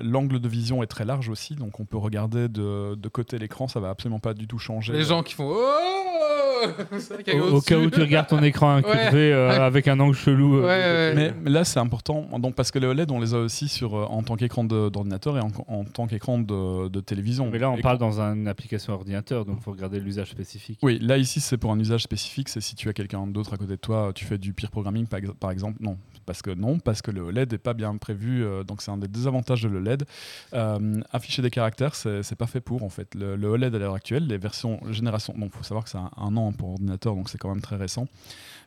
l'angle 0.00 0.40
de 0.40 0.48
vision 0.48 0.82
est 0.82 0.86
très 0.86 1.04
large 1.04 1.28
aussi, 1.28 1.54
donc 1.54 1.78
on 1.78 1.84
peut 1.84 1.96
regarder 1.96 2.48
de, 2.48 2.94
de 2.96 3.08
côté 3.08 3.38
l'écran, 3.38 3.68
ça 3.68 3.80
va 3.80 3.90
absolument 3.90 4.18
pas 4.18 4.34
du 4.34 4.48
tout 4.48 4.58
changer. 4.58 4.92
Les 4.92 5.04
gens 5.04 5.22
qui 5.22 5.34
font 5.34 5.48
Oh 5.48 6.15
Au, 7.40 7.56
au 7.56 7.60
cas 7.60 7.78
où 7.78 7.90
tu 7.90 8.00
regardes 8.00 8.28
ton 8.28 8.42
écran 8.42 8.76
incurvé 8.76 9.32
euh, 9.32 9.50
avec 9.66 9.88
un 9.88 9.98
angle 10.00 10.14
chelou. 10.16 10.58
euh, 10.58 10.62
Ouais, 10.62 10.66
ouais. 10.68 11.14
Mais, 11.14 11.34
mais 11.42 11.50
là, 11.50 11.64
c'est 11.64 11.78
important, 11.80 12.26
donc, 12.38 12.54
parce 12.54 12.70
que 12.70 12.78
les 12.78 12.86
OLED, 12.86 13.10
on 13.10 13.20
les 13.20 13.34
a 13.34 13.38
aussi 13.38 13.68
sur, 13.68 13.94
euh, 13.96 14.04
en 14.04 14.22
tant 14.22 14.36
qu'écran 14.36 14.64
d'ordinateur 14.64 15.36
et 15.36 15.40
en, 15.40 15.50
en 15.68 15.84
tant 15.84 16.06
qu'écran 16.06 16.38
de, 16.38 16.88
de 16.88 17.00
télévision. 17.00 17.48
Mais 17.50 17.58
là, 17.58 17.70
on 17.70 17.76
Et 17.76 17.80
parle 17.82 17.98
dans 17.98 18.20
une 18.20 18.48
application 18.48 18.92
ordinateur, 18.94 19.44
donc 19.44 19.56
il 19.60 19.62
faut 19.62 19.72
regarder 19.72 20.00
l'usage 20.00 20.30
spécifique. 20.30 20.78
Oui, 20.82 20.98
là 21.00 21.16
ici 21.18 21.40
c'est 21.40 21.56
pour 21.58 21.72
un 21.72 21.78
usage 21.78 22.02
spécifique, 22.02 22.48
c'est 22.48 22.60
si 22.60 22.74
tu 22.74 22.88
as 22.88 22.92
quelqu'un 22.92 23.26
d'autre 23.26 23.52
à 23.54 23.56
côté 23.56 23.72
de 23.72 23.76
toi, 23.76 24.12
tu 24.14 24.24
fais 24.24 24.38
du 24.38 24.52
peer 24.52 24.70
programming 24.70 25.06
par 25.40 25.50
exemple. 25.50 25.76
Non, 25.80 25.96
parce 26.26 26.42
que 26.42 26.50
non, 26.50 26.78
parce 26.78 27.02
que 27.02 27.10
le 27.10 27.22
OLED 27.22 27.52
n'est 27.52 27.58
pas 27.58 27.74
bien 27.74 27.96
prévu, 27.96 28.44
euh, 28.44 28.64
donc 28.64 28.82
c'est 28.82 28.90
un 28.90 28.98
des 28.98 29.08
désavantages 29.08 29.62
de 29.62 29.68
l'OLED. 29.68 30.04
Euh, 30.52 31.00
afficher 31.12 31.40
des 31.40 31.50
caractères, 31.50 31.94
c'est 31.94 32.36
pas 32.36 32.46
fait 32.46 32.60
pour 32.60 32.82
en 32.82 32.88
fait. 32.88 33.14
Le, 33.14 33.36
le 33.36 33.48
OLED 33.48 33.74
à 33.74 33.78
l'heure 33.78 33.94
actuelle, 33.94 34.26
les 34.26 34.38
versions 34.38 34.80
génération, 34.90 35.34
donc 35.36 35.52
faut 35.54 35.62
savoir 35.62 35.84
que 35.84 35.90
c'est 35.90 35.98
un, 35.98 36.10
un 36.16 36.36
an 36.36 36.52
pour 36.52 36.70
ordinateur, 36.70 37.14
donc 37.14 37.30
c'est 37.30 37.38
quand 37.38 37.48
même 37.48 37.62
très 37.62 37.76
récent. 37.76 38.06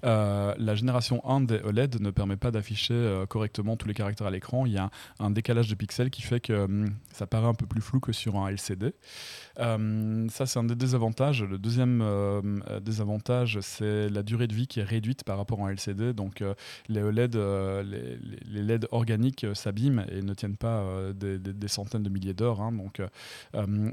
Euh, 0.05 0.55
la 0.57 0.75
génération 0.75 1.21
1 1.29 1.41
des 1.41 1.59
OLED 1.59 1.99
ne 1.99 2.09
permet 2.09 2.37
pas 2.37 2.51
d'afficher 2.51 3.23
correctement 3.27 3.75
tous 3.75 3.87
les 3.87 3.93
caractères 3.93 4.27
à 4.27 4.31
l'écran. 4.31 4.65
Il 4.65 4.71
y 4.71 4.77
a 4.77 4.89
un, 5.19 5.29
décalage 5.29 5.67
de 5.67 5.75
pixels 5.75 6.09
qui 6.09 6.21
fait 6.21 6.39
que 6.39 6.67
ça 7.11 7.27
paraît 7.27 7.47
un 7.47 7.53
peu 7.53 7.65
plus 7.65 7.81
flou 7.81 7.99
que 7.99 8.13
sur 8.13 8.37
un 8.37 8.47
LCD. 8.47 8.93
Euh, 9.59 10.27
ça, 10.29 10.45
c'est 10.45 10.59
un 10.59 10.63
des 10.63 10.75
désavantages. 10.75 11.43
Le 11.43 11.57
deuxième 11.57 12.01
euh, 12.01 12.41
euh, 12.69 12.79
désavantage, 12.79 13.59
c'est 13.61 14.09
la 14.09 14.23
durée 14.23 14.47
de 14.47 14.53
vie 14.53 14.67
qui 14.67 14.79
est 14.79 14.83
réduite 14.83 15.23
par 15.23 15.37
rapport 15.37 15.61
à 15.61 15.67
un 15.67 15.71
LCD. 15.71 16.13
Donc, 16.13 16.43
les 16.87 17.01
OLED, 17.01 17.35
les, 17.35 18.63
LED 18.63 18.87
organiques 18.91 19.43
euh, 19.43 19.53
s'abîment 19.53 20.05
et 20.11 20.21
ne 20.21 20.33
tiennent 20.33 20.57
pas 20.57 20.85
des, 21.13 21.67
centaines 21.67 22.03
de 22.03 22.09
milliers 22.09 22.33
d'heures. 22.33 22.61
hein. 22.61 22.71
donc, 22.71 23.01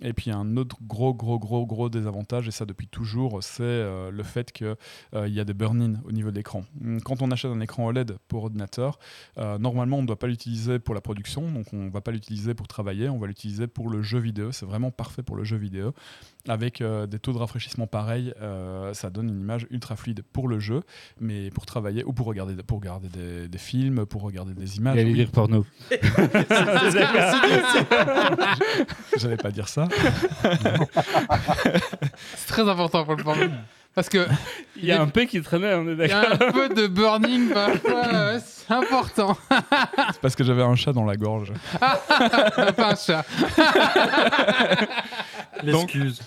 et 0.02 0.12
puis, 0.12 0.30
un 0.30 0.56
autre 0.56 0.76
gros, 0.86 1.14
gros, 1.14 1.38
gros, 1.38 1.66
gros 1.66 1.88
désavantage, 1.88 2.48
et 2.48 2.50
ça 2.50 2.64
depuis 2.64 2.88
toujours, 2.88 3.42
c'est 3.42 4.10
le 4.10 4.22
fait 4.22 4.52
qu'il 4.52 4.76
y 5.14 5.40
a 5.40 5.44
des 5.44 5.54
burn-in 5.54 5.94
au 6.04 6.12
niveau 6.12 6.30
de 6.30 6.36
l'écran. 6.36 6.64
Hum, 6.82 7.00
Quand 7.00 7.22
on 7.22 7.30
achète 7.30 7.50
un 7.50 7.60
écran 7.60 7.86
OLED 7.86 8.16
pour 8.28 8.44
ordinateur, 8.44 8.98
normalement, 9.36 9.98
on 9.98 10.02
ne 10.02 10.06
doit 10.06 10.18
pas 10.18 10.26
l'utiliser 10.26 10.78
pour 10.78 10.94
la 10.94 11.00
production, 11.00 11.50
donc 11.50 11.72
on 11.72 11.84
ne 11.84 11.90
va 11.90 12.00
pas 12.00 12.12
l'utiliser 12.12 12.54
pour 12.54 12.68
travailler, 12.68 13.08
on 13.08 13.18
va 13.18 13.26
l'utiliser 13.26 13.66
pour 13.66 13.90
le 13.90 14.02
jeu 14.02 14.18
vidéo. 14.18 14.52
C'est 14.52 14.66
vraiment 14.66 14.90
parfait 14.90 15.22
pour 15.22 15.36
le 15.36 15.44
jeu 15.44 15.55
vidéo. 15.56 15.94
Avec 16.48 16.80
euh, 16.80 17.06
des 17.06 17.18
taux 17.18 17.32
de 17.32 17.38
rafraîchissement 17.38 17.88
pareils, 17.88 18.32
euh, 18.40 18.94
ça 18.94 19.10
donne 19.10 19.28
une 19.28 19.40
image 19.40 19.66
ultra 19.70 19.96
fluide 19.96 20.22
pour 20.32 20.46
le 20.46 20.60
jeu, 20.60 20.82
mais 21.20 21.50
pour 21.50 21.66
travailler 21.66 22.04
ou 22.04 22.12
pour 22.12 22.26
regarder, 22.26 22.54
pour 22.62 22.78
regarder 22.78 23.08
des, 23.08 23.48
des 23.48 23.58
films, 23.58 24.06
pour 24.06 24.22
regarder 24.22 24.54
des 24.54 24.76
images. 24.76 24.94
Il 24.94 25.00
allait 25.00 25.10
oui, 25.10 25.16
dire 25.16 25.30
porno. 25.32 25.66
J'allais 29.16 29.36
pas 29.36 29.50
dire 29.50 29.68
ça. 29.68 29.88
C'est 32.36 32.46
très 32.46 32.68
important 32.68 33.04
pour 33.04 33.16
le 33.16 33.24
porno. 33.24 33.46
Parce 33.96 34.10
que 34.10 34.26
Il 34.76 34.84
y 34.84 34.92
a 34.92 35.00
un 35.00 35.08
P 35.08 35.26
qui 35.26 35.40
traînait, 35.40 35.74
on 35.74 35.88
est 35.88 35.92
il 35.92 36.04
y 36.04 36.08
d'accord. 36.08 36.30
a 36.40 36.44
un 36.48 36.52
peu 36.52 36.68
de 36.68 36.86
burning 36.86 37.48
parfois, 37.48 38.02
ouais, 38.32 38.38
c'est 38.44 38.74
important. 38.74 39.36
C'est 40.12 40.20
parce 40.20 40.36
que 40.36 40.44
j'avais 40.44 40.62
un 40.62 40.74
chat 40.76 40.92
dans 40.92 41.06
la 41.06 41.16
gorge. 41.16 41.50
Pas 41.80 42.90
un 42.90 42.94
chat. 42.94 43.24
L'excuse. 45.62 46.20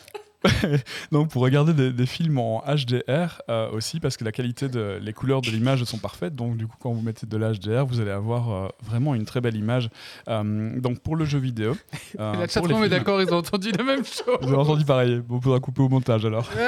Donc 1.12 1.30
pour 1.30 1.42
regarder 1.42 1.74
des, 1.74 1.92
des 1.92 2.06
films 2.06 2.38
en 2.38 2.64
HDR 2.66 3.42
euh, 3.50 3.70
aussi 3.72 4.00
parce 4.00 4.16
que 4.16 4.24
la 4.24 4.32
qualité 4.32 4.70
de 4.70 4.98
les 5.02 5.12
couleurs 5.12 5.42
de 5.42 5.50
l'image 5.50 5.84
sont 5.84 5.98
parfaites 5.98 6.34
donc 6.36 6.56
du 6.56 6.66
coup 6.66 6.78
quand 6.80 6.92
vous 6.94 7.02
mettez 7.02 7.26
de 7.28 7.38
l'HDR 7.38 7.86
vous 7.86 8.00
allez 8.00 8.12
avoir 8.12 8.50
euh, 8.52 8.68
vraiment 8.84 9.16
une 9.16 9.26
très 9.26 9.42
belle 9.42 9.56
image 9.58 9.90
Euh, 10.30 10.80
donc 10.80 11.00
pour 11.00 11.16
le 11.16 11.26
jeu 11.26 11.40
vidéo 11.40 11.76
La 12.18 12.48
chatroom 12.48 12.84
est 12.84 12.90
d'accord, 12.90 13.22
ils 13.22 13.34
ont 13.34 13.38
entendu 13.38 13.72
la 13.72 13.84
même 13.84 14.06
chose. 14.06 14.38
vous 14.42 14.48
avez 14.50 14.58
entendu 14.58 14.86
pareil 14.86 15.22
bon, 15.28 15.36
on 15.36 15.40
pourra 15.40 15.60
couper 15.60 15.82
au 15.82 15.90
montage 15.90 16.26
alors 16.26 16.50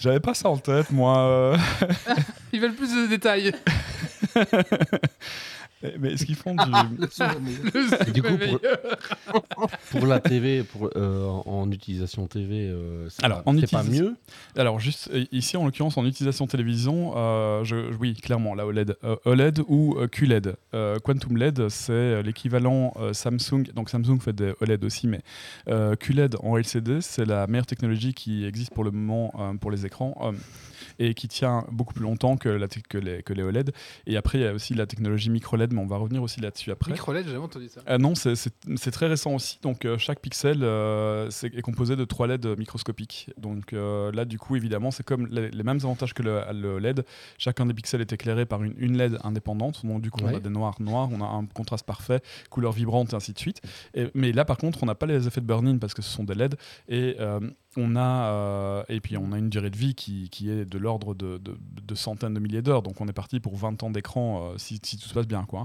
j'avais 0.00 0.20
pas 0.20 0.34
ça 0.34 0.48
en 0.48 0.56
tête 0.56 0.90
moi. 0.90 1.56
Ils 2.52 2.60
veulent 2.60 2.74
plus 2.74 2.92
de 2.94 3.06
détails. 3.08 3.52
Mais 6.00 6.12
est-ce 6.12 6.24
qu'ils 6.24 6.34
font 6.36 6.54
du 6.54 6.62
Le 6.98 8.08
Et 8.08 8.10
du 8.12 8.22
coup, 8.22 8.36
pour- 9.90 10.06
la 10.06 10.20
TV, 10.20 10.62
pour, 10.62 10.90
euh, 10.96 11.26
en, 11.26 11.42
en 11.46 11.70
utilisation 11.70 12.26
TV, 12.26 12.68
euh, 12.68 13.08
c'est 13.08 13.24
Alors, 13.24 13.42
pas, 13.42 13.50
en 13.50 13.54
pas 13.54 13.60
utilisation- 13.60 14.04
mieux. 14.04 14.16
Alors, 14.56 14.80
juste 14.80 15.10
euh, 15.12 15.24
ici, 15.32 15.56
en 15.56 15.64
l'occurrence, 15.64 15.96
en 15.96 16.04
utilisation 16.06 16.46
télévision, 16.46 17.12
euh, 17.16 17.64
je, 17.64 17.94
oui, 17.98 18.14
clairement, 18.14 18.54
la 18.54 18.66
OLED. 18.66 18.96
Euh, 19.04 19.16
OLED 19.24 19.60
ou 19.68 19.96
QLED. 20.10 20.54
Euh, 20.74 20.98
Quantum 20.98 21.36
LED, 21.36 21.68
c'est 21.68 22.22
l'équivalent 22.22 22.92
euh, 22.98 23.12
Samsung. 23.12 23.64
Donc, 23.74 23.90
Samsung 23.90 24.18
fait 24.20 24.32
des 24.34 24.54
OLED 24.60 24.84
aussi, 24.84 25.06
mais 25.06 25.20
euh, 25.68 25.96
QLED 25.96 26.36
en 26.42 26.56
LCD, 26.56 27.00
c'est 27.00 27.24
la 27.24 27.46
meilleure 27.46 27.66
technologie 27.66 28.14
qui 28.14 28.44
existe 28.44 28.72
pour 28.74 28.84
le 28.84 28.90
moment 28.90 29.32
euh, 29.38 29.54
pour 29.54 29.70
les 29.70 29.86
écrans. 29.86 30.16
euh, 30.22 30.32
et 30.98 31.14
qui 31.14 31.26
tient 31.28 31.64
beaucoup 31.70 31.94
plus 31.94 32.02
longtemps 32.02 32.36
que, 32.36 32.48
la 32.48 32.66
te- 32.68 32.80
que, 32.86 32.98
les, 32.98 33.22
que 33.22 33.32
les 33.32 33.42
OLED. 33.42 33.72
Et 34.06 34.16
après, 34.16 34.38
il 34.38 34.40
y 34.42 34.46
a 34.46 34.52
aussi 34.52 34.74
la 34.74 34.84
technologie 34.86 35.30
micro-LED, 35.30 35.71
mais 35.72 35.80
on 35.80 35.86
va 35.86 35.96
revenir 35.96 36.22
aussi 36.22 36.40
là-dessus 36.40 36.70
après. 36.70 36.90
Micro-LED, 36.92 37.24
j'ai 37.26 37.32
jamais 37.32 37.44
entendu 37.44 37.68
ça. 37.68 37.80
Ah 37.86 37.98
non, 37.98 38.14
c'est- 38.14 38.34
très 38.90 39.06
récent 39.06 39.34
aussi. 39.34 39.58
Donc 39.62 39.84
euh, 39.84 39.96
chaque 39.98 40.20
pixel 40.20 40.58
euh, 40.62 41.30
est 41.42 41.62
composé 41.62 41.96
de 41.96 42.04
trois 42.04 42.26
LED 42.26 42.46
microscopiques. 42.58 43.30
Donc 43.38 43.72
euh, 43.72 44.12
là, 44.12 44.24
du 44.24 44.38
coup, 44.38 44.56
évidemment, 44.56 44.90
c'est 44.90 45.02
comme 45.04 45.26
les, 45.28 45.50
les 45.50 45.62
mêmes 45.62 45.78
avantages 45.78 46.14
que 46.14 46.22
le, 46.22 46.40
le 46.52 46.78
LED. 46.78 47.04
Chacun 47.38 47.66
des 47.66 47.74
pixels 47.74 48.00
est 48.00 48.12
éclairé 48.12 48.46
par 48.46 48.62
une, 48.62 48.74
une 48.78 48.96
LED 48.96 49.18
indépendante. 49.24 49.84
Donc 49.84 50.02
du 50.02 50.10
coup, 50.10 50.20
on 50.22 50.36
a 50.36 50.40
des 50.40 50.50
noirs 50.50 50.76
noirs, 50.80 51.08
on 51.12 51.20
a 51.22 51.26
un 51.26 51.46
contraste 51.46 51.86
parfait, 51.86 52.20
couleur 52.50 52.72
vibrante 52.72 53.12
et 53.12 53.16
ainsi 53.16 53.32
de 53.32 53.38
suite. 53.38 53.60
Et- 53.94 54.08
mais 54.14 54.32
là, 54.32 54.44
par 54.44 54.56
contre, 54.58 54.82
on 54.82 54.86
n'a 54.86 54.94
pas 54.94 55.06
les 55.06 55.26
effets 55.26 55.40
de 55.40 55.46
burn-in 55.46 55.78
parce 55.78 55.94
que 55.94 56.02
ce 56.02 56.10
sont 56.10 56.24
des 56.24 56.34
LED. 56.34 56.54
Et 56.88 57.16
euh, 57.20 57.40
on 57.76 57.96
a 57.96 58.02
euh, 58.32 58.82
et 58.90 59.00
puis 59.00 59.16
on 59.16 59.32
a 59.32 59.38
une 59.38 59.48
durée 59.48 59.70
de 59.70 59.76
vie 59.76 59.94
qui, 59.94 60.28
qui 60.28 60.50
est 60.50 60.64
de 60.64 60.78
l'ordre 60.78 61.14
de, 61.14 61.38
de- 61.38 61.56
de 61.82 61.94
centaines 61.94 62.34
de 62.34 62.40
milliers 62.40 62.62
d'heures. 62.62 62.82
Donc 62.82 63.00
on 63.00 63.08
est 63.08 63.12
parti 63.14 63.40
pour 63.40 63.56
20 63.56 63.82
ans 63.82 63.90
d'écran 63.90 64.50
euh, 64.52 64.58
si, 64.58 64.78
si 64.82 64.98
tout 64.98 65.08
se 65.08 65.14
passe 65.14 65.26
bien, 65.26 65.44
quoi. 65.44 65.61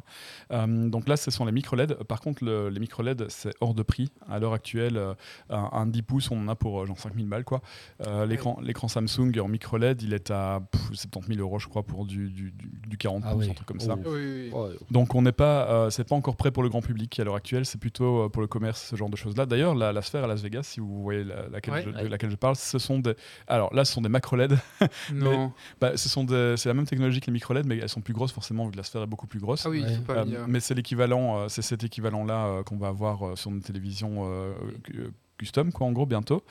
Euh, 0.51 0.89
donc 0.89 1.07
là, 1.07 1.17
ce 1.17 1.31
sont 1.31 1.45
les 1.45 1.51
micro 1.51 1.75
LED. 1.75 1.95
Par 2.03 2.21
contre, 2.21 2.43
le- 2.43 2.69
les 2.69 2.79
micro 2.79 3.03
LED, 3.03 3.25
c'est 3.29 3.53
hors 3.61 3.73
de 3.73 3.83
prix. 3.83 4.09
À 4.29 4.39
l'heure 4.39 4.53
actuelle, 4.53 4.97
euh, 4.97 5.13
un, 5.49 5.69
un 5.73 5.85
10 5.85 6.01
pouces, 6.03 6.31
on 6.31 6.39
en 6.39 6.47
a 6.47 6.55
pour 6.55 6.81
euh, 6.81 6.85
genre 6.85 6.99
5000 6.99 7.27
balles. 7.27 7.43
quoi. 7.43 7.61
Euh, 8.05 8.25
L'écran 8.25 8.59
l'écran 8.61 8.87
Samsung 8.87 9.31
en 9.39 9.47
micro 9.47 9.77
LED, 9.77 10.01
il 10.03 10.13
est 10.13 10.31
à 10.31 10.61
pff, 10.71 10.81
70 10.93 11.35
000 11.35 11.39
euros, 11.47 11.59
je 11.59 11.67
crois, 11.67 11.83
pour 11.83 12.05
du, 12.05 12.29
du, 12.29 12.51
du- 12.51 12.71
du 12.87 12.97
40 12.97 13.23
Ah 13.25 13.31
pouces, 13.33 13.45
oui. 13.45 13.51
un 13.51 13.53
truc 13.53 13.67
comme 13.67 13.79
ça. 13.79 13.95
Oh. 13.97 14.01
Oui, 14.09 14.11
oui, 14.15 14.51
oui. 14.53 14.59
Ouais. 14.59 14.75
Donc 14.91 15.15
on 15.15 15.21
n'est 15.21 15.31
pas, 15.31 15.67
euh, 15.69 15.89
c'est 15.89 16.03
pas 16.07 16.15
encore 16.15 16.35
prêt 16.35 16.51
pour 16.51 16.63
le 16.63 16.69
grand 16.69 16.81
public 16.81 17.19
à 17.19 17.23
l'heure 17.23 17.35
actuelle. 17.35 17.65
C'est 17.65 17.79
plutôt 17.79 18.23
euh, 18.25 18.29
pour 18.29 18.41
le 18.41 18.47
commerce, 18.47 18.87
ce 18.89 18.95
genre 18.95 19.09
de 19.09 19.15
choses-là. 19.15 19.45
D'ailleurs, 19.45 19.75
la, 19.75 19.91
la 19.93 20.01
sphère 20.01 20.23
à 20.23 20.27
Las 20.27 20.41
Vegas, 20.41 20.63
si 20.63 20.79
vous 20.79 21.01
voyez 21.01 21.23
la- 21.23 21.47
laquelle, 21.49 21.73
Ouais. 21.73 21.83
je, 21.83 21.89
de 21.89 22.07
laquelle 22.07 22.29
je 22.31 22.35
parle, 22.35 22.55
ce 22.55 22.79
sont 22.79 22.99
des, 22.99 23.13
alors 23.47 23.73
là, 23.73 23.85
ce 23.85 23.93
sont 23.93 24.01
des 24.01 24.09
macro 24.09 24.35
LED. 24.35 24.57
Non. 25.13 25.51
Bah, 25.79 25.95
ce 25.97 26.09
sont 26.09 26.23
des- 26.23 26.55
c'est 26.57 26.69
la 26.69 26.73
même 26.73 26.85
technologie 26.85 27.19
que 27.19 27.27
les 27.27 27.31
micro 27.33 27.53
LED, 27.53 27.65
mais 27.65 27.77
elles 27.77 27.89
sont 27.89 28.01
plus 28.01 28.13
grosses 28.13 28.31
forcément 28.31 28.65
vu 28.65 28.71
que 28.71 28.77
la 28.77 28.83
sphère 28.83 29.01
est 29.03 29.07
beaucoup 29.07 29.27
plus 29.27 29.39
grosse. 29.39 29.65
Ah 29.65 29.69
oui, 29.69 29.83
Ouais. 29.87 29.93
c'est 29.95 30.05
pas 30.05 30.17
Euh, 30.19 30.25
mis, 30.25 30.35
euh, 30.35 30.45
mais 30.47 30.59
c'est 30.59 30.73
l'équivalent, 30.75 31.37
euh, 31.39 31.47
c'est 31.49 31.61
cet 31.61 31.83
équivalent-là 31.83 32.45
euh, 32.47 32.63
qu'on 32.63 32.77
va 32.77 32.87
avoir 32.89 33.25
euh, 33.25 33.35
sur 33.35 33.51
une 33.51 33.61
télévision 33.61 34.25
euh, 34.31 34.53
cu- 34.83 35.09
custom, 35.37 35.71
quoi, 35.71 35.87
en 35.87 35.91
gros, 35.91 36.05
bientôt. 36.05 36.43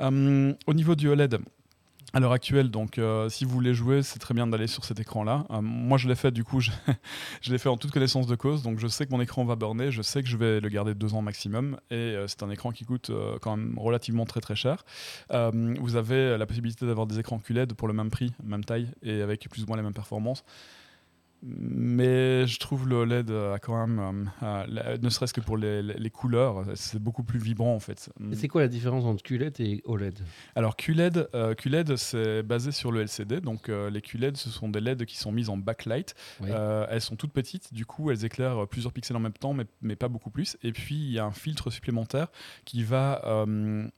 Euh, 0.00 0.52
au 0.66 0.74
niveau 0.74 0.94
du 0.94 1.08
OLED. 1.08 1.38
À 2.12 2.18
l'heure 2.18 2.32
actuelle, 2.32 2.72
donc, 2.72 2.98
euh, 2.98 3.28
si 3.28 3.44
vous 3.44 3.52
voulez 3.52 3.72
jouer, 3.72 4.02
c'est 4.02 4.18
très 4.18 4.34
bien 4.34 4.44
d'aller 4.48 4.66
sur 4.66 4.84
cet 4.84 4.98
écran-là. 4.98 5.46
Euh, 5.52 5.60
moi, 5.60 5.96
je 5.96 6.08
l'ai 6.08 6.16
fait, 6.16 6.32
du 6.32 6.42
coup, 6.42 6.58
je, 6.60 6.72
je 7.40 7.52
l'ai 7.52 7.58
fait 7.58 7.68
en 7.68 7.76
toute 7.76 7.92
connaissance 7.92 8.26
de 8.26 8.34
cause. 8.34 8.64
Donc, 8.64 8.80
je 8.80 8.88
sais 8.88 9.06
que 9.06 9.12
mon 9.12 9.20
écran 9.20 9.44
va 9.44 9.54
burner, 9.54 9.92
je 9.92 10.02
sais 10.02 10.20
que 10.20 10.28
je 10.28 10.36
vais 10.36 10.58
le 10.60 10.68
garder 10.70 10.94
deux 10.94 11.14
ans 11.14 11.22
maximum. 11.22 11.78
Et 11.92 11.94
euh, 11.94 12.26
c'est 12.26 12.42
un 12.42 12.50
écran 12.50 12.72
qui 12.72 12.84
coûte 12.84 13.10
euh, 13.10 13.38
quand 13.40 13.56
même 13.56 13.78
relativement 13.78 14.24
très 14.24 14.40
très 14.40 14.56
cher. 14.56 14.84
Euh, 15.32 15.52
vous 15.78 15.94
avez 15.94 16.36
la 16.36 16.46
possibilité 16.46 16.84
d'avoir 16.84 17.06
des 17.06 17.20
écrans 17.20 17.38
QLED 17.38 17.74
pour 17.74 17.86
le 17.86 17.94
même 17.94 18.10
prix, 18.10 18.32
même 18.42 18.64
taille, 18.64 18.88
et 19.04 19.22
avec 19.22 19.48
plus 19.48 19.62
ou 19.62 19.66
moins 19.68 19.76
les 19.76 19.84
mêmes 19.84 19.92
performances. 19.94 20.42
Mais 21.42 22.46
je 22.46 22.58
trouve 22.58 22.88
le 22.88 22.96
OLED 22.96 23.30
a 23.30 23.58
quand 23.58 23.86
même, 23.86 24.30
euh, 24.42 24.66
euh, 24.66 24.98
ne 25.00 25.08
serait-ce 25.08 25.32
que 25.32 25.40
pour 25.40 25.56
les, 25.56 26.10
couleurs, 26.10 26.66
c'est 26.74 26.98
beaucoup 26.98 27.22
plus 27.22 27.38
vibrant 27.38 27.74
en 27.74 27.80
fait. 27.80 28.10
C'est 28.32 28.48
quoi 28.48 28.60
la 28.60 28.68
différence 28.68 29.04
entre 29.04 29.22
QLED 29.22 29.60
et 29.60 29.80
OLED 29.84 30.18
Alors 30.54 30.76
QLED, 30.76 31.28
euh, 31.34 31.54
QLED 31.54 31.96
c'est 31.96 32.42
basé 32.42 32.72
sur 32.72 32.92
le 32.92 33.02
LCD, 33.02 33.40
donc 33.40 33.68
euh, 33.68 33.90
les 33.90 34.02
QLED 34.02 34.36
ce 34.36 34.50
sont 34.50 34.68
des 34.68 34.80
LED 34.80 35.04
qui 35.06 35.16
sont 35.16 35.32
mises 35.32 35.48
en 35.48 35.56
backlight. 35.56 36.14
Oui. 36.40 36.50
Euh, 36.52 36.86
elles 36.90 37.00
sont 37.00 37.16
toutes 37.16 37.32
petites, 37.32 37.72
du 37.72 37.86
coup 37.86 38.10
elles 38.10 38.24
éclairent 38.24 38.66
plusieurs 38.68 38.92
pixels 38.92 39.16
en 39.16 39.20
même 39.20 39.32
temps, 39.32 39.54
mais, 39.54 39.64
mais 39.80 39.96
pas 39.96 40.08
beaucoup 40.08 40.30
plus. 40.30 40.58
Et 40.62 40.72
puis 40.72 40.96
il 40.96 41.12
y 41.12 41.18
a 41.18 41.24
un 41.24 41.32
filtre 41.32 41.70
supplémentaire 41.70 42.28
qui 42.64 42.82
va, 42.82 43.22
euh, 43.24 43.88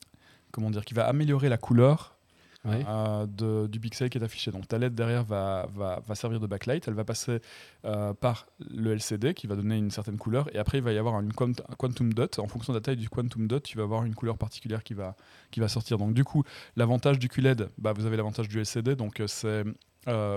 comment 0.53 0.70
dire, 0.70 0.84
qui 0.84 0.95
va 0.95 1.07
améliorer 1.07 1.49
la 1.49 1.59
couleur 1.59 2.16
Euh, 2.65 3.67
du 3.67 3.81
pixel 3.81 4.09
qui 4.09 4.19
est 4.19 4.23
affiché. 4.23 4.51
Donc 4.51 4.69
ta 4.69 4.79
LED 4.79 4.95
derrière 4.95 5.25
va, 5.25 5.67
va, 5.75 6.01
va 6.07 6.15
servir 6.15 6.39
de 6.39 6.47
backlight, 6.47 6.87
elle 6.87 6.95
va 6.95 7.05
passer 7.05 7.41
euh, 7.85 8.15
par 8.15 8.47
le 8.61 8.93
LCD 8.93 9.35
qui 9.35 9.47
va 9.47 9.57
donner 9.57 9.77
une 9.77 9.91
certaine 9.91 10.17
couleur 10.17 10.55
et 10.55 10.59
après 10.59 10.79
il 10.79 10.85
va 10.85 10.93
y 10.93 10.99
avoir 10.99 11.19
une 11.21 11.31
un 11.33 11.75
quantum 11.77 12.13
dot. 12.15 12.39
En 12.39 12.47
fonction 12.47 12.73
de 12.73 12.79
la 12.79 12.83
taille 12.83 12.97
du 12.97 13.09
quantum 13.09 13.49
dot, 13.49 13.63
tu 13.63 13.77
vas 13.77 13.85
avoir 13.85 14.05
une 14.05 14.15
couleur 14.15 14.39
particulière 14.39 14.85
qui 14.85 14.95
va, 14.95 15.17
qui 15.51 15.61
va 15.61 15.69
sortir. 15.69 15.99
Donc 15.99 16.15
du 16.15 16.25
coup, 16.25 16.45
l'avantage 16.77 17.19
du 17.19 17.29
QLED, 17.29 17.71
bah, 17.79 17.93
vous 17.93 18.07
avez 18.07 18.17
l'avantage 18.17 18.49
du 18.49 18.61
LCD, 18.61 18.95
donc 18.95 19.21
euh, 19.21 19.27
c'est 19.27 19.65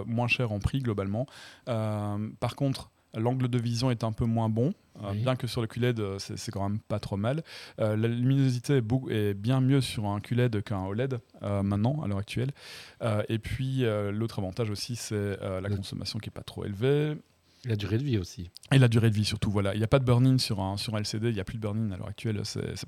moins 0.05 0.27
cher 0.27 0.51
en 0.51 0.59
prix 0.59 0.79
globalement. 0.79 1.25
Par 1.65 2.55
contre, 2.55 2.91
L'angle 3.15 3.47
de 3.47 3.57
vision 3.57 3.91
est 3.91 4.03
un 4.03 4.11
peu 4.11 4.25
moins 4.25 4.49
bon, 4.49 4.73
euh, 5.03 5.11
Oui. 5.11 5.19
bien 5.21 5.35
que 5.35 5.47
sur 5.47 5.61
le 5.61 5.67
QLED, 5.67 5.99
euh, 5.99 6.17
c'est 6.19 6.51
quand 6.51 6.67
même 6.69 6.79
pas 6.79 6.99
trop 6.99 7.17
mal. 7.17 7.43
Euh, 7.79 7.95
la 7.95 8.07
luminosité 8.07 8.77
est, 8.77 8.81
beau- 8.81 9.07
est 9.09 9.33
bien 9.33 9.61
mieux 9.61 9.81
sur 9.81 10.05
un 10.05 10.19
QLED 10.19 10.61
qu'un 10.63 10.83
OLED 10.85 11.19
euh, 11.43 11.63
maintenant, 11.63 12.01
à 12.03 12.07
l'heure 12.07 12.17
actuelle. 12.19 12.51
Et 13.29 13.39
puis, 13.39 13.83
l'autre 14.11 14.39
avantage 14.39 14.69
aussi, 14.69 14.95
c'est 14.95 15.37
la 15.61 15.69
consommation 15.69 16.19
qui 16.19 16.29
est 16.29 16.31
pas 16.31 16.43
trop 16.43 16.65
élevée. 16.65 17.15
La 17.67 17.75
durée 17.75 17.97
de 17.97 18.03
vie 18.03 18.19
aussi. 18.19 18.51
Et 18.71 18.77
la 18.77 18.87
durée 18.87 19.09
de 19.09 19.15
vie 19.15 19.25
surtout, 19.25 19.49
voilà. 19.49 19.73
Il 19.73 19.79
n'y 19.79 19.83
a 19.83 19.87
pas 19.87 19.97
de 19.97 20.05
burn-in 20.05 20.37
sur 20.37 20.59
un, 20.61 20.77
sur 20.77 20.93
un 20.95 20.99
LCD, 20.99 21.29
il 21.29 21.33
n'y 21.33 21.39
a 21.39 21.43
plus 21.43 21.55
de 21.57 21.61
burn-in 21.61 21.89
à 21.91 21.97
l'heure 21.97 22.07
actuelle. 22.09 22.39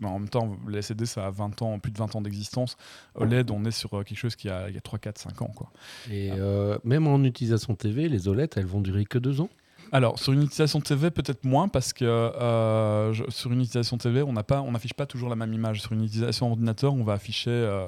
En 0.03 0.19
même 0.19 0.29
temps, 0.29 0.55
le 0.67 0.77
LCD, 0.77 1.07
ça 1.07 1.25
a 1.25 1.31
20 1.31 1.63
ans, 1.63 1.79
plus 1.79 1.91
de 1.91 1.97
20 1.97 2.15
ans 2.15 2.21
d'existence. 2.21 2.77
OLED, 3.15 3.49
on 3.49 3.65
est 3.65 3.71
sur 3.71 3.89
quelque 4.05 4.15
chose 4.15 4.35
qui 4.35 4.49
a, 4.49 4.69
il 4.69 4.75
y 4.75 4.77
a 4.77 4.81
3, 4.81 4.99
4, 4.99 5.17
5 5.17 5.41
ans. 5.41 5.51
Quoi. 5.55 5.71
Et 6.11 6.29
euh, 6.31 6.77
même 6.83 7.07
en 7.07 7.23
utilisation 7.23 7.73
TV, 7.75 8.07
les 8.07 8.27
OLED, 8.27 8.51
elles 8.55 8.65
vont 8.67 8.81
durer 8.81 9.05
que 9.05 9.17
deux 9.17 9.41
ans? 9.41 9.49
Alors, 9.91 10.19
sur 10.19 10.33
une 10.33 10.43
utilisation 10.43 10.81
TV, 10.81 11.11
peut-être 11.11 11.43
moins, 11.45 11.67
parce 11.67 11.93
que 11.93 12.05
euh, 12.05 13.13
je- 13.13 13.23
sur 13.29 13.51
une 13.51 13.61
utilisation 13.61 13.97
TV, 13.97 14.21
on 14.23 14.33
n'a 14.33 14.43
pas- 14.43 14.61
on 14.61 14.71
n'affiche 14.71 14.93
pas 14.93 15.05
toujours 15.05 15.29
la 15.29 15.35
même 15.35 15.53
image. 15.53 15.81
Sur 15.81 15.93
une 15.93 16.03
utilisation 16.03 16.49
ordinateur, 16.49 16.93
on 16.93 17.03
va 17.03 17.13
afficher. 17.13 17.49
euh, 17.51 17.85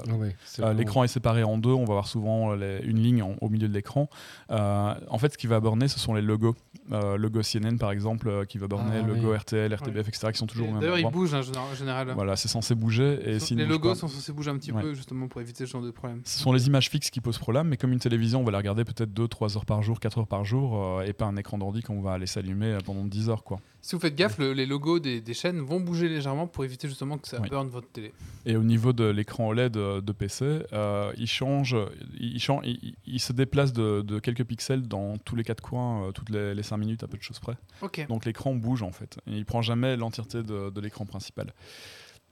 euh, 0.60 0.72
L'écran 0.72 1.04
est 1.04 1.08
séparé 1.08 1.42
en 1.42 1.58
deux, 1.58 1.70
on 1.70 1.84
va 1.84 1.92
avoir 1.92 2.06
souvent 2.08 2.52
euh, 2.52 2.56
les- 2.56 2.86
une 2.86 2.98
ligne 3.02 3.22
en- 3.22 3.36
au 3.40 3.48
milieu 3.48 3.68
de 3.68 3.74
l'écran. 3.74 4.08
En 4.50 5.18
fait, 5.18 5.32
ce 5.32 5.38
qui 5.38 5.46
va 5.46 5.60
burner, 5.60 5.88
ce 5.88 5.98
sont 5.98 6.14
les 6.14 6.22
logos. 6.22 6.54
Logo 6.90 7.40
CNN, 7.42 7.76
par 7.78 7.92
exemple, 7.92 8.46
qui 8.46 8.58
va 8.58 8.66
burner, 8.66 9.00
Ah, 9.04 9.06
logo 9.06 9.30
oui. 9.30 9.36
RTL, 9.36 9.72
RTBF, 9.72 10.08
etc., 10.08 10.28
qui 10.32 10.38
sont 10.38 10.46
toujours 10.46 10.68
au 10.68 10.72
même 10.72 10.80
D'ailleurs, 10.80 10.98
ils 10.98 11.06
bougent 11.10 11.34
hein, 11.34 11.42
général- 11.42 11.68
en 11.72 11.74
général. 11.74 12.12
Voilà, 12.14 12.36
c'est 12.36 12.48
censé 12.48 12.74
bouger. 12.74 13.18
Et 13.30 13.38
sont- 13.38 13.54
les 13.54 13.64
logos 13.66 13.90
pas- 13.90 13.94
sont 13.94 14.08
censés 14.08 14.32
bouger 14.32 14.50
un 14.50 14.56
petit 14.56 14.72
Ouais. 14.72 14.82
peu 14.82 14.94
justement 14.94 15.28
pour 15.28 15.40
éviter 15.40 15.66
ce 15.66 15.70
genre 15.70 15.82
de 15.82 15.90
problème. 15.90 16.20
Ce 16.24 16.38
sont 16.40 16.52
les 16.52 16.66
images 16.66 16.88
fixes 16.88 17.10
qui 17.10 17.20
posent 17.20 17.38
problème, 17.38 17.68
mais 17.68 17.76
comme 17.76 17.92
une 17.92 17.98
télévision, 18.00 18.40
on 18.40 18.44
va 18.44 18.50
la 18.52 18.58
regarder 18.58 18.84
peut-être 18.84 19.12
2-3 19.12 19.56
heures 19.56 19.66
par 19.66 19.82
jour, 19.82 20.00
4 20.00 20.18
heures 20.18 20.26
par 20.26 20.44
jour, 20.44 21.02
et 21.02 21.12
pas 21.12 21.26
un 21.26 21.36
écran 21.36 21.58
d'ordi 21.58 21.82
qu'on 21.90 22.00
va 22.02 22.16
laisser 22.18 22.38
allumer 22.40 22.66
euh, 22.72 22.78
pendant 22.84 23.04
10 23.04 23.28
heures. 23.30 23.44
Quoi. 23.44 23.60
Si 23.82 23.94
vous 23.94 24.00
faites 24.00 24.14
gaffe, 24.14 24.38
le- 24.38 24.52
les 24.52 24.66
logos 24.66 24.98
des, 25.00 25.20
des 25.20 25.34
chaînes 25.34 25.60
vont 25.60 25.80
bouger 25.80 26.08
légèrement 26.08 26.46
pour 26.46 26.64
éviter 26.64 26.88
justement 26.88 27.18
que 27.18 27.26
ça 27.28 27.40
Oui. 27.40 27.48
burn 27.48 27.68
votre 27.68 27.88
télé. 27.88 28.12
Et 28.46 28.56
au 28.56 28.62
niveau 28.62 28.92
de 28.92 29.04
l'écran 29.04 29.48
OLED 29.48 29.76
euh, 29.76 30.00
de 30.00 30.12
PC, 30.12 30.44
euh, 30.72 31.12
il 31.16 31.26
change, 31.26 31.76
il, 32.18 32.38
change, 32.40 32.62
il, 32.66 32.94
il 33.06 33.20
se 33.20 33.32
déplace 33.32 33.72
de, 33.72 34.02
de 34.02 34.18
quelques 34.18 34.44
pixels 34.44 34.82
dans 34.86 35.16
tous 35.18 35.36
les 35.36 35.44
quatre 35.44 35.62
coins, 35.62 36.04
euh, 36.08 36.12
toutes 36.12 36.30
les, 36.30 36.54
les 36.54 36.62
5 36.62 36.76
minutes 36.76 37.02
à 37.02 37.08
peu 37.08 37.16
de 37.16 37.22
choses 37.22 37.38
près. 37.38 37.56
Ok. 37.82 38.06
Donc 38.08 38.24
l'écran 38.24 38.54
bouge 38.54 38.82
en 38.82 38.92
fait. 38.92 39.18
Et 39.26 39.32
il 39.36 39.44
prend 39.44 39.62
jamais 39.62 39.96
l'entièreté 39.96 40.42
de, 40.42 40.70
de 40.70 40.80
l'écran 40.80 41.04
principal. 41.06 41.52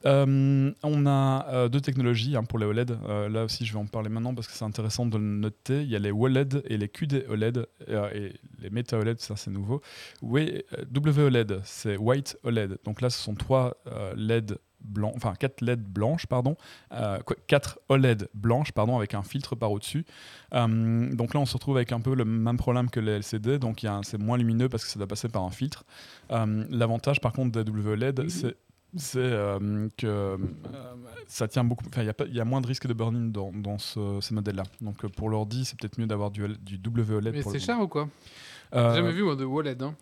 Euh, 0.07 0.73
on 0.83 1.07
a 1.07 1.47
euh, 1.49 1.69
deux 1.69 1.81
technologies 1.81 2.37
hein, 2.37 2.45
pour 2.45 2.59
les 2.59 2.67
OLED. 2.67 2.99
Euh, 3.09 3.29
là 3.29 3.45
aussi, 3.45 3.65
je 3.65 3.73
vais 3.73 3.79
en 3.79 3.87
parler 3.87 4.09
maintenant 4.09 4.35
parce 4.35 4.47
que 4.47 4.53
c'est 4.53 4.65
intéressant 4.65 5.07
de 5.07 5.19
le 5.19 5.25
noter. 5.25 5.83
Il 5.83 5.89
y 5.89 5.97
a 5.97 5.99
les 5.99 6.11
WOLED 6.11 6.63
et 6.67 6.77
les 6.77 6.89
QD 6.89 7.27
OLED 7.29 7.67
euh, 7.89 8.11
et 8.15 8.35
les 8.61 8.71
Meta 8.71 8.99
OLED, 8.99 9.21
ça 9.21 9.37
c'est 9.37 9.51
nouveau. 9.51 9.83
Oui, 10.23 10.63
euh, 10.79 10.85
WOLED, 10.95 11.61
c'est 11.65 11.97
White 11.97 12.39
OLED. 12.45 12.79
Donc 12.85 13.01
là, 13.01 13.11
ce 13.11 13.19
sont 13.19 13.35
trois 13.35 13.77
euh, 13.89 14.15
LED 14.17 14.59
blancs, 14.81 15.13
enfin 15.17 15.35
quatre 15.39 15.61
LED 15.61 15.83
blanches, 15.83 16.27
pardon, 16.27 16.57
euh, 16.93 17.19
quoi, 17.19 17.37
quatre 17.47 17.79
OLED 17.89 18.29
blanches, 18.35 18.73
pardon, 18.73 18.97
avec 18.97 19.15
un 19.15 19.23
filtre 19.23 19.57
par 19.57 19.73
au-dessus. 19.73 20.05
Euh, 20.55 21.13
donc 21.13 21.35
là, 21.35 21.41
on 21.41 21.47
se 21.47 21.55
retrouve 21.55 21.77
avec 21.77 21.93
un 21.93 22.01
peu 22.01 22.15
le 22.15 22.25
même 22.25 22.57
problème 22.57 22.91
que 22.91 23.01
les 23.01 23.13
LCD. 23.19 23.59
Donc 23.59 23.85
c'est 24.03 24.19
moins 24.19 24.39
lumineux 24.39 24.69
parce 24.69 24.85
que 24.85 24.91
ça 24.91 24.99
doit 24.99 25.09
passer 25.09 25.29
par 25.29 25.43
un 25.43 25.51
filtre. 25.51 25.85
Euh, 26.31 26.65
L'avantage, 26.71 27.21
par 27.21 27.33
contre, 27.33 27.63
des 27.63 27.71
WLED, 27.71 28.29
c'est 28.29 28.57
c'est 28.97 29.19
euh, 29.19 29.89
que 29.97 30.07
euh, 30.07 30.37
ça 31.27 31.47
tient 31.49 31.65
beaucoup. 31.65 31.85
Enfin, 31.89 32.03
il 32.03 32.07
y 32.35 32.41
a 32.41 32.45
y, 32.45 32.47
moins 32.47 32.61
de 32.61 32.67
risque 32.67 32.87
de 32.87 32.93
burn-in 32.95 33.27
dans, 33.29 33.53
dans 33.53 33.79
ce- 33.79 34.19
ces 34.21 34.35
modèles-là. 34.35 34.65
Donc 34.81 35.05
euh, 35.05 35.09
pour 35.09 35.29
l'ordi, 35.29 35.65
c'est 35.65 35.79
peut-être 35.79 35.99
mieux 35.99 36.07
d'avoir 36.07 36.31
du, 36.31 36.47
du 36.61 36.79
WLED. 36.85 37.35
Mais 37.35 37.43
c'est 37.43 37.59
cher 37.59 37.81
ou 37.81 37.89
quoi? 37.89 38.09
Euh, 38.75 38.91
J'ai 38.91 38.97
jamais 39.01 39.13
vu 39.13 39.23
moi 39.23 39.37
de 39.37 39.45
OLED. 39.45 39.83
Hein. 39.83 39.95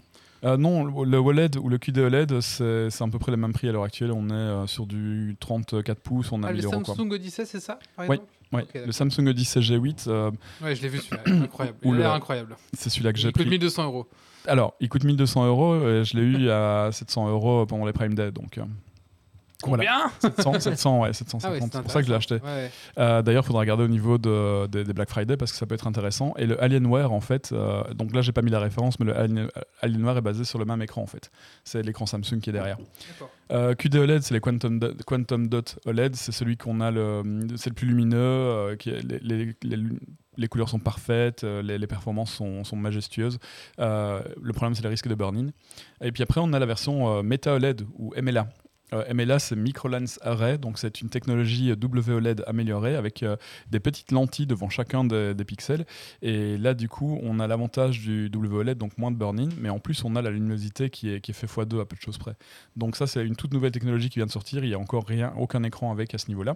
non, 0.56 0.84
le 0.84 1.04
le 1.10 1.16
OLED 1.18 1.56
ou 1.56 1.68
le 1.68 1.78
QD 1.78 1.98
OLED, 1.98 2.40
c'est 2.40 2.88
à 3.00 3.08
peu 3.08 3.18
près 3.18 3.30
le 3.32 3.36
même 3.38 3.52
prix 3.52 3.68
à 3.68 3.72
l'heure 3.72 3.84
actuelle. 3.84 4.12
On 4.12 4.28
est 4.30 4.66
sur 4.66 4.86
du 4.86 5.36
34 5.40 5.98
pouces, 6.00 6.30
on 6.32 6.42
a 6.42 6.48
Ah, 6.48 6.50
le 6.52 6.56
1000 6.58 6.66
euros. 6.66 6.80
Quoi. 6.80 6.94
Samsung 6.94 7.10
Odyssey, 7.12 7.44
c'est 7.44 7.60
ça 7.60 7.78
par 7.96 8.08
Oui. 8.08 8.16
Ouais, 8.52 8.64
le 8.74 8.92
Samsung 8.92 9.26
Odyssey 9.26 9.58
G8, 9.60 10.04
euh, 10.08 10.30
Ouais, 10.62 10.76
je 10.76 10.82
l'ai 10.82 10.88
vu 10.88 10.98
celui-là. 11.00 11.42
incroyable. 11.44 11.78
Il 11.82 11.94
a 11.94 11.98
l'air 11.98 12.08
le- 12.10 12.14
incroyable. 12.14 12.56
c'est 12.74 12.90
celui-là 12.90 13.12
que 13.12 13.18
j'ai 13.18 13.28
Il 13.28 13.32
coûte 13.32 13.42
pris. 13.42 13.50
1200 13.50 13.84
euros. 13.84 14.06
Alors, 14.46 14.74
il 14.80 14.88
coûte 14.88 15.04
1200 15.04 15.46
euros 15.46 15.76
et 15.88 16.04
je 16.04 16.16
l'ai 16.16 16.22
eu 16.22 16.50
à 16.50 16.90
700 16.92 17.28
euros 17.28 17.66
pendant 17.66 17.84
les 17.86 17.92
Prime 17.92 18.14
Day. 18.14 18.30
Donc, 18.32 18.58
euh, 18.58 18.62
Combien? 19.62 20.10
700, 20.20 20.60
700, 20.60 21.00
ouais, 21.00 21.12
750. 21.14 21.42
Ah 21.44 21.50
ouais, 21.54 21.68
c'est 21.72 21.82
pour 21.82 21.90
ça 21.90 22.00
que 22.00 22.04
je 22.06 22.10
l'ai 22.10 22.16
acheté. 22.16 22.34
Ouais. 22.36 22.70
Euh, 22.98 23.22
D'ailleurs, 23.22 23.42
il 23.42 23.46
faudra 23.46 23.60
regarder 23.60 23.84
au 23.84 23.88
niveau 23.88 24.18
de- 24.18 24.66
des 24.66 24.84
des 24.84 24.92
Black 24.92 25.08
Friday 25.08 25.36
parce 25.38 25.50
que 25.50 25.56
ça 25.56 25.64
peut 25.66 25.74
être 25.74 25.86
intéressant. 25.86 26.34
Et 26.36 26.44
le 26.46 26.62
Alienware, 26.62 27.10
en 27.10 27.22
fait, 27.22 27.50
euh, 27.52 27.82
donc 27.94 28.14
là, 28.14 28.20
j'ai 28.20 28.32
pas 28.32 28.42
mis 28.42 28.50
la 28.50 28.60
référence, 28.60 29.00
mais 29.00 29.06
le 29.06 29.14
Alien- 29.16 29.48
Alienware 29.80 30.18
est 30.18 30.22
basé 30.22 30.44
sur 30.44 30.58
le 30.58 30.66
même 30.66 30.82
écran, 30.82 31.02
en 31.02 31.06
fait. 31.06 31.30
C'est 31.64 31.82
l'écran 31.82 32.04
Samsung 32.04 32.38
qui 32.42 32.50
est 32.50 32.52
derrière. 32.52 32.76
Euh, 33.50 33.74
QD 33.74 33.96
OLED, 33.96 34.22
c'est 34.22 34.34
les 34.34 34.40
Quantum, 34.40 34.78
Do- 34.78 34.92
Quantum 35.06 35.48
Dot 35.48 35.78
OLED. 35.86 36.14
C'est 36.16 36.32
celui 36.32 36.58
qu'on 36.58 36.80
a, 36.82 36.90
le, 36.90 37.22
c'est 37.56 37.70
le 37.70 37.74
plus 37.74 37.88
lumineux. 37.88 38.76
qui 38.78 38.90
est- 38.90 39.02
les, 39.02 39.18
les- 39.20 39.56
les 39.62 39.76
lu- 39.76 40.00
les 40.36 40.48
couleurs 40.48 40.68
sont 40.68 40.78
parfaites, 40.78 41.44
euh, 41.44 41.62
les, 41.62 41.86
performances 41.86 42.32
sont, 42.32 42.76
majestueuses. 42.76 43.38
Euh, 43.78 44.22
le 44.40 44.52
problème, 44.52 44.74
c'est 44.74 44.82
le 44.82 44.88
risque 44.88 45.08
de 45.08 45.14
burn-in. 45.14 45.48
Et 46.00 46.12
puis 46.12 46.22
après, 46.22 46.40
on 46.42 46.52
a 46.52 46.58
la 46.58 46.66
version 46.66 47.18
euh, 47.18 47.22
Meta 47.22 47.54
OLED 47.54 47.82
ou 47.98 48.12
MLA. 48.20 48.48
MLA, 49.12 49.40
c'est 49.40 49.56
Microlens 49.56 50.16
Array, 50.22 50.58
donc 50.58 50.78
c'est 50.78 51.00
une 51.00 51.08
technologie 51.08 51.72
WOLED 51.72 52.44
améliorée 52.46 52.94
avec 52.94 53.24
des 53.68 53.80
petites 53.80 54.12
lentilles 54.12 54.46
devant 54.46 54.68
chacun 54.68 55.02
des, 55.02 55.34
des 55.34 55.44
pixels. 55.44 55.84
Et 56.22 56.56
là, 56.56 56.72
du 56.72 56.88
coup, 56.88 57.18
on 57.20 57.40
a 57.40 57.48
l'avantage 57.48 57.98
du 57.98 58.30
WOLED, 58.32 58.78
donc 58.78 58.96
moins 58.96 59.10
de 59.10 59.16
burn-in, 59.16 59.48
mais 59.58 59.70
en 59.70 59.80
plus, 59.80 60.04
on 60.04 60.14
a 60.14 60.22
la 60.22 60.30
luminosité 60.30 60.88
qui 60.88 61.10
est, 61.10 61.20
qui 61.20 61.32
est 61.32 61.34
fait 61.34 61.48
x2 61.48 61.80
à 61.80 61.84
peu 61.84 61.96
de 61.96 62.00
choses 62.00 62.16
près. 62.16 62.36
Donc 62.76 62.94
ça, 62.94 63.08
c'est 63.08 63.26
une 63.26 63.34
toute 63.34 63.52
nouvelle 63.52 63.72
technologie 63.72 64.08
qui 64.08 64.20
vient 64.20 64.26
de 64.26 64.30
sortir. 64.30 64.62
Il 64.62 64.68
n'y 64.68 64.74
a 64.74 64.78
encore 64.78 65.04
rien, 65.04 65.32
aucun 65.36 65.64
écran 65.64 65.90
avec 65.90 66.14
à 66.14 66.18
ce 66.18 66.28
niveau-là. 66.28 66.54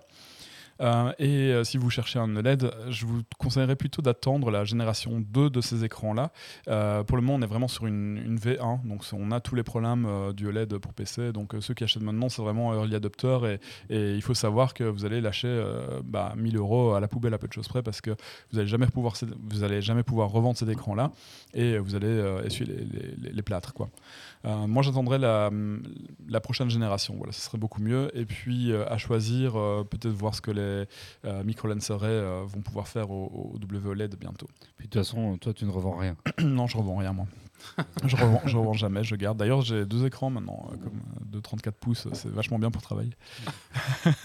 Euh, 0.81 1.13
et 1.19 1.53
euh, 1.53 1.65
si 1.65 1.77
vous 1.77 1.91
cherchez 1.91 2.19
un 2.19 2.35
OLED, 2.37 2.71
je 2.89 3.07
vous 3.07 3.23
conseillerais 3.39 3.77
plutôt 3.77 4.03
d'attendre 4.03 4.51
la 4.51 4.65
génération 4.65 5.21
2 5.21 5.51
de 5.51 5.61
ces 5.61 5.85
écrans-là. 5.85 6.31
Euh, 6.69 7.03
pour 7.05 7.17
le 7.17 7.23
moment, 7.23 7.39
on 7.39 7.43
est 7.43 7.47
vraiment 7.51 7.69
sur 7.69 7.87
une, 7.87 8.17
une 8.17 8.37
V1, 8.39 8.87
donc 8.87 9.05
on 9.13 9.31
a 9.31 9.41
tous 9.41 9.55
les 9.55 9.63
problèmes 9.63 10.07
du 10.35 10.47
OLED 10.47 10.79
pour 10.79 10.93
PC. 10.95 11.33
Donc 11.33 11.55
ceux 11.61 11.75
qui 11.75 11.85
achètent 11.85 12.03
maintenant, 12.03 12.29
c'est 12.29 12.43
vraiment 12.43 12.75
early 12.75 12.95
adopter 12.95 13.57
et, 13.89 14.15
il 14.15 14.23
faut 14.23 14.35
savoir 14.35 14.75
que 14.75 14.85
vous 14.85 15.05
allez 15.05 15.21
lâcher 15.21 15.49
euh, 15.49 16.01
bah, 16.05 16.33
1000 16.37 16.57
euros 16.57 16.95
à 16.95 17.01
la 17.01 17.09
poubelle 17.09 17.35
à 17.35 17.39
peu 17.39 17.49
de 17.49 17.53
choses 17.53 17.69
près 17.69 17.83
parce 17.83 18.01
que 18.01 18.11
vous 18.53 18.59
allez 18.59 18.69
jamais 18.69 18.87
pouvoir, 18.87 19.15
vous 19.51 19.63
allez 19.65 19.83
jamais 19.83 20.03
pouvoir 20.03 20.31
revendre 20.31 20.57
cet 20.59 20.69
écran-là 20.69 21.11
et 21.55 21.79
vous 21.79 21.95
allez 21.95 22.41
essuyer 22.45 22.73
les- 23.21 23.31
les 23.33 23.43
plâtres. 23.43 23.73
Quoi. 23.73 23.89
Euh, 24.45 24.67
moi, 24.67 24.83
j'attendrais 24.83 25.19
la, 25.19 25.51
la 26.29 26.41
prochaine 26.41 26.71
génération. 26.71 27.15
Voilà, 27.17 27.33
ce 27.33 27.41
serait 27.41 27.59
beaucoup 27.59 27.83
mieux. 27.83 28.11
Et 28.17 28.25
puis, 28.25 28.73
euh, 28.73 28.87
à 28.89 28.97
choisir, 28.99 29.57
euh, 29.57 29.85
peut-être 29.85 30.15
voir 30.15 30.35
ce 30.35 30.41
que 30.41 30.51
les 30.51 30.87
micro-lens 31.45 31.91
array 31.91 32.09
euh, 32.09 32.43
vont 32.47 32.61
pouvoir 32.61 32.89
faire 32.89 33.11
au, 33.11 33.55
au 33.55 33.59
WLED 33.59 34.17
bientôt. 34.17 34.49
Puis 34.77 34.89
de 34.89 34.93
toute 34.93 35.03
façon, 35.03 35.37
toi, 35.39 35.53
tu 35.53 35.65
ne 35.65 35.71
revends 35.71 35.97
rien. 35.97 36.17
non, 36.43 36.67
je 36.67 36.77
revends 36.77 36.97
rien, 36.97 37.13
moi. 37.13 37.27
je, 38.05 38.17
revends, 38.17 38.43
je 38.45 38.57
revends 38.57 38.73
jamais, 38.73 39.05
je 39.05 39.15
garde. 39.17 39.39
D'ailleurs, 39.39 39.63
j'ai 39.63 39.85
deux 39.85 40.07
écrans 40.07 40.31
maintenant, 40.31 40.69
euh, 40.73 40.77
comme 40.77 40.99
euh, 40.99 41.25
de 41.27 41.41
34 41.41 41.75
pouces. 41.77 42.09
C'est 42.13 42.31
vachement 42.31 42.59
bien 42.59 42.71
pour 42.71 42.83
travailler. 42.83 43.13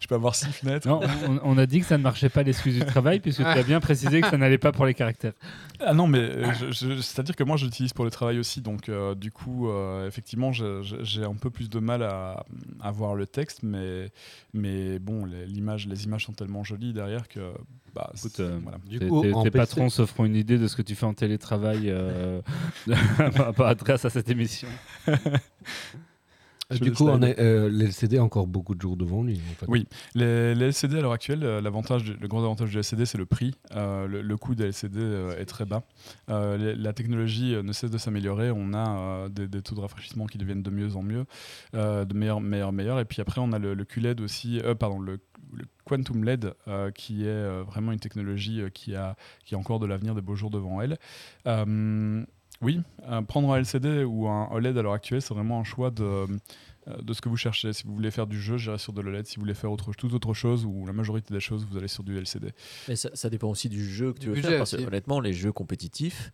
je 0.00 0.06
peux 0.08 0.14
avoir 0.14 0.34
six 0.34 0.52
fenêtres. 0.52 0.88
Non, 0.88 1.00
on, 1.28 1.40
on 1.42 1.58
a 1.58 1.66
dit 1.66 1.80
que 1.80 1.86
ça 1.86 1.98
ne 1.98 2.02
marchait 2.02 2.28
pas 2.28 2.42
l'excuse 2.42 2.78
du 2.78 2.84
travail, 2.84 3.20
puisque 3.20 3.42
tu 3.42 3.46
as 3.46 3.62
bien 3.62 3.80
précisé 3.80 4.20
que 4.20 4.28
ça 4.28 4.36
n'allait 4.36 4.58
pas 4.58 4.72
pour 4.72 4.86
les 4.86 4.94
caractères. 4.94 5.34
Ah 5.80 5.94
non, 5.94 6.06
mais 6.06 6.20
euh, 6.20 6.72
c'est-à-dire 6.72 7.36
que 7.36 7.44
moi, 7.44 7.56
je 7.56 7.64
l'utilise 7.64 7.92
pour 7.92 8.04
le 8.04 8.10
travail 8.10 8.38
aussi. 8.38 8.60
Donc, 8.60 8.88
euh, 8.88 9.14
du 9.14 9.30
coup, 9.30 9.70
effectivement, 10.06 10.52
j'ai 10.52 11.24
un 11.24 11.34
peu 11.34 11.50
plus 11.50 11.68
de 11.68 11.78
mal 11.78 12.02
à, 12.02 12.44
à 12.80 12.90
voir 12.90 13.14
le 13.14 13.26
texte. 13.26 13.62
Mais, 13.62 14.10
mais 14.52 14.98
bon, 14.98 15.24
les, 15.24 15.46
l'image, 15.46 15.86
les 15.86 16.04
images 16.04 16.26
sont 16.26 16.32
tellement 16.32 16.64
jolies 16.64 16.92
derrière 16.92 17.28
que. 17.28 17.52
Bah, 17.94 18.10
Écoute, 18.16 18.40
euh, 18.40 18.58
voilà. 18.62 18.78
Du 18.86 18.98
Tes- 18.98 19.06
coup, 19.08 19.20
tes, 19.22 19.32
en 19.34 19.42
tes 19.42 19.50
PC 19.50 19.58
patrons 19.66 19.90
se 19.90 20.06
feront 20.06 20.24
une 20.24 20.36
idée 20.36 20.56
de 20.58 20.66
ce 20.66 20.76
que 20.76 20.82
tu 20.82 20.94
fais 20.94 21.04
en 21.04 21.12
télétravail 21.14 21.90
euh, 21.90 22.40
par 23.56 23.76
grâce 23.76 24.04
à 24.04 24.10
cette 24.10 24.30
émission. 24.30 24.68
Je 26.72 26.84
du 26.84 26.92
coup, 26.92 27.08
on 27.08 27.22
est, 27.22 27.38
euh, 27.38 27.68
l'LCD 27.68 28.18
a 28.18 28.24
encore 28.24 28.46
beaucoup 28.46 28.74
de 28.74 28.80
jours 28.80 28.96
devant 28.96 29.22
lui. 29.22 29.40
En 29.50 29.54
fait. 29.54 29.66
Oui. 29.68 29.86
Les, 30.14 30.54
les 30.54 30.66
LCD 30.66 30.98
à 30.98 31.00
l'heure 31.00 31.12
actuelle, 31.12 31.44
euh, 31.44 31.60
l'avantage, 31.60 32.04
le 32.04 32.28
gros 32.28 32.40
avantage 32.40 32.70
du 32.70 32.78
LCD, 32.78 33.06
c'est 33.06 33.18
le 33.18 33.26
prix. 33.26 33.54
Euh, 33.74 34.06
le, 34.06 34.22
le 34.22 34.36
coût 34.36 34.54
des 34.54 34.64
LCD 34.64 35.00
est 35.38 35.46
très 35.46 35.64
bas. 35.64 35.82
Euh, 36.28 36.74
la 36.76 36.92
technologie 36.92 37.56
ne 37.62 37.72
cesse 37.72 37.90
de 37.90 37.98
s'améliorer. 37.98 38.50
On 38.50 38.74
a 38.74 39.28
des, 39.28 39.48
des 39.48 39.62
taux 39.62 39.74
de 39.74 39.80
rafraîchissement 39.80 40.26
qui 40.26 40.38
deviennent 40.38 40.62
de 40.62 40.70
mieux 40.70 40.96
en 40.96 41.02
mieux, 41.02 41.24
de 41.74 42.14
meilleur, 42.14 42.40
meilleur, 42.40 42.72
meilleur. 42.72 43.00
Et 43.00 43.04
puis 43.04 43.20
après, 43.20 43.40
on 43.40 43.52
a 43.52 43.58
le, 43.58 43.74
le 43.74 43.84
QLED 43.84 44.20
aussi, 44.20 44.60
euh, 44.60 44.74
pardon, 44.74 44.98
le, 44.98 45.18
le 45.52 45.64
Quantum 45.84 46.24
LED, 46.24 46.54
euh, 46.68 46.90
qui 46.90 47.24
est 47.24 47.28
euh, 47.28 47.62
vraiment 47.66 47.92
une 47.92 47.98
technologie 48.00 48.60
euh, 48.60 48.68
qui, 48.68 48.94
a, 48.94 49.16
qui 49.44 49.54
a 49.54 49.58
encore 49.58 49.80
de 49.80 49.86
l'avenir, 49.86 50.14
des 50.14 50.20
beaux 50.20 50.34
jours 50.34 50.50
devant 50.50 50.80
elle. 50.80 50.98
Oui, 52.62 52.80
euh, 53.08 53.20
prendre 53.22 53.52
un 53.52 53.58
LCD 53.58 54.04
ou 54.04 54.28
un 54.28 54.48
OLED 54.52 54.76
à 54.78 54.82
l'heure 54.82 54.92
actuelle, 54.92 55.20
c'est 55.20 55.34
vraiment 55.34 55.58
un 55.60 55.64
choix 55.64 55.90
de, 55.90 56.04
euh, 56.04 56.26
de 57.02 57.12
ce 57.12 57.20
que 57.20 57.28
vous 57.28 57.36
cherchez. 57.36 57.72
Si 57.72 57.84
vous 57.84 57.92
voulez 57.94 58.10
faire 58.10 58.26
du 58.26 58.40
jeu, 58.40 58.56
j'irai 58.56 58.78
sur 58.78 58.92
de 58.92 59.00
l'OLED. 59.00 59.26
Si 59.26 59.36
vous 59.36 59.42
voulez 59.42 59.54
faire 59.54 59.70
autre, 59.72 59.92
toute 59.92 60.12
autre 60.12 60.32
chose, 60.34 60.64
ou 60.64 60.86
la 60.86 60.92
majorité 60.92 61.34
des 61.34 61.40
choses, 61.40 61.66
vous 61.68 61.76
allez 61.76 61.88
sur 61.88 62.04
du 62.04 62.16
LCD. 62.16 62.52
Mais 62.88 62.96
ça, 62.96 63.10
ça 63.14 63.28
dépend 63.30 63.48
aussi 63.48 63.68
du 63.68 63.84
jeu 63.84 64.12
que 64.12 64.18
Du 64.20 64.26
tu 64.26 64.32
veux 64.32 64.40
faire. 64.40 64.58
Parce 64.58 64.76
que 64.76 64.82
honnêtement, 64.82 65.20
les 65.20 65.32
jeux 65.32 65.52
compétitifs, 65.52 66.32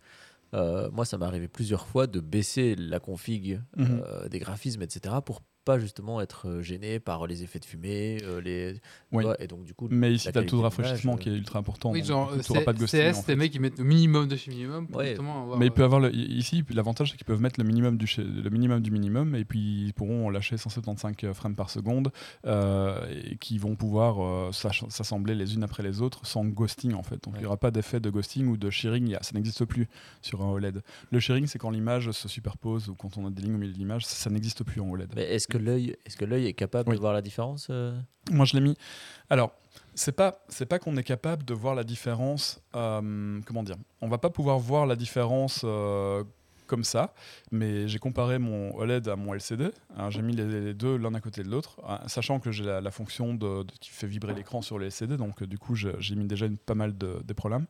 euh, 0.53 0.89
moi, 0.91 1.05
ça 1.05 1.17
m'est 1.17 1.25
arrivé 1.25 1.47
plusieurs 1.47 1.87
fois 1.87 2.07
de 2.07 2.19
baisser 2.19 2.75
la 2.75 2.99
config 2.99 3.61
Mhm. 3.77 4.01
euh, 4.03 4.29
des 4.29 4.39
graphismes, 4.39 4.81
etc., 4.81 5.15
pour 5.25 5.41
pas 5.65 5.77
justement 5.79 6.19
être 6.21 6.47
euh, 6.47 6.61
gêné 6.61 6.99
par 6.99 7.27
les 7.27 7.43
effets 7.43 7.59
de 7.59 7.65
fumée, 7.65 8.17
euh, 8.23 8.41
les. 8.41 8.79
Oui. 9.11 9.23
Ouais, 9.25 9.35
et 9.39 9.47
donc 9.47 9.63
du 9.65 9.73
coup. 9.73 9.87
Mais 9.91 10.13
ici, 10.13 10.23
tu 10.23 10.29
as 10.29 10.31
le 10.31 10.33
qualité 10.45 10.55
d'image, 10.55 10.63
rafraîchissement 10.71 11.13
euh, 11.13 11.17
qui 11.17 11.29
est 11.29 11.33
ultra 11.35 11.59
important. 11.59 11.91
Oui, 11.91 11.99
donc, 11.99 12.07
genre 12.07 12.31
du 12.31 12.37
coup, 12.39 12.43
t'auras 12.43 12.59
C- 12.59 12.65
pas 12.65 12.73
de 12.73 12.79
ghosting, 12.79 12.99
CS, 13.11 13.17
en 13.19 13.23
les 13.27 13.35
mecs 13.35 13.53
ils 13.55 13.61
mettent 13.61 13.77
le 13.77 13.83
minimum 13.83 14.27
de 14.27 14.35
chez 14.35 14.51
minimum 14.51 14.87
pour 14.87 14.97
Ouais. 14.97 15.07
justement 15.09 15.43
avoir, 15.43 15.57
Mais 15.59 15.67
ils 15.67 15.69
euh, 15.69 15.73
peuvent 15.73 15.85
avoir 15.85 16.01
le- 16.01 16.15
ici 16.15 16.63
l'avantage 16.71 17.11
c'est 17.11 17.17
qu'ils 17.17 17.25
peuvent 17.25 17.41
mettre 17.41 17.59
le 17.59 17.65
minimum 17.65 17.97
du 17.97 18.07
chez- 18.07 18.23
le 18.23 18.49
minimum 18.49 18.81
du 18.81 18.89
minimum 18.91 19.35
et 19.35 19.45
puis 19.45 19.85
ils 19.85 19.93
pourront 19.93 20.29
lâcher 20.29 20.57
175 20.57 21.33
frames 21.33 21.55
par 21.55 21.69
seconde 21.69 22.11
euh, 22.45 23.05
et 23.25 23.37
qui 23.37 23.57
vont 23.57 23.75
pouvoir 23.75 24.21
euh, 24.23 24.51
s'assembler 24.51 25.35
les 25.35 25.53
unes 25.55 25.63
après 25.63 25.83
les 25.83 26.01
autres 26.01 26.25
sans 26.25 26.45
ghosting 26.45 26.93
en 26.93 27.03
fait. 27.03 27.23
Donc 27.23 27.33
il 27.33 27.33
Ouais. 27.33 27.39
n'y 27.41 27.45
aura 27.45 27.57
pas 27.57 27.71
d'effet 27.71 27.99
de 27.99 28.09
ghosting 28.09 28.47
ou 28.47 28.57
de 28.57 28.69
shearing, 28.69 29.05
il 29.07 29.11
y 29.11 29.15
a- 29.15 29.23
ça 29.23 29.31
n'existe 29.33 29.65
plus 29.65 29.87
sur 30.21 30.41
un 30.41 30.49
OLED. 30.51 30.81
Le 31.11 31.19
shearing 31.19 31.47
c'est 31.47 31.59
quand 31.59 31.69
l'image 31.69 32.11
se 32.11 32.27
superpose 32.27 32.89
ou 32.89 32.95
quand 32.95 33.17
on 33.17 33.27
a 33.27 33.29
des 33.29 33.41
lignes 33.41 33.55
au 33.55 33.57
milieu 33.57 33.73
de 33.73 33.77
l'image, 33.77 34.05
ça, 34.05 34.15
ça 34.15 34.29
n'existe 34.29 34.63
plus 34.63 34.81
en 34.81 34.89
OLED. 34.89 35.09
Mais 35.15 35.23
est-ce 35.23 35.47
que 35.49 35.57
l'œil, 35.57 35.95
est-ce 36.05 36.15
que 36.15 36.25
l'œil 36.25 36.45
est 36.47 36.53
capable 36.53 36.89
Oui. 36.89 36.95
de 36.95 37.01
voir 37.01 37.13
la 37.13 37.21
différence 37.21 37.67
euh 37.69 37.97
Moi, 38.31 38.45
je 38.45 38.53
l'ai 38.55 38.61
mis. 38.61 38.75
Alors, 39.29 39.51
c'est 39.95 40.13
pas 40.13 40.39
c'est 40.47 40.65
pas 40.65 40.79
qu'on 40.79 40.95
est 40.97 41.03
capable 41.03 41.43
de 41.43 41.53
voir 41.53 41.75
la 41.75 41.83
différence. 41.83 42.61
euh, 42.75 43.39
comment 43.45 43.63
dire 43.63 43.75
On 44.01 44.07
va 44.07 44.17
pas 44.17 44.29
pouvoir 44.29 44.57
voir 44.59 44.85
la 44.85 44.95
différence 44.95 45.61
euh, 45.65 46.23
comme 46.67 46.83
ça, 46.83 47.15
mais 47.51 47.87
j'ai 47.87 47.97
comparé 47.97 48.37
mon 48.37 48.75
OLED 48.77 49.07
à 49.07 49.15
mon 49.15 49.33
LCD. 49.33 49.71
hein, 49.97 50.11
j'ai 50.11 50.21
mis 50.21 50.35
les, 50.35 50.45
les 50.45 50.73
deux 50.75 50.97
l'un 50.97 51.11
à 51.15 51.19
côté 51.19 51.41
de 51.41 51.49
l'autre, 51.49 51.77
hein, 51.87 51.99
sachant 52.05 52.39
que 52.39 52.51
j'ai 52.51 52.63
la, 52.63 52.79
la 52.79 52.91
fonction 52.91 53.33
de, 53.33 53.63
de- 53.63 53.71
qui 53.81 53.89
fait 53.89 54.05
vibrer 54.05 54.35
l'écran 54.35 54.61
sur 54.61 54.77
le 54.77 54.85
LCD, 54.85 55.17
donc 55.17 55.41
euh, 55.41 55.47
du 55.47 55.57
coup 55.57 55.73
j'ai 55.73 56.15
mis 56.15 56.27
déjà 56.27 56.45
une- 56.45 56.59
pas 56.59 56.75
mal 56.75 56.95
de, 56.95 57.23
des 57.25 57.33
problèmes. 57.33 57.65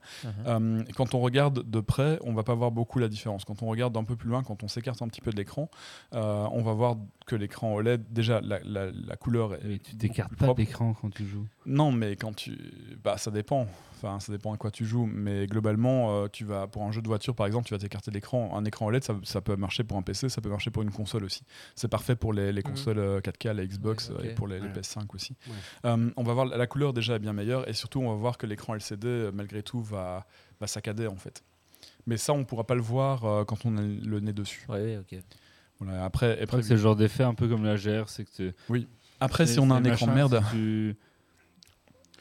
Euh, 0.45 0.83
et 0.85 0.91
quand 0.91 1.13
on 1.13 1.21
regarde 1.21 1.63
de 1.69 1.79
près, 1.79 2.19
on 2.23 2.33
va 2.33 2.43
pas 2.43 2.55
voir 2.55 2.71
beaucoup 2.71 2.99
la 2.99 3.07
différence. 3.07 3.45
Quand 3.45 3.63
on 3.63 3.67
regarde 3.67 3.93
d'un 3.93 4.03
peu 4.03 4.17
plus 4.17 4.27
loin, 4.29 4.43
quand 4.43 4.63
on 4.63 4.67
s'écarte 4.67 5.01
un 5.01 5.07
petit 5.07 5.21
peu 5.21 5.31
de 5.31 5.37
l'écran, 5.37 5.69
euh, 6.13 6.45
on 6.51 6.61
va 6.61 6.73
voir 6.73 6.97
que 7.29 7.35
l'écran 7.35 7.73
OLED, 7.75 8.11
déjà 8.11 8.41
la, 8.41 8.59
la- 8.63 8.91
la 8.91 9.15
couleur 9.15 9.53
est 9.53 9.75
Et 9.75 9.79
tu 9.79 9.95
t'écartes 9.95 10.35
pas 10.35 10.47
de 10.53 10.57
l'écran 10.57 10.93
quand 10.99 11.09
tu 11.11 11.25
joues. 11.27 11.45
Non, 11.65 11.91
mais 11.91 12.15
quand 12.15 12.33
tu. 12.35 12.57
Bah, 13.03 13.17
ça 13.17 13.29
dépend. 13.31 13.67
Enfin, 13.95 14.19
ça 14.19 14.31
dépend 14.31 14.53
à 14.53 14.57
quoi 14.57 14.71
tu 14.71 14.85
joues. 14.85 15.05
Mais 15.05 15.45
globalement, 15.45 16.23
euh, 16.23 16.27
tu 16.27 16.43
vas 16.45 16.67
pour 16.67 16.83
un 16.83 16.91
jeu 16.91 17.01
de 17.01 17.07
voiture, 17.07 17.35
par 17.35 17.45
exemple, 17.47 17.67
tu 17.67 17.73
vas 17.73 17.79
t'écarter 17.79 18.11
l'écran. 18.11 18.55
Un 18.57 18.65
écran 18.65 18.87
OLED, 18.87 19.03
ça, 19.03 19.15
ça 19.23 19.41
peut 19.41 19.55
marcher 19.55 19.83
pour 19.83 19.97
un 19.97 20.01
PC, 20.01 20.29
ça 20.29 20.41
peut 20.41 20.49
marcher 20.49 20.71
pour 20.71 20.81
une 20.83 20.91
console 20.91 21.23
aussi. 21.25 21.43
C'est 21.75 21.87
parfait 21.89 22.15
pour 22.15 22.33
les, 22.33 22.51
les 22.51 22.61
Mhm. 22.61 22.69
consoles 22.71 22.99
euh, 22.99 23.19
4K, 23.21 23.53
la 23.53 23.65
Xbox 23.65 24.09
Ouais, 24.09 24.15
euh, 24.25 24.31
et 24.31 24.35
pour 24.35 24.47
les, 24.47 24.59
les 24.59 24.67
Ouais. 24.67 24.73
PS5 24.73 25.13
aussi. 25.13 25.35
Ouais. 25.47 25.53
Euh, 25.85 26.09
on 26.17 26.23
va 26.23 26.33
voir 26.33 26.45
la 26.45 26.67
couleur 26.67 26.93
déjà 26.93 27.15
est 27.15 27.19
bien 27.19 27.33
meilleure 27.33 27.67
et 27.69 27.73
surtout 27.73 27.99
on 28.01 28.09
va 28.09 28.15
voir 28.15 28.37
que 28.37 28.47
l'écran 28.47 28.73
LCD 28.75 29.07
euh, 29.07 29.31
malgré 29.33 29.61
tout 29.63 29.81
va, 29.81 30.25
va 30.59 30.67
saccader 30.67 31.07
en 31.07 31.15
fait. 31.17 31.43
Mais 32.07 32.17
ça, 32.17 32.33
on 32.33 32.43
pourra 32.45 32.63
pas 32.65 32.75
le 32.75 32.81
voir 32.81 33.25
euh, 33.25 33.43
quand 33.45 33.65
on 33.65 33.77
a 33.77 33.81
le 33.81 34.19
nez 34.21 34.33
dessus. 34.33 34.65
Ouais, 34.69 34.97
ok. 34.97 35.19
Voilà. 35.79 36.03
Après, 36.05 36.41
après, 36.41 36.61
c'est 36.61 36.73
le 36.75 36.79
genre 36.79 36.95
d'effet 36.95 37.23
un 37.23 37.33
peu 37.33 37.47
comme 37.47 37.63
la 37.63 37.75
GR, 37.77 38.09
c'est 38.09 38.25
que 38.25 38.51
tu- 38.51 38.53
après, 39.19 39.45
si 39.47 39.59
on 39.59 39.69
a 39.71 39.75
un 39.75 39.83
écran 39.83 40.07
de 40.07 40.11
merde, 40.11 40.41
Si, 40.49 40.55
tu- 40.55 40.95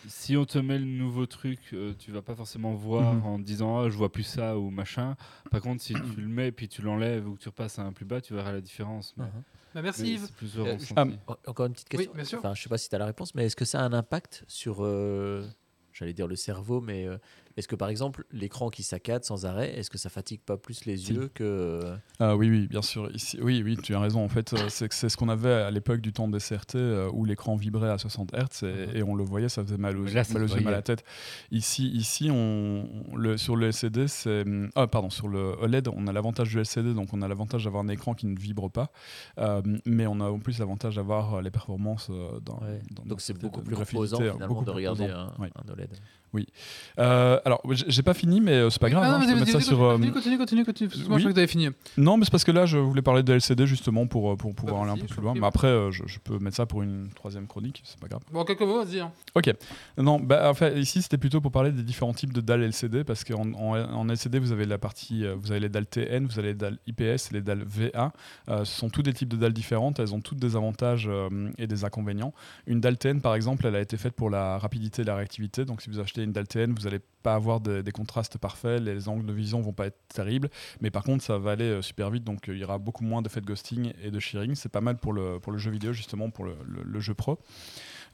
si 0.08 0.36
on 0.36 0.44
te 0.44 0.58
met 0.58 0.78
le 0.78 0.84
nouveau 0.84 1.26
truc, 1.26 1.58
euh, 1.72 1.92
tu 1.98 2.12
vas 2.12 2.22
pas 2.22 2.34
forcément 2.36 2.72
voir 2.74 3.14
Mhm. 3.14 3.24
en 3.26 3.38
te 3.38 3.42
disant 3.42 3.78
ah, 3.80 3.88
je 3.88 3.96
vois 3.96 4.12
plus 4.12 4.22
ça 4.22 4.56
ou 4.58 4.70
machin. 4.70 5.16
Par 5.50 5.60
contre, 5.60 5.82
si 5.82 5.92
tu 5.94 6.20
le 6.20 6.28
mets 6.28 6.52
puis 6.52 6.68
tu 6.68 6.82
l'enlèves 6.82 7.26
ou 7.28 7.34
que 7.34 7.40
tu 7.40 7.48
repasses 7.48 7.78
à 7.78 7.82
un 7.82 7.92
plus 7.92 8.04
bas, 8.04 8.20
tu 8.20 8.32
verras 8.34 8.52
la 8.52 8.60
différence. 8.60 9.14
Mais, 9.16 9.24
Uh-huh. 9.24 9.42
Bah, 9.74 9.82
merci 9.82 10.02
mais 10.02 10.08
Yves. 10.10 10.32
plus 10.36 10.56
Euh, 10.58 10.76
ah, 10.96 11.04
En- 11.26 11.36
Encore 11.46 11.66
une 11.66 11.72
petite 11.72 11.88
question. 11.88 12.10
Oui, 12.12 12.16
bien 12.16 12.24
sûr. 12.24 12.38
Enfin, 12.38 12.54
je 12.54 12.62
sais 12.62 12.68
pas 12.68 12.78
si 12.78 12.88
tu 12.88 12.94
as 12.94 12.98
la 12.98 13.06
réponse, 13.06 13.34
mais 13.34 13.44
est-ce 13.46 13.56
que 13.56 13.64
ça 13.66 13.80
a 13.80 13.84
un 13.84 13.92
impact 13.92 14.44
sur, 14.48 14.78
euh, 14.84 15.46
j'allais 15.92 16.14
dire 16.14 16.26
le 16.28 16.36
cerveau, 16.36 16.80
mais 16.80 17.06
euh, 17.06 17.18
est-ce 17.58 17.68
que 17.68 17.76
par 17.76 17.88
exemple 17.88 18.24
l'écran 18.32 18.70
qui 18.70 18.82
saccade 18.82 19.24
sans 19.24 19.44
arrêt, 19.44 19.76
est-ce 19.76 19.90
que 19.90 19.98
ça 19.98 20.08
fatigue 20.08 20.40
pas 20.40 20.56
plus 20.56 20.84
les 20.84 20.96
Si. 20.96 21.12
yeux 21.12 21.28
que 21.34 21.42
euh, 21.44 21.96
Ah 22.20 22.36
oui, 22.36 22.48
oui, 22.48 22.66
bien 22.68 22.82
sûr. 22.82 23.10
Ici, 23.14 23.38
oui, 23.42 23.62
oui, 23.64 23.76
tu 23.82 23.94
as 23.94 24.00
raison. 24.00 24.24
En 24.24 24.28
fait, 24.28 24.52
euh, 24.52 24.68
c'est 24.68 25.08
ce 25.08 25.16
qu'on 25.16 25.28
avait 25.28 25.52
à 25.52 25.70
l'époque 25.70 26.00
du 26.00 26.12
temps 26.12 26.28
des 26.28 26.38
CRT 26.38 26.76
euh, 26.76 27.10
où 27.12 27.24
l'écran 27.24 27.56
vibrait 27.56 27.90
à 27.90 27.98
60 27.98 28.32
Hz 28.32 28.64
et, 28.64 28.98
et 28.98 29.02
on 29.02 29.14
le 29.14 29.24
voyait, 29.24 29.48
ça 29.48 29.62
faisait 29.64 29.76
mal 29.76 29.96
aux, 29.98 30.04
là, 30.04 30.22
mal, 30.32 30.42
aux 30.44 30.46
yeux, 30.46 30.60
mal 30.62 30.74
à 30.74 30.76
la 30.78 30.82
tête. 30.82 31.04
Ici, 31.50 31.88
ici 31.88 32.30
on, 32.32 32.88
le, 33.16 33.36
sur 33.36 33.56
le 33.56 33.66
LCD, 33.66 34.06
c'est. 34.08 34.44
Ah, 34.76 34.86
pardon, 34.86 35.10
sur 35.10 35.28
le 35.28 35.54
OLED, 35.60 35.88
on 35.88 36.06
a 36.06 36.12
l'avantage 36.12 36.50
du 36.50 36.58
LCD, 36.58 36.94
donc 36.94 37.12
on 37.12 37.22
a 37.22 37.28
l'avantage 37.28 37.64
d'avoir 37.64 37.82
un 37.82 37.88
écran 37.88 38.14
qui 38.14 38.26
ne 38.26 38.38
vibre 38.38 38.70
pas. 38.70 38.90
Euh, 39.38 39.60
mais 39.84 40.06
on 40.06 40.20
a 40.20 40.24
en 40.30 40.38
plus 40.38 40.58
l'avantage 40.60 40.96
d'avoir 40.96 41.42
les 41.42 41.50
performances 41.50 42.08
dans. 42.08 42.58
Ouais. 42.60 42.80
dans- 42.92 43.04
donc 43.04 43.20
c'est 43.20 43.36
beaucoup 43.36 43.62
plus 43.62 43.74
reposant 43.74 44.18
finalement 44.18 44.46
beaucoup 44.46 44.64
de 44.64 44.70
regarder 44.70 45.04
un, 45.06 45.32
Ouais. 45.38 45.50
un 45.56 45.72
OLED. 45.72 45.90
Euh, 46.98 47.40
alors, 47.48 47.62
j'ai 47.88 48.02
pas 48.02 48.14
fini, 48.14 48.40
mais 48.40 48.52
euh, 48.52 48.70
c'est 48.70 48.80
pas 48.80 48.90
grave. 48.90 49.02
Ah 49.06 49.18
non, 49.18 49.24
hein, 49.24 49.36
je 49.46 49.52
peux 49.52 49.60
sur. 49.60 49.82
euh, 49.82 49.92
continue, 49.92 50.12
continue, 50.12 50.38
continue, 50.38 50.64
continue. 50.64 50.88
Parce 50.90 51.02
que 51.02 51.08
moi, 51.08 51.16
oui. 51.16 51.22
je 51.22 51.26
crois 51.26 51.32
que 51.32 51.34
tu 51.34 51.40
avais 51.40 51.46
fini. 51.46 51.68
Non, 51.96 52.16
mais 52.16 52.24
c'est 52.24 52.30
parce 52.30 52.44
que 52.44 52.52
là, 52.52 52.66
je 52.66 52.78
voulais 52.78 53.02
parler 53.02 53.22
de 53.22 53.32
LCD 53.32 53.66
justement 53.66 54.06
pour, 54.06 54.32
euh, 54.32 54.36
pour 54.36 54.54
pouvoir 54.54 54.82
Pas 54.82 54.90
aller 54.92 55.00
un 55.00 55.04
peu 55.04 55.12
plus 55.12 55.22
loin. 55.22 55.34
Mais 55.34 55.46
après, 55.46 55.90
je, 55.90 56.02
je 56.06 56.18
peux 56.18 56.38
mettre 56.38 56.56
ça 56.56 56.66
pour 56.66 56.82
une 56.82 57.08
troisième 57.14 57.46
chronique, 57.46 57.82
c'est 57.84 57.98
pas 57.98 58.08
grave. 58.08 58.20
Bon, 58.32 58.44
quelques 58.44 58.60
mots, 58.62 58.84
vas-y. 58.84 59.00
hein. 59.00 59.10
Ok. 59.34 59.50
Non, 59.96 60.20
bah, 60.20 60.48
en 60.50 60.54
fait, 60.54 60.78
ici, 60.78 61.02
c'était 61.02 61.18
plutôt 61.18 61.40
pour 61.40 61.50
parler 61.52 61.72
des 61.72 61.82
différents 61.82 62.12
types 62.14 62.32
de 62.32 62.40
dalles 62.40 62.62
LCD 62.62 63.04
parce 63.04 63.24
qu'en 63.24 63.52
en, 63.54 63.76
en 63.78 64.08
LCD, 64.08 64.38
vous 64.38 64.52
avez 64.52 64.66
la 64.66 64.78
partie, 64.78 65.24
vous 65.36 65.50
avez 65.50 65.60
les 65.60 65.68
dalles 65.68 65.86
TN, 65.86 66.26
vous 66.26 66.38
avez 66.38 66.48
les 66.48 66.54
dalles 66.54 66.78
IPS 66.86 67.02
et 67.30 67.34
les 67.34 67.40
dalles 67.40 67.64
VA. 67.64 68.12
Euh, 68.50 68.64
ce 68.64 68.78
sont 68.78 68.90
tous 68.90 69.02
des 69.02 69.12
types 69.12 69.28
de 69.28 69.36
dalles 69.36 69.52
différentes. 69.52 69.98
Elles 69.98 70.14
ont 70.14 70.20
toutes 70.20 70.38
des 70.38 70.56
avantages 70.56 71.06
euh, 71.10 71.50
et 71.58 71.66
des 71.66 71.84
inconvénients. 71.84 72.32
Une 72.66 72.80
dalle 72.80 72.98
TN, 72.98 73.20
par 73.20 73.34
exemple, 73.34 73.66
elle 73.66 73.76
a 73.76 73.80
été 73.80 73.96
faite 73.96 74.14
pour 74.14 74.28
la 74.30 74.58
rapidité 74.58 75.02
et 75.02 75.04
la 75.04 75.16
réactivité. 75.16 75.64
Donc, 75.64 75.80
si 75.82 75.90
vous 75.90 75.98
achetez 76.00 76.22
une 76.22 76.32
dalle 76.32 76.46
TN, 76.48 76.74
vous 76.74 76.82
n'allez 76.84 77.00
pas 77.22 77.27
avoir 77.34 77.60
de- 77.60 77.82
des 77.82 77.92
contrastes 77.92 78.38
parfaits, 78.38 78.80
les 78.82 79.08
angles 79.08 79.26
de 79.26 79.32
vision 79.32 79.60
vont 79.60 79.72
pas 79.72 79.86
être 79.86 79.98
terribles, 80.08 80.50
mais 80.80 80.90
par 80.90 81.02
contre, 81.02 81.24
ça 81.24 81.38
va 81.38 81.52
aller 81.52 81.64
euh, 81.64 81.82
super 81.82 82.10
vite. 82.10 82.24
Donc, 82.24 82.48
euh, 82.48 82.54
il 82.54 82.60
y 82.60 82.64
aura 82.64 82.78
beaucoup 82.78 83.04
moins 83.04 83.22
de 83.22 83.28
ghosting 83.40 83.92
et 84.02 84.10
de 84.10 84.18
shearing. 84.18 84.54
C'est 84.54 84.68
pas 84.68 84.80
mal 84.80 84.96
pour 84.96 85.12
le, 85.12 85.38
pour 85.38 85.52
le 85.52 85.58
jeu 85.58 85.70
vidéo, 85.70 85.92
justement, 85.92 86.30
pour 86.30 86.44
le, 86.44 87.00
jeu 87.00 87.14
pro. 87.14 87.38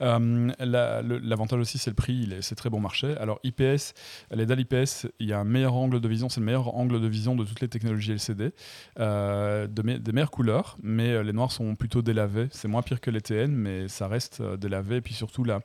Euh, 0.03 0.51
L'avantage 0.59 1.61
aussi, 1.61 1.79
c'est 1.79 1.91
le 1.91 1.95
prix, 1.95 2.29
c'est 2.41 2.55
très 2.55 2.69
bon 2.69 2.81
marché. 2.81 3.17
Alors, 3.17 3.41
IPS, 3.45 3.95
les 4.33 4.45
dalles 4.45 4.61
IPS, 4.61 5.07
il 5.19 5.29
y 5.29 5.33
a 5.33 5.39
un 5.39 5.45
meilleur 5.45 5.75
angle 5.75 6.01
de 6.01 6.09
vision, 6.09 6.29
c'est 6.29 6.41
le 6.41 6.47
meilleur 6.47 6.75
angle 6.77 7.01
de 7.01 7.07
vision 7.07 7.37
de 7.37 7.45
toutes 7.45 7.61
les 7.61 7.69
technologies 7.69 8.13
LCD, 8.13 8.53
de 8.99 9.67
des 9.67 10.13
meilleures 10.13 10.31
couleurs, 10.31 10.77
mais 10.83 11.23
les 11.23 11.33
noirs 11.33 11.53
sont 11.53 11.75
plutôt 11.75 12.03
délavés. 12.03 12.49
C'est 12.51 12.69
moins 12.69 12.83
pire 12.83 13.01
que 13.01 13.11
les 13.11 13.21
TN, 13.21 13.53
mais 13.53 13.89
ça 13.89 14.09
reste 14.09 14.43
délavé. 14.43 14.97
Et 14.97 15.01
puis 15.01 15.15
surtout, 15.15 15.45
la, 15.45 15.61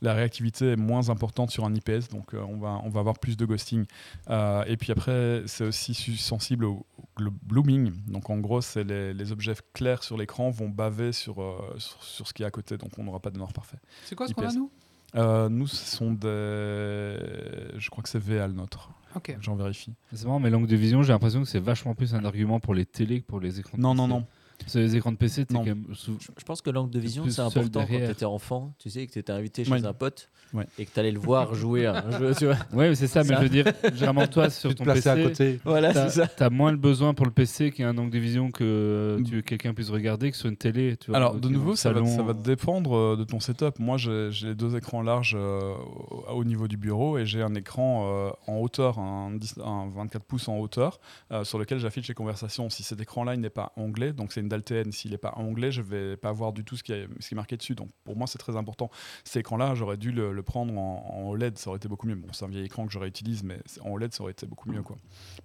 la 0.00 0.14
réactivité 0.14 0.72
est 0.72 0.76
moins 0.76 1.08
importante 1.10 1.50
sur 1.50 1.64
un 1.64 1.74
IPS, 1.74 2.08
donc 2.10 2.34
euh, 2.34 2.40
on, 2.48 2.58
va, 2.58 2.80
on 2.84 2.88
va 2.88 3.00
avoir 3.00 3.18
plus 3.18 3.36
de 3.36 3.44
ghosting. 3.44 3.84
Euh, 4.30 4.64
et 4.66 4.76
puis 4.76 4.92
après, 4.92 5.42
c'est 5.46 5.64
aussi 5.64 5.94
sensible 6.16 6.64
au, 6.64 6.86
au 6.98 7.30
blooming. 7.42 7.92
Donc 8.06 8.30
en 8.30 8.38
gros, 8.38 8.60
c'est 8.60 8.84
les, 8.84 9.14
les 9.14 9.32
objets 9.32 9.54
clairs 9.72 10.02
sur 10.02 10.16
l'écran 10.16 10.50
vont 10.50 10.68
baver 10.68 11.12
sur, 11.12 11.40
euh, 11.42 11.74
sur, 11.78 12.02
sur 12.02 12.28
ce 12.28 12.32
qui 12.32 12.42
est 12.42 12.46
à 12.46 12.50
côté, 12.50 12.76
donc 12.76 12.90
on 12.98 13.04
n'aura 13.04 13.20
pas 13.20 13.30
de 13.30 13.38
noir 13.38 13.52
parfait. 13.52 13.78
C'est 14.04 14.14
quoi 14.14 14.28
ce 14.28 14.34
qu'on 14.34 14.46
a, 14.46 14.52
nous? 14.52 14.70
Euh, 15.14 15.48
nous, 15.48 15.66
ce 15.66 15.96
sont 15.96 16.12
des. 16.12 16.28
Je 17.78 17.90
crois 17.90 18.02
que 18.02 18.08
c'est 18.08 18.18
VA 18.18 18.46
le 18.46 18.52
nôtre. 18.52 18.90
Ok. 19.14 19.34
J'en 19.40 19.56
vérifie. 19.56 19.94
C'est 20.12 20.26
marrant, 20.26 20.40
mais 20.40 20.50
langue 20.50 20.66
de 20.66 20.76
vision, 20.76 21.02
j'ai 21.02 21.12
l'impression 21.12 21.40
que 21.40 21.48
c'est 21.48 21.60
vachement 21.60 21.94
plus 21.94 22.14
un 22.14 22.24
argument 22.24 22.60
pour 22.60 22.74
les 22.74 22.84
télés 22.84 23.22
que 23.22 23.26
pour 23.26 23.40
les 23.40 23.60
écrans 23.60 23.78
Non, 23.78 23.94
non, 23.94 24.08
non. 24.08 24.26
Que 24.58 24.78
les 24.78 24.96
écrans 24.96 25.12
de 25.12 25.16
PC, 25.16 25.44
quand 25.44 25.64
même 25.64 25.84
sous- 25.94 26.18
Je 26.38 26.44
pense 26.44 26.60
que 26.62 26.70
l'angle 26.70 26.90
de 26.90 26.98
vision, 26.98 27.28
c'est 27.28 27.40
important 27.42 27.80
quand 27.86 27.96
tu 27.96 28.02
étais 28.10 28.24
enfant. 28.24 28.74
Tu 28.78 28.90
sais, 28.90 29.06
que 29.06 29.12
tu 29.12 29.18
étais 29.18 29.32
invité 29.32 29.64
chez 29.64 29.70
Ouais. 29.70 29.84
un 29.84 29.92
pote 29.92 30.30
Ouais. 30.52 30.66
et 30.78 30.86
que 30.86 30.90
tu 30.92 31.00
allais 31.00 31.10
le 31.10 31.18
voir 31.18 31.54
jouer 31.54 31.86
à 31.86 32.04
un 32.06 32.18
jeu, 32.18 32.34
tu 32.34 32.46
vois. 32.46 32.56
Ouais, 32.72 32.94
c'est 32.94 33.06
ça, 33.06 33.22
mais 33.22 33.30
Ça. 33.30 33.36
je 33.36 33.42
veux 33.42 33.48
dire, 33.48 33.66
généralement, 33.94 34.26
toi, 34.26 34.50
sur 34.50 34.70
Tu 34.70 34.76
ton 34.76 34.84
PC, 34.84 35.08
à 35.08 35.16
côté. 35.22 35.60
Voilà, 35.64 35.92
t'as 35.92 36.08
c'est 36.08 36.20
ça. 36.20 36.26
t'as 36.26 36.50
moins 36.50 36.70
le 36.70 36.76
besoin 36.76 37.14
pour 37.14 37.26
le 37.26 37.32
PC 37.32 37.70
qu'il 37.70 37.84
y 37.84 37.86
a 37.86 37.90
un 37.90 37.98
angle 37.98 38.10
de 38.10 38.18
vision 38.18 38.50
que 38.50 39.20
tu 39.24 39.36
veux 39.36 39.40
que 39.40 39.46
quelqu'un 39.46 39.74
puisse 39.74 39.90
regarder 39.90 40.30
que 40.30 40.36
sur 40.36 40.48
une 40.48 40.56
télé. 40.56 40.96
Tu 40.96 41.10
vois, 41.10 41.16
Alors, 41.16 41.34
de 41.34 41.46
qui 41.46 41.52
nouveau, 41.52 41.76
ça 41.76 41.92
va, 41.92 42.04
ça 42.04 42.22
va 42.22 42.32
dépendre 42.32 42.96
euh, 42.96 43.16
de 43.16 43.24
ton 43.24 43.40
setup. 43.40 43.78
Moi, 43.78 43.96
j'ai 43.96 44.28
j'ai 44.30 44.48
les 44.48 44.54
deux 44.54 44.76
écrans 44.76 45.02
larges 45.02 45.34
euh, 45.36 45.74
au, 45.74 46.24
au 46.28 46.44
niveau 46.44 46.68
du 46.68 46.76
bureau 46.76 47.18
et 47.18 47.26
j'ai 47.26 47.42
un 47.42 47.54
écran 47.54 48.06
euh, 48.06 48.30
en 48.46 48.58
hauteur, 48.58 48.98
un, 48.98 49.32
10 49.32 49.58
un 49.64 49.88
24 49.94 50.24
pouces 50.24 50.48
en 50.48 50.58
hauteur, 50.58 51.00
euh, 51.32 51.44
sur 51.44 51.58
lequel 51.58 51.78
j'affiche 51.78 52.08
les 52.08 52.14
conversations. 52.14 52.70
Si 52.70 52.82
cet 52.82 53.00
écran-là 53.00 53.34
il 53.34 53.40
n'est 53.40 53.50
pas 53.50 53.72
anglais, 53.76 54.12
donc 54.12 54.32
c'est 54.32 54.40
une 54.40 54.48
dalle 54.48 54.62
TN, 54.62 54.92
s'il 54.92 55.10
n'est 55.12 55.18
pas 55.18 55.32
anglais, 55.36 55.70
je 55.70 55.82
vais 55.82 56.16
pas 56.16 56.32
voir 56.32 56.52
du 56.52 56.64
tout 56.64 56.76
ce 56.76 56.82
qui 56.82 56.92
est, 56.92 57.08
ce 57.20 57.28
qui 57.28 57.34
est 57.34 57.36
marqué 57.36 57.56
dessus. 57.56 57.74
Donc 57.74 57.88
pour 58.04 58.16
moi, 58.16 58.26
c'est 58.26 58.38
très 58.38 58.56
important. 58.56 58.90
Cet 59.24 59.36
écran-là, 59.36 59.74
j'aurais 59.74 59.96
dû 59.96 60.12
le, 60.12 60.35
le 60.36 60.42
prendre 60.42 60.76
en, 60.78 61.04
en 61.18 61.28
OLED, 61.30 61.58
ça 61.58 61.70
aurait 61.70 61.78
été 61.78 61.88
beaucoup 61.88 62.06
mieux. 62.06 62.14
Bon, 62.14 62.28
c'est 62.32 62.44
un 62.44 62.48
vieil 62.48 62.64
écran 62.64 62.86
que 62.86 62.92
je 62.92 62.98
réutilise, 62.98 63.42
mais 63.42 63.58
en 63.84 63.90
OLED, 63.90 64.12
ça 64.12 64.22
aurait 64.22 64.32
été 64.32 64.46
beaucoup 64.46 64.70
mieux. 64.70 64.82
Quoi. 64.82 64.96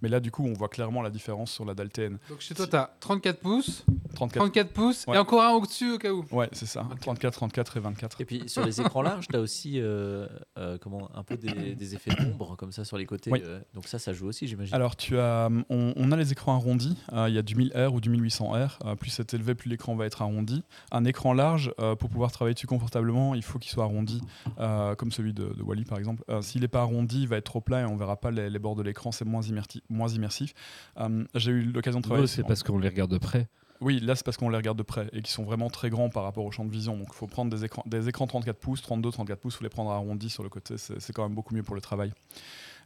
Mais 0.02 0.08
là, 0.08 0.20
du 0.20 0.30
coup, 0.30 0.44
on 0.46 0.52
voit 0.52 0.68
clairement 0.68 1.02
la 1.02 1.10
différence 1.10 1.50
sur 1.50 1.64
la 1.64 1.74
dalle 1.74 1.90
TN. 1.90 2.18
Donc 2.28 2.40
chez 2.40 2.54
toi, 2.54 2.66
tu 2.66 2.76
as 2.76 2.90
34 3.00 3.40
pouces, 3.40 3.84
34. 4.14 4.38
34 4.44 4.68
pouces 4.72 5.06
Ouais. 5.08 5.16
et 5.16 5.18
encore 5.18 5.42
un 5.42 5.50
au-dessus 5.50 5.92
au 5.94 5.98
cas 5.98 6.12
où. 6.12 6.24
Ouais, 6.30 6.48
c'est 6.52 6.66
ça. 6.66 6.86
34, 7.00 7.32
34 7.34 7.76
et 7.76 7.80
24. 7.80 8.20
Et 8.20 8.24
puis 8.24 8.42
sur 8.48 8.64
les 8.64 8.80
écrans 8.80 9.02
larges, 9.02 9.26
tu 9.28 9.36
as 9.36 9.40
aussi 9.40 9.80
euh, 9.80 10.26
euh, 10.58 10.78
comment, 10.80 11.10
un 11.14 11.22
peu 11.24 11.36
des, 11.36 11.74
des 11.74 11.94
effets 11.94 12.10
d'ombre 12.14 12.56
comme 12.56 12.72
ça 12.72 12.84
sur 12.84 12.98
les 12.98 13.06
côtés. 13.06 13.30
Oui. 13.32 13.40
euh, 13.44 13.60
donc 13.74 13.86
ça, 13.88 13.98
ça 13.98 14.12
joue 14.12 14.26
aussi, 14.26 14.46
j'imagine. 14.46 14.74
Alors, 14.74 14.94
tu 14.96 15.18
as, 15.18 15.48
on, 15.70 15.92
on 15.96 16.12
a 16.12 16.16
les 16.16 16.30
écrans 16.32 16.54
arrondis. 16.54 16.96
euh, 17.12 17.28
Il 17.28 17.34
y 17.34 17.38
a 17.38 17.42
du 17.42 17.56
1000R 17.56 17.88
ou 17.94 18.00
du 18.00 18.10
1800R. 18.10 18.78
euh, 18.84 18.94
plus 18.94 19.10
c'est 19.10 19.32
élevé, 19.34 19.54
plus 19.54 19.70
l'écran 19.70 19.94
va 19.96 20.06
être 20.06 20.20
arrondi. 20.22 20.62
Un 20.90 21.04
écran 21.04 21.32
large, 21.32 21.72
euh, 21.80 21.94
pour 21.94 22.10
pouvoir 22.10 22.30
travailler 22.32 22.54
dessus 22.54 22.66
confortablement, 22.66 23.34
il 23.34 23.42
faut 23.42 23.58
qu'il 23.58 23.70
soit 23.72 23.84
arrondi, 23.84 24.20
euh, 24.58 24.81
comme 24.96 25.10
celui 25.12 25.32
de, 25.32 25.44
de 25.54 25.62
Wally 25.62 25.84
par 25.84 25.98
exemple. 25.98 26.22
Euh, 26.30 26.42
S'il 26.42 26.60
n'est 26.62 26.68
pas 26.68 26.80
arrondi, 26.82 27.22
il 27.22 27.28
va 27.28 27.36
être 27.36 27.44
trop 27.44 27.60
plat 27.60 27.80
et 27.82 27.84
on 27.84 27.96
verra 27.96 28.16
pas 28.16 28.30
les, 28.30 28.50
les 28.50 28.58
bords 28.58 28.76
de 28.76 28.82
l'écran. 28.82 29.12
C'est 29.12 29.24
moins, 29.24 29.42
immerti- 29.42 29.82
moins 29.88 30.08
immersif. 30.08 30.52
Euh, 30.98 31.24
J'ai 31.34 31.50
eu 31.52 31.62
l'occasion 31.62 32.00
de 32.00 32.04
travailler. 32.04 32.26
C'est 32.26 32.42
parce 32.48 32.62
qu'on 32.62 32.78
les 32.78 32.88
regarde 32.88 33.10
de 33.10 33.18
près. 33.18 33.48
Oui, 33.80 33.98
là 33.98 34.14
c'est 34.14 34.24
parce 34.24 34.36
qu'on 34.36 34.48
les 34.48 34.56
regarde 34.56 34.78
de 34.78 34.84
près 34.84 35.08
et 35.12 35.22
qui 35.22 35.32
sont 35.32 35.42
vraiment 35.42 35.68
très 35.68 35.90
grands 35.90 36.08
par 36.08 36.22
rapport 36.22 36.44
au 36.44 36.52
champ 36.52 36.64
de 36.64 36.70
vision. 36.70 36.96
Donc 36.96 37.08
il 37.10 37.16
faut 37.16 37.26
prendre 37.26 37.50
des 37.50 37.64
écrans, 37.64 37.82
des 37.84 38.08
écrans 38.08 38.28
34 38.28 38.56
pouces, 38.56 38.80
32, 38.80 39.10
34 39.10 39.40
pouces, 39.40 39.54
il 39.54 39.58
faut 39.58 39.64
les 39.64 39.70
prendre 39.70 39.90
arrondis 39.90 40.30
sur 40.30 40.44
le 40.44 40.48
côté. 40.50 40.74
C'est 40.78 41.00
c'est 41.00 41.12
quand 41.12 41.24
même 41.24 41.34
beaucoup 41.34 41.52
mieux 41.52 41.64
pour 41.64 41.74
le 41.74 41.80
travail. 41.80 42.12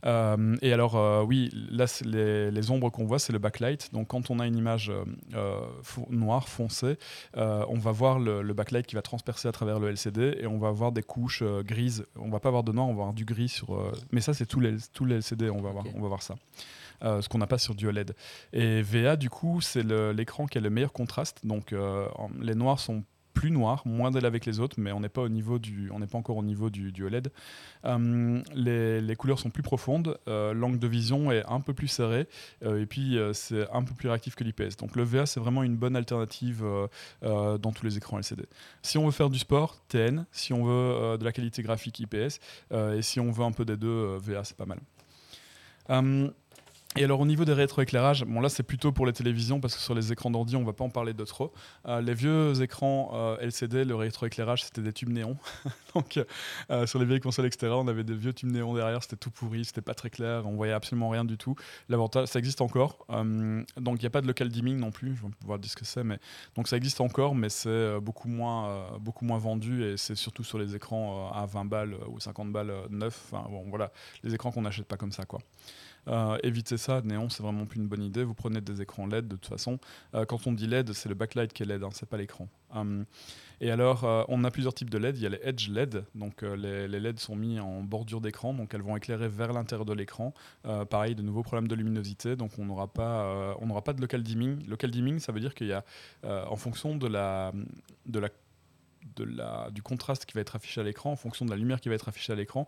Euh, 0.07 0.57
et 0.62 0.73
alors, 0.73 0.97
euh, 0.97 1.23
oui, 1.23 1.51
là, 1.70 1.87
les, 2.05 2.51
les 2.51 2.70
ombres 2.70 2.91
qu'on 2.91 3.05
voit, 3.05 3.19
c'est 3.19 3.33
le 3.33 3.39
backlight. 3.39 3.93
Donc, 3.93 4.09
quand 4.09 4.31
on 4.31 4.39
a 4.39 4.47
une 4.47 4.57
image 4.57 4.91
euh, 5.35 5.61
noire, 6.11 6.49
foncée, 6.49 6.97
on 7.35 7.78
va 7.78 7.91
voir 7.93 8.19
le, 8.19 8.43
le 8.43 8.55
backlight 8.55 8.87
qui 8.87 8.95
va 8.95 9.03
transpercer 9.03 9.49
à 9.49 9.53
travers 9.53 9.78
le 9.81 9.89
LCD 9.91 10.37
et 10.41 10.47
on 10.47 10.59
va 10.59 10.69
avoir 10.69 10.93
des 10.93 11.03
couches 11.03 11.43
grises. 11.43 12.07
On 12.16 12.31
va 12.31 12.41
pas 12.41 12.49
avoir 12.49 12.62
de 12.65 12.73
noir, 12.73 12.87
on 12.87 12.95
va 12.95 13.03
avoir 13.03 13.15
du 13.15 13.24
gris 13.24 13.49
sur. 13.49 13.78
mais 14.12 14.20
ça, 14.20 14.33
c'est 14.35 14.47
tous 14.47 14.61
les, 14.61 14.77
tous 14.93 15.05
les 15.05 15.16
LCD, 15.16 15.51
on 15.51 15.61
va, 15.61 15.70
voir, 15.70 15.85
Ok. 15.87 15.93
on 15.97 16.01
va 16.03 16.09
voir 16.09 16.23
ça. 16.23 16.37
Euh, 17.03 17.20
ce 17.20 17.28
qu'on 17.28 17.39
n'a 17.39 17.47
pas 17.47 17.59
sur 17.59 17.74
du 17.74 17.87
OLED. 17.89 18.15
Et 18.55 18.81
VA, 18.81 19.16
du 19.16 19.28
coup, 19.28 19.61
c'est 19.61 19.83
l'écran 19.83 20.47
qui 20.47 20.57
a 20.57 20.61
le 20.62 20.70
meilleur 20.70 20.93
contraste. 20.93 21.45
Donc, 21.45 21.73
euh, 21.73 22.07
les 22.41 22.55
noirs 22.55 22.81
sont 22.81 23.03
noirs, 23.51 23.82
moins 23.85 24.10
délavés 24.10 24.40
que 24.40 24.48
les 24.48 24.60
autres, 24.60 24.77
mais 24.78 24.93
on 24.93 25.01
n'est 25.01 25.09
pas 25.09 25.27
pas 26.06 26.18
encore 26.18 26.36
au 26.36 26.43
niveau 26.43 26.70
du, 26.70 27.05
OLED. 27.05 27.31
Euh, 27.85 28.43
les, 28.55 29.16
couleurs 29.16 29.39
sont 29.39 29.51
plus 29.51 29.62
profondes, 29.62 30.18
euh, 30.28 30.52
l'angle 30.52 30.78
de 30.78 30.86
vision 30.86 31.32
est 31.32 31.44
un 31.47 31.60
peu 31.60 31.74
plus 31.74 31.89
serré, 31.89 32.27
euh, 32.64 32.81
et 32.81 32.86
puis 32.86 33.18
c'est 33.32 33.68
un 33.70 33.82
peu 33.82 33.94
plus 33.94 34.09
réactif 34.09 34.35
que 34.35 34.44
l'IPS. 34.44 34.77
Donc 34.78 34.97
le 34.97 35.02
VA 35.02 35.27
c'est 35.27 35.40
vraiment 35.40 35.62
une 35.62 35.77
bonne 35.77 35.97
alternative 35.97 36.64
dans 37.23 37.73
tous 37.73 37.85
les 37.85 37.97
écrans 37.97 38.18
LCD. 38.18 38.44
Si 38.82 38.98
on 38.98 39.06
veut 39.06 39.12
faire 39.12 39.31
du 39.31 39.39
sport, 39.39 39.78
TN. 39.89 40.27
Si 40.32 40.52
on 40.52 40.64
veut 40.64 41.18
de 41.18 41.24
la 41.24 41.32
qualité 41.32 41.62
graphique, 41.62 42.01
IPS. 42.01 42.40
Et 42.73 43.02
si 43.02 43.20
on 43.20 43.31
veut 43.31 43.44
un 43.44 43.52
peu 43.52 43.64
des 43.64 43.77
deux, 43.77 44.16
VA 44.16 44.44
c'est 44.44 44.56
pas 44.56 44.66
mal. 44.66 44.78
Et 46.97 47.05
alors 47.05 47.20
au 47.20 47.27
niveau 47.27 47.44
des 47.44 47.52
rétroéclairages, 47.52 48.24
bon 48.24 48.40
là 48.40 48.48
c'est 48.48 48.62
plutôt 48.62 48.93
pour 48.93 49.06
les 49.06 49.12
télévisions 49.12 49.60
parce 49.60 49.74
que 49.74 49.81
sur 49.81 49.94
les 49.94 50.12
écrans 50.12 50.31
d'ordi 50.31 50.56
on 50.56 50.64
va 50.64 50.73
pas 50.73 50.85
en 50.85 50.90
parler 50.90 51.12
de 51.12 51.24
trop. 51.24 51.52
Euh, 51.86 52.01
les 52.01 52.14
vieux 52.14 52.62
écrans 52.62 53.10
euh, 53.14 53.36
LCD, 53.40 53.85
le 53.85 53.94
rétroéclairage 53.94 54.64
c'était 54.64 54.81
des 54.81 54.93
tubes 54.93 55.10
néons. 55.10 55.36
Donc 55.94 56.18
euh, 56.70 56.86
sur 56.86 56.98
les 56.98 57.05
vieilles 57.05 57.20
consoles 57.20 57.47
extérieures 57.47 57.78
on 57.78 57.89
avait 57.89 58.05
des 58.05 58.14
vieux 58.14 58.32
tubes 58.32 58.51
néons 58.51 58.74
derrière, 58.74 59.02
c'était 59.02 59.16
tout 59.16 59.31
pourri, 59.31 59.64
c'était 59.64 59.82
pas 59.82 59.94
très 59.94 60.10
clair, 60.10 60.47
on 60.47 60.56
voyait 60.56 60.73
absolument 60.73 61.10
rien 61.10 61.24
du 61.24 61.36
tout. 61.36 61.55
L'avantage, 61.89 62.28
ça 62.28 62.39
existe 62.39 62.60
encore. 62.60 63.06
Donc 63.09 63.98
il 63.98 64.02
n'y 64.02 64.06
a 64.06 64.10
pas 64.10 64.23
de 64.23 64.27
local 64.27 64.48
dimming 64.48 64.78
non 64.78 64.90
plus, 64.90 65.16
je 65.16 65.23
vais 65.23 65.28
pouvoir 65.40 65.59
dire 65.59 65.70
ce 65.70 65.77
que 65.77 65.85
c'est, 65.85 66.05
mais 66.05 66.18
donc 66.55 66.68
ça 66.68 66.77
existe 66.77 67.01
encore, 67.01 67.35
mais 67.35 67.48
c'est 67.48 68.01
beaucoup 68.01 68.28
moins, 68.28 68.98
beaucoup 69.01 69.24
moins 69.24 69.39
vendu 69.39 69.85
et 69.85 69.97
c'est 69.97 70.14
surtout 70.14 70.44
sur 70.44 70.59
les 70.59 70.74
écrans 70.74 71.31
à 71.32 71.47
20 71.47 71.64
balles 71.66 71.97
ou 72.09 72.20
50 72.20 72.52
balles 72.52 72.73
neufs. 72.90 73.32
Bon 73.32 73.64
voilà, 73.68 73.93
les 74.23 74.35
écrans 74.35 74.51
qu'on 74.51 74.62
n'achète 74.62 74.86
pas 74.86 74.97
comme 74.97 75.12
ça 75.12 75.24
quoi. 75.24 75.40
Euh, 76.09 76.39
évitez 76.43 76.77
ça, 76.77 77.01
néon, 77.03 77.28
c'est 77.28 77.43
vraiment 77.43 77.66
plus 77.66 77.81
une 77.81 77.89
bonne 77.89 78.03
idée. 78.03 78.24
Vous 78.24 78.35
prenez 78.35 78.61
des 78.61 78.83
écrans 78.83 79.07
LED 79.07 79.28
de 79.28 79.37
toute 79.37 79.47
façon. 79.47 79.78
Euh, 80.15 80.24
quand 80.24 80.47
on 80.47 80.53
dit 80.53 80.66
LED, 80.66 80.93
c'est 80.93 81.09
le 81.09 81.15
backlight 81.15 81.53
qui 81.53 81.62
est 81.62 81.66
LED, 81.66 81.83
hein, 81.83 81.89
c'est 81.93 82.09
pas 82.09 82.16
l'écran. 82.16 82.49
Hum, 82.74 83.05
et 83.61 83.70
alors, 83.70 84.05
euh, 84.05 84.23
on 84.28 84.45
a 84.45 84.51
plusieurs 84.51 84.74
types 84.74 84.91
de 84.91 84.99
LED. 84.99 85.16
Il 85.16 85.23
y 85.23 85.27
a 85.27 85.31
les 85.31 85.41
Edge 85.43 85.70
LED, 85.70 86.05
donc 86.15 86.43
euh, 86.43 86.57
les, 86.57 86.89
les 86.89 87.01
LED 87.01 87.19
sont 87.19 87.37
mis 87.37 87.59
en 87.59 87.83
bordure 87.83 88.20
d'écran, 88.20 88.53
donc 88.53 88.74
elles 88.74 88.83
vont 88.83 88.97
éclairer 88.97 89.28
vers 89.28 89.53
l'intérieur 89.53 89.87
de 89.87 89.93
l'écran. 89.93 90.35
Pareil, 90.91 91.15
de 91.15 91.23
nouveaux 91.23 91.43
problèmes 91.43 91.69
de 91.69 91.74
luminosité, 91.74 92.37
donc 92.37 92.59
on 92.59 92.65
n'aura 92.65 92.89
pas, 92.89 93.57
on 93.61 93.66
n'aura 93.66 93.83
pas 93.83 93.93
de 93.93 94.01
local 94.01 94.23
dimming. 94.23 94.66
Local 94.69 94.91
dimming, 94.91 95.19
ça 95.20 95.33
veut 95.33 95.41
dire 95.41 95.55
qu'il 95.55 95.69
y 95.69 95.73
a, 95.73 95.85
en 96.24 96.57
fonction 96.57 96.97
de 96.97 97.07
la 97.07 97.53
du 99.70 99.83
contraste 99.83 100.27
qui 100.27 100.35
va 100.35 100.41
être 100.41 100.57
affiché 100.57 100.81
à 100.81 100.85
l'écran, 100.85 101.12
en 101.12 101.16
fonction 101.16 101.45
de 101.45 101.51
la 101.51 101.57
lumière 101.57 101.81
qui 101.81 101.89
va 101.89 101.95
être 101.95 102.09
affichée 102.09 102.33
à 102.33 102.37
l'écran, 102.37 102.66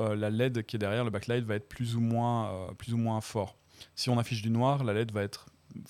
euh, 0.00 0.16
la 0.16 0.30
LED 0.30 0.64
qui 0.64 0.76
est 0.76 0.78
derrière, 0.78 1.04
le 1.04 1.10
backlight, 1.10 1.44
va 1.44 1.54
être 1.56 1.68
plus 1.68 1.96
ou 1.96 2.00
moins, 2.00 2.52
euh, 2.52 2.72
plus 2.74 2.94
ou 2.94 2.96
moins 2.96 3.20
fort. 3.20 3.56
Si 3.94 4.10
on 4.10 4.18
affiche 4.18 4.42
du 4.42 4.50
noir, 4.50 4.84
la 4.84 4.92
LED 4.92 5.12
va 5.12 5.22
être 5.22 5.46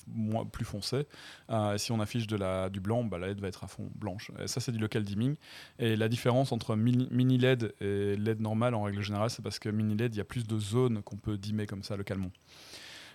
moins, 0.07 0.47
plus 0.47 0.65
foncée. 0.65 1.07
Euh, 1.51 1.77
si 1.77 1.93
on 1.93 2.01
affiche 2.01 2.27
de 2.27 2.37
la, 2.37 2.71
du 2.71 2.81
blanc, 2.81 3.05
bah, 3.05 3.19
la 3.19 3.29
LED 3.29 3.41
va 3.41 3.49
être 3.49 3.65
à 3.65 3.69
fond 3.69 3.91
blanche. 3.95 4.31
Ça, 4.47 4.61
c'est 4.61 4.73
du 4.73 4.79
local 4.79 5.05
dimming. 5.05 5.37
Et 5.79 5.97
la 5.97 6.09
différence 6.09 6.53
entre 6.53 6.75
mini, 6.77 7.39
LED 7.39 7.75
et 7.81 8.17
LED 8.17 8.41
normal, 8.41 8.75
en 8.75 8.83
règle 8.83 9.03
générale, 9.03 9.31
c'est 9.31 9.43
parce 9.43 9.59
que 9.59 9.69
mini 9.69 9.95
LED, 9.95 10.15
il 10.15 10.19
y 10.19 10.23
a 10.23 10.25
plus 10.25 10.47
de 10.47 10.59
zones 10.59 11.03
qu'on 11.03 11.17
peut 11.17 11.37
dimmer 11.37 11.67
comme 11.67 11.83
ça 11.83 11.97
localement. 11.97 12.31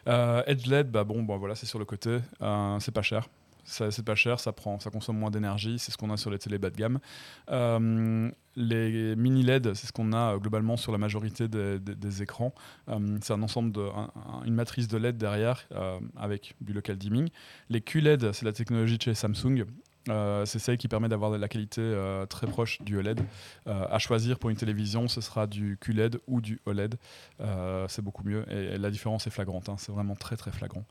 Edge 0.06 0.65
LED, 0.65 0.89
bah 0.89 1.03
bon, 1.03 1.23
bah 1.23 1.38
voilà, 1.38 1.56
c'est 1.56 1.65
sur 1.65 1.80
le 1.80 1.85
côté. 1.85 2.19
C'est 2.80 2.93
pas 2.93 3.01
cher. 3.01 3.27
C'est 3.64 4.03
pas 4.06 4.15
cher, 4.15 4.40
ça, 4.40 4.52
prend, 4.52 4.80
ça 4.80 4.90
consomme 4.90 5.18
moins 5.18 5.31
d'énergie, 5.31 5.80
c'est 5.80 5.91
ce 5.91 5.98
qu'on 5.98 6.11
a 6.11 6.18
sur 6.18 6.31
les 6.31 6.40
télé 6.40 6.57
bas 6.57 6.69
de 6.69 6.76
gamme. 6.76 6.99
Euh, 7.52 8.31
les 8.56 9.15
mini 9.15 9.44
LED, 9.44 9.73
c'est 9.73 9.88
ce 9.88 9.91
qu'on 9.91 10.11
a 10.11 10.34
euh, 10.34 10.38
globalement 10.38 10.76
sur 10.76 10.91
la 10.91 10.98
majorité 10.98 11.48
des, 11.48 12.22
écrans. 12.22 12.53
Euh, 12.90 13.18
c'est 13.22 13.34
un 13.34 13.44
ensemble 13.44 13.80
une 14.45 14.56
matrice 14.56 14.88
de 14.88 14.98
LED 14.98 15.18
derrière 15.18 15.68
avec 16.18 16.56
du 16.61 16.73
local 16.73 16.98
dimming. 16.98 17.30
Les 17.69 17.81
QLED, 17.81 18.31
c'est 18.34 18.45
la 18.45 18.53
technologie 18.53 18.98
de 18.98 19.03
chez 19.03 19.14
Samsung. 19.14 19.65
C'est 20.07 20.57
celle 20.57 20.77
qui 20.77 20.88
permet 20.88 21.07
d'avoir 21.07 21.38
la 21.38 21.48
qualité 21.48 21.94
très 22.30 22.48
proche 22.48 22.81
du 22.81 22.98
OLED. 22.98 23.22
À 23.68 23.99
choisir 23.99 24.40
pour 24.40 24.49
une 24.49 24.56
télévision, 24.56 25.07
ce 25.07 25.22
sera 25.22 25.45
du 25.45 25.77
QLED 25.80 26.19
ou 26.27 26.41
du 26.41 26.60
OLED. 26.65 26.95
C'est 27.88 28.02
beaucoup 28.02 28.23
mieux 28.23 28.44
et, 28.52 28.76
et 28.76 28.77
la 28.77 28.90
différence 28.90 29.27
est 29.27 29.30
flagrante. 29.30 29.69
hein. 29.69 29.76
c'est 29.77 29.91
vraiment 29.91 30.15
très 30.15 30.36
très 30.36 30.52
flagrant. 30.52 30.84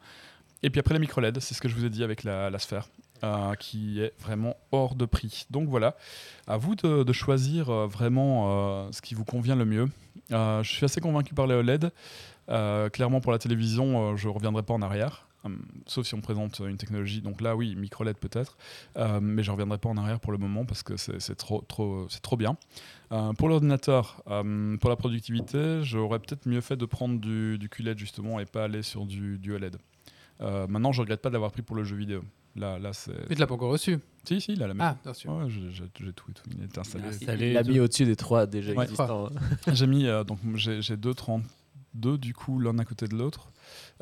Et 0.63 0.71
puis 0.71 0.81
après 0.81 0.95
les 0.95 1.01
micro 1.01 1.21
LED, 1.21 1.41
c'est 1.41 1.55
ce 1.55 1.61
que 1.61 1.69
je 1.69 1.75
vous 1.75 1.85
ai 1.85 1.91
dit 1.91 2.03
avec 2.03 2.25
la, 2.25 2.51
la 2.51 2.59
sphère, 2.59 2.89
euh, 3.23 3.55
qui 3.55 4.01
est 4.01 4.13
vraiment 4.21 4.57
hors 4.73 4.95
de 4.95 5.05
prix. 5.05 5.47
Donc 5.51 5.69
voilà, 5.69 5.97
à 6.47 6.57
vous 6.57 6.75
de, 6.75 7.13
choisir 7.13 7.69
euh, 7.69 7.87
vraiment 7.87 8.47
euh, 8.87 8.89
ce 8.93 9.01
qui 9.01 9.15
vous 9.15 9.25
convient 9.25 9.57
le 9.57 9.65
mieux. 9.65 9.89
Je 10.31 10.63
suis 10.65 10.85
assez 10.85 11.01
convaincu 11.01 11.35
par 11.35 11.47
les 11.47 11.55
OLED. 11.55 11.91
Clairement 12.93 13.21
pour 13.21 13.33
la 13.33 13.39
télévision, 13.39 14.17
je 14.17 14.29
ne 14.29 14.33
reviendrai 14.33 14.63
pas 14.63 14.75
en 14.75 14.83
arrière. 14.83 15.27
Hum, 15.45 15.63
sauf 15.87 16.05
si 16.05 16.15
on 16.15 16.21
présente 16.21 16.59
une 16.59 16.77
technologie, 16.77 17.23
donc 17.23 17.41
là 17.41 17.55
oui, 17.55 17.77
micro 17.77 18.03
LED 18.03 18.19
peut-être, 18.19 18.59
mais 19.21 19.43
je 19.43 19.51
ne 19.51 19.53
reviendrai 19.53 19.79
pas 19.79 19.89
en 19.89 19.97
arrière 19.97 20.19
pour 20.19 20.33
le 20.33 20.39
moment 20.39 20.65
parce 20.65 20.83
que 20.83 20.97
c'est 20.97 21.37
trop, 21.37 21.63
trop, 21.63 22.09
trop 22.23 22.37
bien. 22.37 22.57
Pour 23.39 23.49
l'ordinateur, 23.49 24.23
euh, 24.29 24.77
pour 24.77 24.91
la 24.91 24.97
productivité, 24.97 25.81
j'aurais 25.83 26.19
peut-être 26.19 26.47
mieux 26.47 26.61
fait 26.61 26.77
de 26.77 26.87
prendre 26.87 27.19
du, 27.21 27.69
QLED 27.71 27.99
justement 27.99 28.39
et 28.39 28.45
pas 28.45 28.65
aller 28.65 28.83
sur 28.83 29.07
du 29.07 29.53
OLED. 29.55 29.79
Euh, 30.41 30.67
maintenant, 30.69 30.93
je 30.93 31.01
regrette 31.01 31.21
pas 31.23 31.29
de 31.31 31.35
l'avoir 31.35 31.51
pris 31.53 31.63
pour 31.63 31.75
le 31.77 31.85
jeu 31.85 31.97
vidéo. 31.97 32.23
Là, 32.57 32.79
là 32.79 32.93
c'est. 32.93 33.13
Mais 33.29 33.35
tu 33.35 33.41
l'as 33.41 33.47
pas 33.47 33.55
encore 33.55 33.71
reçu. 33.71 33.99
Si, 34.25 34.41
si, 34.41 34.53
il 34.53 34.63
a 34.63 34.67
la 34.67 34.75
même. 34.75 34.81
Ah, 34.87 34.97
bien 35.03 35.15
sûr. 35.15 35.33
Ouais, 35.33 35.49
j'ai 35.49 35.71
j'ai- 35.71 35.85
j'ai 36.01 36.13
tout 36.13 36.31
et 36.31 36.35
tout. 36.35 36.43
Il 36.57 36.63
est 36.63 36.79
installé. 36.79 37.05
Il 37.05 37.09
Installé 37.09 37.53
l'a 37.53 37.63
mis 37.63 37.79
au-dessus 37.81 38.05
des 38.05 38.17
trois 38.17 38.47
déjà 38.47 38.73
Ouais. 38.73 38.85
existants. 38.85 39.31
j'ai 39.73 39.87
mis 39.87 40.07
euh, 40.07 40.25
donc 40.25 40.39
j'ai 40.55 40.81
j'ai 40.83 40.97
deux 40.97 41.15
32 41.15 42.19
du 42.19 42.35
coup 42.35 42.59
l'un 42.61 42.79
à 42.79 42.85
côté 42.85 43.07
de 43.07 43.17
l'autre, 43.17 43.51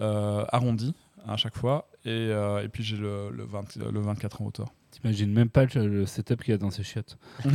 euh, 0.00 0.44
arrondi 0.52 0.94
à 1.26 1.36
chaque 1.36 1.56
fois, 1.56 1.88
et, 2.04 2.10
euh, 2.10 2.62
et 2.62 2.68
puis 2.68 2.84
j'ai 2.84 2.96
le, 2.96 3.30
le, 3.30 3.44
20 3.44 3.76
le 3.90 3.98
24 4.00 4.42
en 4.42 4.46
hauteur. 4.46 4.68
T'imagines 5.00 5.30
même 5.32 5.50
pas 5.50 5.66
le, 5.66 5.86
le 5.88 6.06
setup 6.06 6.42
qu'il 6.42 6.52
y 6.52 6.54
a 6.54 6.58
dans 6.58 6.70
ces 6.70 6.82
chiottes. 6.82 7.18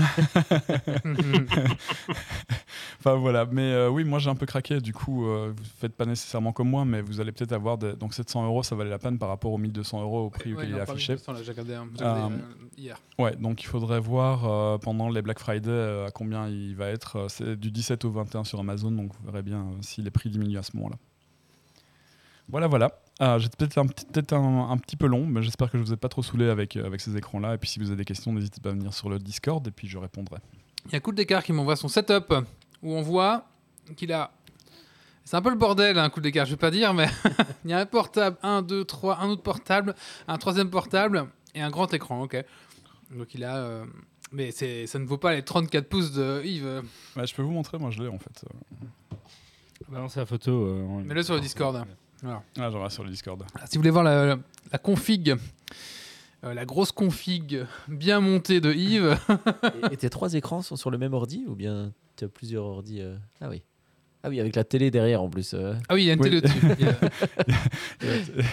Enfin 2.99 3.15
voilà, 3.15 3.45
mais 3.51 3.63
euh, 3.71 3.89
oui, 3.89 4.03
moi 4.03 4.19
j'ai 4.19 4.29
un 4.29 4.35
peu 4.35 4.45
craqué. 4.45 4.79
Du 4.79 4.93
coup, 4.93 5.25
euh, 5.25 5.51
vous 5.55 5.63
faites 5.79 5.95
pas 5.95 6.05
nécessairement 6.05 6.51
comme 6.53 6.69
moi, 6.69 6.85
mais 6.85 7.01
vous 7.01 7.19
allez 7.19 7.31
peut-être 7.31 7.51
avoir 7.51 7.77
des... 7.79 7.93
donc 7.93 8.13
700 8.13 8.45
euros, 8.45 8.61
ça 8.61 8.75
valait 8.75 8.91
la 8.91 8.99
peine 8.99 9.17
par 9.17 9.29
rapport 9.29 9.51
aux 9.51 9.57
1200 9.57 10.01
euros 10.03 10.25
au 10.25 10.29
prix 10.29 10.51
Ouais, 10.51 10.57
auquel 10.57 10.69
il 10.69 10.71
il 10.73 10.77
est 10.77 10.81
affiché. 10.81 11.15
J'ai 11.43 11.51
regardé, 11.51 11.73
un- 11.73 11.87
j'ai 11.97 12.05
Euh, 12.05 12.13
regardé, 12.13 12.35
euh, 12.35 12.67
hier. 12.77 13.01
Ouais, 13.17 13.35
donc 13.37 13.63
il 13.63 13.65
faudrait 13.65 13.99
voir 13.99 14.45
euh, 14.45 14.77
pendant 14.77 15.09
les 15.09 15.23
Black 15.23 15.39
Friday 15.39 15.69
euh, 15.71 16.07
à 16.07 16.11
combien 16.11 16.47
il 16.47 16.75
va 16.75 16.89
être. 16.89 17.25
C'est 17.29 17.55
du 17.59 17.71
17 17.71 18.05
au 18.05 18.11
21 18.11 18.43
sur 18.43 18.59
Amazon, 18.59 18.91
donc 18.91 19.11
vous 19.19 19.25
verrez 19.31 19.41
bien 19.41 19.61
euh, 19.61 19.81
si 19.81 20.01
les 20.03 20.11
prix 20.11 20.29
diminuent 20.29 20.59
à 20.59 20.63
ce 20.63 20.75
moment-là. 20.77 20.97
Voilà, 22.49 22.67
voilà. 22.67 22.91
Ah, 23.23 23.37
J'ai 23.37 23.49
peut-être 23.49 23.77
un, 23.77 23.85
un, 24.35 24.71
un 24.71 24.77
petit 24.77 24.95
peu 24.95 25.05
long, 25.05 25.27
mais 25.27 25.43
j'espère 25.43 25.69
que 25.69 25.77
je 25.77 25.83
vous 25.83 25.93
ai 25.93 25.97
pas 25.97 26.09
trop 26.09 26.23
saoulé 26.23 26.49
avec, 26.49 26.75
euh, 26.75 26.85
avec 26.85 27.01
ces 27.01 27.15
écrans-là. 27.15 27.53
Et 27.53 27.57
puis 27.59 27.69
si 27.69 27.77
vous 27.79 27.87
avez 27.87 27.97
des 27.97 28.03
questions, 28.05 28.33
n'hésitez 28.33 28.59
pas 28.61 28.69
à 28.69 28.73
venir 28.73 28.93
sur 28.95 29.09
le 29.09 29.19
Discord 29.19 29.65
et 29.67 29.71
puis 29.71 29.87
je 29.87 29.97
répondrai. 29.99 30.39
Il 30.87 30.93
y 30.93 30.95
a 30.95 30.99
Cool 30.99 31.13
Descartes 31.13 31.45
qui 31.45 31.53
m'envoie 31.53 31.75
son 31.75 31.87
setup 31.87 32.33
où 32.81 32.91
on 32.93 33.01
voit 33.03 33.45
qu'il 33.95 34.11
a 34.11 34.31
C'est 35.23 35.35
un 35.37 35.41
peu 35.43 35.51
le 35.51 35.55
bordel, 35.55 35.99
un 35.99 36.09
coup 36.09 36.19
d'écart, 36.19 36.45
je 36.47 36.51
vais 36.51 36.57
pas 36.57 36.71
dire, 36.71 36.95
mais 36.95 37.07
il 37.65 37.69
y 37.69 37.73
a 37.73 37.79
un 37.79 37.85
portable, 37.85 38.37
un, 38.41 38.63
deux, 38.63 38.85
trois, 38.85 39.19
un 39.19 39.29
autre 39.29 39.43
portable, 39.43 39.93
un 40.27 40.37
troisième 40.39 40.71
portable 40.71 41.27
et 41.53 41.61
un 41.61 41.69
grand 41.69 41.93
écran, 41.93 42.23
ok. 42.23 42.43
Donc 43.11 43.35
il 43.35 43.43
a. 43.43 43.57
euh, 43.57 43.85
Mais 44.31 44.49
ça 44.51 44.97
ne 44.97 45.05
vaut 45.05 45.19
pas 45.19 45.35
les 45.35 45.43
34 45.43 45.87
pouces 45.87 46.11
de 46.13 46.41
Yves. 46.43 46.65
euh. 46.65 46.81
Je 47.23 47.35
peux 47.35 47.43
vous 47.43 47.51
montrer, 47.51 47.77
moi 47.77 47.91
je 47.91 48.01
l'ai 48.01 48.07
en 48.09 48.17
fait. 48.17 48.43
Balance 49.89 50.15
la 50.15 50.25
photo. 50.25 50.51
euh, 50.65 51.03
Mets-le 51.03 51.21
sur 51.21 51.35
le 51.35 51.41
Discord. 51.41 51.85
Ah, 52.23 52.41
j'en 52.57 52.81
reste 52.83 52.95
sur 52.95 53.03
le 53.03 53.09
Discord. 53.09 53.43
Si 53.69 53.77
vous 53.77 53.81
voulez 53.81 53.89
voir 53.89 54.03
la, 54.03 54.25
la- 54.25 54.39
la 54.71 54.77
config, 54.77 55.35
euh, 56.43 56.53
la 56.53 56.65
grosse 56.65 56.91
config 56.91 57.65
bien 57.87 58.19
montée 58.19 58.61
de 58.61 58.71
Yves, 58.73 59.17
Et, 59.89 59.93
et 59.93 59.97
tes 59.97 60.09
trois 60.09 60.33
écrans 60.33 60.61
sont 60.61 60.75
sur 60.75 60.91
le 60.91 60.97
même 60.97 61.13
ordi 61.13 61.45
ou 61.47 61.55
bien 61.55 61.91
tu 62.17 62.25
as 62.25 62.27
plusieurs 62.29 62.65
ordis 62.65 63.01
euh 63.01 63.15
Ah 63.41 63.49
oui. 63.49 63.63
Ah 64.23 64.29
oui, 64.29 64.39
avec 64.39 64.55
la 64.55 64.63
télé 64.63 64.91
derrière 64.91 65.23
en 65.23 65.29
plus. 65.29 65.55
euh. 65.55 65.73
ah 65.89 65.95
oui, 65.95 66.03
il 66.03 66.05
y 66.05 66.09
a 66.11 66.13
une 66.13 66.19
Oui. 66.21 66.29
télé 66.29 66.41
dessus. 66.41 66.59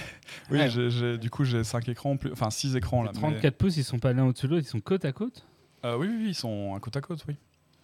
Oui, 0.51 1.19
du 1.19 1.29
coup 1.31 1.45
j'ai 1.45 1.63
5 1.63 1.89
écrans, 1.91 2.17
plus... 2.17 2.33
enfin 2.33 2.49
6 2.51 2.75
écrans 2.77 3.03
là. 3.03 3.11
Les 3.15 3.21
mais- 3.21 3.29
34 3.35 3.55
pouces, 3.57 3.77
ils 3.77 3.85
sont 3.85 3.99
pas 3.99 4.13
l'un 4.15 4.25
au-dessus 4.27 4.47
de 4.47 4.53
l'autre, 4.55 4.65
ils 4.67 4.71
sont 4.71 4.81
côte 4.81 5.05
à 5.05 5.13
côte? 5.13 5.45
Euh, 5.85 5.97
oui, 5.99 6.07
oui, 6.09 6.17
oui, 6.21 6.29
ils 6.29 6.35
sont 6.35 6.75
à 6.75 6.81
côte 6.81 6.97
à 6.97 7.01
côte, 7.03 7.23
oui. 7.29 7.35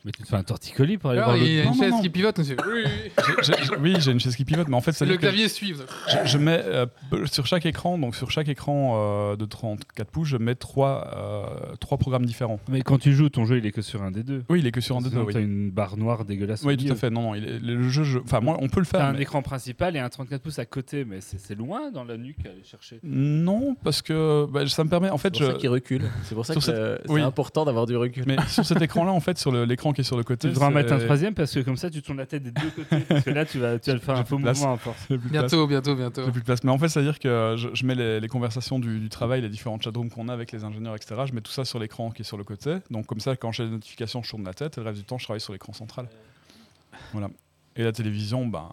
Mais 0.04 0.12
tu 0.12 0.22
te 0.22 0.28
fais 0.28 0.36
un 0.36 0.42
torticolis 0.42 0.98
pour 0.98 1.10
aller 1.10 1.20
Alors, 1.20 1.34
voir 1.34 1.42
il 1.42 1.50
y 1.54 1.60
a 1.60 1.64
l'autre. 1.64 1.72
une 1.72 1.78
Non, 1.78 1.82
chaise 1.82 1.92
non. 1.92 2.02
qui 2.02 2.10
pivote, 2.10 2.38
monsieur. 2.38 2.56
Oui, 2.66 2.82
oui, 2.84 2.90
oui. 3.16 3.24
J'ai- 3.42 3.52
j'ai- 3.64 3.76
oui, 3.80 3.94
j'ai 4.00 4.12
une 4.12 4.20
chaise 4.20 4.36
qui 4.36 4.44
pivote, 4.44 4.68
mais 4.68 4.76
en 4.76 4.82
fait, 4.82 4.92
ça 4.92 5.06
Le 5.06 5.16
clavier 5.16 5.48
suit. 5.48 5.74
je, 6.08 6.28
je 6.28 6.36
mets 6.38 6.60
euh, 6.62 6.84
sur 7.24 7.46
chaque 7.46 7.64
écran, 7.64 7.96
donc 7.96 8.14
sur 8.14 8.30
chaque 8.30 8.48
écran 8.48 8.96
euh, 8.96 9.36
de 9.36 9.46
34 9.46 10.10
pouces, 10.10 10.28
je 10.28 10.36
mets 10.36 10.54
trois, 10.56 11.10
euh, 11.16 11.74
trois 11.80 11.96
programmes 11.96 12.26
différents. 12.26 12.60
Mais 12.68 12.82
quand 12.82 12.98
tu 12.98 13.14
joues, 13.14 13.30
ton 13.30 13.46
jeu, 13.46 13.56
il 13.56 13.64
est 13.64 13.72
que 13.72 13.80
sur 13.80 14.02
un 14.02 14.10
des 14.10 14.22
deux. 14.22 14.44
Oui, 14.50 14.58
il 14.60 14.66
est 14.66 14.72
que 14.72 14.82
sur 14.82 14.94
un 14.94 15.00
des 15.00 15.04
deux. 15.04 15.12
Sinon, 15.12 15.24
Oui, 15.24 15.32
t'as 15.32 15.40
une 15.40 15.70
barre 15.70 15.96
noire 15.96 16.26
dégueulasse. 16.26 16.64
au 16.64 16.68
oui 16.68 16.76
tout 16.76 16.82
milieu. 16.82 16.92
à 16.94 16.96
fait. 16.96 17.08
Non, 17.08 17.22
non, 17.22 17.34
il 17.34 17.44
est- 17.44 17.58
le 17.58 17.88
jeu, 17.88 18.04
je- 18.04 18.18
enfin 18.18 18.40
moi, 18.40 18.58
on 18.60 18.68
peut 18.68 18.80
le 18.80 18.86
T'as 18.86 18.98
faire. 18.98 19.06
un 19.06 19.12
mais- 19.14 19.22
écran 19.22 19.40
principal 19.40 19.96
et 19.96 20.00
un 20.00 20.08
34 20.10 20.42
pouces 20.42 20.58
à 20.58 20.66
côté, 20.66 21.06
mais 21.06 21.22
c'est 21.22 21.40
c'est 21.40 21.54
loin 21.54 21.90
dans 21.90 22.04
la 22.04 22.18
nuque 22.18 22.44
à 22.44 22.50
aller 22.50 22.62
chercher. 22.64 23.00
Non, 23.02 23.74
parce 23.82 24.02
que 24.02 24.46
bah, 24.50 24.66
ça 24.66 24.84
me 24.84 24.90
permet, 24.90 25.08
en 25.08 25.16
C'est 25.16 25.22
fait, 25.22 25.30
pour 25.30 25.46
ça 25.46 25.52
je... 25.52 25.56
qu'il 25.56 25.70
recule. 25.70 26.02
C'est 26.24 26.34
pour 26.34 26.44
ça 26.44 26.52
Sur 26.52 26.60
que 26.60 26.66
cette- 26.66 26.74
euh, 26.74 26.98
c'est 27.06 27.10
oui. 27.12 27.22
important 27.22 27.64
d'avoir 27.64 27.86
du 27.86 27.96
recul. 27.96 28.24
mais 28.26 28.36
sur 28.48 28.66
cet 28.66 28.82
écran-là, 28.82 29.10
en 29.12 29.20
fait, 29.20 29.38
sur 29.38 29.50
le- 29.50 29.64
l'écran 29.64 29.93
qui 29.94 30.02
est 30.02 30.04
sur 30.04 30.16
le 30.16 30.24
côté, 30.24 30.48
Tu 30.48 30.54
devras 30.54 30.70
mettre 30.70 30.92
un 30.92 30.98
troisième 30.98 31.34
parce 31.34 31.54
que 31.54 31.60
comme 31.60 31.76
ça, 31.76 31.88
tu 31.88 32.02
tournes 32.02 32.18
la 32.18 32.26
tête 32.26 32.42
des 32.42 32.50
deux 32.50 32.70
côtés. 32.70 33.00
Parce 33.08 33.24
que 33.24 33.30
là, 33.30 33.44
tu 33.46 33.58
vas, 33.58 33.78
tu 33.78 33.90
vas 33.90 33.94
le 33.94 34.00
faire 34.00 34.16
un 34.18 34.24
faux 34.24 34.38
place. 34.38 34.58
mouvement 34.58 34.74
à 34.74 34.76
force. 34.76 35.08
Bientôt, 35.10 35.66
bientôt, 35.66 35.94
bientôt. 35.94 36.24
J'ai 36.26 36.32
plus 36.32 36.40
de 36.40 36.44
place. 36.46 36.62
Mais 36.64 36.70
en 36.70 36.78
fait, 36.78 36.88
c'est-à-dire 36.88 37.18
que 37.18 37.54
je, 37.56 37.68
je 37.72 37.86
mets 37.86 37.94
les, 37.94 38.20
les 38.20 38.28
conversations 38.28 38.78
du, 38.78 38.98
du 39.00 39.08
travail, 39.08 39.40
les 39.40 39.48
différentes 39.48 39.82
chatrooms 39.82 40.10
qu'on 40.10 40.28
a 40.28 40.32
avec 40.32 40.52
les 40.52 40.64
ingénieurs, 40.64 40.94
etc. 40.94 41.14
Je 41.26 41.32
mets 41.32 41.40
tout 41.40 41.52
ça 41.52 41.64
sur 41.64 41.78
l'écran 41.78 42.10
qui 42.10 42.22
est 42.22 42.24
sur 42.24 42.36
le 42.36 42.44
côté. 42.44 42.76
Donc 42.90 43.06
comme 43.06 43.20
ça, 43.20 43.36
quand 43.36 43.52
j'ai 43.52 43.64
des 43.64 43.70
notifications, 43.70 44.22
je 44.22 44.30
tourne 44.30 44.44
la 44.44 44.54
tête. 44.54 44.76
Et 44.76 44.80
le 44.80 44.86
reste 44.86 44.98
du 44.98 45.04
temps, 45.04 45.18
je 45.18 45.24
travaille 45.24 45.40
sur 45.40 45.52
l'écran 45.52 45.72
central. 45.72 46.08
Voilà. 47.12 47.30
Et 47.76 47.82
la 47.82 47.92
télévision, 47.92 48.46
bah, 48.46 48.70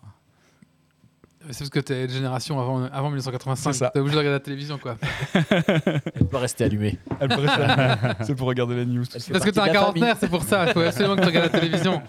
C'est 1.50 1.60
parce 1.60 1.70
que 1.70 1.80
t'es 1.80 2.08
de 2.08 2.12
génération 2.14 2.60
avant, 2.60 2.84
avant 2.86 3.08
1985. 3.10 3.74
C'est 3.74 3.80
ça. 3.80 3.90
T'es 3.90 4.00
obligé 4.00 4.14
de 4.16 4.20
regarder 4.20 4.36
la 4.38 4.44
télévision, 4.44 4.78
quoi. 4.78 4.96
Elle 5.34 6.28
doit 6.30 6.40
rester 6.40 6.64
allumée. 6.64 6.98
elle 7.20 7.30
pourrait 7.30 7.48
faire- 7.48 8.16
c'est 8.22 8.36
pour 8.36 8.48
regarder 8.48 8.76
les 8.76 8.86
news. 8.86 9.04
Parce 9.12 9.26
que 9.28 9.34
partie 9.34 9.52
t'es 9.52 9.60
un 9.60 9.68
quarantenaire, 9.70 10.18
c'est 10.20 10.30
pour 10.30 10.44
ça. 10.44 10.66
Il 10.68 10.74
faut 10.74 10.82
absolument 10.82 11.16
que 11.16 11.22
tu 11.22 11.28
regardes 11.28 11.52
la 11.52 11.60
télévision. 11.60 12.02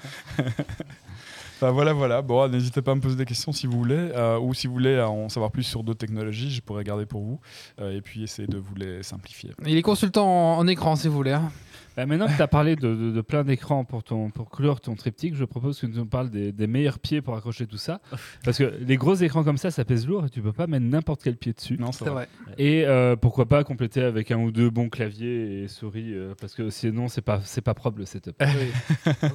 Enfin, 1.56 1.70
voilà, 1.72 1.92
voilà. 1.92 2.22
Bon, 2.22 2.46
n'hésitez 2.48 2.82
pas 2.82 2.92
à 2.92 2.94
me 2.94 3.00
poser 3.00 3.16
des 3.16 3.24
questions 3.24 3.52
si 3.52 3.66
vous 3.66 3.78
voulez, 3.78 4.10
euh, 4.14 4.38
ou 4.38 4.52
si 4.54 4.66
vous 4.66 4.74
voulez 4.74 5.00
en 5.00 5.28
savoir 5.28 5.50
plus 5.50 5.62
sur 5.64 5.82
d'autres 5.82 5.98
technologies, 6.00 6.50
je 6.50 6.60
pourrais 6.60 6.84
garder 6.84 7.06
pour 7.06 7.22
vous, 7.22 7.40
euh, 7.80 7.96
et 7.96 8.00
puis 8.02 8.22
essayer 8.22 8.46
de 8.48 8.59
vous 8.59 8.74
les 8.74 9.02
simplifier. 9.02 9.52
Il 9.66 9.76
est 9.76 9.82
consultant 9.82 10.26
en, 10.26 10.59
en 10.59 10.66
écran, 10.66 10.94
si 10.96 11.09
vous 11.09 11.14
voulez. 11.14 11.32
hein. 11.32 11.50
Bah, 11.97 12.06
maintenant 12.06 12.27
que 12.27 12.36
tu 12.36 12.43
as 12.43 12.48
parlé 12.48 12.74
de, 12.77 12.94
de- 12.94 13.10
de 13.12 13.20
plein 13.20 13.44
d'écrans 13.44 13.85
pour, 13.85 14.02
ton, 14.02 14.31
pour 14.31 14.51
clore 14.51 14.81
ton 14.81 14.94
triptyque, 14.94 15.35
je 15.35 15.44
propose 15.44 15.78
que 15.81 15.86
tu 15.86 15.93
nous 15.93 16.06
parles 16.06 16.31
des, 16.31 16.51
des 16.52 16.66
meilleurs 16.66 16.98
pieds 16.98 17.20
pour 17.20 17.36
accrocher 17.36 17.66
tout 17.66 17.77
ça. 17.77 18.01
Parce 18.44 18.59
que 18.59 18.64
les 18.81 18.97
gros 18.97 19.14
écrans 19.14 19.44
comme 19.44 19.59
ça, 19.59 19.70
ça 19.70 19.85
pèse 19.85 20.06
lourd 20.06 20.24
et 20.27 20.31
tu 20.31 20.40
peux 20.40 20.52
pas 20.52 20.66
mettre 20.66 20.86
n'importe 20.86 21.23
quel 21.23 21.36
pied 21.36 21.52
dessus. 21.52 21.77
Non, 21.78 21.93
c'est 21.93 22.05
vrai. 22.05 22.28
vrai. 22.47 22.55
Et 22.59 22.86
euh, 22.86 23.16
pourquoi 23.16 23.47
pas 23.47 23.62
compléter 23.64 24.02
avec 24.02 24.31
un 24.31 24.39
ou 24.39 24.51
deux 24.51 24.70
bons 24.70 24.89
claviers 24.89 25.62
et 25.64 25.69
souris, 25.69 26.14
euh, 26.14 26.35
parce 26.40 26.55
que 26.55 26.70
sinon, 26.70 27.09
c'est 27.09 27.20
pas, 27.23 27.40
c'est 27.44 27.60
pas 27.60 27.74
propre 27.74 27.98
le 27.98 28.06
setup. 28.06 28.36
Ah 28.40 28.47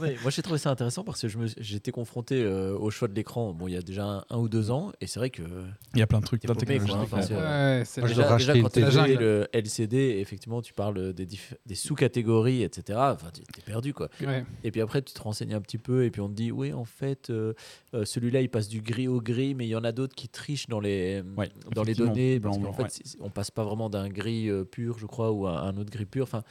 ouais, 0.01 0.17
moi 0.21 0.31
j'ai 0.31 0.41
trouvé 0.41 0.57
ça 0.57 0.71
intéressant 0.71 1.03
parce 1.03 1.21
que 1.21 1.27
je 1.27 1.37
me- 1.37 1.47
j'étais 1.59 1.91
confronté 1.91 2.41
euh, 2.43 2.75
au 2.77 2.89
choix 2.89 3.07
de 3.07 3.13
l'écran 3.13 3.53
bon, 3.53 3.67
il 3.67 3.73
y 3.73 3.77
a 3.77 3.81
déjà 3.81 4.05
un, 4.05 4.23
un 4.29 4.37
ou 4.37 4.49
deux 4.49 4.71
ans 4.71 4.91
et 5.01 5.07
c'est 5.07 5.19
vrai 5.19 5.29
que 5.29 5.43
Il 5.93 5.99
y 5.99 6.01
a 6.01 6.07
plein 6.07 6.19
de 6.19 6.25
trucs, 6.25 6.41
plein 6.41 6.53
de 6.53 6.59
technologies. 6.59 6.87
déjà, 8.07 8.61
quand 8.61 8.69
tu 8.69 8.79
le 9.19 9.47
LCD, 9.53 10.17
effectivement, 10.19 10.61
tu 10.61 10.73
parles 10.73 11.13
des 11.13 11.75
sous-catégories, 11.75 12.46
etc. 12.63 12.97
Enfin, 13.13 13.29
tu 13.33 13.41
es 13.41 13.61
perdu, 13.63 13.93
quoi. 13.93 14.09
Ouais. 14.21 14.45
Et 14.63 14.71
puis 14.71 14.81
après, 14.81 15.01
tu 15.01 15.13
te 15.13 15.21
renseignes 15.21 15.53
un 15.53 15.61
petit 15.61 15.77
peu 15.77 16.03
et 16.05 16.11
puis 16.11 16.21
on 16.21 16.29
te 16.29 16.33
dit, 16.33 16.51
oui, 16.51 16.73
en 16.73 16.85
fait, 16.85 17.29
euh, 17.29 17.53
euh, 17.93 18.05
celui-là, 18.05 18.41
il 18.41 18.49
passe 18.49 18.67
du 18.67 18.81
gris 18.81 19.07
au 19.07 19.21
gris, 19.21 19.53
mais 19.55 19.65
il 19.65 19.69
y 19.69 19.75
en 19.75 19.83
a 19.83 19.91
d'autres 19.91 20.15
qui 20.15 20.29
trichent 20.29 20.67
dans 20.67 20.79
les, 20.79 21.23
Ouais, 21.37 21.49
dans 21.73 21.83
les 21.83 21.93
données. 21.93 22.39
blanc, 22.39 22.51
Parce 22.51 22.63
qu'en 22.63 22.71
blanc, 22.73 22.87
fait, 22.89 23.17
on 23.19 23.29
passe 23.29 23.51
pas 23.51 23.63
vraiment 23.63 23.89
d'un 23.89 24.09
gris 24.09 24.49
euh, 24.49 24.63
pur, 24.63 24.97
je 24.99 25.05
crois, 25.05 25.31
ou 25.31 25.47
à 25.47 25.61
un 25.61 25.77
autre 25.77 25.91
gris 25.91 26.05
pur. 26.05 26.23
Enfin, 26.23 26.43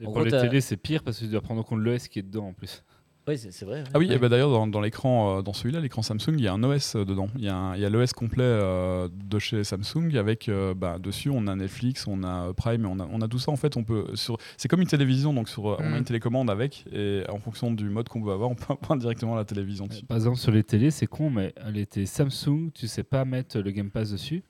Et 0.00 0.02
En 0.02 0.12
pour 0.12 0.14
gros, 0.14 0.24
les 0.24 0.30
télés, 0.30 0.60
c'est 0.60 0.76
pire 0.76 1.02
parce 1.02 1.18
que 1.18 1.24
tu 1.24 1.30
dois 1.30 1.40
prendre 1.40 1.60
en 1.60 1.64
compte 1.64 1.80
l'OS 1.80 2.08
qui 2.08 2.18
est 2.20 2.22
dedans 2.22 2.46
en 2.48 2.52
plus. 2.52 2.82
Oui, 3.28 3.38
c'est 3.38 3.64
vrai. 3.64 3.84
Ah 3.94 3.98
oui, 3.98 4.08
ouais. 4.08 4.14
et 4.14 4.18
bah 4.18 4.28
d'ailleurs, 4.28 4.50
dans, 4.50 4.66
dans 4.66 4.80
l'écran, 4.80 5.38
euh, 5.38 5.42
dans 5.42 5.52
celui-là, 5.52 5.80
l'écran 5.80 6.02
Samsung, 6.02 6.34
il 6.34 6.40
y 6.40 6.48
a 6.48 6.52
un 6.52 6.62
OS 6.64 6.96
euh, 6.96 7.04
dedans. 7.04 7.28
Il 7.36 7.44
y 7.44 7.48
a, 7.48 7.54
un- 7.56 7.74
il 7.76 7.80
y 7.80 7.84
a 7.84 7.90
l'OS 7.90 8.12
complet 8.12 8.42
euh, 8.44 9.08
de 9.12 9.38
chez 9.38 9.62
Samsung 9.64 10.16
avec 10.16 10.48
euh, 10.48 10.74
bah, 10.74 10.98
dessus, 10.98 11.30
on 11.30 11.46
a 11.46 11.54
Netflix, 11.54 12.06
on 12.06 12.22
a 12.24 12.52
Prime, 12.54 12.86
on 12.86 12.98
a, 13.00 13.06
on 13.10 13.20
a 13.20 13.28
tout 13.28 13.38
ça. 13.38 13.50
En 13.52 13.56
fait, 13.56 13.76
on 13.76 13.84
peut 13.84 14.06
sur. 14.14 14.38
C'est 14.56 14.68
comme 14.68 14.80
une 14.80 14.86
télévision, 14.88 15.32
donc 15.34 15.48
sur, 15.48 15.64
on 15.64 15.74
a 15.76 15.82
Mm. 15.82 15.96
une 15.98 16.04
télécommande 16.04 16.50
avec, 16.50 16.84
et 16.92 17.22
en 17.28 17.38
fonction 17.38 17.70
du 17.70 17.88
mode 17.88 18.08
qu'on 18.08 18.22
veut 18.22 18.32
avoir, 18.32 18.50
on 18.50 18.54
peut 18.54 18.74
avoir 18.82 18.98
directement 18.98 19.34
la 19.36 19.44
télévision 19.44 19.86
dessus. 19.86 20.04
Par 20.06 20.16
exemple, 20.16 20.38
sur 20.38 20.50
les 20.52 20.64
télés, 20.64 20.90
c'est 20.90 21.06
con, 21.06 21.30
mais 21.30 21.54
les 21.72 21.86
télés 21.86 22.06
Samsung, 22.06 22.70
tu 22.74 22.86
sais 22.88 23.02
pas 23.04 23.24
mettre 23.24 23.58
le 23.60 23.70
Game 23.70 23.90
Pass 23.90 24.10
dessus. 24.10 24.42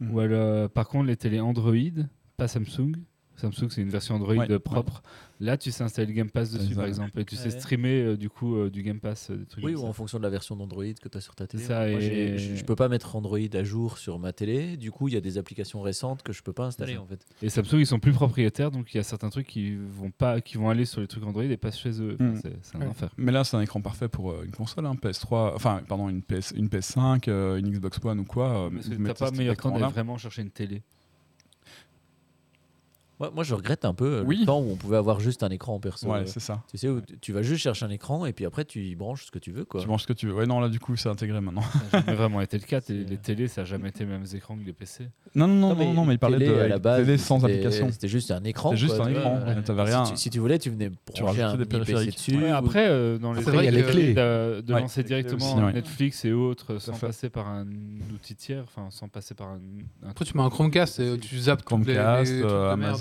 Mhm. 0.00 0.10
Ou 0.12 0.20
alors, 0.20 0.68
par 0.70 0.88
contre, 0.88 1.06
les 1.06 1.16
télés 1.16 1.40
Android, 1.40 1.72
pas 2.36 2.48
Samsung. 2.48 2.92
Samsung, 3.36 3.68
c'est 3.70 3.82
une 3.82 3.88
version 3.90 4.14
Android 4.14 4.34
Ouais, 4.34 4.58
propre. 4.58 5.02
Là, 5.40 5.56
tu 5.56 5.72
sais 5.72 5.82
installer 5.82 6.06
le 6.06 6.12
Game 6.12 6.30
Pass 6.30 6.52
dessus, 6.52 6.76
par 6.76 6.84
exemple, 6.86 7.18
et 7.18 7.24
tu 7.24 7.34
sais 7.34 7.50
streamer 7.50 8.00
euh, 8.02 8.16
du 8.16 8.30
coup 8.30 8.54
euh, 8.56 8.70
du 8.70 8.82
Game 8.84 9.00
Pass, 9.00 9.30
euh, 9.30 9.36
des 9.36 9.44
trucs 9.46 9.64
Oui, 9.64 9.74
ou 9.74 9.80
ça. 9.80 9.86
en 9.86 9.92
fonction 9.92 10.18
de 10.18 10.22
la 10.22 10.30
version 10.30 10.54
d'Android 10.54 10.84
que 11.02 11.08
tu 11.08 11.18
as 11.18 11.20
sur 11.20 11.34
ta 11.34 11.48
télé. 11.48 11.64
ça, 11.64 11.88
Moi, 11.88 12.00
et- 12.00 12.38
je, 12.38 12.64
peux 12.64 12.76
pas 12.76 12.88
mettre 12.88 13.16
Android 13.16 13.38
à 13.52 13.64
jour 13.64 13.98
sur 13.98 14.20
ma 14.20 14.32
télé. 14.32 14.76
Du 14.76 14.92
coup, 14.92 15.08
il 15.08 15.14
y 15.14 15.16
a 15.16 15.20
des 15.20 15.36
applications 15.36 15.82
récentes 15.82 16.22
que 16.22 16.32
je 16.32 16.42
peux 16.44 16.52
pas 16.52 16.66
installer 16.66 16.94
ça. 16.94 17.00
en 17.02 17.06
fait. 17.06 17.26
Et 17.42 17.48
Samsung, 17.50 17.78
ils 17.80 17.86
sont 17.86 17.98
plus 17.98 18.12
propriétaires, 18.12 18.70
donc 18.70 18.94
il 18.94 18.98
y 18.98 19.00
a 19.00 19.02
certains 19.02 19.28
trucs 19.30 19.48
qui 19.48 19.74
vont 19.74 20.12
pas, 20.12 20.40
qui 20.40 20.56
vont 20.56 20.70
aller 20.70 20.84
sur 20.84 21.00
les 21.00 21.08
trucs 21.08 21.24
Android 21.24 21.42
et 21.42 21.56
pas 21.56 21.72
chez 21.72 22.00
eux. 22.00 22.14
Enfin, 22.14 22.24
Mhm. 22.24 22.40
c'est- 22.40 22.76
un 22.76 22.80
Ouais. 22.82 22.86
enfer. 22.86 23.10
Mais 23.16 23.32
là, 23.32 23.42
c'est 23.42 23.56
un 23.56 23.60
écran 23.60 23.80
parfait 23.80 24.08
pour 24.08 24.30
euh, 24.30 24.44
une 24.44 24.52
console, 24.52 24.86
hein, 24.86 24.94
PS3, 24.94 25.52
enfin, 25.56 25.82
pardon, 25.88 26.08
une, 26.08 26.22
PS, 26.22 26.52
une 26.56 26.68
PS5, 26.68 27.26
euh, 27.26 27.56
une 27.56 27.70
Xbox 27.70 27.98
One 28.04 28.20
ou 28.20 28.24
quoi. 28.24 28.66
euh, 28.66 28.70
que 28.70 28.94
vous 28.94 29.06
t'as 29.06 29.14
pas 29.14 29.30
meilleur 29.32 29.56
temps 29.56 29.72
d'aller 29.72 29.92
vraiment 29.92 30.16
chercher 30.16 30.42
une 30.42 30.50
télé. 30.50 30.82
Moi, 33.20 33.30
moi, 33.32 33.44
je 33.44 33.54
regrette 33.54 33.84
un 33.84 33.94
peu 33.94 34.06
euh, 34.18 34.22
Oui. 34.26 34.38
le 34.40 34.46
temps 34.46 34.60
où 34.60 34.72
on 34.72 34.76
pouvait 34.76 34.96
avoir 34.96 35.20
juste 35.20 35.42
un 35.44 35.48
écran 35.50 35.74
en 35.74 35.78
perso. 35.80 36.08
Ouais, 36.08 36.18
Euh, 36.20 36.26
c'est 36.26 36.40
ça. 36.40 36.62
tu 36.68 36.76
sais, 36.78 36.88
où 36.88 37.00
tu 37.20 37.32
vas 37.32 37.42
juste 37.42 37.62
chercher 37.62 37.86
un 37.86 37.90
écran 37.90 38.26
et 38.26 38.32
puis 38.32 38.44
après, 38.44 38.64
tu 38.64 38.80
y 38.84 38.96
branches 38.96 39.26
ce 39.26 39.30
que 39.30 39.38
tu 39.38 39.52
veux. 39.52 39.64
Quoi. 39.64 39.80
Tu 39.80 39.86
manges 39.86 40.02
ce 40.02 40.06
que 40.08 40.12
tu 40.12 40.26
veux. 40.26 40.34
Ouais, 40.34 40.46
non, 40.46 40.58
là, 40.58 40.68
du 40.68 40.80
coup, 40.80 40.96
c'est 40.96 41.08
intégré 41.08 41.40
maintenant. 41.40 41.62
Ça 41.62 41.78
n'a 42.00 42.00
jamais 42.06 42.14
vraiment 42.16 42.40
été 42.40 42.58
le 42.58 42.64
cas. 42.64 42.80
Les, 42.88 43.04
les 43.04 43.16
télés, 43.16 43.46
ça 43.46 43.60
n'a 43.60 43.64
jamais 43.66 43.90
été 43.90 44.00
les 44.00 44.10
mêmes 44.10 44.24
écrans 44.34 44.56
que 44.56 44.64
les 44.64 44.72
PC. 44.72 45.08
Non, 45.36 45.46
non, 45.46 45.54
non, 45.54 45.74
non, 45.76 45.94
non, 45.94 46.04
mais 46.04 46.14
il 46.14 46.18
parlait 46.18 46.38
télé, 46.38 46.50
de 46.50 46.58
à 46.60 46.68
la 46.68 46.78
base, 46.80 47.04
télé 47.06 47.16
sans 47.18 47.38
c'était- 47.38 47.52
application. 47.52 47.90
C'était 47.92 48.08
juste 48.08 48.30
un 48.32 48.42
écran. 48.44 48.70
C'était 48.70 48.80
juste 48.80 48.96
quoi, 48.96 49.06
un 49.06 49.08
tu 49.12 49.16
écran, 49.16 49.34
ouais, 49.46 49.62
t'avais 49.62 49.84
Si 49.86 49.90
rien. 49.92 50.04
tu- 50.04 50.16
Si, 50.16 50.30
tu 50.30 50.38
voulais, 50.40 50.58
tu 50.58 50.70
venais 50.70 50.90
brancher 51.06 51.22
rajoutais 51.24 51.42
un 51.42 51.52
des 51.52 51.56
mini 51.58 51.68
PC 51.68 51.78
périphériques. 51.84 52.14
dessus. 52.16 52.36
Ouais, 52.36 52.50
ou- 52.52 52.54
après, 52.54 52.86
euh, 52.88 53.18
dans 53.18 53.32
les 53.32 53.44
qu'il 53.44 53.54
y 53.54 53.58
a 53.68 53.70
les 53.70 53.82
clés. 53.84 54.14
de, 54.14 54.64
lancer 54.72 55.02
directement. 55.04 55.70
Netflix 55.70 56.24
et 56.24 56.32
autres 56.32 56.78
sans 56.80 56.92
passer 56.98 57.30
par 57.30 57.46
un 57.48 57.66
outil 58.12 58.34
tiers, 58.34 58.64
enfin 58.64 58.88
sans 58.90 59.08
passer 59.08 59.34
par 59.34 59.48
un. 59.48 59.60
Après, 60.08 60.24
tu 60.24 60.36
mets 60.36 60.42
un 60.42 60.50
Chromecast 60.50 60.98
et 61.00 61.16
tu 61.18 61.38
zappes 61.38 61.62
Chromecast, 61.64 62.32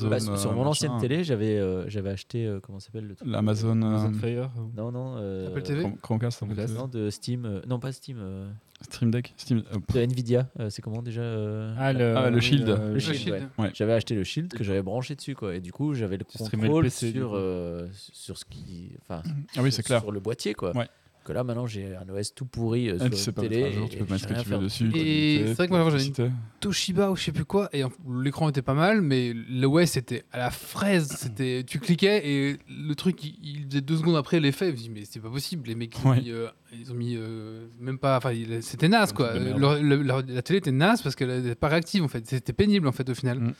euh. 0.04 0.08
Amazon, 0.08 0.32
Bah, 0.32 0.38
euh, 0.38 0.42
sur 0.42 0.54
mon 0.54 0.66
ancienne 0.66 0.92
machin. 0.92 1.02
télé, 1.02 1.24
j'avais 1.24 1.58
euh, 1.58 1.88
j'avais 1.90 2.10
acheté, 2.10 2.46
euh, 2.46 2.60
comment 2.62 2.80
ça 2.80 2.88
s'appelle 2.88 3.08
le 3.08 3.16
truc 3.16 3.28
L'Amazon 3.30 3.82
Amazon 3.82 4.12
euh, 4.14 4.20
Fire. 4.20 4.50
Non, 4.76 4.92
non. 4.92 5.16
euh, 5.18 5.48
Apple 5.48 5.62
TV 5.64 5.82
Chrome- 5.82 5.98
Chromecast, 6.02 6.38
Chromecast. 6.38 6.60
Apple 6.60 6.68
TV. 6.70 6.80
Non, 6.80 6.88
de 6.88 7.10
Steam. 7.10 7.46
euh, 7.46 7.62
non, 7.68 7.80
pas 7.80 7.92
Steam. 7.92 8.18
euh, 8.20 8.50
Stream 8.82 9.12
Deck, 9.12 9.34
Steam. 9.38 9.64
euh, 9.74 9.78
de 9.94 10.00
Nvidia. 10.02 10.50
euh, 10.60 10.70
c'est 10.70 10.82
comment 10.82 11.02
déjà 11.02 11.22
euh, 11.22 11.74
Ah, 11.78 11.94
le, 11.94 12.18
Ah, 12.18 12.30
le 12.30 12.40
Shield. 12.42 12.68
euh, 12.68 12.88
Le 12.90 12.94
Le 12.96 13.00
Shield, 13.00 13.18
Shield. 13.18 13.50
ouais. 13.58 13.64
Ouais. 13.66 13.72
J'avais 13.74 13.94
acheté 13.94 14.14
le 14.14 14.24
Shield 14.26 14.54
que 14.54 14.64
j'avais 14.64 14.82
branché 14.82 15.16
dessus, 15.16 15.36
quoi. 15.36 15.56
Et 15.56 15.62
du 15.62 15.72
coup, 15.72 15.94
j'avais 15.94 16.18
le 16.18 16.26
Tu 16.26 16.38
streamais 16.38 16.64
le 16.64 16.68
contrôle 16.70 16.84
PC, 16.86 17.12
sur, 17.14 17.32
euh, 17.34 17.88
sur 17.94 18.38
ce 18.38 18.44
qui. 18.46 18.92
Enfin, 19.02 19.22
Ah 19.56 19.62
oui, 19.62 19.72
c'est 19.72 19.84
clair. 19.84 20.02
Sur 20.02 20.12
le 20.12 20.20
boîtier, 20.20 20.54
quoi. 20.54 20.76
Ouais. 20.76 20.88
Que 21.24 21.32
là, 21.32 21.44
maintenant, 21.46 21.66
j'ai 21.68 21.96
un 21.96 22.08
OS 22.10 22.34
tout 22.36 22.46
pourri 22.46 22.90
euh, 22.90 22.98
Et 23.00 23.16
sur 23.16 23.34
pas 23.34 23.44
télé. 23.44 23.72
jour, 23.72 23.88
tu 23.88 23.96
et 23.96 24.00
peux 24.00 24.14
mettre 24.14 24.28
ce 24.28 24.34
que 24.34 24.42
tu 24.42 24.50
veux 24.50 24.58
dessus. 24.58 24.92
Et 24.94 25.44
c'est 25.48 25.54
vrai 25.54 25.68
que 25.68 25.74
moi, 25.74 25.90
j'avais 25.90 26.06
une-. 26.06 26.34
Toshiba 26.60 27.12
ou 27.12 27.16
je 27.16 27.24
sais 27.24 27.32
plus 27.32 27.46
quoi, 27.46 27.70
et 27.74 27.84
l'écran 28.22 28.50
était 28.50 28.62
pas 28.62 28.74
mal, 28.74 29.02
mais 29.02 29.34
l'OS 29.34 29.98
était 29.98 30.24
à 30.32 30.38
la 30.38 30.52
fraise. 30.52 31.08
C'était, 31.18 31.64
tu 31.66 31.80
cliquais 31.80 32.22
et 32.28 32.58
le 32.70 32.94
truc, 32.96 33.24
il, 33.24 33.36
il 33.42 33.66
faisait 33.70 33.82
deux 33.82 33.98
secondes 33.98 34.16
après 34.16 34.40
l'effet. 34.40 34.68
Je 34.68 34.72
me 34.72 34.78
dis, 34.78 34.90
mais 34.90 35.04
c'est 35.06 35.20
pas 35.20 35.30
possible, 35.30 35.68
les 35.68 35.76
mecs, 35.76 35.94
ils 35.98 36.06
ont 36.08 36.10
Ouais. 36.12 36.22
mis, 36.22 36.32
euh, 36.32 36.48
ils 36.78 36.92
ont 36.92 36.96
mis, 36.96 37.16
euh, 37.18 37.68
même 37.80 38.00
pas, 38.00 38.18
enfin, 38.18 38.32
c'était 38.62 38.88
naze 38.90 39.12
quoi. 39.14 39.34
Le- 39.38 39.82
le- 39.82 40.02
la, 40.04 40.22
la 40.28 40.42
télé 40.42 40.60
était 40.60 40.72
naze 40.72 41.02
parce 41.02 41.16
qu'elle 41.16 41.30
était 41.32 41.56
pas 41.56 41.68
réactive 41.70 42.04
en 42.04 42.08
fait. 42.08 42.26
C'était 42.28 42.54
pénible 42.54 42.88
en 42.88 42.92
fait 42.94 43.10
au 43.10 43.14
final. 43.16 43.40
Mm. 43.40 43.54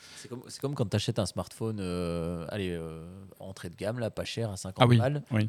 C'est 0.48 0.60
comme, 0.60 0.74
quand 0.74 0.86
tu 0.88 0.96
achètes 0.96 1.18
un 1.18 1.26
smartphone, 1.26 1.78
euh, 1.80 2.46
allez, 2.50 2.70
euh, 2.72 3.04
entrée 3.38 3.68
de 3.70 3.76
gamme, 3.76 3.98
là, 3.98 4.10
pas 4.10 4.24
cher, 4.24 4.50
à 4.50 4.56
50 4.56 4.82
Ah 4.82 4.86
oui, 4.86 4.98
balles. 4.98 5.22
oui. 5.30 5.48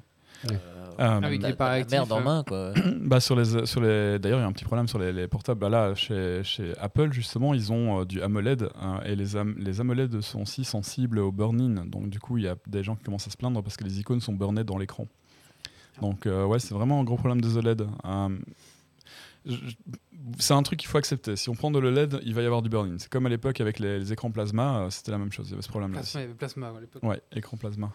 Euh, 0.51 0.57
Ah 0.97 1.19
oui, 1.29 1.37
qui 1.37 1.43
la- 1.43 1.49
est 1.49 1.53
pas 1.55 1.67
la 1.69 1.73
actif, 1.75 1.91
merde 1.91 2.11
en 2.13 2.19
hein. 2.19 2.21
main, 2.21 2.43
quoi. 2.47 2.71
Bah 3.01 3.19
sur 3.19 3.35
les, 3.35 3.65
sur 3.65 3.81
les, 3.81 4.17
d'ailleurs, 4.19 4.39
il 4.39 4.43
y 4.43 4.45
a 4.45 4.47
un 4.47 4.53
petit 4.53 4.63
problème 4.63 4.87
sur 4.87 4.97
les, 4.99 5.11
les 5.11 5.27
portables. 5.27 5.59
Bah 5.59 5.67
là, 5.69 5.93
chez, 5.95 6.41
chez 6.43 6.73
Apple, 6.79 7.11
justement, 7.11 7.53
ils 7.53 7.71
ont 7.73 8.01
euh, 8.01 8.05
du 8.05 8.21
AMOLED 8.21 8.69
hein, 8.81 9.01
et 9.05 9.15
les, 9.15 9.35
am- 9.35 9.55
les 9.57 9.81
AMOLED 9.81 10.21
sont 10.21 10.41
aussi 10.43 10.63
sensibles 10.63 11.19
au 11.19 11.31
burn-in. 11.33 11.85
Donc, 11.85 12.09
du 12.09 12.19
coup, 12.19 12.37
il 12.37 12.45
y 12.45 12.47
a 12.47 12.55
des 12.67 12.81
gens 12.83 12.95
qui 12.95 13.03
commencent 13.03 13.27
à 13.27 13.31
se 13.31 13.37
plaindre 13.37 13.61
parce 13.61 13.75
que 13.75 13.83
les 13.83 13.99
icônes 13.99 14.21
sont 14.21 14.33
burnées 14.33 14.63
dans 14.63 14.77
l'écran. 14.77 15.05
Donc, 16.01 16.25
euh, 16.27 16.45
ouais, 16.45 16.59
c'est 16.59 16.73
vraiment 16.73 16.99
un 17.01 17.03
gros 17.03 17.17
problème 17.17 17.41
des 17.41 17.57
OLED. 17.57 17.87
Euh, 18.05 18.29
c'est 20.39 20.53
un 20.53 20.63
truc 20.63 20.79
qu'il 20.79 20.89
faut 20.89 20.97
accepter. 20.97 21.35
Si 21.35 21.49
on 21.49 21.53
prend 21.55 21.69
de 21.71 21.77
l'OLED, 21.79 22.19
il 22.23 22.33
va 22.33 22.41
y 22.41 22.45
avoir 22.45 22.61
du 22.61 22.69
burn-in. 22.69 22.95
C'est 22.97 23.09
comme 23.09 23.25
à 23.25 23.29
l'époque 23.29 23.61
avec 23.61 23.79
les, 23.79 23.99
les 23.99 24.11
écrans 24.13 24.31
plasma, 24.31 24.79
euh, 24.79 24.89
c'était 24.89 25.11
la 25.11 25.17
même 25.19 25.31
chose. 25.31 25.47
Il 25.47 25.51
y 25.51 25.53
avait 25.53 25.61
ce 25.61 25.69
problème-là. 25.69 25.99
Plasma, 25.99 26.21
il 26.21 26.23
y 26.23 26.25
avait 26.25 26.33
Plasma 26.33 26.67
à 26.75 26.79
l'époque. 26.81 27.03
Ouais, 27.03 27.21
écran 27.31 27.57
plasma. 27.57 27.91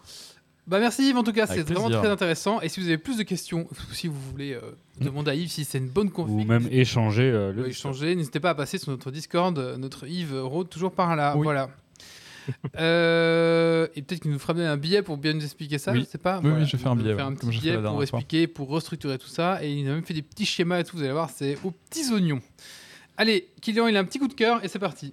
Bah 0.71 0.79
merci 0.79 1.09
Yves 1.09 1.17
en 1.17 1.25
tout 1.25 1.33
cas, 1.33 1.49
c'est 1.49 1.69
vraiment 1.69 1.91
très 1.91 2.09
intéressant. 2.09 2.61
Et 2.61 2.69
si 2.69 2.79
vous 2.79 2.87
avez 2.87 2.97
plus 2.97 3.17
de 3.17 3.25
questions, 3.25 3.67
ou 3.69 3.93
si 3.93 4.07
vous 4.07 4.15
voulez 4.31 4.55
euh, 4.55 4.61
demander 5.01 5.33
à 5.33 5.35
Yves 5.35 5.51
si 5.51 5.65
c'est 5.65 5.79
une 5.79 5.89
bonne 5.89 6.11
config, 6.11 6.33
Ou 6.33 6.45
même 6.45 6.69
échanger 6.71 7.25
euh, 7.25 7.53
le 7.53 7.67
échanger, 7.69 8.15
n'hésitez 8.15 8.39
pas 8.39 8.51
à 8.51 8.55
passer 8.55 8.79
sur 8.79 8.93
notre 8.93 9.11
Discord, 9.11 9.59
euh, 9.59 9.77
notre 9.77 10.07
Yves 10.07 10.33
rôde 10.41 10.69
toujours 10.69 10.93
par 10.93 11.17
là. 11.17 11.35
Oui. 11.37 11.43
Voilà. 11.43 11.71
Euh, 12.79 13.87
et 13.95 14.03
peut-être 14.03 14.23
qu'il 14.23 14.31
nous 14.33 14.39
fera 14.39 14.55
bien 14.55 14.73
un 14.73 14.77
billet 14.77 15.03
pour 15.03 15.19
bien 15.19 15.35
nous 15.35 15.45
expliquer 15.45 15.79
ça, 15.79 15.93
Oui. 15.93 16.01
je 16.01 16.05
sais 16.07 16.19
pas. 16.19 16.41
Oui, 16.43 16.51
oui, 16.51 16.65
je 16.65 16.77
vais 16.77 16.83
faire 16.83 16.93
un 16.93 16.97
billet, 16.97 17.15
faire 17.15 17.27
un 17.27 17.35
petit 17.35 17.47
billet 17.47 17.77
pour 17.77 17.93
fois. 17.93 18.03
expliquer, 18.03 18.47
pour 18.49 18.69
restructurer 18.69 19.19
tout 19.19 19.29
ça. 19.29 19.63
Et 19.63 19.73
il 19.73 19.89
a 19.89 19.93
même 19.93 20.05
fait 20.05 20.15
des 20.15 20.23
petits 20.23 20.47
schémas 20.47 20.81
et 20.81 20.85
tout, 20.85 20.97
vous 20.97 21.03
allez 21.03 21.13
voir, 21.13 21.31
c'est 21.31 21.59
aux 21.63 21.71
petits 21.71 22.13
oignons. 22.13 22.41
Allez, 23.17 23.49
Kylian, 23.61 23.87
il 23.87 23.97
a 23.97 24.01
un 24.01 24.05
petit 24.05 24.19
coup 24.19 24.27
de 24.27 24.35
cœur 24.35 24.65
et 24.65 24.69
c'est 24.69 24.79
parti. 24.81 25.13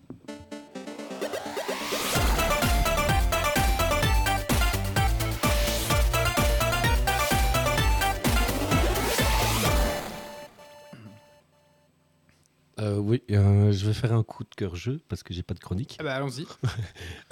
Euh, 12.88 12.98
oui, 13.00 13.22
euh, 13.32 13.72
je 13.72 13.86
vais 13.86 13.94
faire 13.94 14.14
un 14.14 14.24
coup 14.24 14.44
de 14.44 14.54
cœur 14.56 14.76
jeu 14.76 15.00
parce 15.10 15.24
que 15.24 15.34
j'ai 15.34 15.44
pas 15.44 15.54
de 15.54 15.60
chronique. 15.60 15.98
Ah 16.00 16.04
bah 16.04 16.14
allons-y. 16.16 16.46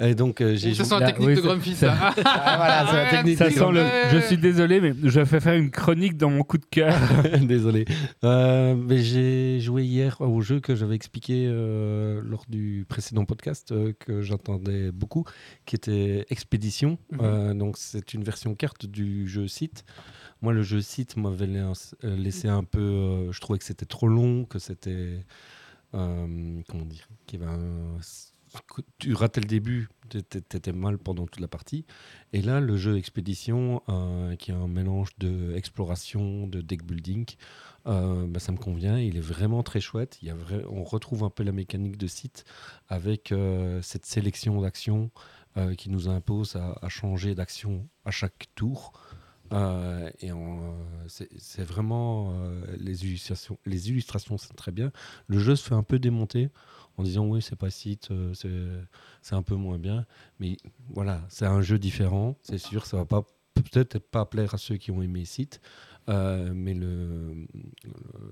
Et 0.00 0.14
donc 0.14 0.40
euh, 0.40 0.54
j'ai 0.56 0.74
Ça 0.74 0.82
joué- 0.82 0.88
sent 0.90 1.00
la 1.00 1.06
technique 1.06 1.28
oui, 1.28 1.34
de 1.36 1.40
Grumpy, 1.40 1.74
ça- 1.74 1.96
ça. 1.96 2.14
Ah, 2.24 2.56
voilà, 2.56 2.86
c'est 2.88 2.96
la 2.96 3.02
Ouais, 3.04 3.10
technique 3.10 3.38
Ça 3.38 3.48
de 3.48 3.54
sent 3.54 3.72
le. 3.72 3.80
Ouais. 3.82 4.08
Je 4.12 4.18
suis 4.26 4.36
désolé, 4.38 4.80
mais 4.80 4.92
je 5.02 5.20
vais 5.20 5.40
faire 5.40 5.54
une 5.54 5.70
chronique 5.70 6.16
dans 6.16 6.30
mon 6.30 6.42
coup 6.42 6.58
de 6.58 6.66
cœur. 6.66 6.94
Désolé. 7.42 7.84
Euh, 8.24 8.74
mais 8.74 8.98
j'ai 9.02 9.60
joué 9.60 9.84
hier 9.84 10.20
au 10.20 10.40
jeu 10.40 10.60
que 10.60 10.74
j'avais 10.74 10.94
expliqué 10.94 11.46
lors 11.48 12.44
du 12.48 12.84
précédent 12.88 13.24
podcast 13.24 13.72
que 13.98 14.22
j'entendais 14.22 14.90
beaucoup, 14.92 15.24
qui 15.64 15.76
était 15.76 16.26
Expédition. 16.30 16.98
Mhm. 17.12 17.58
Donc 17.58 17.76
c'est 17.78 18.14
une 18.14 18.24
version 18.24 18.54
carte 18.54 18.86
du 18.86 19.26
jeu 19.28 19.48
site. 19.48 19.84
Moi, 20.42 20.52
le 20.52 20.62
jeu 20.62 20.80
site 20.80 21.16
m'avait 21.16 21.46
euh, 21.48 21.72
laissé 22.02 22.48
un 22.48 22.64
peu. 22.64 22.80
euh, 22.80 23.32
je 23.32 23.40
trouvais 23.40 23.58
que 23.58 23.64
c'était 23.64 23.86
trop 23.86 24.08
long, 24.08 24.44
que 24.44 24.58
c'était. 24.58 25.24
euh, 25.94 26.62
comment 26.68 26.84
dire 26.84 27.08
qu'il 27.26 27.40
tu 28.98 29.12
ratais 29.12 29.40
le 29.40 29.46
début, 29.46 29.88
t'étais 30.08 30.72
mal 30.72 30.98
pendant 30.98 31.26
toute 31.26 31.40
la 31.40 31.48
partie. 31.48 31.84
Et 32.32 32.40
là, 32.40 32.60
le 32.60 32.76
jeu 32.76 32.96
Expédition, 32.96 33.82
qui 34.38 34.50
est 34.50 34.54
un 34.54 34.68
mélange 34.68 35.10
de 35.18 35.54
exploration, 35.54 36.46
de 36.46 36.60
deck 36.60 36.84
building, 36.84 37.26
bah, 37.84 38.38
ça 38.38 38.52
me 38.52 38.56
convient. 38.56 38.98
Il 38.98 39.16
est 39.16 39.20
vraiment 39.20 39.62
très 39.62 39.80
chouette. 39.80 40.18
Il 40.22 40.28
y 40.28 40.30
a 40.30 40.36
on 40.70 40.84
retrouve 40.84 41.24
un 41.24 41.30
peu 41.30 41.42
la 41.42 41.52
mécanique 41.52 41.98
de 41.98 42.06
site 42.06 42.44
avec 42.88 43.34
cette 43.82 44.06
sélection 44.06 44.60
d'actions 44.62 45.10
qui 45.76 45.90
nous 45.90 46.08
impose 46.08 46.56
à 46.56 46.88
changer 46.88 47.34
d'action 47.34 47.86
à 48.04 48.10
chaque 48.10 48.46
tour. 48.54 48.92
Euh, 49.52 50.10
et 50.20 50.30
euh, 50.30 50.36
c'est 51.08 51.62
vraiment 51.62 52.32
euh, 52.32 52.64
les 52.78 53.04
illustrations. 53.04 53.58
Les 53.66 53.90
illustrations, 53.90 54.38
c'est 54.38 54.54
très 54.54 54.72
bien. 54.72 54.92
Le 55.28 55.38
jeu 55.38 55.56
se 55.56 55.66
fait 55.66 55.74
un 55.74 55.82
peu 55.82 55.98
démonter 55.98 56.50
en 56.96 57.02
disant 57.02 57.26
oui, 57.26 57.42
c'est 57.42 57.56
pas 57.56 57.70
site, 57.70 58.08
c'est 58.32 59.34
un 59.34 59.42
peu 59.42 59.54
moins 59.54 59.78
bien. 59.78 60.06
Mais 60.40 60.56
voilà, 60.88 61.22
c'est 61.28 61.46
un 61.46 61.60
jeu 61.60 61.78
différent. 61.78 62.36
C'est 62.42 62.58
sûr, 62.58 62.86
ça 62.86 62.96
va 62.96 63.04
peut-être 63.54 63.98
pas 63.98 64.24
plaire 64.24 64.54
à 64.54 64.58
ceux 64.58 64.76
qui 64.76 64.90
ont 64.90 65.02
aimé 65.02 65.26
site, 65.26 65.60
mais 66.08 66.72
le, 66.72 67.46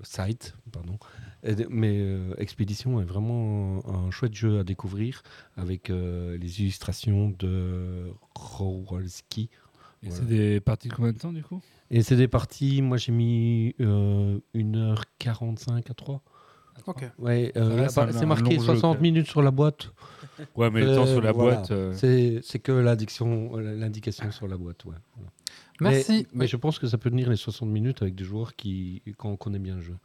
site, 0.01 0.55
pardon. 0.71 0.97
Mais 1.69 2.03
Expédition 2.39 2.99
est 3.01 3.05
vraiment 3.05 3.87
un, 3.87 4.09
chouette 4.09 4.33
jeu 4.33 4.59
à 4.59 4.63
découvrir 4.63 5.21
avec 5.57 5.89
les 5.89 6.61
illustrations 6.61 7.29
de 7.37 8.11
Rowalski. 8.33 9.51
Et 10.05 10.09
Voilà. 10.09 10.23
C'est 10.23 10.27
des 10.29 10.59
parties 10.61 10.87
de 10.87 10.93
combien 10.93 11.11
de 11.11 11.17
temps 11.17 11.33
du 11.33 11.43
coup 11.43 11.61
Et 11.91 12.01
c'est 12.03 12.15
des 12.15 12.27
parties, 12.27 12.81
moi 12.81 12.97
j'ai 12.97 13.11
mis 13.11 13.73
euh, 13.81 14.37
1h45 14.55 15.89
à 15.89 15.93
3. 15.93 16.21
Ok. 16.87 17.05
Ouais, 17.19 17.51
euh, 17.55 17.75
là, 17.83 17.89
c'est 17.89 18.25
marqué 18.25 18.55
long 18.55 18.59
jeu, 18.61 18.65
60 18.65 18.81
quand 18.81 18.93
même. 18.93 19.01
minutes 19.01 19.27
sur 19.27 19.41
la 19.41 19.51
boîte. 19.51 19.91
Ouais, 20.55 20.69
mais 20.69 20.81
le 20.81 20.93
temps 20.95 21.03
Euh, 21.07 21.13
sur 21.13 21.21
la 21.21 21.31
voilà. 21.31 21.55
boîte. 21.57 21.71
euh, 21.71 21.93
C'est 21.95 22.41
c'est 22.43 22.59
que 22.59 22.71
l'indication 22.73 24.29
sur 24.31 24.47
la 24.47 24.57
boîte. 24.57 24.83
Ouais. 24.85 24.95
Voilà. 25.15 25.31
Merci. 25.81 26.27
Mais, 26.33 26.39
mais 26.41 26.47
je 26.47 26.57
pense 26.57 26.77
que 26.79 26.87
ça 26.87 26.97
peut 26.97 27.09
tenir 27.09 27.29
les 27.29 27.35
60 27.37 27.69
minutes 27.69 28.01
avec 28.01 28.15
des 28.15 28.23
joueurs 28.25 28.55
qui, 28.55 29.01
quand 29.17 29.29
on 29.29 29.37
connaît 29.37 29.59
bien 29.59 29.75
le 29.75 29.81
jeu. 29.81 29.95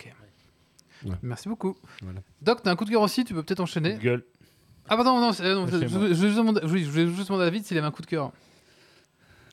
Merci 1.22 1.48
beaucoup. 1.48 1.76
Voilà. 2.02 2.20
Doc, 2.42 2.60
t'as 2.62 2.70
un 2.70 2.76
coup 2.76 2.84
de 2.84 2.90
cœur 2.90 3.02
aussi, 3.02 3.24
tu 3.24 3.34
peux 3.34 3.42
peut-être 3.42 3.60
enchaîner. 3.60 3.96
gueule. 3.98 4.24
Ah 4.88 4.96
bah 4.96 5.04
non, 5.04 5.14
non, 5.20 5.28
non, 5.28 5.30
Ah, 5.30 5.32
je, 5.70 5.86
je- 5.86 6.14
je 6.14 6.66
voulais 6.66 7.06
juste 7.06 7.28
demander 7.28 7.42
à 7.42 7.46
David 7.46 7.64
s'il 7.64 7.78
avait 7.78 7.86
un 7.86 7.90
coup 7.92 8.02
de 8.02 8.06
cœur. 8.06 8.32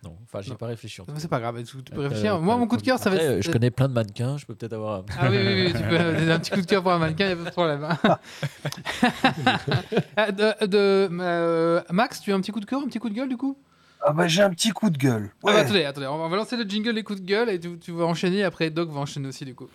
Non, 0.07 0.17
enfin, 0.23 0.41
j'ai 0.41 0.51
Non. 0.51 0.55
pas 0.57 0.67
réfléchi. 0.67 1.01
en 1.01 1.05
tout 1.05 1.11
cas. 1.13 1.19
C'est 1.19 1.27
pas 1.27 1.39
grave, 1.39 1.61
tu, 1.63 1.77
tu 1.83 1.91
peux 1.91 1.99
Euh, 1.99 2.03
réfléchir. 2.07 2.35
euh, 2.35 2.39
Moi, 2.39 2.55
mon 2.57 2.67
coup 2.67 2.77
de 2.77 2.81
cœur, 2.81 2.97
ça 2.99 3.09
va 3.09 3.15
Après, 3.17 3.27
être. 3.27 3.37
euh, 3.39 3.41
je 3.41 3.51
connais 3.51 3.71
plein 3.71 3.87
de 3.87 3.93
mannequins, 3.93 4.37
je 4.37 4.45
peux 4.45 4.55
peut-être 4.55 4.73
avoir. 4.73 4.99
un- 4.99 5.05
Ah 5.19 5.27
oui, 5.29 5.37
oui, 5.37 5.63
oui, 5.67 5.73
tu 5.73 5.83
peux 5.83 5.97
un 6.31 6.39
petit 6.39 6.51
coup 6.51 6.61
de 6.61 6.65
cœur 6.65 6.81
pour 6.83 6.91
un 6.91 6.97
mannequin, 6.99 7.25
il 7.29 7.35
n'y 7.35 7.41
a 7.41 7.43
pas 7.43 7.49
de 7.49 7.53
problème. 7.53 7.83
hein. 7.83 8.17
Ah, 10.15 10.31
de, 10.31 10.65
de- 10.65 11.09
euh, 11.11 11.81
Max, 11.91 12.21
tu 12.21 12.31
as 12.31 12.35
un 12.35 12.41
petit 12.41 12.51
coup 12.51 12.59
de 12.59 12.65
cœur, 12.65 12.81
un 12.81 12.87
petit 12.87 12.99
coup 12.99 13.09
de 13.09 13.15
gueule 13.15 13.29
du 13.29 13.37
coup? 13.37 13.57
Ah 14.05 14.13
bah 14.13 14.27
j'ai 14.27 14.43
un 14.43 14.51
petit 14.51 14.69
coup 14.71 14.89
de 14.91 14.97
gueule. 14.97 15.31
Ah 15.33 15.37
bah, 15.43 15.53
Ouais. 15.53 15.59
attendez, 15.59 15.83
attendez, 15.83 16.07
on 16.07 16.17
va- 16.17 16.25
on 16.25 16.29
va 16.29 16.37
lancer 16.37 16.55
le 16.55 16.63
jingle 16.63 16.91
les 16.91 17.03
coups 17.03 17.19
de 17.19 17.25
gueule 17.25 17.49
et 17.49 17.59
tu, 17.59 17.77
tu 17.79 17.91
vas 17.91 18.05
enchaîner. 18.05 18.43
Après, 18.43 18.69
Doc 18.69 18.89
va 18.91 18.99
enchaîner 18.99 19.27
aussi 19.27 19.43
du 19.43 19.55
coup. 19.55 19.67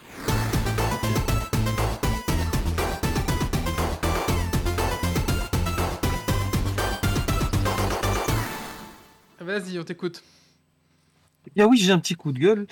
Vas-y, 9.52 9.78
on 9.78 9.84
t'écoute. 9.84 10.24
Eh 11.46 11.50
bien 11.54 11.66
oui, 11.66 11.76
j'ai 11.76 11.92
un 11.92 11.98
petit 11.98 12.14
coup 12.14 12.32
de 12.32 12.38
gueule. 12.38 12.66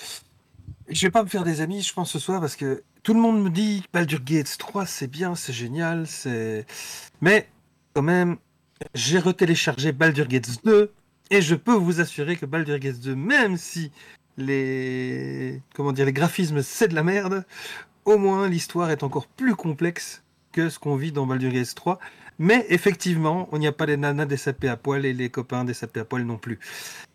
Je 0.88 1.06
vais 1.06 1.10
pas 1.10 1.22
me 1.22 1.28
faire 1.28 1.44
des 1.44 1.60
amis, 1.60 1.82
je 1.82 1.92
pense, 1.92 2.10
ce 2.10 2.18
soir, 2.18 2.40
parce 2.40 2.56
que 2.56 2.82
tout 3.02 3.12
le 3.12 3.20
monde 3.20 3.42
me 3.42 3.50
dit 3.50 3.82
Baldur 3.92 4.22
Gates 4.24 4.56
3, 4.56 4.86
c'est 4.86 5.06
bien, 5.06 5.34
c'est 5.34 5.52
génial, 5.52 6.06
c'est... 6.06 6.64
Mais, 7.20 7.50
quand 7.92 8.00
même, 8.00 8.38
j'ai 8.94 9.18
retéléchargé 9.18 9.92
Baldur 9.92 10.26
Gates 10.26 10.64
2, 10.64 10.90
et 11.28 11.42
je 11.42 11.54
peux 11.54 11.74
vous 11.74 12.00
assurer 12.00 12.36
que 12.36 12.46
Baldur 12.46 12.78
Gates 12.78 13.00
2, 13.00 13.14
même 13.14 13.58
si 13.58 13.92
les... 14.38 15.60
Comment 15.74 15.92
dire, 15.92 16.06
les 16.06 16.14
graphismes, 16.14 16.62
c'est 16.62 16.88
de 16.88 16.94
la 16.94 17.02
merde, 17.02 17.44
au 18.06 18.16
moins 18.16 18.48
l'histoire 18.48 18.90
est 18.90 19.02
encore 19.02 19.26
plus 19.26 19.54
complexe 19.54 20.22
que 20.52 20.70
ce 20.70 20.78
qu'on 20.78 20.96
vit 20.96 21.12
dans 21.12 21.26
Baldur 21.26 21.52
Gates 21.52 21.74
3. 21.74 21.98
Mais 22.42 22.64
effectivement, 22.70 23.48
on 23.52 23.58
n'y 23.58 23.66
a 23.66 23.72
pas 23.72 23.84
les 23.84 23.98
nanas 23.98 24.24
des 24.24 24.38
sapés 24.38 24.68
à 24.70 24.76
poil 24.78 25.04
et 25.04 25.12
les 25.12 25.28
copains 25.28 25.62
des 25.64 25.74
sapés 25.74 26.00
à 26.00 26.04
poil 26.06 26.22
non 26.24 26.38
plus. 26.38 26.58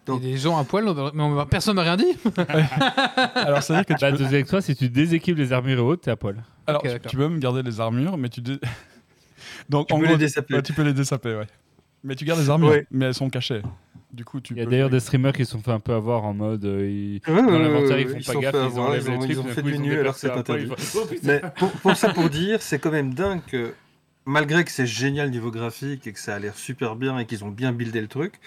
Donc- 0.05 0.21
a 0.21 0.23
des 0.23 0.37
gens 0.37 0.55
à 0.57 0.63
poil, 0.63 0.85
mais 1.15 1.23
on- 1.23 1.45
personne 1.47 1.75
m'a 1.77 1.81
rien 1.81 1.97
dit. 1.97 2.15
Alors, 3.35 3.63
ça 3.63 3.73
veut 3.73 3.79
dire 3.79 3.85
que 3.87 3.93
tu 3.93 4.05
Bah, 4.05 4.11
peux, 4.15 4.23
avec 4.23 4.45
toi, 4.47 4.61
si 4.61 4.75
tu 4.75 4.87
déséquipes 4.87 5.37
les 5.37 5.51
armures 5.51 5.79
et 5.79 5.81
autres, 5.81 6.03
t'es 6.03 6.11
à 6.11 6.15
poil. 6.15 6.43
alors, 6.67 6.83
Ok, 6.85 7.01
tu- 7.07 7.17
peux 7.17 7.27
même 7.27 7.39
garder 7.39 7.63
les 7.63 7.79
armures, 7.79 8.17
mais 8.17 8.29
tu. 8.29 8.41
dé- 8.41 8.59
Donc, 9.69 9.87
Tu 9.87 9.93
en 9.93 9.97
peux 9.99 10.05
gros, 10.05 10.13
les 10.13 10.19
désaper. 10.19 10.53
ouais, 10.55 10.61
tu 10.61 10.73
peux 10.73 10.83
les 10.83 10.93
désaper, 10.93 11.35
ouais. 11.35 11.47
Mais 12.03 12.15
tu 12.15 12.23
gardes 12.23 12.39
les 12.39 12.49
armures, 12.51 12.69
Ouais. 12.69 12.85
mais 12.91 13.05
elles 13.05 13.13
sont 13.15 13.29
cachées. 13.31 13.63
Du 14.13 14.23
coup, 14.23 14.39
tu 14.39 14.53
Il 14.53 14.59
y 14.59 14.61
a 14.61 14.65
d'ailleurs 14.67 14.89
des 14.91 14.99
streamers 14.99 15.33
qui 15.33 15.43
se 15.43 15.51
sont 15.53 15.59
fait 15.59 15.71
un 15.71 15.79
peu 15.79 15.93
avoir 15.93 16.23
en 16.23 16.33
mode. 16.35 16.63
euh, 16.65 16.87
ils- 16.87 17.21
Ouais, 17.27 17.41
Dans 17.41 17.47
ouais, 17.51 17.59
l'inventaire, 17.59 17.97
ouais, 17.97 18.01
ils 18.03 18.09
font 18.09 18.17
ils 18.19 18.25
pas 18.25 18.51
gaffe, 18.51 18.55
ils 18.73 18.79
enlèvent 18.79 19.03
les 19.03 19.09
ont- 19.09 19.17
trucs. 19.17 19.31
Ils 19.31 19.39
ont 19.39 19.43
fait 19.45 19.61
du 19.63 19.79
nu 19.79 19.97
alors 19.99 20.13
que 20.13 20.19
c'est 20.19 20.27
percées 20.27 20.39
à 20.39 20.43
poil, 20.43 20.61
interdit. 20.61 20.83
Oh. 20.95 21.15
Mais 21.23 21.41
pour, 21.57 21.71
pour 21.71 21.95
ça, 21.95 22.13
pour 22.13 22.29
dire, 22.29 22.61
c'est 22.61 22.77
quand 22.79 22.91
même 22.91 23.13
dingue 23.15 23.41
que, 23.47 23.73
malgré 24.25 24.63
que 24.63 24.71
c'est 24.71 24.87
génial 24.87 25.29
niveau 25.31 25.51
graphique 25.51 26.07
et 26.07 26.13
que 26.13 26.19
ça 26.19 26.35
a 26.35 26.39
l'air 26.39 26.55
super 26.57 26.95
bien 26.95 27.17
et 27.19 27.25
qu'ils 27.25 27.43
ont 27.43 27.49
bien 27.49 27.71
buildé 27.71 28.01
le 28.01 28.07
truc, 28.07 28.39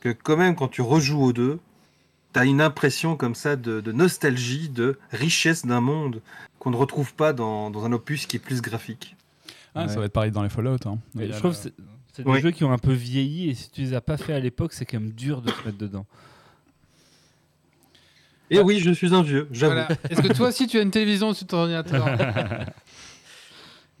que 0.00 0.10
quand 0.10 0.36
même, 0.36 0.54
quand 0.54 0.68
tu 0.68 0.80
rejoues 0.82 1.20
aux 1.22 1.32
deux, 1.32 1.58
t'as 2.32 2.44
une 2.46 2.60
impression 2.60 3.16
comme 3.16 3.34
ça 3.34 3.56
de, 3.56 3.80
de 3.80 3.92
nostalgie, 3.92 4.68
de 4.68 4.98
richesse 5.12 5.66
d'un 5.66 5.80
monde 5.80 6.20
qu'on 6.58 6.70
ne 6.70 6.76
retrouve 6.76 7.14
pas 7.14 7.32
dans, 7.32 7.70
dans 7.70 7.84
un 7.84 7.92
opus 7.92 8.26
qui 8.26 8.36
est 8.36 8.40
plus 8.40 8.60
graphique. 8.62 9.16
Ah, 9.74 9.82
Ouais. 9.82 9.88
Ça 9.88 9.98
va 10.00 10.06
être 10.06 10.12
pareil 10.12 10.30
dans 10.30 10.42
les 10.42 10.48
Fallout. 10.48 10.76
Hein. 10.86 10.98
Je 11.16 11.26
trouve 11.38 11.52
que 11.52 11.56
c'est- 11.58 11.74
des 12.22 12.24
Oui. 12.28 12.40
jeux 12.40 12.50
qui 12.50 12.64
ont 12.64 12.72
un 12.72 12.78
peu 12.78 12.92
vieilli 12.92 13.48
et 13.50 13.54
si 13.54 13.70
tu 13.70 13.80
les 13.82 13.94
as 13.94 14.00
pas 14.00 14.16
fait 14.16 14.32
à 14.32 14.40
l'époque, 14.40 14.72
c'est 14.72 14.84
quand 14.84 14.98
même 14.98 15.12
dur 15.12 15.40
de 15.40 15.50
se 15.52 15.62
mettre 15.64 15.78
dedans. 15.78 16.04
Et 18.50 18.58
oui, 18.60 18.80
je 18.80 18.90
suis 18.90 19.14
un 19.14 19.22
vieux, 19.22 19.46
j'avoue. 19.52 19.74
Voilà. 19.74 19.88
Est-ce 20.10 20.22
que 20.22 20.32
toi 20.32 20.48
aussi 20.48 20.66
tu 20.66 20.78
as 20.78 20.82
une 20.82 20.90
télévision 20.90 21.32
sur 21.34 21.46
ton 21.46 21.58
ordinateur 21.58 22.06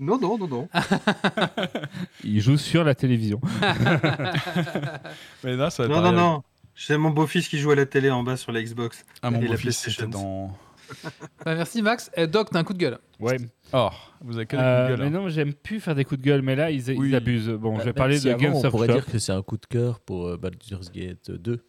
Non, 0.00 0.18
non, 0.18 0.38
non, 0.38 0.46
non. 0.48 0.68
Ils 2.24 2.40
jouent 2.40 2.56
sur 2.56 2.84
la 2.84 2.94
télévision. 2.94 3.40
Mais 5.44 5.56
ça 5.70 5.82
Non, 5.86 5.96
non, 5.96 6.02
pareil. 6.02 6.16
non. 6.16 6.42
J'ai 6.74 6.96
mon 6.96 7.10
beau-fils 7.10 7.48
qui 7.48 7.58
joue 7.58 7.72
à 7.72 7.74
la 7.74 7.86
télé 7.86 8.10
en 8.10 8.22
bas 8.22 8.36
sur 8.36 8.52
la 8.52 8.62
Xbox. 8.62 9.04
Ah, 9.22 9.30
mon 9.30 9.40
beau-fils, 9.44 9.76
c'était 9.78 10.06
dans. 10.06 10.56
Bah, 11.44 11.54
merci 11.54 11.82
Max. 11.82 12.10
Doc, 12.30 12.48
t'as 12.50 12.60
un 12.60 12.64
coup 12.64 12.72
de 12.72 12.78
gueule. 12.78 12.98
Ouais. 13.20 13.36
Oh, 13.74 13.90
vous 14.22 14.36
avez 14.38 14.46
que 14.46 14.56
des 14.56 14.62
Euh, 14.62 14.86
coups 14.86 14.90
de 14.92 14.96
gueule, 15.02 15.10
mais 15.10 15.16
hein. 15.18 15.20
non, 15.20 15.28
j'aime 15.28 15.52
plus 15.52 15.80
faire 15.80 15.94
des 15.94 16.04
coups 16.06 16.18
de 16.20 16.24
gueule, 16.24 16.40
mais 16.40 16.56
là, 16.56 16.70
ils, 16.70 16.88
ils 16.88 16.98
Oui. 16.98 17.14
abusent. 17.14 17.50
Bon, 17.50 17.74
je 17.74 17.80
vais 17.80 17.84
Même 17.86 17.94
parler 17.94 18.18
si 18.18 18.26
de 18.28 18.32
Games 18.32 18.54
On 18.54 18.70
pourrait 18.70 18.88
dire 18.88 19.04
que 19.04 19.18
c'est 19.18 19.32
un 19.32 19.42
coup 19.42 19.58
de 19.58 19.66
cœur 19.66 20.00
pour 20.00 20.26
euh, 20.28 20.36
Baldur's 20.38 20.90
Gate 20.90 21.30
2. 21.30 21.62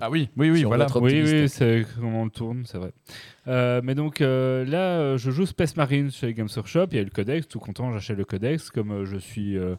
Ah 0.00 0.10
oui, 0.10 0.28
oui, 0.36 0.50
oui, 0.50 0.58
Si 0.58 0.64
voilà. 0.64 0.86
Oui, 1.00 1.22
oui, 1.42 1.48
c'est 1.48 1.86
comment 1.98 2.22
on 2.22 2.24
le 2.26 2.30
tourne, 2.30 2.64
c'est 2.66 2.78
vrai. 2.78 2.92
Euh, 3.48 3.80
mais 3.82 3.94
donc 3.94 4.20
euh, 4.20 4.64
là, 4.64 4.98
euh, 4.98 5.18
je 5.18 5.30
joue 5.30 5.46
Space 5.46 5.76
Marine 5.76 6.10
chez 6.10 6.32
Games 6.34 6.48
Workshop. 6.54 6.86
Il 6.92 6.96
y 6.96 7.00
a 7.00 7.04
le 7.04 7.10
codex, 7.10 7.48
tout 7.48 7.58
content, 7.58 7.92
j'achète 7.92 8.16
le 8.16 8.24
codex. 8.24 8.70
Comme 8.70 9.04
je 9.04 9.16
suis. 9.16 9.56
euh, 9.56 9.76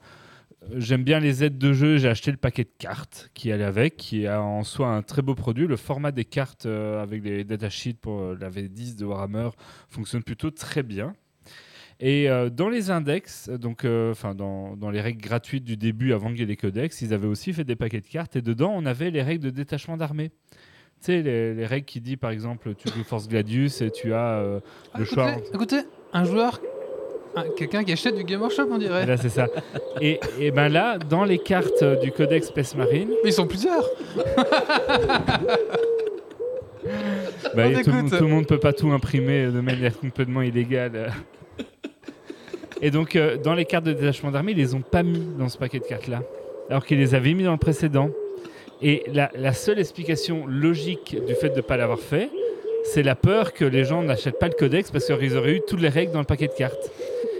J'aime 0.75 1.03
bien 1.03 1.19
les 1.19 1.43
aides 1.43 1.57
de 1.57 1.73
jeu, 1.73 1.97
j'ai 1.97 2.07
acheté 2.07 2.29
le 2.29 2.37
paquet 2.37 2.65
de 2.65 2.69
cartes 2.77 3.31
qui 3.33 3.51
allait 3.51 3.63
avec, 3.63 3.97
qui 3.97 4.25
est 4.25 4.29
en 4.29 4.63
soi 4.63 4.89
un 4.89 5.01
très 5.01 5.23
beau 5.23 5.33
produit. 5.33 5.65
Le 5.65 5.75
format 5.75 6.11
des 6.11 6.23
cartes 6.23 6.67
avec 6.67 7.23
les 7.23 7.43
datasheets 7.43 7.95
pour 7.99 8.35
la 8.39 8.47
V10 8.51 8.95
de 8.95 9.05
Warhammer 9.05 9.49
fonctionne 9.89 10.21
plutôt 10.21 10.51
très 10.51 10.83
bien. 10.83 11.13
Et 12.03 12.29
euh, 12.29 12.49
dans 12.49 12.67
les 12.67 12.89
index, 12.89 13.47
donc, 13.49 13.85
euh, 13.85 14.09
enfin 14.11 14.33
dans, 14.33 14.75
dans 14.75 14.89
les 14.89 15.01
règles 15.01 15.21
gratuites 15.21 15.63
du 15.63 15.77
début 15.77 16.13
avant 16.13 16.29
qu'il 16.29 16.39
y 16.39 16.43
ait 16.43 16.45
les 16.47 16.55
codex, 16.57 16.99
ils 17.01 17.13
avaient 17.13 17.27
aussi 17.27 17.53
fait 17.53 17.63
des 17.63 17.75
paquets 17.75 18.01
de 18.01 18.07
cartes 18.07 18.35
et 18.35 18.41
dedans 18.41 18.73
on 18.75 18.85
avait 18.87 19.11
les 19.11 19.21
règles 19.21 19.43
de 19.45 19.49
détachement 19.51 19.97
d'armée. 19.97 20.29
Tu 20.99 21.05
sais, 21.05 21.21
les, 21.21 21.53
les 21.53 21.65
règles 21.65 21.85
qui 21.85 22.01
disent 22.01 22.17
par 22.17 22.31
exemple 22.31 22.73
tu 22.75 22.89
joues 22.89 23.03
Force 23.03 23.27
Gladius 23.27 23.81
et 23.81 23.91
tu 23.91 24.13
as 24.13 24.39
euh, 24.39 24.59
Ah, 24.93 24.99
le 24.99 25.05
choix. 25.05 25.31
écoutez, 25.53 25.81
un 26.13 26.23
joueur, 26.23 26.59
un- 27.35 27.45
quelqu'un 27.55 27.83
qui 27.83 27.91
achète 27.91 28.15
du 28.15 28.23
Game 28.23 28.41
Workshop, 28.41 28.67
on 28.71 28.79
dirait. 28.79 29.05
Là 29.05 29.17
c'est 29.17 29.29
ça. 29.29 29.47
Et, 30.01 30.19
et 30.39 30.49
ben 30.49 30.69
là, 30.69 30.97
dans 30.97 31.23
les 31.23 31.37
cartes 31.37 31.83
du 32.01 32.11
codex 32.11 32.47
Space 32.47 32.75
Marine, 32.75 33.09
Mais 33.23 33.29
ils 33.29 33.33
sont 33.33 33.45
plusieurs. 33.47 33.83
bah, 37.55 37.69
tout, 37.83 37.89
le 37.89 37.91
monde- 37.93 38.05
écoute. 38.07 38.17
tout 38.17 38.23
le 38.23 38.29
monde 38.29 38.47
peut 38.47 38.59
pas 38.59 38.73
tout 38.73 38.91
imprimer 38.91 39.45
de 39.47 39.59
manière 39.61 39.97
complètement 39.99 40.41
illégale. 40.41 41.13
Et 42.81 42.89
donc, 42.89 43.15
euh, 43.15 43.37
dans 43.37 43.53
les 43.53 43.65
cartes 43.65 43.85
de 43.85 43.93
détachement 43.93 44.31
d'armée, 44.31 44.53
ils 44.53 44.57
les 44.57 44.73
ont 44.73 44.81
pas 44.81 45.03
mis 45.03 45.23
dans 45.37 45.49
ce 45.49 45.57
paquet 45.57 45.79
de 45.79 45.85
cartes-là, 45.85 46.23
alors 46.69 46.85
qu'ils 46.85 46.97
les 46.97 47.13
avaient 47.13 47.33
mis 47.33 47.43
dans 47.43 47.51
le 47.51 47.57
précédent. 47.57 48.09
Et 48.81 49.03
la, 49.13 49.53
seule 49.53 49.77
explication 49.77 50.47
logique 50.47 51.15
du 51.27 51.35
fait 51.35 51.49
de 51.49 51.57
ne 51.57 51.61
pas 51.61 51.77
l'avoir 51.77 51.99
fait, 51.99 52.31
c'est 52.83 53.03
la 53.03 53.13
peur 53.13 53.53
que 53.53 53.63
les 53.63 53.85
gens 53.85 54.01
n'achètent 54.01 54.39
pas 54.39 54.47
le 54.47 54.55
codex 54.55 54.89
parce 54.89 55.05
qu'ils 55.05 55.37
auraient 55.37 55.57
eu 55.57 55.61
toutes 55.67 55.81
les 55.81 55.89
règles 55.89 56.11
dans 56.11 56.19
le 56.19 56.25
paquet 56.25 56.47
de 56.47 56.53
cartes. 56.53 56.91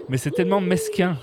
Mais 0.08 0.18
c'est 0.18 0.30
tellement 0.30 0.62
mesquin. 0.62 1.18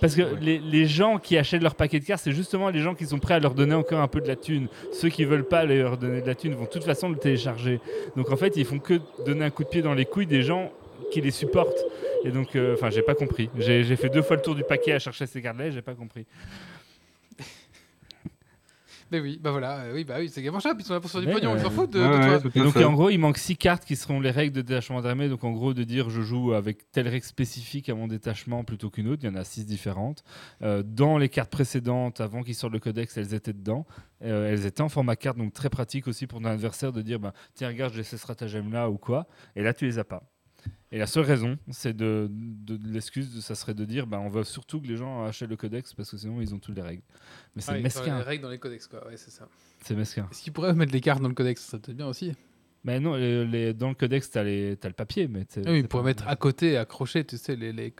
Parce 0.00 0.14
que 0.14 0.22
les, 0.40 0.58
les 0.58 0.86
gens 0.86 1.18
qui 1.18 1.36
achètent 1.36 1.62
leur 1.62 1.74
paquet 1.74 2.00
de 2.00 2.04
cartes, 2.06 2.22
c'est 2.24 2.32
justement 2.32 2.70
les 2.70 2.80
gens 2.80 2.94
qui 2.94 3.04
sont 3.04 3.18
prêts 3.18 3.34
à 3.34 3.40
leur 3.40 3.52
donner 3.52 3.74
encore 3.74 4.00
un 4.00 4.08
peu 4.08 4.22
de 4.22 4.28
la 4.28 4.36
thune. 4.36 4.68
Ceux 4.90 5.10
qui 5.10 5.26
veulent 5.26 5.44
pas 5.44 5.64
leur 5.64 5.98
donner 5.98 6.22
de 6.22 6.26
la 6.26 6.34
thune 6.34 6.54
vont 6.54 6.64
de 6.64 6.70
toute 6.70 6.84
façon 6.84 7.10
le 7.10 7.16
télécharger. 7.16 7.78
Donc 8.16 8.30
en 8.32 8.36
fait, 8.36 8.56
ils 8.56 8.64
font 8.64 8.78
que 8.78 8.94
donner 9.26 9.44
un 9.44 9.50
coup 9.50 9.64
de 9.64 9.68
pied 9.68 9.82
dans 9.82 9.94
les 9.94 10.06
couilles 10.06 10.26
des 10.26 10.42
gens 10.42 10.72
qui 11.10 11.20
les 11.20 11.30
supportent. 11.30 11.84
Et 12.24 12.30
donc, 12.30 12.56
euh, 12.56 12.74
enfin, 12.74 12.90
j'ai 12.90 13.02
pas 13.02 13.14
compris. 13.14 13.50
J'ai 13.58 13.84
j'ai 13.84 13.96
fait 13.96 14.08
deux 14.08 14.22
fois 14.22 14.36
le 14.36 14.42
tour 14.42 14.54
du 14.54 14.64
paquet 14.64 14.92
à 14.92 14.98
chercher 14.98 15.26
ces 15.26 15.42
cartes-là, 15.42 15.66
et 15.66 15.72
j'ai 15.72 15.82
pas 15.82 15.94
compris. 15.94 16.26
Mais 19.12 19.20
oui, 19.20 19.38
bah 19.38 19.50
voilà, 19.50 19.80
euh, 19.80 19.92
oui, 19.94 20.04
bah 20.04 20.14
oui, 20.20 20.30
c'est 20.30 20.42
Game 20.42 20.54
Workshop, 20.54 20.70
ils 20.78 20.84
sont 20.86 20.94
là 20.94 21.00
pour 21.00 21.10
se 21.10 21.18
faire 21.20 21.26
du 21.26 21.30
pognon, 21.30 21.54
ils 21.54 21.58
euh, 21.58 21.62
s'en 21.64 21.70
foutent 21.70 21.90
de, 21.90 22.00
Ouais, 22.00 22.08
de 22.08 22.44
ouais, 22.46 22.50
toi. 22.50 22.64
donc 22.64 22.76
en 22.76 22.92
gros, 22.94 23.10
il 23.10 23.18
manque 23.18 23.36
six 23.36 23.58
cartes 23.58 23.84
qui 23.84 23.94
seront 23.94 24.20
les 24.20 24.30
règles 24.30 24.56
de 24.56 24.62
détachement 24.62 25.02
d'armée. 25.02 25.28
Donc 25.28 25.44
en 25.44 25.50
gros, 25.52 25.74
de 25.74 25.84
dire 25.84 26.08
je 26.08 26.22
joue 26.22 26.54
avec 26.54 26.90
telle 26.92 27.08
règle 27.08 27.26
spécifique 27.26 27.90
à 27.90 27.94
mon 27.94 28.06
détachement 28.06 28.64
plutôt 28.64 28.88
qu'une 28.88 29.08
autre. 29.08 29.20
Il 29.22 29.26
y 29.26 29.28
en 29.28 29.34
a 29.34 29.44
six 29.44 29.66
différentes. 29.66 30.24
Euh, 30.62 30.82
dans 30.82 31.18
les 31.18 31.28
cartes 31.28 31.50
précédentes, 31.50 32.22
avant 32.22 32.42
qu'ils 32.42 32.54
sortent 32.54 32.72
le 32.72 32.80
codex, 32.80 33.14
elles 33.18 33.34
étaient 33.34 33.52
dedans. 33.52 33.86
Euh, 34.24 34.50
elles 34.50 34.64
étaient 34.64 34.80
en 34.80 34.88
format 34.88 35.16
carte, 35.16 35.36
donc 35.36 35.52
très 35.52 35.68
pratique 35.68 36.08
aussi 36.08 36.26
pour 36.26 36.40
ton 36.40 36.46
adversaire 36.46 36.90
de 36.92 37.02
dire 37.02 37.20
bah, 37.20 37.34
tiens, 37.54 37.68
regarde, 37.68 37.92
j'ai 37.92 38.04
ces 38.04 38.16
stratagèmes 38.16 38.72
là 38.72 38.88
ou 38.88 38.96
quoi. 38.96 39.26
Et 39.56 39.62
là, 39.62 39.74
tu 39.74 39.84
les 39.84 39.98
as 39.98 40.04
pas. 40.04 40.22
Et 40.92 40.98
la 40.98 41.06
seule 41.06 41.24
raison, 41.24 41.56
c'est 41.70 41.96
de, 41.96 42.28
de- 42.30 42.76
de 42.76 42.88
l'excuse, 42.92 43.40
ça 43.42 43.54
serait 43.54 43.72
de 43.74 43.84
dire 43.86 44.06
bah, 44.06 44.20
on 44.20 44.28
veut 44.28 44.44
surtout 44.44 44.80
que 44.80 44.86
les 44.86 44.96
gens 44.96 45.24
achètent 45.24 45.48
le 45.48 45.56
codex 45.56 45.94
parce 45.94 46.10
que 46.10 46.16
sinon 46.18 46.40
ils 46.42 46.54
ont 46.54 46.58
toutes 46.58 46.76
les 46.76 46.82
règles. 46.82 47.02
Mais 47.56 47.62
c'est 47.62 47.72
Ah 47.72 47.78
mesquin. 47.80 48.18
Les 48.18 48.22
règles 48.24 48.42
dans 48.42 48.50
les 48.50 48.58
codex, 48.58 48.86
quoi, 48.86 49.06
ouais, 49.08 49.16
c'est 49.16 49.30
ça. 49.30 49.48
C'est 49.82 49.94
mesquin. 49.96 50.28
Est-ce 50.30 50.42
qu'ils 50.42 50.52
pourraient 50.52 50.74
mettre 50.74 50.92
les 50.92 51.00
cartes 51.00 51.22
dans 51.22 51.28
le 51.28 51.34
codex? 51.34 51.62
Ça 51.62 51.70
serait 51.72 51.80
peut-être 51.80 51.96
bien 51.96 52.06
aussi. 52.08 52.34
Mais 52.84 53.00
non, 53.00 53.14
les- 53.14 53.46
les- 53.46 53.72
dans 53.74 53.88
le 53.88 53.94
codex, 53.94 54.30
t'as 54.30 54.42
le 54.44 54.76
papier. 54.94 55.28
Mais 55.28 55.46
Ah 55.56 55.60
oui, 55.72 55.78
ils 55.80 55.88
pourraient 55.88 56.02
mettre 56.04 56.28
à 56.28 56.36
côté, 56.36 56.76
accrocher, 56.76 57.24
tu 57.24 57.38
sais, 57.38 57.56
les. 57.56 57.72
les... 57.72 57.94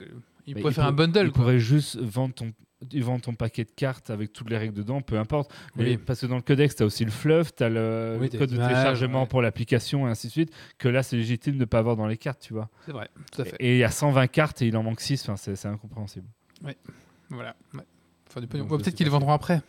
Ils 0.46 0.54
pourraient 0.56 0.70
il 0.72 0.74
faire 0.74 0.86
un 0.86 0.92
bundle, 0.92 1.26
Il 1.26 1.32
quoi. 1.32 1.42
pourrait 1.44 1.60
juste 1.60 1.96
vendre 1.98 2.34
ton, 2.34 2.52
ils 2.90 3.04
vendent 3.04 3.22
ton 3.22 3.34
paquet 3.34 3.64
de 3.64 3.70
cartes 3.70 4.10
avec 4.10 4.32
toutes 4.32 4.50
les 4.50 4.56
règles 4.56 4.74
dedans, 4.74 5.00
peu 5.00 5.18
importe. 5.18 5.52
Mais 5.76 5.84
Oui. 5.84 5.96
Parce 5.98 6.20
que 6.20 6.26
dans 6.26 6.36
le 6.36 6.42
codex, 6.42 6.76
tu 6.76 6.82
as 6.82 6.86
aussi 6.86 7.04
le 7.04 7.10
fluff, 7.10 7.54
tu 7.54 7.62
as 7.62 7.68
le, 7.68 8.18
Oui, 8.20 8.30
code 8.30 8.50
de 8.50 8.56
téléchargement 8.56 9.22
ouais. 9.22 9.28
pour 9.28 9.42
l'application 9.42 10.06
et 10.08 10.10
ainsi 10.10 10.26
de 10.28 10.32
suite. 10.32 10.52
Que 10.78 10.88
là, 10.88 11.02
c'est 11.02 11.16
légitime 11.16 11.54
de 11.54 11.60
ne 11.60 11.64
pas 11.64 11.78
avoir 11.78 11.96
dans 11.96 12.06
les 12.06 12.16
cartes, 12.16 12.40
tu 12.40 12.52
vois. 12.52 12.68
C'est 12.86 12.92
vrai, 12.92 13.08
tout 13.32 13.42
à 13.42 13.44
fait. 13.44 13.56
Et 13.60 13.74
il 13.74 13.78
y 13.78 13.84
a 13.84 13.90
120 13.90 14.26
cartes 14.28 14.62
et 14.62 14.66
il 14.66 14.76
en 14.76 14.82
manque 14.82 15.00
6, 15.00 15.28
enfin, 15.28 15.36
c'est 15.36 15.66
incompréhensible. 15.66 16.26
Voilà. 17.30 17.54
Ouais. 17.74 17.80
Du. 18.40 18.46
Donc, 18.46 18.54
Ouais, 18.54 18.78
je 18.78 18.82
Peut-être 18.82 18.94
qu'ils 18.94 19.04
les 19.06 19.10
vendront 19.10 19.32
après. 19.32 19.60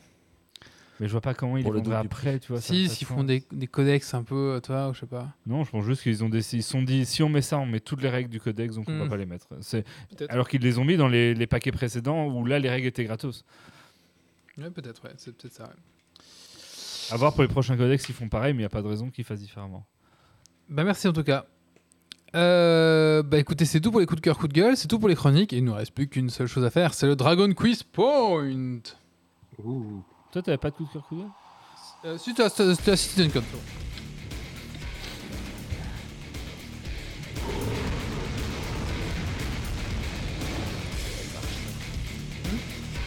Mais 1.03 1.09
je 1.09 1.11
vois 1.11 1.19
pas 1.19 1.33
comment 1.33 1.57
ils 1.57 1.65
le 1.65 1.69
vendraient 1.69 1.97
après, 1.97 2.39
tu 2.39 2.53
vois. 2.53 2.61
ça 2.61 2.67
Si, 2.73 2.87
s'ils 2.87 3.05
font 3.05 3.25
des, 3.25 3.43
des 3.51 3.67
codex 3.67 4.13
un 4.13 4.23
peu, 4.23 4.61
toi, 4.63 4.87
ou 4.87 4.93
je 4.93 5.01
sais 5.01 5.05
pas. 5.05 5.27
Non, 5.45 5.65
je 5.65 5.71
pense 5.71 5.83
juste 5.83 6.01
qu'ils 6.01 6.23
ont 6.23 6.29
des... 6.29 6.55
ils 6.55 6.63
sont 6.63 6.81
dit 6.81 7.05
si 7.05 7.21
on 7.23 7.27
met 7.27 7.41
ça, 7.41 7.57
on 7.57 7.65
met 7.65 7.81
toutes 7.81 8.01
les 8.01 8.07
règles 8.07 8.29
du 8.29 8.39
codex, 8.39 8.75
donc 8.75 8.85
on 8.87 8.97
va 8.97 9.03
Hmm. 9.03 9.09
pas 9.09 9.17
les 9.17 9.25
mettre. 9.25 9.47
Alors 10.29 10.47
qu'ils 10.47 10.61
les 10.61 10.79
ont 10.79 10.85
mis 10.85 10.95
dans 10.95 11.09
les, 11.09 11.33
les 11.33 11.45
paquets 11.45 11.73
précédents 11.73 12.27
où 12.27 12.45
là 12.45 12.57
les 12.57 12.69
règles 12.69 12.87
étaient 12.87 13.03
gratos. 13.03 13.43
Ouais, 14.57 14.69
peut-être, 14.71 15.03
ouais. 15.03 15.11
C'est 15.17 15.35
peut-être 15.35 15.53
ça, 15.55 15.63
ouais. 15.65 16.23
À 17.11 17.17
voir 17.17 17.33
pour 17.33 17.41
les 17.41 17.49
prochains 17.49 17.75
codex, 17.75 18.07
ils 18.07 18.15
font 18.15 18.29
pareil, 18.29 18.53
mais 18.53 18.59
il 18.59 18.61
n'y 18.61 18.65
a 18.65 18.69
pas 18.69 18.81
de 18.81 18.87
raison 18.87 19.09
qu'ils 19.09 19.25
fassent 19.25 19.41
différemment. 19.41 19.85
Bah 20.69 20.85
merci 20.85 21.05
en 21.09 21.11
tout 21.11 21.23
cas. 21.23 21.45
Euh, 22.33 23.21
bah 23.23 23.39
écoutez, 23.39 23.65
c'est 23.65 23.81
tout 23.81 23.91
pour 23.91 23.99
les 23.99 24.05
coups 24.05 24.21
de 24.21 24.23
cœur, 24.23 24.37
coups 24.37 24.53
de 24.53 24.59
gueule, 24.59 24.77
c'est 24.77 24.87
tout 24.87 24.99
pour 24.99 25.09
les 25.09 25.15
chroniques. 25.15 25.51
Et 25.51 25.57
il 25.57 25.65
nous 25.65 25.73
reste 25.73 25.91
plus 25.93 26.07
qu'une 26.07 26.29
seule 26.29 26.47
chose 26.47 26.63
à 26.63 26.69
faire, 26.69 26.93
c'est 26.93 27.07
le 27.07 27.17
Dragon 27.17 27.51
Quiz 27.53 27.83
Point. 27.83 28.79
Ouh. 29.63 30.01
Toi, 30.33 30.41
t'avais 30.41 30.57
pas 30.57 30.71
de 30.71 30.75
coup 30.75 30.83
de 30.85 30.89
cœur 30.91 31.03
coup 31.07 31.15
de 31.15 31.21
gueule 31.21 31.29
Euh, 32.05 32.17
si 32.17 32.33
tu 32.33 32.41
as, 32.41 32.49
tu 32.49 32.61
as- 32.63 32.75
tu 32.83 32.89
as 32.89 32.97
Citizen 32.97 33.31
Code. 33.31 33.43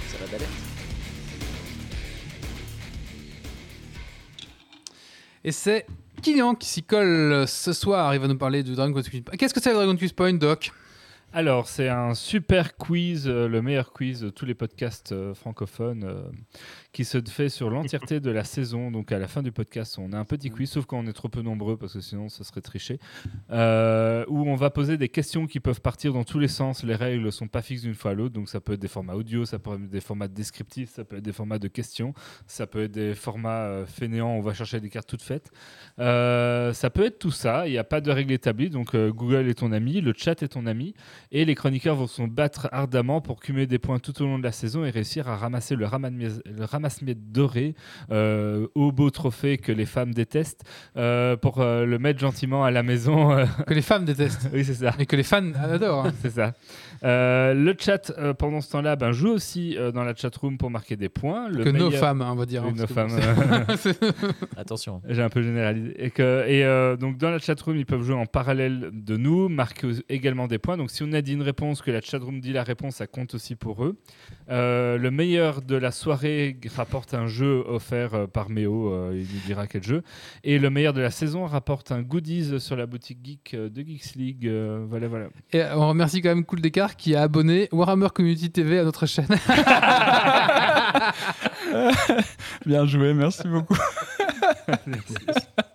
Ça 0.09 0.19
va 0.19 0.27
d'alerte. 0.31 0.51
Et 5.45 5.53
c'est 5.53 5.87
Kylian 6.23 6.55
qui 6.55 6.69
s'y 6.69 6.83
colle 6.83 7.45
ce 7.47 7.73
soir. 7.73 8.15
Il 8.15 8.21
va 8.21 8.29
nous 8.29 8.39
parler 8.39 8.63
du 8.63 8.75
Dragon 8.75 8.93
Quiz 8.93 9.09
Point. 9.09 9.37
Qu'est-ce 9.37 9.55
que 9.55 9.61
c'est 9.63 9.71
le 9.71 9.77
Dragon 9.77 9.97
Quiz 9.97 10.13
Point, 10.13 10.35
Doc? 10.35 10.73
Alors, 11.39 11.69
c'est 11.69 11.91
un 11.91 12.15
super 12.15 12.79
quiz, 12.79 13.29
euh, 13.29 13.47
le 13.47 13.61
meilleur 13.61 13.93
quiz 13.93 14.23
de 14.23 14.31
tous 14.31 14.47
les 14.47 14.55
podcasts 14.55 15.13
euh, 15.13 15.35
francophones, 15.35 16.03
euh, 16.03 16.23
qui 16.95 17.05
se 17.05 17.21
fait 17.29 17.51
sur 17.51 17.69
l'entièreté 17.69 18.21
de 18.21 18.31
la 18.31 18.43
saison. 18.43 18.91
Donc, 18.91 19.13
à 19.13 19.19
la 19.19 19.29
fin 19.29 19.43
du 19.43 19.53
podcast, 19.53 19.99
on 19.99 20.15
a 20.15 20.19
un 20.19 20.25
petit 20.25 20.49
quiz, 20.49 20.71
sauf 20.71 20.87
quand 20.87 20.99
on 20.99 21.07
est 21.07 21.13
trop 21.13 21.29
peu 21.29 21.43
nombreux, 21.43 21.77
parce 21.77 21.93
que 21.93 22.01
sinon, 22.01 22.31
ce 22.31 22.43
serait 22.43 22.63
tricher, 22.63 22.99
euh, 23.51 24.25
où 24.29 24.49
on 24.49 24.55
va 24.55 24.71
poser 24.71 24.97
des 24.97 25.11
questions 25.11 25.47
qui 25.47 25.61
peuvent 25.61 25.83
partir 25.83 26.15
dans 26.15 26.25
tous 26.25 26.39
les 26.39 26.49
sens. 26.49 26.83
Les 26.85 26.95
règles 26.95 27.23
ne 27.23 27.31
sont 27.31 27.49
pas 27.49 27.61
fixes 27.61 27.83
d'une 27.83 27.95
fois 27.95 28.13
à 28.13 28.15
l'autre, 28.15 28.33
donc 28.33 28.49
ça 28.49 28.63
peut 28.63 28.73
être 28.73 28.81
des 28.81 28.89
formats 28.89 29.15
audio, 29.15 29.45
ça 29.45 29.59
peut 29.59 29.75
être 29.75 29.91
des 29.91 30.01
formats 30.01 30.29
descriptifs, 30.29 30.89
ça 30.89 31.05
peut 31.05 31.19
être 31.19 31.23
des 31.23 31.35
formats 31.35 31.59
de 31.59 31.69
questions, 31.69 32.15
ça 32.47 32.67
peut 32.67 32.85
être 32.85 32.93
des 32.93 33.15
formats 33.15 33.85
fainéants, 33.85 34.31
on 34.31 34.41
va 34.41 34.55
chercher 34.55 34.81
des 34.81 34.89
cartes 34.89 35.11
toutes 35.11 35.21
faites. 35.21 35.51
Ça 35.99 36.91
peut 36.95 37.05
être 37.05 37.19
tout 37.19 37.31
ça, 37.31 37.69
il 37.69 37.73
n'y 37.73 37.79
a 37.79 37.85
pas 37.85 38.01
de 38.01 38.11
règle 38.11 38.33
établie, 38.33 38.71
donc 38.71 38.97
Google 38.97 39.51
est 39.51 39.59
ton 39.59 39.73
ami, 39.73 40.01
le 40.01 40.15
chat 40.17 40.43
est 40.43 40.49
ton 40.49 40.65
ami, 40.65 40.95
et 41.33 41.45
les 41.45 41.55
chroniqueurs 41.55 41.97
vont 41.97 42.07
se 42.07 42.23
battre 42.23 42.69
ardemment 42.73 43.21
pour 43.21 43.41
cumuler 43.41 43.67
des 43.67 43.79
points 43.79 43.99
tout 43.99 44.21
au 44.23 44.27
long 44.27 44.39
de 44.39 44.45
la 44.45 44.53
saison 44.53 44.85
et 44.85 44.91
réussir 44.91 45.29
à 45.29 45.37
ramasser 45.37 45.77
le, 45.77 45.87
ramasse-miettes 45.87 47.33
doré, 47.33 47.75
euh, 48.11 48.67
au 48.75 48.93
beau 48.93 49.11
trophée 49.11 49.59
que 49.59 49.73
les 49.73 49.87
femmes 49.87 50.15
détestent, 50.15 50.65
euh, 50.97 51.37
pour 51.37 51.61
euh, 51.61 51.85
le 51.85 51.99
mettre 51.99 52.21
gentiment 52.21 52.65
à 52.65 52.71
la 52.71 52.83
maison. 52.83 53.47
Que 53.67 53.75
les 53.75 53.83
femmes 53.83 54.05
détestent. 54.05 54.49
oui, 54.53 54.65
c'est 54.65 54.75
ça. 54.75 54.95
Et 54.99 55.07
que 55.07 55.17
les 55.17 55.23
fans 55.23 55.53
adorent. 55.55 56.07
hein. 56.07 56.13
C'est 56.23 56.31
ça. 56.31 56.55
Euh, 57.07 57.55
le 57.55 57.75
chat, 57.79 58.13
euh, 58.19 58.35
pendant 58.35 58.61
ce 58.61 58.71
temps-là, 58.73 58.97
ben, 58.97 59.13
joue 59.13 59.29
aussi 59.29 59.77
euh, 59.79 59.93
dans 59.93 60.03
la 60.03 60.15
chatroom 60.15 60.59
pour 60.59 60.71
marquer 60.71 60.97
des 60.97 61.09
points. 61.09 61.49
Le 61.49 61.63
que 61.63 61.69
nos 61.69 61.91
femmes, 61.93 62.21
hein, 62.21 62.31
on 62.33 62.35
va 62.35 62.47
dire. 62.47 62.65
Oui, 62.65 62.71
hein, 62.71 62.75
nos 62.77 62.87
parce 62.87 63.15
que 63.15 63.93
femmes. 63.93 64.13
euh, 64.13 64.33
Attention. 64.57 65.01
J'ai 65.09 65.23
un 65.23 65.29
peu 65.29 65.43
généralisé. 65.43 65.95
Et, 66.05 66.11
que, 66.11 66.45
et 66.49 66.65
euh, 66.65 66.97
donc 66.97 67.17
dans 67.19 67.31
la 67.31 67.39
chatroom, 67.39 67.77
ils 67.77 67.87
peuvent 67.87 68.03
jouer 68.03 68.17
en 68.17 68.27
parallèle 68.27 68.91
de 68.93 69.17
nous, 69.17 69.49
marquer 69.49 69.89
également 70.09 70.49
des 70.49 70.59
points. 70.59 70.77
Donc 70.77 70.91
si 70.91 71.03
on 71.05 71.13
a 71.13 71.23
dit 71.23 71.35
une 71.35 71.43
réponse, 71.43 71.81
que 71.81 71.91
la 71.91 72.01
chatroom 72.01 72.41
dit 72.41 72.53
la 72.53 72.65
réponse, 72.65 72.97
ça 72.97 73.07
compte 73.07 73.35
aussi 73.35 73.55
pour 73.55 73.85
eux. 73.85 73.97
Euh, 74.49 74.97
le 74.97 75.11
meilleur 75.11 75.61
de 75.63 75.75
la 75.77 75.91
soirée 75.91 76.57
rapporte 76.77 77.15
un 77.15 77.27
jeu 77.27 77.65
offert 77.67 78.15
euh, 78.15 78.27
par 78.27 78.49
Méo, 78.49 78.93
euh, 78.93 79.13
il 79.15 79.23
nous 79.23 79.41
dira 79.47 79.67
quel 79.67 79.83
jeu. 79.83 80.03
Et 80.45 80.59
le 80.59 80.71
meilleur 80.71 80.93
de 80.93 81.01
la 81.01 81.11
saison 81.11 81.47
rapporte 81.47 81.91
un 81.93 82.03
goodies 82.03 82.61
sur 82.61 82.77
la 82.77 82.87
boutique 82.87 83.19
geek 83.25 83.57
de 83.57 83.83
Geeks 83.83 84.15
League. 84.15 84.47
euh, 84.47 84.85
voilà, 84.89 85.09
voilà. 85.09 85.27
Et 85.53 85.63
on 85.75 85.89
remercie 85.89 86.23
quand 86.23 86.29
même 86.29 86.45
Cool 86.45 86.61
Descartes 86.61 86.97
qui 86.97 87.15
a 87.17 87.23
abonné 87.23 87.69
Warhammer 87.73 88.09
Community 88.15 88.51
TV 88.51 88.79
à 88.79 88.85
notre 88.85 89.07
chaîne. 89.07 89.27
Bien 92.67 92.87
joué, 92.87 93.15
merci 93.15 93.49
beaucoup. 93.49 93.77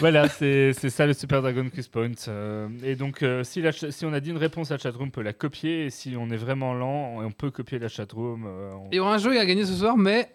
voilà, 0.00 0.28
c'est 0.28 0.72
ça 0.72 1.06
le 1.06 1.12
Super 1.12 1.42
Dragon 1.42 1.68
Quiz 1.72 1.86
Point. 1.88 2.10
Euh, 2.28 2.68
et 2.82 2.96
donc, 2.96 3.22
euh, 3.22 3.44
si, 3.44 3.60
la 3.62 3.70
ch- 3.72 3.92
si 3.92 4.04
on 4.04 4.12
a 4.12 4.20
dit 4.20 4.30
une 4.30 4.36
réponse, 4.38 4.70
la 4.70 4.78
chatroom 4.78 5.10
peut 5.10 5.22
la 5.22 5.32
copier. 5.32 5.86
Et 5.86 5.90
si 5.90 6.14
on 6.18 6.28
est 6.30 6.36
vraiment 6.36 6.74
lent, 6.74 7.18
on 7.22 7.30
peut 7.30 7.50
copier 7.50 7.78
la 7.78 7.88
chatroom. 7.88 8.44
euh, 8.46 8.72
on- 8.74 8.88
Il 8.90 8.96
y 8.96 8.98
aura 8.98 9.14
un 9.14 9.18
jeu 9.18 9.38
à 9.38 9.44
gagner 9.46 9.64
ce 9.64 9.74
soir, 9.74 9.96
mais. 9.96 10.28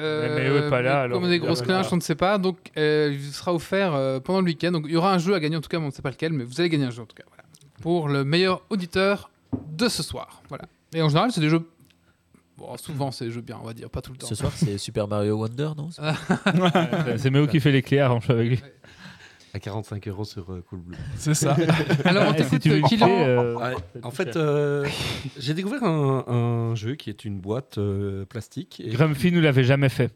euh, 0.00 0.36
Mais 0.36 0.44
Méo 0.50 0.58
est 0.66 0.70
pas 0.70 0.82
là, 0.82 1.02
alors 1.02 1.20
Comme 1.20 1.28
des 1.28 1.40
on 1.40 1.44
grosses 1.46 1.60
verra. 1.62 1.80
clinches, 1.80 1.92
on 1.92 1.96
ne 1.96 2.00
sait 2.02 2.14
pas. 2.14 2.38
Donc, 2.38 2.58
euh, 2.76 3.10
il 3.12 3.22
sera 3.32 3.52
offert 3.54 3.94
euh, 3.94 4.20
pendant 4.20 4.40
le 4.40 4.46
week-end. 4.46 4.70
Donc, 4.72 4.84
il 4.86 4.92
y 4.92 4.96
aura 4.96 5.12
un 5.12 5.18
jeu 5.18 5.34
à 5.34 5.40
gagner, 5.40 5.56
en 5.56 5.60
tout 5.60 5.68
cas, 5.68 5.78
mais 5.78 5.84
on 5.84 5.88
ne 5.88 5.92
sait 5.92 6.02
pas 6.02 6.10
lequel, 6.10 6.32
mais 6.32 6.44
vous 6.44 6.60
allez 6.60 6.68
gagner 6.68 6.84
un 6.84 6.90
jeu, 6.90 7.02
en 7.02 7.06
tout 7.06 7.16
cas. 7.16 7.24
Voilà. 7.28 7.42
Pour 7.82 8.08
le 8.08 8.24
meilleur 8.24 8.62
auditeur 8.70 9.30
de 9.72 9.88
ce 9.88 10.02
soir. 10.02 10.42
Voilà. 10.48 10.64
Et 10.94 11.02
en 11.02 11.08
général, 11.08 11.32
c'est 11.32 11.40
des 11.40 11.48
jeux. 11.48 11.66
Bon, 12.56 12.76
souvent, 12.76 13.12
c'est 13.12 13.24
des 13.26 13.30
jeux 13.30 13.40
bien, 13.40 13.56
on 13.62 13.66
va 13.66 13.72
dire, 13.72 13.88
pas 13.88 14.02
tout 14.02 14.10
le 14.10 14.18
temps. 14.18 14.26
Ce 14.26 14.34
soir, 14.34 14.50
c'est 14.54 14.78
Super 14.78 15.06
Mario 15.06 15.36
Wonder, 15.36 15.70
non? 15.76 15.90
C'est 17.16 17.30
Méo 17.30 17.46
qui 17.46 17.60
fait 17.60 17.70
les 17.70 17.82
clés, 17.82 18.00
arrange 18.00 18.28
avec 18.30 18.48
lui. 18.50 18.60
À 19.58 19.60
45 19.60 20.06
euros 20.06 20.24
sur 20.24 20.52
euh, 20.52 20.64
Cool 20.68 20.78
Blue. 20.82 20.96
C'est 21.16 21.34
ça. 21.34 21.56
Alors, 22.04 22.32
on 22.32 22.44
si 22.44 22.60
tu 22.60 22.80
Kylian. 22.80 23.08
euh, 23.10 23.54
Ouais, 23.56 23.74
En 24.04 24.12
fait, 24.12 24.36
euh, 24.36 24.86
j'ai 25.36 25.52
découvert 25.52 25.82
un, 25.82 26.24
un 26.28 26.74
jeu 26.76 26.94
qui 26.94 27.10
est 27.10 27.24
une 27.24 27.40
boîte 27.40 27.76
euh, 27.78 28.24
plastique. 28.24 28.78
Et... 28.78 28.90
Grumpy 28.90 29.32
nous 29.32 29.40
l'avait 29.40 29.64
jamais 29.64 29.88
fait. 29.88 30.14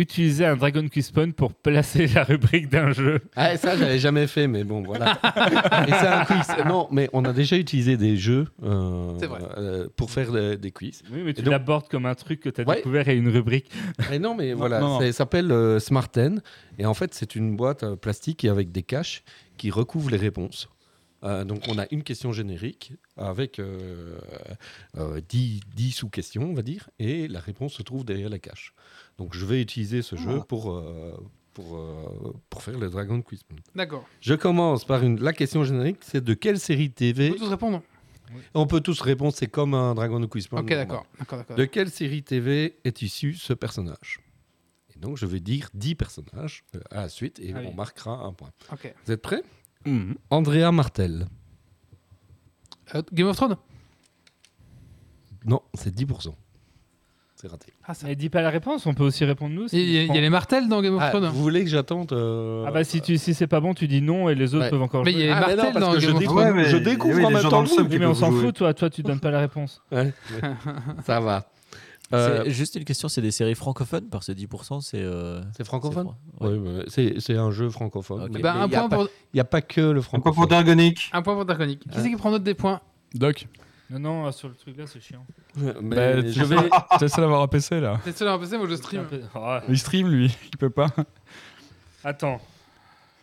Utiliser 0.00 0.46
un 0.46 0.54
Dragon 0.56 0.86
Quiz 0.86 1.10
Point 1.10 1.32
pour 1.32 1.52
placer 1.54 2.06
la 2.06 2.22
rubrique 2.22 2.68
d'un 2.68 2.92
jeu. 2.92 3.18
Ah, 3.34 3.56
ça, 3.56 3.76
j'avais 3.76 3.98
jamais 3.98 4.28
fait, 4.28 4.46
mais 4.46 4.62
bon, 4.62 4.82
voilà. 4.82 5.18
et 5.88 5.90
c'est 5.90 6.06
un 6.06 6.24
quiz. 6.24 6.46
Non, 6.66 6.86
mais 6.92 7.10
on 7.12 7.24
a 7.24 7.32
déjà 7.32 7.56
utilisé 7.56 7.96
des 7.96 8.16
jeux 8.16 8.46
euh, 8.62 9.12
vrai. 9.20 9.40
euh, 9.56 9.88
pour 9.96 10.12
faire 10.12 10.30
des 10.56 10.70
quiz. 10.70 11.02
Oui, 11.12 11.22
mais 11.24 11.34
tu 11.34 11.40
Et 11.40 11.42
donc- 11.42 11.50
l'abordes 11.50 11.88
comme 11.88 12.06
un 12.06 12.14
truc 12.14 12.38
que 12.38 12.48
tu 12.48 12.60
as 12.60 12.64
Ouais. 12.64 12.76
découvert 12.76 13.08
et 13.08 13.16
une 13.16 13.28
rubrique. 13.28 13.70
Et 14.12 14.20
non, 14.20 14.36
mais 14.36 14.52
voilà, 14.52 14.78
non, 14.78 14.88
non. 14.88 15.00
c'est- 15.00 15.10
ça 15.12 15.18
s'appelle 15.18 15.50
euh, 15.50 15.80
Smarten. 15.80 16.42
Et 16.78 16.86
en 16.86 16.94
fait, 16.94 17.12
c'est 17.12 17.34
une 17.34 17.56
boîte 17.56 17.82
euh, 17.82 17.96
plastique 17.96 18.44
et 18.44 18.48
avec 18.50 18.70
des 18.70 18.84
caches 18.84 19.24
qui 19.56 19.72
recouvrent 19.72 20.10
les 20.10 20.16
réponses. 20.16 20.68
Euh, 21.24 21.44
donc, 21.44 21.62
on 21.68 21.78
a 21.78 21.86
une 21.90 22.02
question 22.04 22.32
générique 22.32 22.92
avec 23.16 23.58
euh, 23.58 24.18
euh, 24.96 25.20
10, 25.28 25.60
10 25.74 25.90
sous-questions, 25.92 26.42
on 26.44 26.54
va 26.54 26.62
dire, 26.62 26.88
et 26.98 27.26
la 27.28 27.40
réponse 27.40 27.72
se 27.74 27.82
trouve 27.82 28.04
derrière 28.04 28.28
la 28.28 28.38
cache. 28.38 28.72
Donc, 29.18 29.34
je 29.34 29.44
vais 29.44 29.60
utiliser 29.60 30.02
ce 30.02 30.14
jeu 30.16 30.40
pour, 30.46 30.72
euh, 30.72 31.12
pour, 31.54 31.76
euh, 31.76 32.32
pour 32.50 32.62
faire 32.62 32.78
le 32.78 32.88
Dragon 32.88 33.20
Quiz. 33.20 33.40
D'accord. 33.74 34.06
Je 34.20 34.34
commence 34.34 34.84
par 34.84 35.02
une. 35.02 35.20
La 35.20 35.32
question 35.32 35.64
générique, 35.64 35.98
c'est 36.02 36.22
de 36.22 36.34
quelle 36.34 36.60
série 36.60 36.86
On 36.88 36.94
TV 36.94 37.30
peut 37.30 37.36
tous 37.38 37.48
répondre. 37.48 37.82
On 38.54 38.66
peut 38.66 38.80
tous 38.80 39.00
répondre, 39.00 39.32
c'est 39.34 39.48
comme 39.48 39.74
un 39.74 39.94
Dragon 39.94 40.24
Quiz. 40.28 40.46
Ok, 40.52 40.68
d'accord. 40.68 41.06
De 41.56 41.64
quelle 41.64 41.90
série 41.90 42.22
TV 42.22 42.78
est 42.84 43.02
issu 43.02 43.34
ce 43.34 43.54
personnage? 43.54 44.20
Et 44.94 44.98
donc, 45.00 45.16
je 45.16 45.26
vais 45.26 45.40
dire 45.40 45.68
10 45.74 45.94
personnages 45.94 46.64
euh, 46.76 46.80
à 46.90 47.02
la 47.02 47.08
suite 47.08 47.40
et 47.40 47.52
Ah 47.54 47.60
on 47.64 47.72
marquera 47.74 48.12
un 48.24 48.32
point. 48.32 48.50
Ok. 48.72 48.94
Vous 49.04 49.12
êtes 49.12 49.22
prêts? 49.22 49.42
Mhm. 49.86 50.14
Andrea 50.30 50.70
Martel. 50.72 51.26
Euh, 52.94 53.02
Game 53.12 53.28
of 53.28 53.36
Thrones? 53.36 53.56
Non, 55.44 55.60
c'est 55.74 55.94
10%. 55.94 56.34
C'est 57.36 57.46
raté. 57.48 57.72
Ah, 57.86 57.94
ça. 57.94 58.10
Et 58.10 58.16
dis 58.16 58.28
pas 58.30 58.42
la 58.42 58.50
réponse, 58.50 58.84
on 58.86 58.94
peut 58.94 59.04
aussi 59.04 59.24
répondre 59.24 59.54
nous. 59.54 59.66
Il 59.72 59.78
y, 59.78 59.98
a- 59.98 60.02
il 60.02 60.12
y 60.12 60.18
a 60.18 60.20
les 60.20 60.28
martels 60.30 60.68
dans 60.68 60.82
Game 60.82 60.94
of 60.96 61.02
Ah, 61.04 61.10
Thrones 61.10 61.26
vous 61.28 61.40
voulez 61.40 61.62
que 61.62 61.70
j'attende 61.70 62.12
euh, 62.12 62.64
Ah 62.66 62.72
bah 62.72 62.82
si, 62.82 63.00
tu, 63.00 63.16
si 63.16 63.32
c'est 63.32 63.46
pas 63.46 63.60
bon, 63.60 63.74
tu 63.74 63.86
dis 63.86 64.02
non 64.02 64.28
et 64.28 64.34
les 64.34 64.54
autres 64.56 64.64
Ouais. 64.64 64.70
peuvent 64.70 64.82
encore 64.82 65.04
Mais 65.04 65.12
il 65.12 65.18
y 65.18 65.22
jouer. 65.22 65.30
a 65.30 65.46
les 65.54 65.60
Ah, 65.60 65.72
non, 65.72 65.80
dans 65.80 65.92
je 66.00 66.06
Game 66.06 66.16
of 66.16 66.20
découvre- 66.20 66.40
Thrones. 66.42 66.56
Ouais, 66.56 66.62
mais 66.62 66.64
je 66.68 66.76
il 66.76 66.82
y 66.84 66.86
a- 66.88 66.90
découvre 66.92 67.16
oui, 67.16 67.24
en 67.24 67.30
même 67.30 67.42
temps 67.42 67.62
le 67.62 67.82
Oui, 67.88 67.98
mais 68.00 68.06
on 68.06 68.14
s'en 68.14 68.32
fout, 68.32 68.56
toi, 68.56 68.74
toi 68.74 68.90
tu 68.90 69.02
donnes 69.04 69.20
pas 69.20 69.30
la 69.30 69.38
réponse. 69.40 69.80
Ouais, 69.92 70.12
ouais. 70.32 70.50
Ça 71.06 71.20
va. 71.20 71.46
Euh, 72.14 72.48
juste 72.48 72.74
une 72.76 72.84
question, 72.84 73.08
c'est 73.08 73.20
des 73.20 73.30
séries 73.30 73.54
francophones 73.54 74.08
parce 74.08 74.26
que 74.28 74.32
10% 74.32 74.80
c'est. 74.80 74.98
euh, 75.02 75.42
c'est 75.56 75.64
francophone 75.64 76.08
c'est 76.40 76.46
ouais. 76.46 77.14
Mais 77.28 77.36
un 77.36 77.50
jeu 77.50 77.68
francophone. 77.68 78.22
Ok. 78.22 78.30
mais- 78.32 78.40
Bah, 78.40 78.54
mais 78.54 78.60
un 78.62 78.66
il 78.66 78.72
y 78.72 78.76
a 78.76 78.88
pas- 78.88 78.96
pour, 78.96 79.04
Il 79.04 79.36
n'y 79.36 79.40
a 79.40 79.44
pas 79.44 79.60
que 79.60 79.80
le 79.80 79.88
Un 79.88 79.92
point 79.94 80.02
francophone. 80.02 80.34
pour 80.34 80.46
Dargonic. 80.46 81.10
un 81.12 81.20
point 81.22 81.34
pour 81.34 81.44
Draconic. 81.44 81.80
Qui 81.80 82.00
c'est 82.00 82.08
qui 82.10 82.16
prend 82.16 82.30
note 82.30 82.42
des 82.42 82.54
points? 82.54 82.80
Doc, 83.14 83.46
Non, 83.90 83.98
non, 83.98 84.32
sur 84.32 84.48
le 84.48 84.54
truc 84.54 84.76
là, 84.78 84.84
c'est 84.86 85.00
chiant. 85.00 85.24
Mais 85.56 85.72
bah, 85.96 86.20
je 86.22 86.28
je 86.28 86.44
vais. 86.44 86.56
T'es 86.98 87.04
le 87.04 87.08
seul 87.08 87.24
à 87.24 87.26
avoir 87.26 87.42
un 87.42 87.48
PC 87.48 87.80
là. 87.80 88.00
C'est 88.04 88.16
seul 88.16 88.28
à 88.28 88.38
PC, 88.38 88.56
moi 88.58 88.66
je 88.70 88.74
stream. 88.76 89.06
Il 89.68 89.78
stream 89.78 90.08
lui, 90.08 90.34
il 90.52 90.56
peut 90.58 90.70
pas. 90.70 90.88
Attends. 92.04 92.40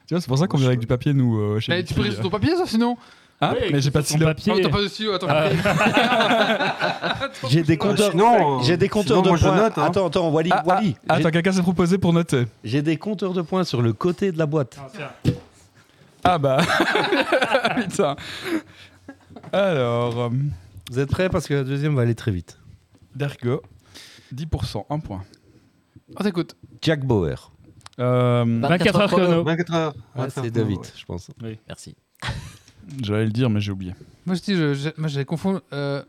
Tu 0.08 0.14
vois, 0.14 0.22
c'est 0.22 0.28
pour 0.28 0.38
ça 0.38 0.48
qu'on 0.48 0.58
vient 0.58 0.68
avec 0.68 0.80
du 0.80 0.88
papier 0.88 1.14
nous 1.14 1.40
euh, 1.40 1.60
chez 1.60 1.72
Mais 1.72 1.84
tu 1.84 1.94
peux 1.96 2.02
rester 2.02 2.16
sur 2.18 2.24
ton 2.26 2.30
papier, 2.30 2.56
ça 2.56 2.66
sinon 2.68 2.98
Ah, 3.42 3.54
Ouais, 3.54 3.70
mais 3.72 3.82
j'ai 3.82 3.92
pas 3.92 4.00
de 4.02 4.06
stylo. 4.06 4.26
papier. 4.26 4.54
Non, 4.54 4.60
t'as 4.62 4.70
pas 4.70 4.82
de 4.82 4.88
stylo, 4.88 5.14
attends. 5.14 5.28
Ah. 5.30 5.50
J'ai 7.50 7.64
des 7.64 7.78
compteurs. 7.78 8.12
sinon, 8.12 8.62
J'ai 8.64 8.78
des 8.78 8.88
compteurs 8.88 9.22
sinon, 9.24 9.36
de 9.36 9.40
points. 9.40 9.56
note, 9.58 9.78
hein. 9.78 9.84
Attends, 9.86 10.08
attends, 10.08 10.30
Wally, 10.30 10.50
Ah, 10.54 10.64
Wally. 10.66 10.96
Ah, 11.10 11.16
J'ai- 11.16 11.22
attends, 11.22 11.32
quelqu'un 11.32 11.52
s'est 11.52 11.62
proposé 11.62 11.98
pour 11.98 12.14
noter. 12.14 12.46
J'ai 12.64 12.82
des 12.82 12.96
compteurs 12.98 13.34
de 13.34 13.42
points 13.42 13.64
sur 13.66 13.82
le 13.82 13.92
côté 13.94 14.32
de 14.32 14.38
la 14.38 14.46
boîte. 14.46 14.78
Ah. 14.80 15.12
Ah 16.24 16.38
bah. 16.38 16.62
Putain. 17.76 18.16
Alors, 19.52 20.20
euh, 20.20 20.30
Vous 20.92 21.00
êtes 21.00 21.10
prêts 21.12 21.30
parce 21.30 21.48
que 21.48 21.54
la 21.56 21.64
deuxième 21.64 21.96
va 21.96 22.04
aller 22.04 22.16
très 22.16 22.32
vite. 22.32 22.58
Dergo, 23.16 23.62
10%, 24.34 24.86
1 24.90 25.00
point. 25.00 25.24
On 26.18 26.24
t'écoute. 26.24 26.56
Jack 26.82 27.04
Bauer. 27.06 27.52
Euh, 28.00 28.46
24 28.62 29.00
heures 29.02 29.10
chrono. 29.10 29.44
24 29.44 29.74
heures. 29.74 29.94
Ah, 30.16 30.22
24 30.22 30.44
c'est 30.46 30.52
David, 30.52 30.78
ouais. 30.80 30.86
je 30.98 31.06
pense. 31.06 31.30
Merci. 31.68 31.96
J'allais 33.02 33.26
le 33.26 33.32
dire, 33.32 33.50
mais 33.50 33.60
j'ai 33.60 33.72
oublié. 33.72 33.94
Moi 34.26 34.36
je 34.36 34.42
dis, 34.42 34.56
je- 34.56 34.74
je- 34.74 34.90
moi 34.98 35.08
j'avais 35.08 35.26
confondu. 35.26 35.60
euh, 35.74 36.04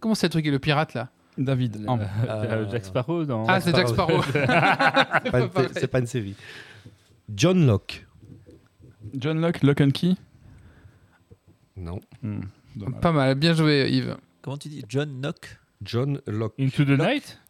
Comment 0.00 0.14
c'est 0.14 0.26
le 0.26 0.30
truc 0.30 0.46
et 0.46 0.50
le 0.50 0.58
pirate 0.58 0.94
là? 0.94 1.10
David, 1.38 1.84
un. 1.88 1.98
Euh, 2.28 2.68
Jack 2.70 2.84
Sparrow 2.84 3.24
dans. 3.24 3.46
Ah, 3.46 3.60
c'est 3.60 3.74
Jack 3.74 3.88
Sparrow. 3.88 4.20
Pas 4.32 5.40
une- 5.40 5.48
pareil. 5.48 5.68
C'est 5.74 5.86
pas 5.88 5.98
une 6.00 6.06
série. 6.06 6.34
John 7.34 7.66
Locke. 7.66 8.06
John 9.14 9.40
Locke, 9.40 9.62
Lock 9.62 9.80
and 9.80 9.90
Key? 9.90 10.14
Non. 11.76 12.00
Hmm, 12.22 12.40
dommage. 12.76 13.00
Pas 13.00 13.12
mal, 13.12 13.34
bien 13.34 13.54
joué 13.54 13.88
Yves. 13.90 14.16
Comment 14.42 14.56
tu 14.58 14.68
dis 14.68 14.84
John 14.88 15.20
Knock 15.20 15.58
John 15.82 16.20
Locke. 16.26 16.54
Into 16.60 16.84
the 16.84 16.98
Night? 16.98 17.40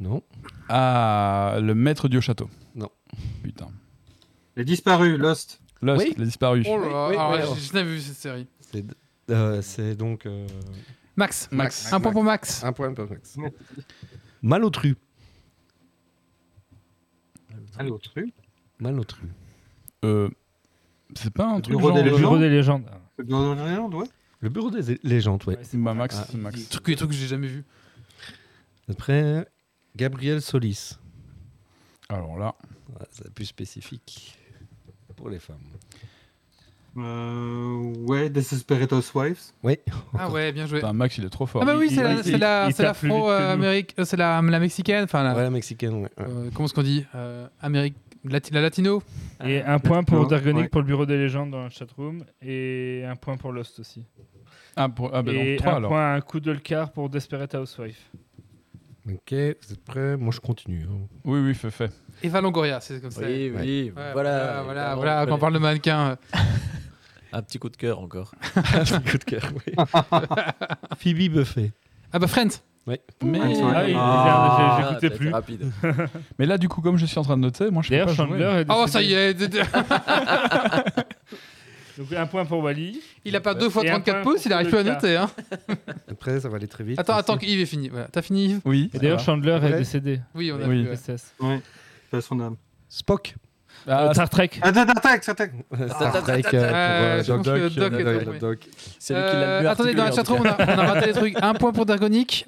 Non. 0.00 0.22
Ah, 0.68 1.58
le 1.60 1.74
maître 1.74 2.08
du 2.08 2.18
haut 2.18 2.22
château. 2.22 2.48
Non. 2.74 2.88
Putain. 3.42 3.68
Les 4.56 4.64
disparus, 4.64 5.18
Lost. 5.18 5.60
Lost, 5.82 6.04
Oui. 6.06 6.14
les 6.18 6.24
disparus. 6.24 6.66
Oh 6.68 6.78
là 6.78 6.88
là, 6.88 7.08
oui, 7.08 7.16
alors 7.16 7.32
oui, 7.52 7.56
j'ai 7.60 7.66
jamais 7.72 7.84
vu 7.84 8.00
cette 8.00 8.16
série. 8.16 8.46
C'est 8.60 8.84
euh, 9.30 9.62
c'est 9.62 9.94
donc. 9.94 10.26
euh, 10.26 10.46
Max. 11.16 11.48
Max. 11.52 11.92
Un 11.92 12.00
point 12.00 12.12
pour 12.12 12.24
Max. 12.24 12.64
un 12.64 12.72
point 12.72 12.92
pour 12.92 13.08
Max. 13.08 13.36
Malotru. 14.42 14.96
Truc. 18.02 18.32
Malotru. 18.80 19.28
Euh, 20.04 20.28
c'est 21.14 21.32
pas 21.32 21.46
un 21.46 21.56
Le 21.56 21.62
truc 21.62 21.76
bureau 21.76 21.88
genre... 21.88 21.96
des 21.96 22.02
Le 22.02 22.10
légendes. 22.10 22.20
bureau 22.20 22.38
des 22.38 22.48
légendes. 22.48 22.84
Le 23.16 23.24
bureau 23.24 23.54
des 23.54 23.64
légendes, 23.64 23.94
ouais. 23.94 24.06
Le 24.40 24.48
bureau 24.48 24.70
des 24.70 25.00
légendes, 25.02 25.42
ouais. 25.46 25.58
Bah, 25.74 25.94
Max, 25.94 26.16
Ah. 26.20 26.26
c'est 26.30 26.36
Max. 26.38 26.68
Truc, 26.68 26.86
des 26.86 26.96
trucs 26.96 27.10
que 27.10 27.16
j'ai 27.16 27.26
jamais 27.26 27.48
vu. 27.48 27.64
Prêts 28.96 29.46
Gabriel 29.96 30.40
Solis. 30.42 30.98
Alors 32.08 32.38
là, 32.38 32.54
Ouais, 32.98 33.04
c'est 33.10 33.30
plus 33.34 33.44
spécifique 33.44 34.37
pour 35.18 35.28
les 35.28 35.38
femmes. 35.38 35.56
Euh, 36.96 37.92
ouais, 38.06 38.28
Desperate 38.30 38.92
Housewives. 38.92 39.38
Oui. 39.62 39.76
Ah 40.18 40.30
ouais, 40.30 40.50
bien 40.52 40.66
joué. 40.66 40.78
putain, 40.80 40.92
Max, 40.92 41.16
il 41.18 41.24
est 41.24 41.28
trop 41.30 41.46
fort. 41.46 41.62
Ah 41.62 41.66
bah 41.66 41.76
oui, 41.76 41.90
c'est 41.90 42.02
la, 42.02 42.22
c'est 42.22 42.38
la, 42.38 42.70
c'est 42.72 42.82
l'afro-amérique, 42.82 43.94
euh, 43.98 44.04
c'est 44.04 44.16
la, 44.16 44.40
la 44.42 44.58
mexicaine, 44.58 45.04
enfin 45.04 45.22
la, 45.22 45.34
Ouais, 45.34 45.42
la 45.42 45.50
mexicaine, 45.50 45.94
ouais. 45.94 46.00
ouais. 46.18 46.24
euh, 46.26 46.50
comment 46.52 46.66
est-ce 46.66 46.74
qu'on 46.74 46.82
dit, 46.82 47.04
euh, 47.14 47.46
Amérique, 47.60 47.94
lati- 48.24 48.52
la 48.52 48.62
latino. 48.62 49.02
Et 49.44 49.60
un 49.62 49.78
point 49.78 50.02
pour 50.02 50.26
Dargonic 50.26 50.62
ouais. 50.62 50.68
pour 50.68 50.80
le 50.80 50.86
bureau 50.86 51.06
des 51.06 51.18
légendes 51.18 51.50
dans 51.50 51.62
la 51.62 51.70
chatroom. 51.70 52.24
Et 52.42 53.04
un 53.06 53.14
point 53.16 53.36
pour 53.36 53.52
Lost 53.52 53.78
aussi. 53.78 54.04
Ah, 54.74 54.88
pour... 54.88 55.14
ah 55.14 55.22
bah 55.22 55.32
et 55.32 55.56
donc 55.56 55.58
3 55.58 55.72
un 55.72 55.76
alors. 55.76 55.90
point, 55.90 56.14
un 56.14 56.20
coup 56.20 56.40
de 56.40 56.50
le 56.50 56.58
quart 56.58 56.90
pour 56.90 57.08
Desperate 57.10 57.54
Housewife. 57.54 58.10
Ok, 59.08 59.30
vous 59.32 59.72
êtes 59.72 59.84
prêts? 59.84 60.16
Moi, 60.16 60.32
je 60.34 60.40
continue. 60.40 60.82
hein. 60.82 61.06
Oui, 61.24 61.38
oui, 61.40 61.54
fait, 61.54 61.70
fait. 61.70 61.92
Eva 62.22 62.40
Longoria, 62.40 62.80
c'est 62.80 63.00
comme 63.00 63.10
ça. 63.10 63.20
Oui, 63.22 63.52
oui, 63.56 63.92
Ouais, 63.96 64.12
voilà. 64.12 64.62
voilà, 64.64 64.94
voilà, 64.94 65.26
quand 65.26 65.34
on 65.34 65.38
parle 65.38 65.54
de 65.54 65.58
mannequin. 65.58 66.10
euh, 66.34 66.38
Un 67.32 67.42
petit 67.42 67.58
coup 67.58 67.68
de 67.68 67.76
cœur 67.76 67.98
encore. 68.00 68.32
coup 68.54 69.18
de 69.18 69.24
cœur, 69.24 69.42
oui. 69.54 69.74
Phoebe 70.98 71.32
Buffet. 71.32 71.72
Ah 72.12 72.18
bah 72.18 72.26
Friends. 72.26 72.62
Mais... 72.86 73.02
Ouais, 73.22 73.38
ouais. 73.38 73.60
Ah 73.74 73.82
oui, 73.84 73.92
Ah, 73.94 74.78
j'ai- 74.80 74.88
j'écoutais 74.88 75.10
plus. 75.10 75.28
rapide. 75.30 75.70
mais 76.38 76.46
là, 76.46 76.56
du 76.56 76.68
coup, 76.70 76.80
comme 76.80 76.96
je 76.96 77.04
suis 77.04 77.18
en 77.18 77.22
train 77.22 77.36
de 77.36 77.42
noter, 77.42 77.70
moi, 77.70 77.82
je 77.82 77.88
peux 77.88 77.94
D'ailleurs, 77.96 78.06
pas. 78.06 78.14
Chandler 78.14 78.44
est 78.44 78.66
Oh, 78.70 78.86
ça 78.86 79.02
y 79.02 79.12
est. 79.12 79.34
Donc 81.98 82.12
un 82.16 82.26
point 82.26 82.44
pour 82.44 82.62
Wally. 82.62 83.00
Il 83.24 83.34
a 83.34 83.40
pas 83.40 83.54
deux 83.54 83.68
fois 83.68 83.84
Et 83.84 83.90
un 83.90 83.94
34 84.00 84.22
point 84.22 84.32
pouces, 84.32 84.44
il 84.44 84.48
pour 84.48 84.56
arrive 84.56 84.68
plus 84.70 84.78
à 84.78 84.84
noter. 84.84 85.16
Hein. 85.16 85.28
Après, 86.10 86.38
ça 86.40 86.48
va 86.48 86.56
aller 86.56 86.68
très 86.68 86.84
vite. 86.84 86.98
Attends, 86.98 87.16
attends 87.16 87.36
qu'Yves 87.36 87.60
est 87.60 87.66
fini. 87.66 87.88
Voilà. 87.88 88.06
T'as 88.10 88.22
fini 88.22 88.46
Yves 88.46 88.60
Oui. 88.64 88.88
Et 88.94 88.98
d'ailleurs. 88.98 89.18
Chandler 89.18 89.58
est 89.64 89.76
décédé. 89.78 90.20
Oui, 90.34 90.52
on 90.52 90.62
a 90.62 90.66
Oui. 90.68 90.84
vu. 90.84 90.90
ouais. 91.40 91.60
À 92.12 92.20
son 92.20 92.40
âme. 92.40 92.56
Spock. 92.88 93.34
Ah, 93.86 94.12
Star 94.12 94.28
Trek. 94.28 94.50
Attends, 94.60 94.80
attends, 94.80 94.92
attends. 95.32 95.88
Star 95.88 96.22
Trek 96.22 96.42
Euh, 96.52 97.22
euh, 97.22 97.22
pour 97.24 97.48
euh, 97.48 98.38
Doc. 98.40 98.58
euh. 98.66 98.80
C'est 98.98 99.14
lui 99.14 99.20
qui 99.20 99.36
l'a 99.36 99.42
Euh, 99.42 99.62
mieux 99.62 99.68
attendez, 99.68 99.94
dans 99.94 100.04
la 100.04 100.12
chatroom, 100.12 100.40
on 100.40 100.44
a, 100.44 100.52
raté 100.54 101.06
les 101.06 101.12
trucs. 101.12 101.36
Un 101.40 101.54
point 101.54 101.72
pour 101.72 101.86
Dergonic, 101.86 102.46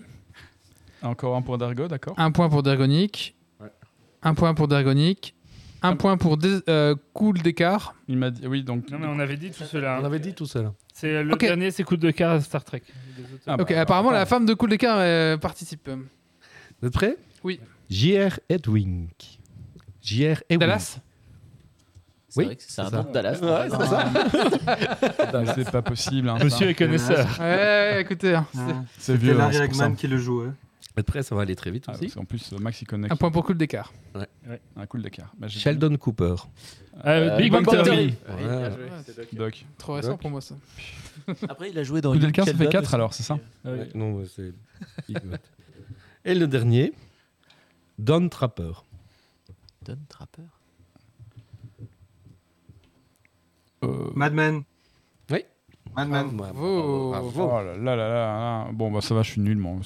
Encore 1.03 1.37
un 1.37 1.43
point 1.43 1.57
d'argot, 1.59 1.89
d'accord 1.89 2.15
un 2.19 2.31
point 2.31 2.49
pour 2.49 2.63
Dergonic, 2.63 3.35
Ouais. 3.61 3.69
un 4.23 4.35
point 4.35 4.55
pour 4.55 4.69
Dergonic, 4.69 5.35
Un 5.83 5.97
point 5.97 6.17
pour 6.19 6.37
euh, 6.69 6.95
Cool 7.15 7.39
d'écart. 7.39 7.95
Il 8.09 8.19
m'a 8.19 8.31
dit, 8.31 8.47
oui, 8.47 8.63
donc. 8.63 8.91
Non, 8.91 8.99
mais 8.99 9.07
on 9.07 9.19
avait 9.19 9.37
dit 9.39 9.51
tout 9.51 9.65
cela. 9.65 9.99
On 10.01 10.05
avait 10.05 10.19
dit 10.19 10.35
tout 10.35 10.47
là. 10.47 10.75
C'est 10.93 11.23
le 11.23 11.35
dernier, 11.37 11.71
c'est 11.71 11.85
de 12.01 12.11
cœur 12.11 12.33
à 12.33 12.41
Star 12.41 12.65
Trek. 12.65 12.83
Ah, 13.47 13.57
bah, 13.57 13.63
ok, 13.63 13.71
apparemment, 13.73 14.11
la 14.11 14.27
femme 14.27 14.45
de 14.45 14.53
Cool 14.53 14.71
d'écart 14.71 14.99
euh, 14.99 15.39
participe. 15.39 15.89
Vous 15.89 16.89
êtes 16.89 16.93
prêts? 16.93 17.17
Oui. 17.45 17.61
J.R. 17.89 18.39
Edwin. 18.49 19.09
J.R. 20.11 20.43
Edwin. 20.49 20.59
Dallas 20.59 20.99
C'est 22.29 22.39
Oui, 22.41 22.45
vrai 22.47 22.57
que 22.57 22.63
c'est 22.67 22.81
un 22.81 22.91
ça. 22.91 22.97
nom 22.97 23.03
de 23.05 23.13
Dallas. 23.13 23.39
Ouais, 23.41 23.69
c'est 23.71 23.87
ça. 23.87 24.11
Mais 24.13 25.47
C'est 25.65 25.71
pas 25.71 25.83
possible. 25.83 26.29
hein, 26.29 26.39
Monsieur 26.43 26.69
est 26.69 26.75
connaisseur. 26.75 27.27
Ouais, 27.41 28.01
écoutez, 28.03 28.35
hein, 28.35 28.47
c'est- 28.53 28.61
Ouais. 28.61 28.75
C'est 28.99 29.17
vieux. 29.17 29.35
hein, 29.35 29.39
Larry 29.39 29.53
c'est 29.55 29.59
ça. 29.75 29.85
Hagman 29.85 29.97
qui 29.97 30.07
le 30.09 30.19
êtes 30.97 31.07
prêts 31.07 31.23
Ça 31.23 31.35
va 31.35 31.43
aller 31.43 31.55
très 31.57 31.71
vite 31.71 31.85
Ah, 31.89 31.93
aussi. 31.93 32.11
qu'en 32.11 32.25
plus, 32.25 32.53
euh, 32.53 32.59
Max 32.59 32.83
il 32.83 32.87
connaît. 32.87 33.11
un 33.11 33.17
point 33.17 33.31
pour 33.31 33.45
Cool 33.45 33.57
d'écart. 33.57 33.93
Un 34.77 34.87
cool 34.87 35.03
d'écart. 35.03 35.33
Bah, 35.39 35.49
Sheldon 35.49 35.97
Cooper. 35.97 36.35
Euh, 37.07 37.37
Big 37.39 37.51
Bang 37.53 37.65
Bang 37.65 37.83
Theory. 37.85 38.15
Ouais. 38.29 39.27
Doc. 39.33 39.65
Trop 39.79 39.95
récent 39.95 40.09
Doc. 40.11 40.21
pour 40.21 40.31
moi 40.31 40.41
ça. 40.41 40.57
Après, 41.49 41.71
il 41.71 41.79
a 41.79 41.83
joué 41.85 42.01
dans. 42.01 42.13
Coup 42.13 42.19
d'écart, 42.19 42.45
ça 42.45 42.53
fait 42.53 42.59
Sheldon 42.59 42.71
4 42.73 42.85
aussi. 42.85 42.95
alors, 42.95 43.15
c'est 43.15 43.23
ça 43.23 43.39
Ah. 43.65 43.71
Ouais, 43.71 43.89
non, 43.95 44.13
ouais, 44.15 44.25
c'est. 44.35 44.53
Et 46.25 46.35
le 46.35 46.47
dernier, 46.47 46.93
Don 47.99 48.29
Trapper. 48.29 48.73
Don 49.85 49.99
Trapper. 50.09 50.43
Euh, 53.83 54.11
Mad 54.15 54.35
Men. 54.35 54.63
Oui. 55.31 55.45
Mad 55.97 56.09
Men. 56.09 56.29
Bravo. 56.37 57.11
Bravo. 57.11 57.51
Oh 57.51 57.63
là 57.65 57.77
là 57.77 57.97
là 57.97 58.09
là. 58.09 58.69
Bon, 58.73 58.91
bah 58.91 59.01
ça 59.01 59.15
va, 59.15 59.23
je 59.23 59.31
suis 59.33 59.41
nul, 59.41 59.57
moi. 59.57 59.77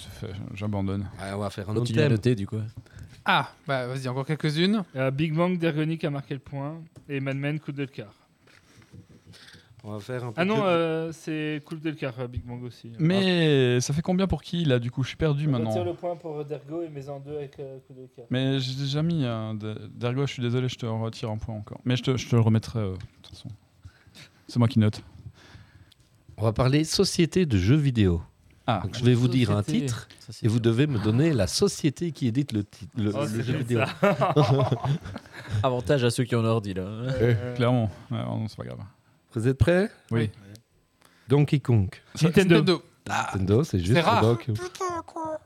J'abandonne. 0.55 1.09
Ah, 1.21 1.37
on 1.37 1.41
va 1.41 1.51
faire 1.51 1.71
un 1.71 1.77
autre 1.77 1.93
thème. 1.93 2.11
noter 2.11 2.35
du 2.35 2.47
coup. 2.47 2.59
Ah, 3.25 3.51
bah 3.67 3.87
vas-y, 3.87 4.09
encore 4.09 4.27
quelques-unes. 4.27 4.85
Euh, 4.97 5.11
Big 5.11 5.33
Bang 5.33 5.57
d'Ergonic 5.59 6.05
a 6.05 6.11
marqué 6.11 6.35
le 6.35 6.41
point. 6.41 6.81
Et 7.09 7.21
Mad 7.21 7.37
Men, 7.37 7.61
coup 7.61 7.73
de 7.73 7.85
quart. 7.85 8.15
On 9.87 9.93
va 9.93 10.01
faire 10.01 10.25
un 10.25 10.29
peu 10.33 10.41
Ah 10.41 10.45
non, 10.47 10.55
plus- 10.55 10.63
euh, 10.65 11.13
c'est 11.13 11.61
coup 11.67 11.75
de 11.77 11.91
quart, 11.91 12.15
euh, 12.19 12.27
Big 12.27 12.43
Bang 12.45 12.63
aussi. 12.65 12.91
Mais 12.99 13.81
ça 13.83 13.93
fait 13.93 14.01
combien 14.01 14.27
pour 14.27 14.43
qui 14.43 14.65
là 14.65 14.79
Du 14.79 14.91
coup, 14.91 15.03
je 15.03 15.09
suis 15.09 15.17
perdu 15.19 15.45
Retire 15.47 15.59
maintenant. 15.65 15.85
le 15.85 15.93
point 15.93 16.17
pour 16.17 16.43
Dergo 16.45 16.81
et 16.83 16.89
mets 16.89 17.09
en 17.11 17.21
deux 17.21 17.37
avec 17.37 17.59
euh, 17.61 17.79
coup 17.87 17.93
de 17.93 18.07
quart. 18.17 18.25
Mais 18.31 18.59
j'ai 18.61 18.75
déjà 18.77 19.03
mis 19.03 19.27
un. 19.27 19.55
de- 19.55 19.91
D'Ergo, 19.95 20.27
je 20.27 20.33
suis 20.33 20.43
désolé, 20.43 20.69
je 20.71 20.77
te 20.77 20.87
retire 20.87 21.31
un 21.31 21.37
point 21.37 21.55
encore. 21.55 21.81
Mais 21.85 21.97
je 21.97 22.03
te, 22.03 22.17
je 22.17 22.27
te 22.29 22.35
le 22.35 22.41
remettrai. 22.41 22.79
euh, 22.79 22.93
de 22.93 22.99
toute 23.23 23.35
façon. 23.37 23.49
C'est 24.49 24.59
moi 24.59 24.69
qui 24.69 24.79
note. 24.79 25.03
On 26.39 26.43
va 26.45 26.53
parler 26.55 26.85
société 26.85 27.45
de 27.45 27.57
jeux 27.59 27.77
vidéo. 27.77 28.23
Ah, 28.67 28.81
Donc, 28.83 28.97
je 28.97 29.05
vais 29.05 29.13
vous 29.13 29.29
dire 29.29 29.51
un 29.51 29.63
titre 29.63 30.09
et 30.43 30.49
vous 30.49 30.59
devez 30.61 30.87
me 30.87 30.99
donner 30.99 31.35
la 31.35 31.47
société 31.47 32.13
qui 32.13 32.27
édite 32.27 32.53
le, 32.53 32.65
le, 32.97 33.13
Oh, 33.15 33.21
le 33.31 33.43
jeu 33.43 33.59
vidéo. 33.59 33.81
Avantage 35.63 36.05
à 36.05 36.11
ceux 36.11 36.25
qui 36.25 36.35
ont 36.35 36.45
ordi 36.45 36.73
là. 36.75 36.83
Euh, 36.83 37.55
clairement. 37.55 37.91
Ouais, 38.11 38.17
non, 38.19 38.49
c'est 38.49 38.57
pas 38.57 38.65
grave. 38.65 38.79
Vous 39.35 39.49
êtes 39.49 39.59
prêts 39.59 39.91
Oui. 40.11 40.31
Donkey 41.29 41.61
Kong. 41.61 41.89
Nintendo. 42.23 42.83
Nintendo, 43.07 43.65
c'est 43.65 43.79
juste 43.79 43.93
C'est 43.95 44.01
rare. 44.01 44.23
Doc. 44.23 44.49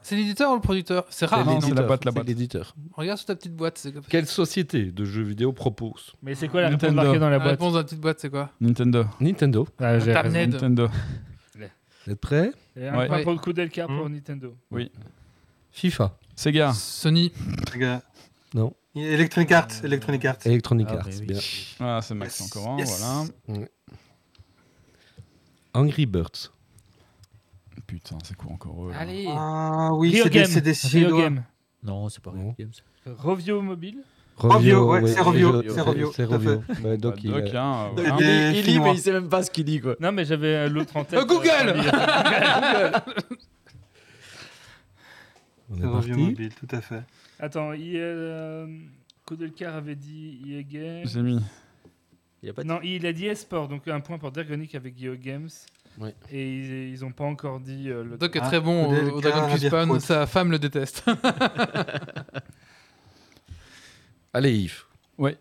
C'est 0.03 0.15
l'éditeur 0.17 0.53
ou 0.53 0.55
le 0.55 0.61
producteur? 0.61 1.05
C'est 1.11 1.27
rare. 1.27 1.45
non, 1.45 1.57
hein. 1.57 1.61
c'est 1.61 1.75
la 1.75 1.83
boîte, 1.83 2.05
la 2.05 2.11
c'est 2.13 2.15
boîte. 2.17 2.27
l'éditeur. 2.29 2.75
Regarde 2.93 3.19
sur 3.19 3.27
ta 3.27 3.35
petite 3.37 3.55
boîte. 3.57 3.79
C'est 3.79 3.93
Quelle 4.09 4.27
société 4.27 4.93
de 4.93 5.05
jeux 5.05 5.23
vidéo 5.25 5.53
propose? 5.53 6.13
Mais 6.23 6.35
c'est 6.35 6.49
quoi 6.49 6.61
la 6.63 6.69
réponse 6.69 6.83
Nintendo. 6.83 7.03
marquée 7.03 7.19
dans 7.19 7.27
la 7.27 7.33
La 7.33 7.39
boîte? 7.39 7.51
réponse 7.53 7.73
dans 7.73 7.79
la 7.79 7.85
petite 7.85 8.01
boîte, 8.01 8.21
c'est 8.21 8.31
quoi? 8.31 8.51
Nintendo. 8.61 9.05
Nintendo. 9.21 9.67
Ah. 9.81 9.99
Nintendo. 9.99 10.89
Vous 12.07 12.13
êtes 12.13 12.21
prêts? 12.21 12.53
Et 12.77 12.87
un 12.89 12.97
Ouais. 12.97 13.07
point 13.07 13.17
Ouais. 13.19 13.23
pour 13.25 13.33
le 13.33 13.39
coup 13.39 13.53
de 13.53 13.67
quart 13.67 13.89
pour 13.89 14.09
Hmm. 14.09 14.13
Nintendo. 14.15 14.57
FIFA. 15.73 16.17
Sega. 16.37 16.73
Sony. 16.73 17.33
Gars. 17.77 18.03
Non. 18.55 18.73
Electronic 18.95 19.53
Arts. 19.53 19.85
Electronic 19.85 20.25
Arts. 20.25 20.39
Electronic 20.47 20.87
Ah, 20.91 20.95
Arts. 20.99 21.07
oui. 21.21 21.27
bien. 21.27 21.39
Ah, 21.81 22.01
c'est 22.03 22.15
Max 22.15 22.41
Yes. 22.41 22.57
encore 22.57 22.73
un, 22.73 22.79
Yes. 22.79 23.01
voilà. 23.49 23.67
Angry 25.79 26.07
Birds. 26.07 26.51
Putain, 27.87 28.19
c'est 28.25 28.37
quoi 28.37 28.53
encore 28.53 28.87
eux, 28.87 28.91
là 28.91 28.99
Allez. 28.99 29.27
Ah 29.29 29.91
oui, 29.95 30.13
c'est 30.15 30.25
des, 30.25 30.31
Game. 30.31 30.47
c'est 30.47 30.61
des 30.61 30.73
Rio 30.73 30.89
Suédois. 30.89 31.21
Game. 31.23 31.45
Non, 31.83 32.09
c'est 32.09 32.23
pas 32.23 32.33
Non. 32.33 32.55
Games. 32.59 32.73
Rovio 33.07 33.63
Mobile. 33.63 34.03
Rovio, 34.37 34.93
ouais, 34.93 35.07
c'est 35.07 35.21
Rovio, 35.21 35.51
Rovio, 35.53 35.73
c'est 36.13 36.25
Rovio, 36.25 36.57
tout 36.59 36.73
à 36.73 36.81
Bah, 36.81 36.97
Doc, 36.97 37.25
il 37.25 37.35
hein, 37.57 37.91
des 38.19 38.53
lit, 38.53 38.63
Finnois. 38.63 38.87
mais 38.89 38.95
il 38.95 38.99
sait 39.01 39.13
même 39.13 39.29
pas 39.29 39.43
ce 39.43 39.51
qu'il 39.51 39.65
dit 39.65 39.81
quoi. 39.81 39.97
Non, 39.99 40.13
mais 40.13 40.25
j'avais 40.25 40.55
euh, 40.55 40.69
l'autre 40.69 40.97
en 40.97 41.05
tête. 41.05 41.19
Euh, 41.19 41.25
Google 41.25 41.49
euh, 41.51 42.91
C'est 45.77 45.85
Rovio 45.87 45.93
parti. 45.93 46.11
Mobile, 46.13 46.55
tout 46.55 46.69
à 46.77 46.81
fait. 46.81 47.03
Attends, 47.41 47.73
il, 47.73 47.95
euh, 47.97 48.67
Koudelkar 49.25 49.75
avait 49.75 49.97
dit 49.97 50.41
EA. 50.47 51.05
J'ai 51.05 51.23
mis. 51.23 51.41
Il 52.43 52.51
a 52.51 52.53
pas 52.53 52.63
de... 52.63 52.69
Non, 52.69 52.81
il 52.83 53.05
a 53.07 53.13
dit 53.13 53.27
esport, 53.27 53.69
donc 53.69 53.89
un 53.89 54.01
point 54.01 54.19
pour 54.19 54.31
Dergonic 54.31 54.75
avec 54.75 55.01
EA 55.03 55.17
Games. 55.17 55.49
Ouais. 55.99 56.15
Et 56.31 56.59
ils, 56.59 56.91
ils 56.91 57.05
ont 57.05 57.11
pas 57.11 57.25
encore 57.25 57.59
dit 57.59 57.91
euh, 57.91 58.05
le. 58.05 58.17
Doc 58.17 58.37
est 58.37 58.41
Ah, 58.41 58.47
très 58.47 58.61
bon 58.61 58.87
au, 58.87 59.17
au 59.17 59.21
Dragon 59.21 59.57
Spawn, 59.57 59.99
sa 59.99 60.27
femme 60.27 60.53
le 60.53 60.59
déteste. 60.61 61.05
Allez, 64.33 64.53
Yves. 64.57 64.83
Ouais. 65.17 65.37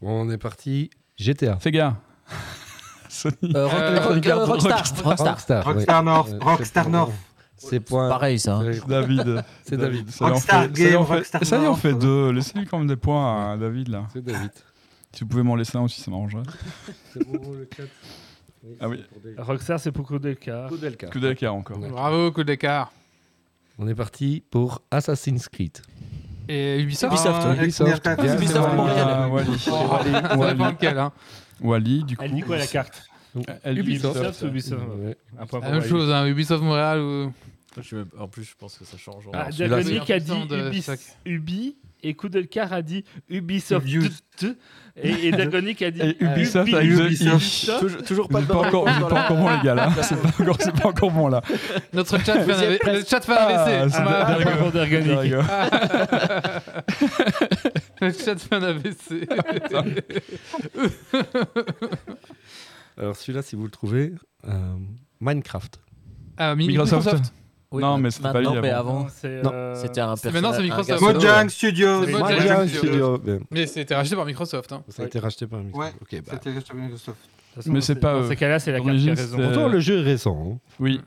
On 0.00 0.30
est 0.30 0.38
parti. 0.38 0.90
GTA. 1.16 1.58
Sega. 1.60 1.96
Sony. 3.08 3.34
Euh, 3.54 3.66
Rock- 3.66 3.74
Euh, 3.80 4.00
Rock- 4.00 4.14
regarde, 4.14 4.42
Rockstar. 4.48 4.78
Rockstar. 4.78 5.04
Rockstar. 5.04 5.34
Rockstar. 5.34 5.64
Rockstar 5.64 5.98
ouais. 5.98 6.04
North. 6.04 6.32
Euh, 6.32 6.38
Rockstar 6.40 6.84
c'est- 6.84 6.90
North. 6.90 7.12
C'est 7.56 7.80
point. 7.80 8.08
Pareil 8.08 8.38
ça. 8.38 8.56
hein. 8.56 8.72
C'est- 8.72 8.86
David. 8.86 9.44
C'est 9.64 9.76
David. 9.76 10.10
Ça 10.10 10.26
y 10.26 10.28
en 10.28 10.32
Rockstar 10.34 10.62
fait- 10.64 10.74
ça 10.76 10.82
y 10.90 10.96
en 10.96 10.98
Game, 11.00 11.06
fait- 11.06 11.14
Rockstar 11.14 11.44
Ça 11.44 11.58
y 11.62 11.66
en 11.66 11.76
fait 11.76 11.94
deux. 11.94 12.30
Laissez-lui 12.32 12.66
quand 12.66 12.78
même 12.78 12.88
des 12.88 12.96
points 12.96 13.52
à 13.52 13.56
David 13.56 13.88
là. 13.88 14.06
C'est 14.12 14.22
David. 14.24 14.50
Si 15.14 15.20
vous 15.20 15.26
pouvez 15.28 15.42
m'en 15.42 15.56
laisser 15.56 15.76
un 15.78 15.82
aussi, 15.82 16.00
ça 16.00 16.10
m'arrangerait. 16.10 16.42
C'est 17.12 17.24
bon, 17.26 17.52
le 17.52 17.64
4. 17.66 17.88
Ah 18.80 18.88
oui. 18.88 19.04
Rockstar, 19.38 19.78
c'est 19.78 19.92
pour 19.92 20.06
Koudelkar. 20.06 20.68
Koudelka. 20.68 21.08
Que 21.08 21.18
d'écart 21.18 21.54
encore. 21.54 21.78
Bravo, 21.78 22.30
d'écart. 22.42 22.92
On 23.78 23.86
est 23.88 23.94
parti 23.94 24.42
pour 24.50 24.82
Assassin's 24.90 25.48
Creed. 25.48 25.78
Et 26.48 26.80
Ubisoft 26.80 27.14
Ubisoft, 27.14 27.42
Ah. 27.42 27.54
Electronic 27.54 27.94
Ubisoft, 28.02 28.34
Ubisoft 28.36 28.66
vrai. 28.66 28.76
Montréal. 28.76 29.06
Ah, 29.08 29.28
Wally. 29.28 29.68
Oh. 29.70 30.98
Hein. 30.98 31.12
Wally, 31.60 32.04
du 32.04 32.16
coup. 32.16 32.24
Elle 32.24 32.34
dit 32.34 32.40
quoi 32.42 32.58
la 32.58 32.66
carte 32.66 33.02
Elle 33.62 33.74
dit 33.76 33.80
Ubisoft 33.80 34.42
ou 34.42 34.46
Ubisoft 34.46 34.82
Ouais. 34.98 35.16
Un 35.38 35.60
La 35.60 35.70
même 35.70 35.84
chose, 35.84 36.10
hein, 36.10 36.26
Ubisoft 36.26 36.62
Montréal 36.62 37.00
ou. 37.00 37.32
En 38.18 38.28
plus, 38.28 38.44
je 38.44 38.54
pense 38.56 38.78
que 38.78 38.84
ça 38.84 38.96
change. 38.96 39.24
Ah, 39.32 39.50
Dergonic 39.50 40.10
a 40.10 40.20
dit 40.20 40.32
Ubis-. 40.32 40.86
Ubi 41.24 41.76
et 42.04 42.14
Koudelkar 42.14 42.72
a 42.72 42.82
dit 42.82 43.04
Ubisoft. 43.28 43.86
Et, 45.02 45.26
et 45.28 45.32
Dergonic 45.32 45.82
a 45.82 45.90
dit 45.90 46.00
Et 46.02 46.16
Ubisoft. 46.22 48.04
Toujours, 48.06 48.28
pas 48.28 48.40
de 48.40 48.46
pas 48.46 48.54
encore, 48.58 48.84
pas 48.84 49.24
encore 49.24 49.36
bon 49.36 49.50
les 49.50 49.60
gars 49.64 49.74
là. 49.74 49.90
C'est 50.02 50.20
pas 50.20 50.28
encore, 50.42 50.56
c'est 50.60 50.72
pas 50.80 50.88
encore 50.88 51.10
bon 51.10 51.28
là. 51.28 51.40
Notre 51.92 52.18
chat 52.24 52.40
fait 52.44 52.52
un 52.88 52.92
le 52.92 53.04
chat 53.04 53.20
fait 53.20 53.32
un 53.32 53.88
Ah, 53.94 54.26
Ah, 54.28 54.70
Dergonic. 54.72 55.32
Le 58.00 58.12
chat 58.12 58.36
fait 58.38 58.54
un 58.54 58.62
AVC. 58.62 59.28
Alors 62.96 63.16
celui-là, 63.16 63.42
si 63.42 63.56
vous 63.56 63.64
le 63.64 63.70
trouvez, 63.70 64.12
euh, 64.46 64.76
Minecraft. 65.20 65.80
Ah, 66.36 66.54
Mi- 66.54 66.68
Microsoft. 66.68 67.32
Microsoft. 67.74 67.76
Oui, 67.76 67.82
Non, 67.82 67.92
ma- 67.96 67.98
mais 67.98 68.10
c'était 68.10 68.32
pas 68.32 68.40
lui 68.40 68.48
mais 68.62 68.70
avant. 68.70 69.06
euh, 69.24 69.74
C'était 69.74 70.00
un 70.00 70.16
c'est- 70.16 70.30
maintenant, 70.32 70.52
c'est 70.52 70.62
personnage- 70.62 70.62
Microsoft. 70.62 71.02
Mojang 71.02 71.48
Studios. 71.48 72.04
C'est 72.04 72.12
Mojang 72.12 72.40
Mojang 72.40 72.68
Studio. 72.68 73.18
Bien. 73.18 73.38
Mais 73.50 73.66
c'était 73.66 73.94
racheté 73.94 74.16
par 74.16 74.24
Microsoft. 74.26 74.72
Hein. 74.72 74.82
Ça 74.88 75.02
a 75.02 75.06
été 75.06 75.18
racheté 75.18 75.46
par 75.46 75.60
Microsoft. 75.60 75.94
Ouais, 75.94 76.18
Ok, 76.18 76.24
bah. 76.26 76.32
C'était 76.42 76.50
Microsoft. 76.50 76.74
de 76.76 76.92
toute 76.92 77.54
façon, 77.56 77.72
Mais 77.72 77.80
c'est 77.80 77.94
ces- 77.94 78.00
pas, 78.00 78.12
Dans 78.14 78.18
euh, 78.20 78.28
ces 78.28 78.36
cas-là, 78.36 78.58
c'est 78.58 78.72
la 78.72 78.78
carte 78.78 78.84
qui 78.84 78.90
a 78.90 78.92
d'origine, 78.92 79.10
raison. 79.14 79.36
c'était- 79.38 79.42
Pourtant, 79.52 79.68
le 79.68 79.80
jeu 79.80 79.98
est 80.00 80.02
récent. 80.04 80.54
hein. 80.54 80.58
Oui, 80.80 81.00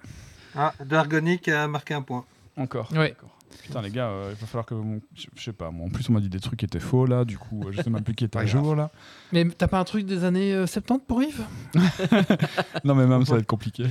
Ah, 0.56 0.74
Dargonic 0.84 1.48
a 1.50 1.68
marqué 1.68 1.94
un 1.94 2.02
point. 2.02 2.26
encore. 2.58 2.90
Ouais. 2.94 3.16
Putain 3.64 3.82
les 3.82 3.90
gars, 3.90 4.08
euh, 4.08 4.32
il 4.34 4.40
va 4.40 4.48
falloir 4.48 4.66
que 4.66 4.76
je, 5.16 5.26
je 5.36 5.44
sais 5.44 5.54
pas. 5.54 5.72
Moi, 5.72 5.86
en 5.88 5.90
plus 5.90 6.10
on 6.10 6.14
m'a 6.14 6.20
dit 6.22 6.30
des 6.30 6.40
trucs 6.40 6.60
qui 6.60 6.66
étaient 6.66 6.80
faux 6.80 7.06
là. 7.06 7.26
Du 7.26 7.38
coup, 7.38 7.64
euh, 7.66 7.72
je 7.72 7.82
sais 7.82 7.90
même 7.90 8.04
plus 8.04 8.14
qui 8.16 8.24
était 8.26 8.38
à 8.38 8.42
Pas 8.42 8.46
grave. 8.48 8.64
jour 8.64 8.76
là. 8.76 8.92
Mais 9.34 9.46
t'as 9.46 9.68
pas 9.68 9.80
un 9.80 9.84
truc 9.84 10.06
des 10.06 10.24
années 10.24 10.54
euh, 10.54 10.66
70 10.68 11.04
pour 11.08 11.22
Yves? 11.24 11.42
Non 12.84 12.96
mais 12.96 13.06
même 13.06 13.26
ça 13.26 13.34
va 13.34 13.40
être 13.40 13.46
compliqué. 13.48 13.86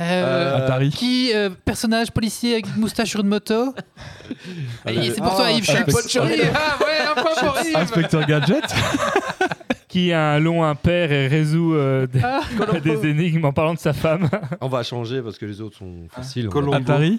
Euh, 0.00 0.56
Atari. 0.64 0.90
Qui 0.90 1.32
euh, 1.34 1.50
personnage 1.64 2.10
policier 2.10 2.52
avec 2.54 2.66
une 2.74 2.80
moustache 2.80 3.08
sur 3.10 3.20
une 3.20 3.28
moto? 3.28 3.74
Et 4.86 5.10
C'est 5.10 5.16
pour 5.20 5.32
Ah, 5.32 5.36
toi 5.36 5.50
Yves, 5.50 5.64
je 5.64 6.08
suis. 6.08 6.18
Ah 6.18 6.24
ouais, 6.24 7.00
un 7.10 7.22
point 7.22 7.32
pour 7.40 7.60
Yves 7.64 7.76
Inspecteur 7.76 8.26
Gadget. 8.26 8.64
Qui 9.88 10.10
a 10.12 10.32
un 10.32 10.38
long 10.38 10.64
impair 10.64 11.12
et 11.12 11.26
résout 11.28 11.74
euh, 11.74 12.06
des, 12.06 12.20
Ah. 12.24 12.40
des 12.82 13.06
énigmes 13.08 13.44
en 13.44 13.52
parlant 13.52 13.74
de 13.74 13.78
sa 13.78 13.92
femme. 13.92 14.28
On 14.62 14.68
va 14.68 14.82
changer 14.82 15.20
parce 15.20 15.36
que 15.36 15.44
les 15.44 15.60
autres 15.60 15.76
sont 15.76 16.06
faciles. 16.10 16.48
Atari. 16.72 17.18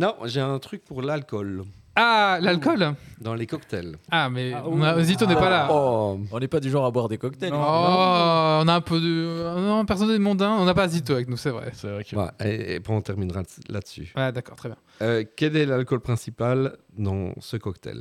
Non, 0.00 0.14
j'ai 0.24 0.40
un 0.40 0.58
truc 0.58 0.82
pour 0.84 1.02
l'alcool 1.02 1.64
Ah, 1.94 2.38
l'alcool 2.40 2.94
dans 3.20 3.34
les 3.34 3.46
cocktails. 3.46 3.96
Ah, 4.10 4.30
mais 4.30 4.52
Ah, 4.54 4.62
on 4.66 4.80
a, 4.82 4.96
ouh. 4.96 5.02
Zito 5.02 5.26
n'est 5.26 5.34
pas 5.34 5.50
là. 5.50 5.68
Oh, 5.70 6.18
On 6.32 6.38
n'est 6.40 6.48
pas 6.48 6.58
du 6.60 6.70
genre 6.70 6.86
à 6.86 6.90
boire 6.90 7.08
des 7.08 7.18
cocktails. 7.18 7.52
Oh, 7.52 7.56
Non. 7.56 7.62
on 7.62 8.68
a 8.68 8.72
un 8.74 8.80
peu 8.80 8.98
de. 8.98 9.58
Non, 9.60 9.84
personne 9.84 10.08
n'est 10.10 10.18
mondain. 10.18 10.52
On 10.52 10.64
n'a 10.64 10.72
pas 10.72 10.88
Zito 10.88 11.12
avec 11.12 11.28
nous, 11.28 11.36
c'est 11.36 11.50
vrai. 11.50 11.70
C'est 11.74 11.90
vrai 11.90 12.02
que. 12.04 12.16
ouais, 12.16 12.28
et, 12.42 12.76
et 12.76 12.80
on 12.88 13.00
terminera 13.02 13.42
là-dessus. 13.68 14.10
Ouais, 14.16 14.32
d'accord, 14.32 14.56
très 14.56 14.70
bien. 14.70 14.78
Euh, 15.02 15.24
quel 15.36 15.54
est 15.56 15.66
l'alcool 15.66 16.00
principal 16.00 16.76
dans 16.96 17.32
ce 17.40 17.58
cocktail? 17.58 18.00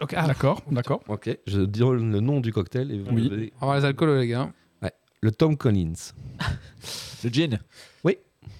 Ok, 0.00 0.12
ah, 0.16 0.26
D'accord, 0.26 0.60
d'accord. 0.72 1.00
Ok, 1.08 1.30
je 1.46 1.60
donne 1.60 2.12
le 2.12 2.20
nom 2.20 2.40
du 2.40 2.52
cocktail 2.52 2.90
et 2.90 2.98
vous 2.98 3.14
Oui. 3.14 3.52
on 3.60 3.66
va 3.66 3.66
voir 3.66 3.76
les 3.78 3.84
alcools, 3.84 4.18
les 4.18 4.26
gars. 4.28 4.50
Le 5.22 5.30
Tom 5.32 5.56
Collins. 5.56 6.12
Le 7.24 7.30
gin. 7.30 7.58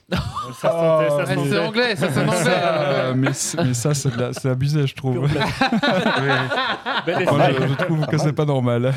Ça 0.60 0.70
sentait, 0.70 1.10
ça 1.10 1.16
Ah, 1.20 1.26
sentait. 1.34 1.50
c'est 1.50 1.58
anglais, 1.58 1.96
ça 1.96 2.08
c'est 2.12 2.20
anglais. 2.20 3.14
Mais, 3.16 3.32
ça, 3.74 3.92
c'est 3.94 4.16
la- 4.16 4.32
c'est 4.32 4.48
abusé, 4.48 4.86
je 4.86 4.94
trouve. 4.94 5.16
Moi, 5.18 5.28
je, 7.06 7.66
je 7.68 7.74
trouve 7.84 8.06
que 8.06 8.16
c'est 8.16 8.32
pas 8.32 8.44
normal. 8.44 8.94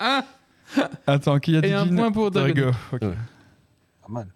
Un 0.00 0.22
Attends, 1.06 1.38
qui 1.38 1.56
a 1.56 1.60
dit 1.60 1.68
et 1.68 1.74
un 1.74 1.86
point 1.86 2.10
pour. 2.10 2.34
Ouais. 2.34 2.52
Pas 3.02 4.08
mal. 4.08 4.28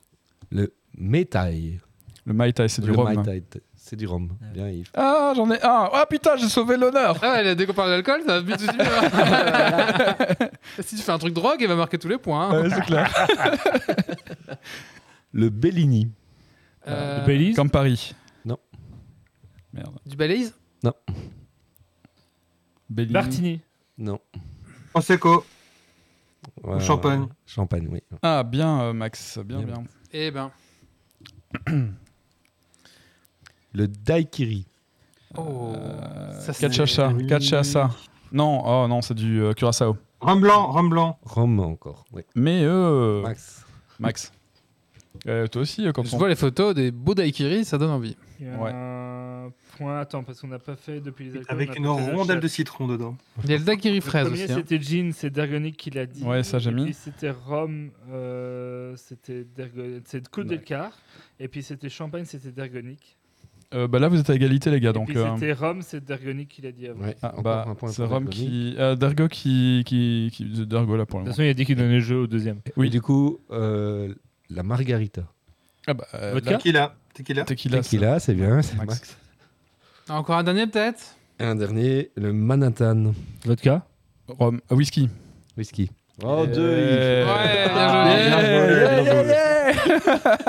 Le 0.51 0.73
Mai 0.99 1.25
Tai. 1.25 1.81
Le 2.27 2.33
Mai 2.35 2.53
Tai, 2.53 2.69
c'est 2.69 2.83
du 2.83 2.91
rhum. 2.91 3.23
C'est 3.77 3.97
du 3.97 4.07
rhum. 4.07 4.29
Bien, 4.53 4.69
Yves. 4.69 4.91
Ah, 4.97 5.33
j'en 5.35 5.51
ai 5.51 5.63
un. 5.63 5.89
Ah 5.93 6.05
putain, 6.09 6.37
j'ai 6.37 6.49
sauvé 6.49 6.77
l'honneur. 6.77 7.17
Ah 7.23 7.33
ouais, 7.43 7.55
dès 7.55 7.67
qu'on 7.67 7.73
parle 7.75 7.91
d'alcool, 7.91 8.21
ça 8.27 8.41
va 8.41 8.59
suivre. 8.59 8.75
si 10.81 10.97
tu 10.97 11.03
fais 11.03 11.13
un 11.13 11.19
truc 11.19 11.33
drogue, 11.35 11.57
il 11.61 11.69
va 11.69 11.75
marquer 11.77 11.99
tous 11.99 12.09
les 12.09 12.19
points. 12.19 12.51
hein. 12.51 12.63
Ouais, 12.63 12.69
c'est 12.71 12.81
clair. 12.83 13.11
Le 15.35 15.51
Bellini. 15.51 16.11
Euh, 16.87 17.21
Le 17.21 17.27
Baileys. 17.27 17.53
Comme 17.55 17.69
Paris. 17.71 18.15
Non. 18.45 18.57
Merde. 19.73 19.99
Du 20.07 20.17
Belize 20.17 20.55
Bellini. 22.89 23.13
Martini. 23.13 23.61
Non. 23.99 24.21
Prosecco. 24.93 25.45
Voilà. 26.63 26.81
champagne. 26.81 27.27
Champagne, 27.47 27.89
oui. 27.91 28.01
Ah, 28.23 28.43
bien, 28.45 28.81
euh, 28.83 28.93
Max. 28.93 29.39
Bien, 29.45 29.59
Bien. 29.63 29.67
bien. 29.67 29.85
Eh 30.13 30.31
ben. 30.31 30.51
Le 33.73 33.89
Daiquiri. 33.89 34.67
Oh. 35.37 35.73
Euh, 35.75 36.41
Ça, 36.41 36.53
c'est- 36.53 36.61
Cachaça. 36.69 37.13
Cachaça. 37.29 37.91
Non, 38.31 38.63
oh 38.65 38.87
non, 38.89 39.03
c'est 39.03 39.15
du 39.15 39.41
euh, 39.43 39.53
Curaçao. 39.53 39.97
Rhum 40.21 40.41
blanc, 40.41 40.71
rhum 40.71 40.89
blanc. 40.91 41.19
Rhum 41.25 41.59
encore, 41.61 42.05
oui. 42.13 42.23
Mais 42.35 42.63
euh, 42.65 43.23
Max. 43.23 43.65
Max. 43.99 44.33
Euh, 45.27 45.47
toi 45.47 45.63
aussi, 45.63 45.87
euh, 45.87 45.93
quand 45.93 46.05
Je 46.05 46.15
on... 46.15 46.19
vois 46.19 46.29
les 46.29 46.35
photos 46.37 46.75
des 46.75 46.91
beaux 46.91 47.15
daiquiris, 47.15 47.65
ça 47.65 47.79
donne 47.79 47.91
envie. 47.91 48.17
Il 48.41 48.47
y 48.47 48.51
a 48.51 48.59
Ouais. 48.61 48.71
un 48.73 49.51
point. 49.79 49.99
Attends, 50.01 50.23
parce 50.23 50.41
qu'on 50.41 50.49
n'a 50.49 50.59
pas 50.59 50.77
fait 50.77 51.01
depuis 51.01 51.25
les 51.27 51.39
alcools, 51.39 51.47
Avec 51.55 51.77
une 51.77 51.85
le 51.85 51.91
rondelle 51.91 52.41
de 52.41 52.49
citron 52.49 52.87
dedans. 52.87 53.17
Il 53.45 53.51
y 53.51 53.55
a 53.55 53.57
le 53.59 53.65
daiquiri 53.65 53.95
Le 53.97 54.01
fraise 54.03 54.27
premier, 54.29 54.45
aussi. 54.45 54.53
hein. 54.53 54.57
c'était 54.57 54.81
Gin, 54.81 55.13
c'est 55.13 55.31
Dergonic 55.31 55.77
qui 55.77 55.91
l'a 55.91 56.05
dit. 56.07 56.23
Ouais, 56.25 56.43
ça, 56.43 56.59
j'ai 56.59 56.71
Et 56.71 56.75
mis. 56.75 56.85
puis 56.85 56.95
c'était 56.95 57.31
Rhum, 57.31 57.91
euh, 58.13 58.95
c'était 58.97 59.45
Dergo- 59.57 60.01
c'est 60.05 60.29
Coup 60.29 60.41
Ouais. 60.41 60.47
de 60.47 60.57
Car. 60.57 60.93
Et 61.41 61.49
puis 61.49 61.63
c'était 61.63 61.89
Champagne, 61.89 62.25
c'était 62.27 62.53
Dergonic. 62.53 63.17
Euh, 63.73 63.89
bah 63.89 63.99
là, 63.99 64.09
vous 64.09 64.21
êtes 64.21 64.31
à 64.31 64.35
égalité, 64.35 64.71
les 64.71 64.79
gars. 64.79 64.91
Et 64.91 64.93
donc, 64.93 65.09
puis 65.09 65.19
euh, 65.19 65.35
c'était 65.35 65.53
Rhum, 65.53 65.83
c'est 65.83 66.05
Dergonic 66.05 66.49
qui 66.49 66.63
l'a 66.63 66.71
dit 66.71 66.87
avant. 66.87 67.03
Ouais, 67.03 67.17
ah, 67.23 67.31
encore 67.33 67.43
bah, 67.43 67.65
un 67.67 67.75
point 67.75 67.89
c'est 67.91 68.05
Rome 68.05 68.29
qui. 68.29 68.75
euh, 68.79 68.95
Dergo 68.95 69.27
qui. 69.29 69.83
qui, 69.87 70.31
qui... 70.33 70.45
Dergo 70.67 70.97
là 70.97 71.07
pour 71.07 71.19
le 71.21 71.25
De 71.25 71.31
toute 71.31 71.35
façon, 71.37 71.43
il 71.47 71.49
a 71.51 71.55
dit 71.55 71.65
qu'il 71.65 71.77
donnait 71.77 71.95
le 71.95 72.01
jeu 72.01 72.19
au 72.19 72.27
deuxième. 72.27 72.59
Oui. 72.77 72.87
Et 72.87 72.91
du 72.91 73.01
coup, 73.01 73.39
euh, 73.51 74.15
la 74.51 74.63
Margarita. 74.63 75.23
Ah 75.87 75.95
bah, 75.95 76.07
euh, 76.15 76.33
Vodka 76.35 76.57
Tequila. 76.57 76.95
Tequila. 77.15 77.45
Tequila. 77.45 78.19
c'est 78.21 78.35
bien, 78.35 78.61
c'est 78.63 78.75
Max. 78.77 78.89
Max. 78.89 79.17
Encore 80.09 80.37
un 80.37 80.45
dernier 80.45 80.67
peut-être 80.67 81.17
Et 81.41 81.45
un 81.45 81.55
dernier, 81.55 82.11
le 82.17 82.33
Manhattan. 82.33 83.13
Vodka 83.45 83.83
Rhum. 84.29 84.61
euh, 84.71 84.75
whisky. 84.75 85.09
Whisky. 85.57 85.91
Oh, 86.23 86.47
deux, 86.47 86.71
Yves. 86.79 87.27
Ouais, 87.27 87.71
Ah. 87.75 88.09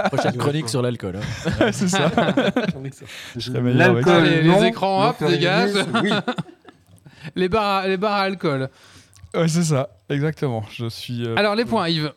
Prochaine 0.09 0.37
chronique 0.37 0.69
sur 0.69 0.81
l'alcool. 0.81 1.17
hein. 1.17 1.71
c'est 1.71 1.87
ça. 1.87 2.11
L'alcool, 3.53 4.23
les 4.23 4.43
non. 4.43 4.63
écrans, 4.63 5.09
hop, 5.09 5.23
dégage. 5.27 5.71
Oui. 6.03 6.11
Les 7.35 7.49
bars 7.49 7.77
à, 7.77 7.87
les 7.87 7.97
bars 7.97 8.13
à 8.13 8.21
alcool. 8.21 8.69
Ouais, 9.33 9.47
c'est 9.47 9.63
ça, 9.63 9.89
exactement. 10.09 10.63
Je 10.71 10.87
suis. 10.87 11.25
euh, 11.25 11.35
Alors 11.35 11.55
les 11.55 11.65
points, 11.65 11.89
Yves. 11.89 12.13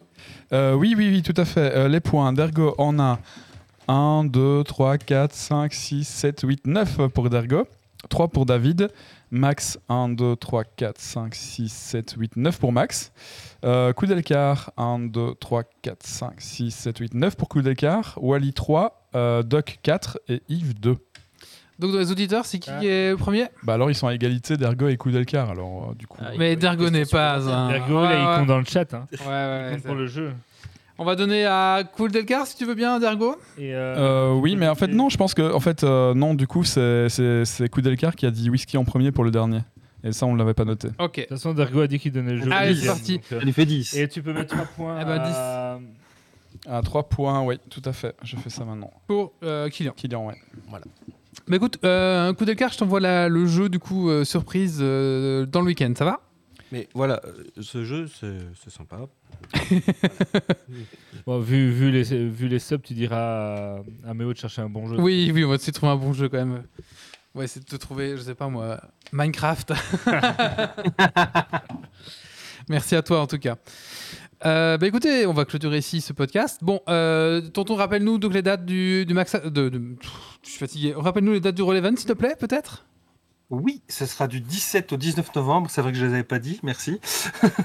Euh, 0.52 0.74
oui, 0.74 0.94
oui, 0.96 1.08
oui, 1.10 1.22
tout 1.22 1.38
à 1.40 1.44
fait. 1.44 1.74
Euh, 1.74 1.88
les 1.88 2.00
points. 2.00 2.32
Dergo 2.32 2.74
en 2.78 2.98
a 2.98 3.18
1, 3.88 4.24
2, 4.24 4.64
3, 4.64 4.98
4, 4.98 5.34
5, 5.34 5.72
6, 5.72 6.04
7, 6.08 6.40
8, 6.42 6.66
9 6.66 7.08
pour 7.08 7.30
Dergo. 7.30 7.66
3 8.08 8.28
pour 8.28 8.46
David. 8.46 8.90
Max, 9.30 9.78
1, 9.88 10.10
2, 10.10 10.36
3, 10.36 10.64
4, 10.64 10.98
5, 10.98 11.34
6, 11.34 11.68
7, 11.68 12.14
8, 12.16 12.36
9 12.36 12.58
pour 12.58 12.72
Max. 12.72 13.12
Euh, 13.64 13.92
Koudelkar, 13.92 14.72
1, 14.76 15.00
2, 15.00 15.34
3, 15.34 15.64
4, 15.82 16.06
5, 16.06 16.40
6, 16.40 16.70
7, 16.70 16.98
8, 16.98 17.14
9 17.14 17.36
pour 17.36 17.48
Koudelkar. 17.48 18.18
Wally 18.20 18.52
3, 18.52 19.06
euh, 19.14 19.42
Doc 19.42 19.80
4 19.82 20.18
et 20.28 20.42
Yves 20.48 20.80
2. 20.80 20.96
Donc 21.78 21.92
dans 21.92 21.98
les 21.98 22.10
auditeurs, 22.10 22.44
c'est 22.44 22.58
qui 22.58 22.70
Ah. 22.70 22.82
est 22.84 23.10
le 23.10 23.16
premier 23.16 23.46
Bah 23.62 23.74
alors 23.74 23.90
ils 23.90 23.94
sont 23.94 24.08
à 24.08 24.14
égalité 24.14 24.56
Dergo 24.56 24.88
et 24.88 24.96
Koudelkar. 24.96 25.50
Alors 25.50 25.90
euh, 25.90 25.94
du 25.94 26.06
coup. 26.06 26.18
Ah, 26.20 26.30
Mais 26.38 26.56
Dergo 26.56 26.90
n'est 26.90 27.04
pas 27.06 27.36
un. 27.48 27.68
Dergo, 27.70 28.00
Ouais, 28.02 28.08
là, 28.08 28.32
il 28.34 28.38
compte 28.38 28.48
dans 28.48 28.58
le 28.58 28.64
chat. 28.64 28.92
Hein. 28.94 29.06
Ouais, 29.12 29.26
ouais, 29.26 29.68
Il 29.70 29.74
compte 29.76 29.84
pour 29.84 29.94
le 29.94 30.06
jeu. 30.06 30.32
On 31.00 31.04
va 31.04 31.14
donner 31.14 31.46
à 31.46 31.84
Cool 31.96 32.10
Delcar 32.10 32.44
si 32.48 32.56
tu 32.56 32.64
veux 32.64 32.74
bien, 32.74 32.98
Dergo. 32.98 33.36
Et, 33.56 33.72
Euh, 33.72 34.32
oui, 34.32 34.56
mais 34.56 34.66
en 34.68 34.74
fait 34.74 34.88
non, 34.88 35.08
je 35.08 35.16
pense 35.16 35.32
que 35.34 35.52
en 35.52 35.60
fait 35.60 35.84
euh, 35.84 36.12
non, 36.14 36.34
du 36.34 36.48
coup 36.48 36.64
c'est 36.64 37.08
c'est 37.08 37.44
c'est 37.44 37.68
Koudelkar 37.68 38.16
qui 38.16 38.26
a 38.26 38.32
dit 38.32 38.50
whisky 38.50 38.76
en 38.76 38.84
premier 38.84 39.12
pour 39.12 39.22
le 39.22 39.30
dernier. 39.30 39.60
Et 40.02 40.10
ça 40.12 40.26
on 40.26 40.34
l'avait 40.34 40.54
pas 40.54 40.64
noté. 40.64 40.88
Ok. 40.98 41.16
De 41.16 41.20
toute 41.22 41.28
façon, 41.30 41.54
Dergo 41.54 41.80
a 41.80 41.86
dit 41.86 41.98
qu'il 42.00 42.10
donnait 42.12 42.32
le 42.32 42.42
jeu. 42.42 42.50
Allez, 42.52 42.74
c'est 42.74 42.86
parti. 42.86 43.20
euh, 43.32 43.40
lui 43.40 43.52
fait 43.52 43.66
10. 43.66 43.94
Et 43.96 44.08
tu 44.08 44.22
peux 44.22 44.32
mettre 44.32 44.54
3 44.54 44.64
points 44.76 44.98
Eh 45.00 45.04
ben, 45.04 45.20
à... 45.24 45.78
À 46.68 46.82
3 46.82 47.08
points, 47.08 47.42
oui, 47.42 47.58
tout 47.70 47.82
à 47.84 47.92
fait. 47.92 48.14
Je 48.22 48.36
fais 48.36 48.50
ça 48.50 48.64
maintenant. 48.64 48.90
Pour 49.06 49.32
euh, 49.44 49.68
Kylian. 49.68 49.92
Kylian, 49.96 50.26
ouais. 50.26 50.34
Bah 51.48 51.56
écoute, 51.56 51.78
euh, 51.84 52.28
un 52.28 52.34
coup 52.34 52.44
Delcar, 52.44 52.70
je 52.72 52.78
t'envoie 52.78 53.00
la- 53.00 53.28
le 53.28 53.46
jeu 53.46 53.68
du 53.68 53.78
coup 53.78 54.10
euh, 54.10 54.24
surprise 54.24 54.78
euh, 54.80 55.46
dans 55.46 55.60
le 55.60 55.66
week-end, 55.68 55.92
ça 55.96 56.04
va? 56.04 56.20
Mais 56.70 56.86
voilà, 56.94 57.20
euh, 57.24 57.44
ce 57.62 57.84
jeu, 57.84 58.06
c'est 58.20 58.36
c'est 58.62 58.70
sympa. 58.70 58.98
Bon, 61.26 61.40
vu, 61.40 61.70
vu, 61.70 61.90
les, 61.90 62.02
vu 62.28 62.48
les 62.48 62.58
subs, 62.58 62.82
tu 62.82 62.94
diras 62.94 63.76
à, 63.76 63.80
à 64.08 64.14
Méo 64.14 64.32
de 64.32 64.38
chercher 64.38 64.62
un 64.62 64.68
bon 64.68 64.86
jeu. 64.88 64.96
Oui, 65.00 65.30
oui, 65.34 65.44
on 65.44 65.48
va 65.48 65.54
essayer 65.56 65.72
de 65.72 65.76
trouver 65.76 65.92
un 65.92 65.96
bon 65.96 66.12
jeu 66.12 66.28
quand 66.28 66.38
même. 66.38 66.62
On 67.34 67.38
va 67.40 67.44
essayer 67.44 67.62
de 67.64 67.68
te 67.70 67.76
trouver, 67.76 68.16
je 68.16 68.22
sais 68.22 68.34
pas 68.34 68.48
moi, 68.48 68.80
Minecraft. 69.12 69.72
Merci 72.68 72.96
à 72.96 73.02
toi 73.02 73.20
en 73.20 73.26
tout 73.26 73.38
cas. 73.38 73.56
Euh, 74.46 74.78
bah 74.78 74.86
écoutez, 74.86 75.26
on 75.26 75.32
va 75.32 75.44
clôturer 75.44 75.78
ici 75.78 76.00
ce 76.00 76.12
podcast. 76.12 76.60
Bon, 76.62 76.80
euh, 76.88 77.40
tonton, 77.40 77.74
rappelle-nous 77.74 78.18
donc 78.18 78.34
les 78.34 78.42
dates 78.42 78.64
du, 78.64 79.04
du 79.04 79.14
max. 79.14 79.34
De, 79.44 79.68
de- 79.68 79.96
je 80.44 80.48
suis 80.50 80.58
fatigué. 80.58 80.94
Rappelle-nous 80.96 81.32
les 81.32 81.40
dates 81.40 81.56
du 81.56 81.62
Roll 81.62 81.76
Event, 81.76 81.96
s'il 81.96 82.06
te 82.08 82.12
plaît, 82.12 82.36
peut-être? 82.38 82.84
Oui, 83.50 83.82
ce 83.88 84.04
sera 84.06 84.28
du 84.28 84.40
17 84.40 84.92
au 84.92 84.96
19 84.96 85.34
novembre. 85.34 85.70
C'est 85.70 85.80
vrai 85.80 85.90
que 85.90 85.98
je 85.98 86.04
ne 86.04 86.08
les 86.10 86.14
avais 86.14 86.22
pas 86.24 86.38
dit, 86.38 86.60
merci. 86.62 87.00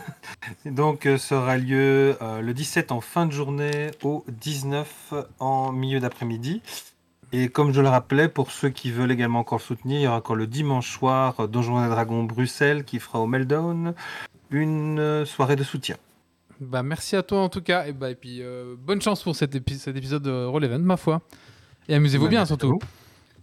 Donc, 0.66 1.06
euh, 1.06 1.18
ça 1.18 1.38
aura 1.38 1.58
lieu 1.58 2.16
euh, 2.22 2.42
le 2.42 2.54
17 2.54 2.92
en 2.92 3.02
fin 3.02 3.26
de 3.26 3.32
journée 3.34 3.92
au 4.02 4.24
19 4.30 5.14
en 5.40 5.72
milieu 5.74 6.00
d'après-midi. 6.00 6.62
Et 7.34 7.50
comme 7.50 7.74
je 7.74 7.82
le 7.82 7.90
rappelais, 7.90 8.30
pour 8.30 8.52
ceux 8.52 8.70
qui 8.70 8.92
veulent 8.92 9.12
également 9.12 9.40
encore 9.40 9.58
le 9.60 9.64
soutenir, 9.64 10.00
il 10.00 10.04
y 10.04 10.08
aura 10.08 10.18
encore 10.18 10.36
le 10.36 10.48
dimanche 10.48 10.90
soir 10.92 11.36
euh, 11.40 11.48
Donjons 11.48 11.84
et 11.86 11.90
Dragons 11.90 12.24
Bruxelles 12.24 12.84
qui 12.84 13.00
fera 13.00 13.20
au 13.20 13.28
Meltdown 13.28 13.94
une 14.52 15.00
euh, 15.00 15.26
soirée 15.26 15.56
de 15.56 15.64
soutien. 15.64 15.98
Bah 16.62 16.84
merci 16.84 17.16
à 17.16 17.24
toi 17.24 17.40
en 17.42 17.50
tout 17.50 17.62
cas. 17.62 17.86
Et, 17.88 17.94
bah, 17.94 18.10
et 18.12 18.16
puis 18.16 18.40
euh, 18.42 18.76
bonne 18.78 19.02
chance 19.02 19.24
pour 19.24 19.36
cet, 19.36 19.56
épi- 19.56 19.78
cet 19.78 19.96
épisode 19.96 20.24
de 20.24 20.46
Roll 20.46 20.64
Event, 20.64 20.80
ma 20.80 20.98
foi. 20.98 21.22
Et 21.90 21.96
amusez-vous 21.96 22.26
Bah, 22.26 22.30
bien 22.30 22.46
surtout. 22.46 22.80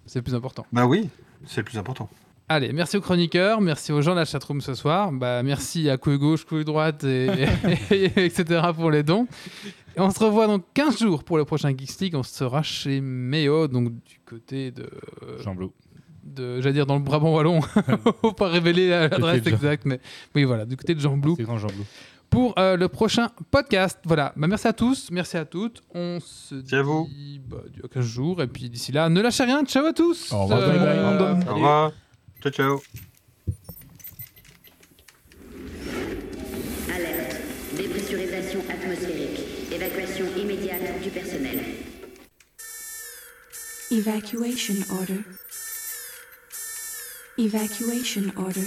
C'est 0.06 0.18
le 0.20 0.22
plus 0.22 0.34
important. 0.34 0.66
Bah 0.72 0.86
oui, 0.86 1.08
c'est 1.46 1.58
le 1.60 1.64
plus 1.64 1.78
important. 1.78 2.08
Allez, 2.48 2.72
merci 2.72 2.96
aux 2.96 3.00
chroniqueurs, 3.00 3.60
merci 3.60 3.92
aux 3.92 4.02
gens 4.02 4.12
de 4.12 4.16
la 4.18 4.24
chatroom 4.24 4.60
ce 4.60 4.74
soir. 4.74 5.12
Bah, 5.12 5.42
merci 5.44 5.88
à 5.88 5.96
couille 5.98 6.18
gauche, 6.18 6.44
couille 6.44 6.64
droite, 6.64 7.04
et, 7.04 7.28
et- 7.90 8.24
etc. 8.24 8.60
pour 8.74 8.90
les 8.90 9.02
dons. 9.04 9.28
Et 9.96 10.00
on 10.00 10.10
se 10.10 10.18
revoit 10.18 10.46
dans 10.48 10.58
15 10.58 10.98
jours 10.98 11.22
pour 11.22 11.36
le 11.38 11.44
prochain 11.44 11.68
Geeks 11.70 12.00
League. 12.00 12.14
On 12.16 12.22
sera 12.24 12.62
chez 12.62 13.00
Méo, 13.00 13.68
donc 13.68 13.92
du 14.04 14.18
côté 14.24 14.70
de. 14.72 14.88
Jean 15.44 15.54
Blou. 15.54 15.72
de 16.24 16.60
J'allais 16.60 16.72
dire 16.74 16.86
dans 16.86 16.96
le 16.96 17.02
Brabant 17.04 17.34
Wallon. 17.36 17.60
Faut 18.20 18.32
pas 18.32 18.48
révéler 18.48 18.88
l'adresse 18.88 19.46
exacte, 19.46 19.84
mais 19.84 20.00
oui, 20.34 20.42
voilà, 20.44 20.64
du 20.64 20.76
côté 20.76 20.94
de 20.96 21.00
Jean 21.00 21.16
Blou 21.16 21.34
C'est 21.36 21.44
grand 21.44 21.58
Jean 21.58 21.68
Blou. 21.68 21.84
Pour 22.30 22.56
euh, 22.58 22.76
le 22.76 22.88
prochain 22.88 23.28
podcast. 23.50 23.98
Voilà, 24.04 24.32
bah, 24.36 24.46
merci 24.46 24.68
à 24.68 24.72
tous, 24.72 25.10
merci 25.10 25.36
à 25.36 25.44
toutes. 25.44 25.82
On 25.94 26.18
se 26.20 26.54
Merci 26.54 26.74
à 26.76 26.82
vous. 26.82 27.08
dit 27.10 27.40
bah, 27.46 27.58
à 27.84 27.88
15 27.88 28.04
jours, 28.04 28.42
et 28.42 28.46
puis 28.46 28.70
d'ici 28.70 28.92
là, 28.92 29.08
ne 29.08 29.20
lâchez 29.20 29.44
rien. 29.44 29.64
Ciao 29.64 29.84
à 29.84 29.92
tous. 29.92 30.32
Au 30.32 30.42
revoir 30.44 30.60
tout 30.64 30.70
le 30.70 30.78
Euh, 30.78 31.18
monde. 31.34 31.44
Au 31.48 31.54
revoir. 31.54 31.92
Ciao, 32.42 32.52
ciao. 32.52 32.80
Alerte. 36.94 37.36
Dépressurisation 37.76 38.60
atmosphérique. 38.70 39.40
Évacuation 39.72 40.26
immédiate 40.36 41.02
du 41.02 41.10
personnel. 41.10 41.60
Evacuation 43.90 44.74
order. 44.98 45.20
Evacuation 47.38 48.22
order. 48.36 48.66